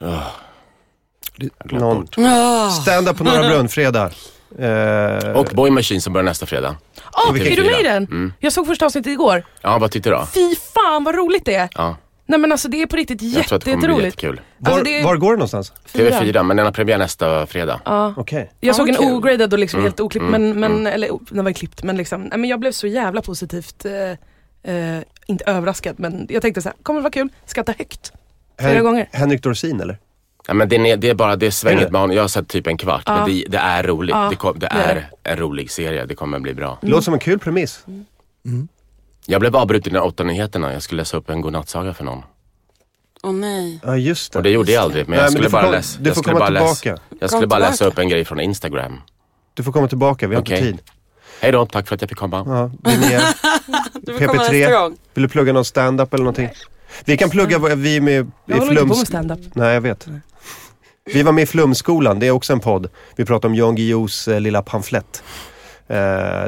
Någon-. 1.64 2.09
Ah. 2.26 2.70
Stand-up 2.70 3.16
på 3.18 3.24
Norra 3.24 3.48
Brunn, 3.48 3.68
fredag. 3.68 4.10
Eh, 4.59 5.32
Och 5.36 5.47
Boy 5.55 5.70
Machine 5.70 6.01
som 6.01 6.12
börjar 6.12 6.24
nästa 6.24 6.47
fredag. 6.47 6.76
Åh, 7.12 7.32
Vilken 7.32 7.52
är 7.52 7.56
du 7.56 7.62
med 7.70 7.81
i 7.81 7.82
den? 7.82 8.05
Mm. 8.05 8.32
Jag 8.40 8.52
såg 8.52 8.66
första 8.66 8.86
avsnittet 8.86 9.12
igår. 9.12 9.44
Ja, 9.62 9.78
vad 9.78 9.90
tyckte 9.90 10.10
du 10.10 10.14
då? 10.16 10.26
Fy 10.35 10.55
fan 10.74 11.05
vad 11.05 11.14
roligt 11.14 11.44
det 11.44 11.55
är. 11.55 11.68
Ja, 11.74 11.97
Nej 12.26 12.39
men 12.40 12.52
alltså 12.52 12.68
det 12.68 12.82
är 12.82 12.86
på 12.86 12.97
riktigt 12.97 13.22
jag 13.22 13.47
tror 13.47 13.56
att 13.56 13.64
det 13.64 13.70
kommer 13.70 13.76
bli 13.86 13.94
jätteroligt. 13.94 14.22
jättekul. 14.22 14.40
var, 14.59 14.70
alltså, 14.72 14.85
det 14.85 15.01
är- 15.01 15.05
var 15.05 15.16
går 15.16 15.31
det 15.31 15.36
någonstans? 15.36 15.72
TV4, 15.93 16.43
men 16.43 16.56
den 16.56 16.66
har 16.66 16.72
premiär 16.72 16.98
nästa 16.98 17.47
fredag. 17.47 17.81
Ja. 17.85 18.14
Okej. 18.16 18.52
Jag 18.60 18.68
Ja, 18.68 18.74
såg 18.74 18.89
en 18.89 18.94
kul. 18.94 19.12
ograded 19.12 19.52
och 19.52 19.59
liksom 19.59 19.78
Mm, 19.81 19.85
helt 19.86 20.01
oklippt, 20.01 20.26
mm, 20.28 20.43
men, 20.43 20.60
men 20.60 20.72
mm. 20.72 20.86
eller 20.93 21.10
o- 21.12 21.20
den 21.31 21.44
var 21.44 21.51
ju 21.51 21.55
klippt 21.55 21.82
men 21.82 21.97
liksom, 21.97 22.22
nej 22.22 22.39
men 22.39 22.51
jag 22.51 22.60
blev 22.60 22.72
så 22.72 22.86
jävla 22.86 23.22
positivt, 23.22 23.85
eh, 23.85 24.72
eh, 24.74 25.01
inte 25.26 25.44
överraskad 25.47 25.94
men 25.98 26.26
jag 26.31 26.43
tänkte 26.43 26.62
så 26.62 26.68
här, 26.68 26.76
kommer 26.82 27.01
det 27.01 27.02
vara 27.05 27.12
kul, 27.12 27.28
skratta 27.47 27.74
högt. 27.78 28.12
Flera 28.59 28.72
Hen- 28.74 28.85
gånger. 28.85 29.09
Henrik 29.12 29.43
Dorsin 29.43 29.81
eller? 29.81 29.98
Ja, 30.47 30.55
men 30.55 30.68
det, 30.68 30.76
är, 30.76 30.97
det 30.97 31.10
är 31.10 31.14
bara 31.14 31.36
det 31.36 31.47
är 31.47 31.51
svänget 31.51 31.90
med 31.90 32.01
honom. 32.01 32.16
Jag 32.16 32.22
har 32.22 32.28
sett 32.28 32.48
typ 32.48 32.66
en 32.66 32.76
kvart, 32.76 33.02
Ja. 33.06 33.16
men 33.16 33.26
det, 33.31 33.44
det 33.48 33.59
är 33.59 33.82
roligt. 33.82 34.14
Ja, 34.14 34.26
det, 34.31 34.36
kom, 34.36 34.59
det 34.59 34.66
är 34.66 35.09
en 35.22 35.36
rolig 35.36 35.70
serie, 35.70 36.06
det 36.06 36.14
kommer 36.14 36.39
bli 36.39 36.55
bra. 36.55 36.78
Det 36.81 36.89
låter 36.89 37.02
som 37.05 37.14
en 37.14 37.20
kul 37.20 37.39
premiss. 37.39 37.85
Jag 39.26 39.40
blev 39.40 39.56
avbruten 39.56 39.93
i 39.93 39.94
de 39.98 40.01
åtta 40.01 40.24
nyheterna. 40.24 40.72
Jag 40.72 40.82
skulle 40.82 41.01
läsa 41.01 41.16
upp 41.16 41.31
en 41.31 41.40
godnattsaga 41.40 41.94
för 41.94 42.05
någon. 42.05 42.22
Åh 43.22 43.32
nej. 43.32 43.81
Ja, 43.85 43.97
just 43.97 44.32
det. 44.32 44.39
Och 44.39 44.43
det 44.43 44.51
gjorde 44.51 44.72
jag 44.72 44.82
aldrig, 44.82 45.09
men 45.09 45.16
Nej, 45.16 45.22
jag 45.24 45.32
skulle 45.32 45.48
bara 45.48 45.70
läsa. 45.70 45.98
jag 46.05 46.16
skulle 46.16 46.35
bara 46.39 46.48
läsa-. 46.48 46.98
Jag 47.20 47.31
skulle 47.31 47.43
Kom 47.43 47.48
bara 47.48 47.59
läsa 47.59 47.85
upp 47.86 47.98
en 47.98 48.09
grej 48.09 48.24
från 48.24 48.40
Instagram. 48.40 49.01
Du 49.55 49.62
får 49.62 49.72
komma 49.72 49.89
tillbaka, 49.89 50.26
vi 50.28 50.35
har 50.35 50.43
Okej. 50.43 50.59
inte 50.59 50.70
tid. 50.70 50.90
Hej 51.40 51.52
då, 51.52 51.66
tack 51.66 51.89
för 51.89 51.94
att 51.94 52.01
jag 52.01 52.09
fick 52.09 52.18
komma. 52.18 52.44
Ja, 52.47 52.90
Linnea, 52.90 53.20
Du 54.02 54.12
får 54.18 54.26
komma 54.26 54.43
PP3. 54.43 54.52
nästa 54.60 54.81
gång. 54.81 54.97
vill 55.14 55.22
du 55.22 55.28
plugga 55.28 55.52
någon 55.52 55.64
stand-up 55.64 56.14
eller 56.14 56.24
någonting? 56.24 56.48
Vi 57.05 57.16
kan 57.16 57.31
plugga, 57.31 57.59
vi 57.59 57.97
är 57.97 58.01
med 58.01 58.27
i 58.27 58.31
Jag 58.47 58.57
håller 58.57 58.71
inte 58.71 58.83
på 58.83 58.87
med 58.89 58.97
Flums... 58.97 59.09
stand-up. 59.09 59.41
Nej, 59.55 59.75
jag 59.75 59.81
vet. 59.81 60.09
Vi 61.05 61.23
var 61.23 61.33
med 61.33 61.43
i 61.43 61.47
Flumskolan, 61.47 62.19
det 62.19 62.27
är 62.27 62.31
också 62.31 62.53
en 62.53 62.61
podd. 62.61 62.89
Vi 63.16 63.25
pratar 63.25 63.49
om 63.49 63.55
Jan 63.55 63.75
Guillous 63.77 64.29
eh, 64.29 64.41
lilla 64.41 64.62
pamflett. 64.62 65.23
Eh, 65.87 65.97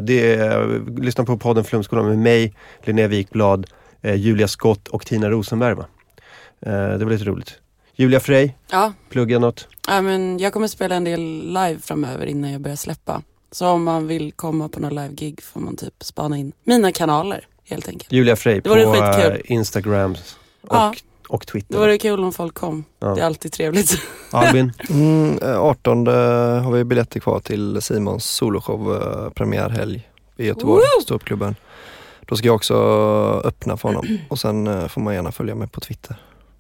det 0.03 0.35
är, 0.35 1.01
lyssna 1.01 1.25
på 1.25 1.37
podden 1.37 1.65
Flumskolan 1.65 2.09
med 2.09 2.19
mig, 2.19 2.55
Linnea 2.85 3.09
Wikblad, 3.09 3.67
eh, 4.03 4.15
Julia 4.15 4.49
Skott 4.49 4.89
och 4.89 5.07
Tina 5.07 5.31
Rosenberg. 5.31 5.75
Va? 5.75 5.85
Det 6.99 7.05
var 7.05 7.11
lite 7.11 7.25
roligt. 7.25 7.55
Julia 7.97 8.21
Frey, 8.21 8.53
Ja, 8.71 8.93
plugga 9.11 9.39
något? 9.39 9.69
ja, 9.89 10.01
men 10.03 10.39
jag 10.39 10.53
kommer 10.53 10.69
spela 10.69 10.95
en 10.95 11.05
del 11.05 11.21
live 11.47 11.79
framöver 11.83 12.27
innan 12.27 12.53
jag 12.53 12.61
börjar 12.61 12.77
släppa. 12.77 13.23
Så 13.53 13.69
om 13.69 13.85
man 13.85 14.07
vill 14.07 14.33
komma 14.33 14.69
på 14.69 14.81
några 14.81 15.03
live-gig 15.03 15.43
får 15.43 15.61
man 15.61 15.77
typ 15.77 15.95
spana 16.05 16.37
in 16.37 16.53
mina 16.65 16.93
kanaler 16.93 17.47
helt 17.69 17.89
enkelt. 17.89 18.13
Julia 18.13 18.37
Frey 18.37 18.55
Det 18.55 18.61
på 18.63 18.75
skitkul. 18.75 19.33
eh, 19.33 19.53
Instagram 19.53 20.13
och, 20.13 20.77
Ja. 20.77 20.95
och 21.29 21.41
Det 21.47 21.53
Twitter. 21.53 21.79
vore 21.79 21.99
kul 21.99 22.25
om 22.25 22.33
folk 22.33 22.55
kom. 22.55 22.85
Ja. 23.01 23.07
Det 23.15 23.21
är 23.21 23.25
alltid 23.27 23.53
trevligt. 23.53 23.99
Albin, 24.31 24.73
Mm, 24.91 25.39
eh, 25.43 25.61
18 25.61 26.07
har 26.07 26.71
vi 26.73 26.85
biljetter 26.85 27.21
kvar 27.21 27.41
till 27.41 27.83
Simons 27.83 28.25
soloshow, 28.25 28.95
eh, 29.03 29.31
premiärhelg 29.31 30.09
i 30.37 30.47
Göteborg, 30.47 30.85
Ståuppklubben. 31.03 31.57
Då 32.27 32.37
ska 32.37 32.47
jag 32.47 32.55
också 32.55 32.75
öppna 33.45 33.77
för 33.77 33.89
honom 33.89 34.19
och 34.29 34.39
sen 34.39 34.67
eh, 34.67 34.89
får 34.89 35.01
man 35.01 35.15
gärna 35.15 35.33
följa 35.33 35.55
mig 35.55 35.69
på 35.69 35.81
Twitter. 35.81 36.17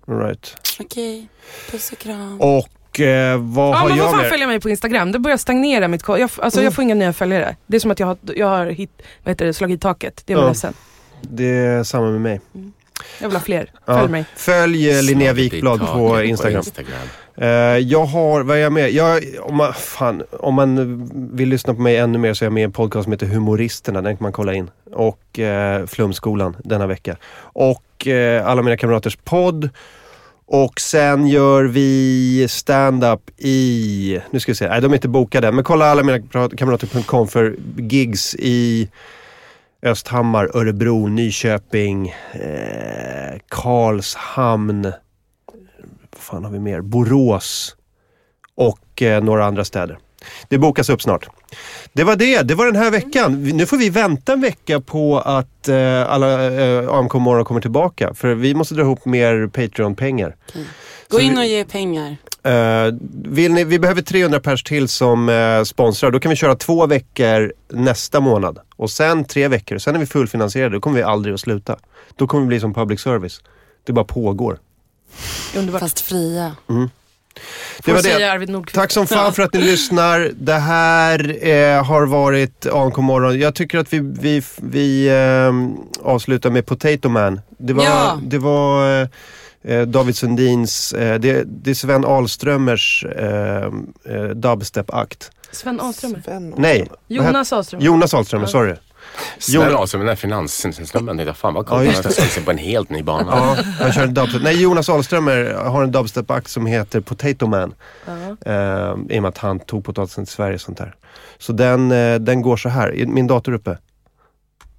right. 0.09 0.57
Okej, 0.81 1.29
puss 1.71 1.93
och 1.93 1.99
kram. 1.99 2.41
Och 2.41 3.01
eh, 3.01 3.39
vad 3.41 3.69
Ja 3.75 3.77
har 3.77 3.91
jag 3.91 3.99
fan 4.11 4.17
mer? 4.17 4.29
följa 4.31 4.47
mig 4.47 4.61
på 4.61 4.71
Instagram, 4.71 5.13
det 5.13 5.19
börjar 5.19 5.37
stagnera 5.37 5.89
mitt 5.89 6.03
jag, 6.09 6.21
Alltså 6.21 6.59
Mm. 6.59 6.65
jag 6.65 6.75
får 6.75 6.83
inga 6.85 6.95
nya 6.95 7.13
följare. 7.13 7.57
Det 7.67 7.77
är 7.77 7.81
som 7.81 7.91
att 7.91 8.01
jag 8.01 8.07
har, 8.07 8.17
jag 8.37 8.47
har 8.47 8.67
hit, 8.67 8.91
vad 9.25 9.31
heter 9.33 9.47
det, 9.47 9.55
slagit 9.55 9.77
i 9.77 9.81
taket. 9.81 10.23
Det 10.27 10.33
är 10.33 10.37
jag 10.37 10.45
Ja. 10.45 10.49
ledsen. 10.49 10.75
Det 11.21 11.45
är 11.45 11.83
samma 11.83 12.11
med 12.11 12.21
mig. 12.21 12.41
Jag 13.21 13.29
vill 13.29 13.37
ha 13.37 13.45
fler. 13.45 13.71
Ja. 13.87 13.99
Följ 13.99 14.11
mig. 14.11 14.25
Följ 14.37 14.91
eh, 14.91 15.03
Linnea 15.03 15.33
Wikblad 15.33 15.87
på 15.87 16.23
Instagram. 16.23 16.59
Instagram. 16.59 17.09
Eh, 17.37 17.49
jag 17.79 18.05
har, 18.05 18.43
vad 18.43 18.57
är 18.57 18.61
jag 18.61 18.73
med? 18.73 18.91
Jag, 18.91 19.23
om, 19.41 19.57
man, 19.57 19.75
fan, 19.75 20.23
om 20.31 20.55
man 20.55 21.09
vill 21.37 21.49
lyssna 21.49 21.75
på 21.75 21.81
mig 21.81 21.97
ännu 21.97 22.19
mer 22.19 22.35
så 22.35 22.45
är 22.45 22.47
jag 22.47 22.53
med 22.53 22.61
i 22.61 22.65
en 22.65 22.73
podcast 22.73 23.05
som 23.05 23.13
heter 23.13 23.27
Humoristerna. 23.27 24.03
Den 24.03 24.17
kan 24.17 24.23
man 24.23 24.33
kolla 24.33 24.55
in. 24.55 24.71
Och 24.93 25.39
eh, 25.39 25.87
Flumskolan 25.87 26.57
denna 26.65 26.87
vecka. 26.87 27.17
Och 27.39 28.07
eh, 28.07 28.47
alla 28.47 28.63
mina 28.63 28.77
kamraters 28.77 29.17
podd. 29.17 29.71
Och 30.49 30.81
sen 30.81 31.27
gör 31.27 31.65
vi 31.65 32.47
stand-up 32.49 33.21
i, 33.37 34.21
nu 34.31 34.41
ska 34.41 34.53
vi 34.53 34.57
se, 34.57 34.69
nej 34.69 34.81
de 34.81 34.93
är 34.93 34.95
inte 34.97 35.09
bokade. 35.09 35.53
Men 35.53 35.65
kolla 35.65 35.87
alla 35.87 36.03
mina 36.03 36.49
kamrater.com 36.57 37.29
för 37.29 37.57
gigs 37.77 38.35
i 38.35 38.89
Östhammar, 39.83 40.57
Örebro, 40.57 41.07
Nyköping, 41.07 42.09
eh, 42.33 43.39
Karlshamn, 43.49 44.83
vad 44.83 46.21
fan 46.21 46.45
har 46.45 46.51
vi 46.51 46.59
mer? 46.59 46.81
Borås 46.81 47.77
och 48.55 49.03
eh, 49.03 49.25
några 49.25 49.45
andra 49.45 49.65
städer. 49.65 49.99
Det 50.49 50.59
bokas 50.59 50.89
upp 50.89 51.03
snart. 51.03 51.29
Det 51.93 52.05
var 52.05 52.17
det, 52.17 52.43
det 52.43 52.55
var 52.55 52.67
den 52.67 52.77
här 52.77 52.91
veckan. 52.91 53.43
Nu 53.43 53.67
får 53.67 53.77
vi 53.77 53.91
vänta 53.91 54.33
en 54.33 54.41
vecka 54.41 54.81
på 54.81 55.19
att 55.21 55.69
eh, 55.69 56.11
alla 56.13 56.53
eh, 56.53 56.89
AMK 56.89 57.15
morgon 57.15 57.45
kommer 57.45 57.61
tillbaka. 57.61 58.15
För 58.15 58.35
vi 58.35 58.55
måste 58.55 58.75
dra 58.75 58.83
ihop 58.83 59.05
mer 59.05 59.47
Patreon-pengar. 59.47 60.37
Gå 61.09 61.21
in 61.21 61.39
och 61.39 61.45
ge 61.47 61.65
pengar. 61.65 62.17
Eh, 62.43 62.95
vill 63.25 63.53
ni, 63.53 63.65
vi 63.65 63.79
behöver 63.79 64.03
300 64.03 64.41
pers 64.41 64.63
till 64.63 64.89
som 64.89 65.29
eh, 65.29 65.63
sponsrar. 65.63 66.11
Då 66.11 66.21
kan 66.21 66.31
vi 66.31 66.37
köra 66.37 66.55
två 66.55 66.87
veckor 66.87 67.53
nästa 67.73 68.21
månad. 68.21 68.59
Och 68.77 68.91
sen 68.91 69.25
tre 69.25 69.49
veckor. 69.49 69.79
Sen 69.79 69.95
är 69.95 69.99
vi 69.99 70.07
fullfinansierade. 70.07 70.77
Då 70.77 70.81
kommer 70.81 70.97
vi 70.97 71.03
aldrig 71.03 71.35
att 71.35 71.41
sluta. 71.41 71.77
Då 72.17 72.27
kommer 72.27 72.43
vi 72.43 72.49
bli 72.49 72.61
som 72.61 72.75
public 72.75 73.01
service. 73.01 73.41
Det 73.87 73.93
bara 73.93 74.05
pågår. 74.05 74.59
Underbart. 75.57 75.81
Fast 75.81 76.01
fria. 76.01 76.57
Det 76.67 77.83
Får 77.83 77.93
var 77.93 78.57
det. 78.63 78.73
Tack 78.73 78.93
som 78.93 79.07
fan 79.07 79.33
för 79.33 79.43
att 79.43 79.55
ni 79.55 79.61
lyssnar. 79.61 80.31
Det 80.35 80.53
här 80.53 81.49
eh, 81.49 81.85
har 81.85 82.07
varit 82.07 82.67
AMK 82.67 82.97
morgon. 82.97 83.39
Jag 83.39 83.55
tycker 83.55 83.79
att 83.79 83.93
vi, 83.93 83.99
vi, 83.99 84.43
vi 84.57 85.09
ehm, 85.09 85.77
avslutar 86.03 86.51
med 86.51 86.67
Potato 86.67 87.09
Man. 87.09 87.41
Det 87.59 87.73
var, 87.73 87.85
Ja. 87.85 88.21
det 88.23 88.39
var 88.39 89.01
eh, 89.01 89.01
eh, 89.03 89.09
David 89.87 90.17
Sundins, 90.17 90.93
eh, 90.93 91.19
det, 91.21 91.45
det 91.47 91.71
är 91.71 91.75
Sven 91.75 92.05
Ahlströmers 92.05 93.05
eh, 93.05 93.65
eh, 94.05 94.23
dubstep-akt. 94.35 95.31
Sven 95.53 95.81
Ahlströmer. 95.81 96.23
Nej, 96.27 96.53
vad 96.59 96.69
heter- 96.79 96.97
Jonas 97.09 97.53
Ahlströmer. 97.53 97.85
Jonas 97.85 98.15
Ahlströmer, 98.15 98.47
sorry. 98.47 98.75
Sven 99.39 99.75
Ahlström, 99.75 100.01
den 100.01 100.07
där 100.09 100.15
finanssnubben, 100.17 101.35
fan 101.35 101.55
vad 101.55 101.65
Ja, 101.67 101.69
coolt. 101.71 101.85
just 101.87 102.05
Han 102.05 102.13
slagit 102.13 102.33
sig 102.33 102.45
på 102.45 102.51
en 102.51 102.59
helt 102.59 102.91
ny 102.91 103.03
bana. 103.03 103.27
Ja, 103.31 103.57
han 103.81 103.93
kör 103.93 104.03
en 104.05 104.15
dubstep. 104.15 104.43
Nej, 104.43 104.63
Jonas 104.63 104.89
Ahlströmer 104.89 105.55
har 105.55 105.83
en 105.83 105.91
dubstep-akt 105.93 106.49
som 106.49 106.67
heter 106.67 107.01
Potato 107.01 107.47
Man. 107.47 107.75
Ja. 108.07 108.13
Eh, 108.53 108.97
I 109.11 109.19
och 109.19 109.23
med 109.23 109.25
att 109.29 109.39
han 109.39 109.61
tog 109.61 109.85
potatisen 109.85 110.25
till 110.25 110.33
Sverige 110.35 110.55
och 110.55 110.61
sånt 110.61 110.79
där. 110.79 110.95
Så 111.39 111.53
den, 111.53 111.93
eh, 111.93 112.15
den 112.19 112.43
går 112.43 112.57
så 112.57 112.69
här. 112.69 113.05
Min 113.07 113.27
dator 113.27 113.53
uppe. 113.53 113.71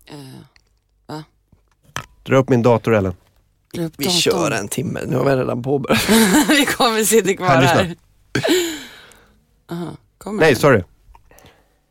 Eh, 0.09 1.19
Dra 2.23 2.37
upp 2.37 2.49
min 2.49 2.61
dator 2.61 2.93
Ellen. 2.95 3.13
Upp 3.85 3.93
Vi 3.97 4.05
datorn. 4.05 4.19
kör 4.21 4.51
en 4.51 4.67
timme, 4.67 4.99
nu 5.07 5.15
har 5.15 5.25
vi 5.25 5.31
redan 5.31 5.63
påbörjat. 5.63 6.09
vi 6.49 6.65
kommer 6.65 7.03
sitta 7.03 7.33
kvar 7.33 7.47
Här, 7.47 7.61
här. 7.63 7.95
Aha, 9.71 9.97
kommer 10.17 10.39
Nej, 10.39 10.51
den? 10.53 10.61
sorry. 10.61 10.83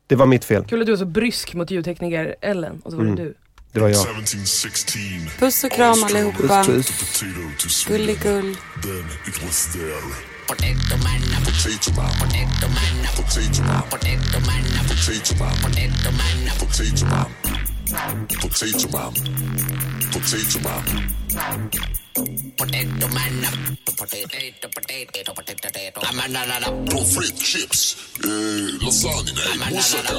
Det 0.06 0.16
var 0.16 0.26
mitt 0.26 0.44
fel. 0.44 0.64
Kul 0.64 0.80
att 0.80 0.86
du 0.86 0.92
var 0.92 0.96
så 0.98 1.04
brysk 1.06 1.54
mot 1.54 1.70
ljudtekniker 1.70 2.36
Ellen 2.40 2.80
och 2.84 2.90
så 2.90 2.96
var 2.96 3.04
Mm. 3.04 3.16
det 3.16 3.22
du. 3.24 3.34
Det 3.72 3.80
var 3.80 3.88
jag. 3.88 4.00
1716. 4.00 5.00
Puss 5.38 5.64
och 5.64 5.72
kram 5.72 6.04
allihopa. 6.04 6.64
Puss 6.64 6.66
puss. 6.66 6.86
Potato 6.98 7.40
to 7.58 7.68
Sweden. 7.68 8.06
Gulligull. 8.06 8.56
Then 8.82 9.04
it 9.28 9.42
was 9.44 9.72
there. 9.72 10.00
Potato 10.48 10.96
man, 11.04 11.20
Potato 11.44 11.90
man. 11.96 12.10
potato 12.20 12.68
man, 12.68 13.06
Potato 13.16 13.62
man. 13.66 13.82
potato 13.90 14.40
man, 14.46 14.64
Potato 14.88 16.10
man. 16.10 16.58
potato 16.60 17.04
man. 17.06 17.26
Potato 17.86 18.88
man. 18.90 19.14
Potato 20.10 20.58
man. 20.58 20.82
Potato 22.56 23.08
man. 23.08 23.78
Potato 23.84 24.26
potato, 24.28 24.68
potato, 24.68 25.32
potato, 25.32 25.54
potato. 25.62 26.00
I'm 26.02 26.18
a. 26.18 26.72
Pommes 26.90 27.14
frites, 27.14 27.40
chips, 27.40 27.96
eh, 28.24 28.76
lasagne, 28.82 29.32
nej, 29.32 29.70
moussaka. 29.70 30.12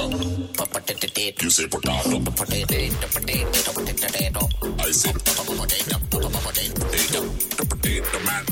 Potato, 0.56 1.42
You 1.42 1.50
say 1.50 1.68
potato. 1.68 2.08
potato, 2.08 2.32
potato, 2.32 3.08
potato, 3.12 3.72
potato. 3.72 4.48
I 4.78 4.92
say 4.92 5.12
potato. 5.12 5.42
Potato, 5.44 5.98
potato, 6.10 7.66
potato 7.68 8.18
man. 8.24 8.44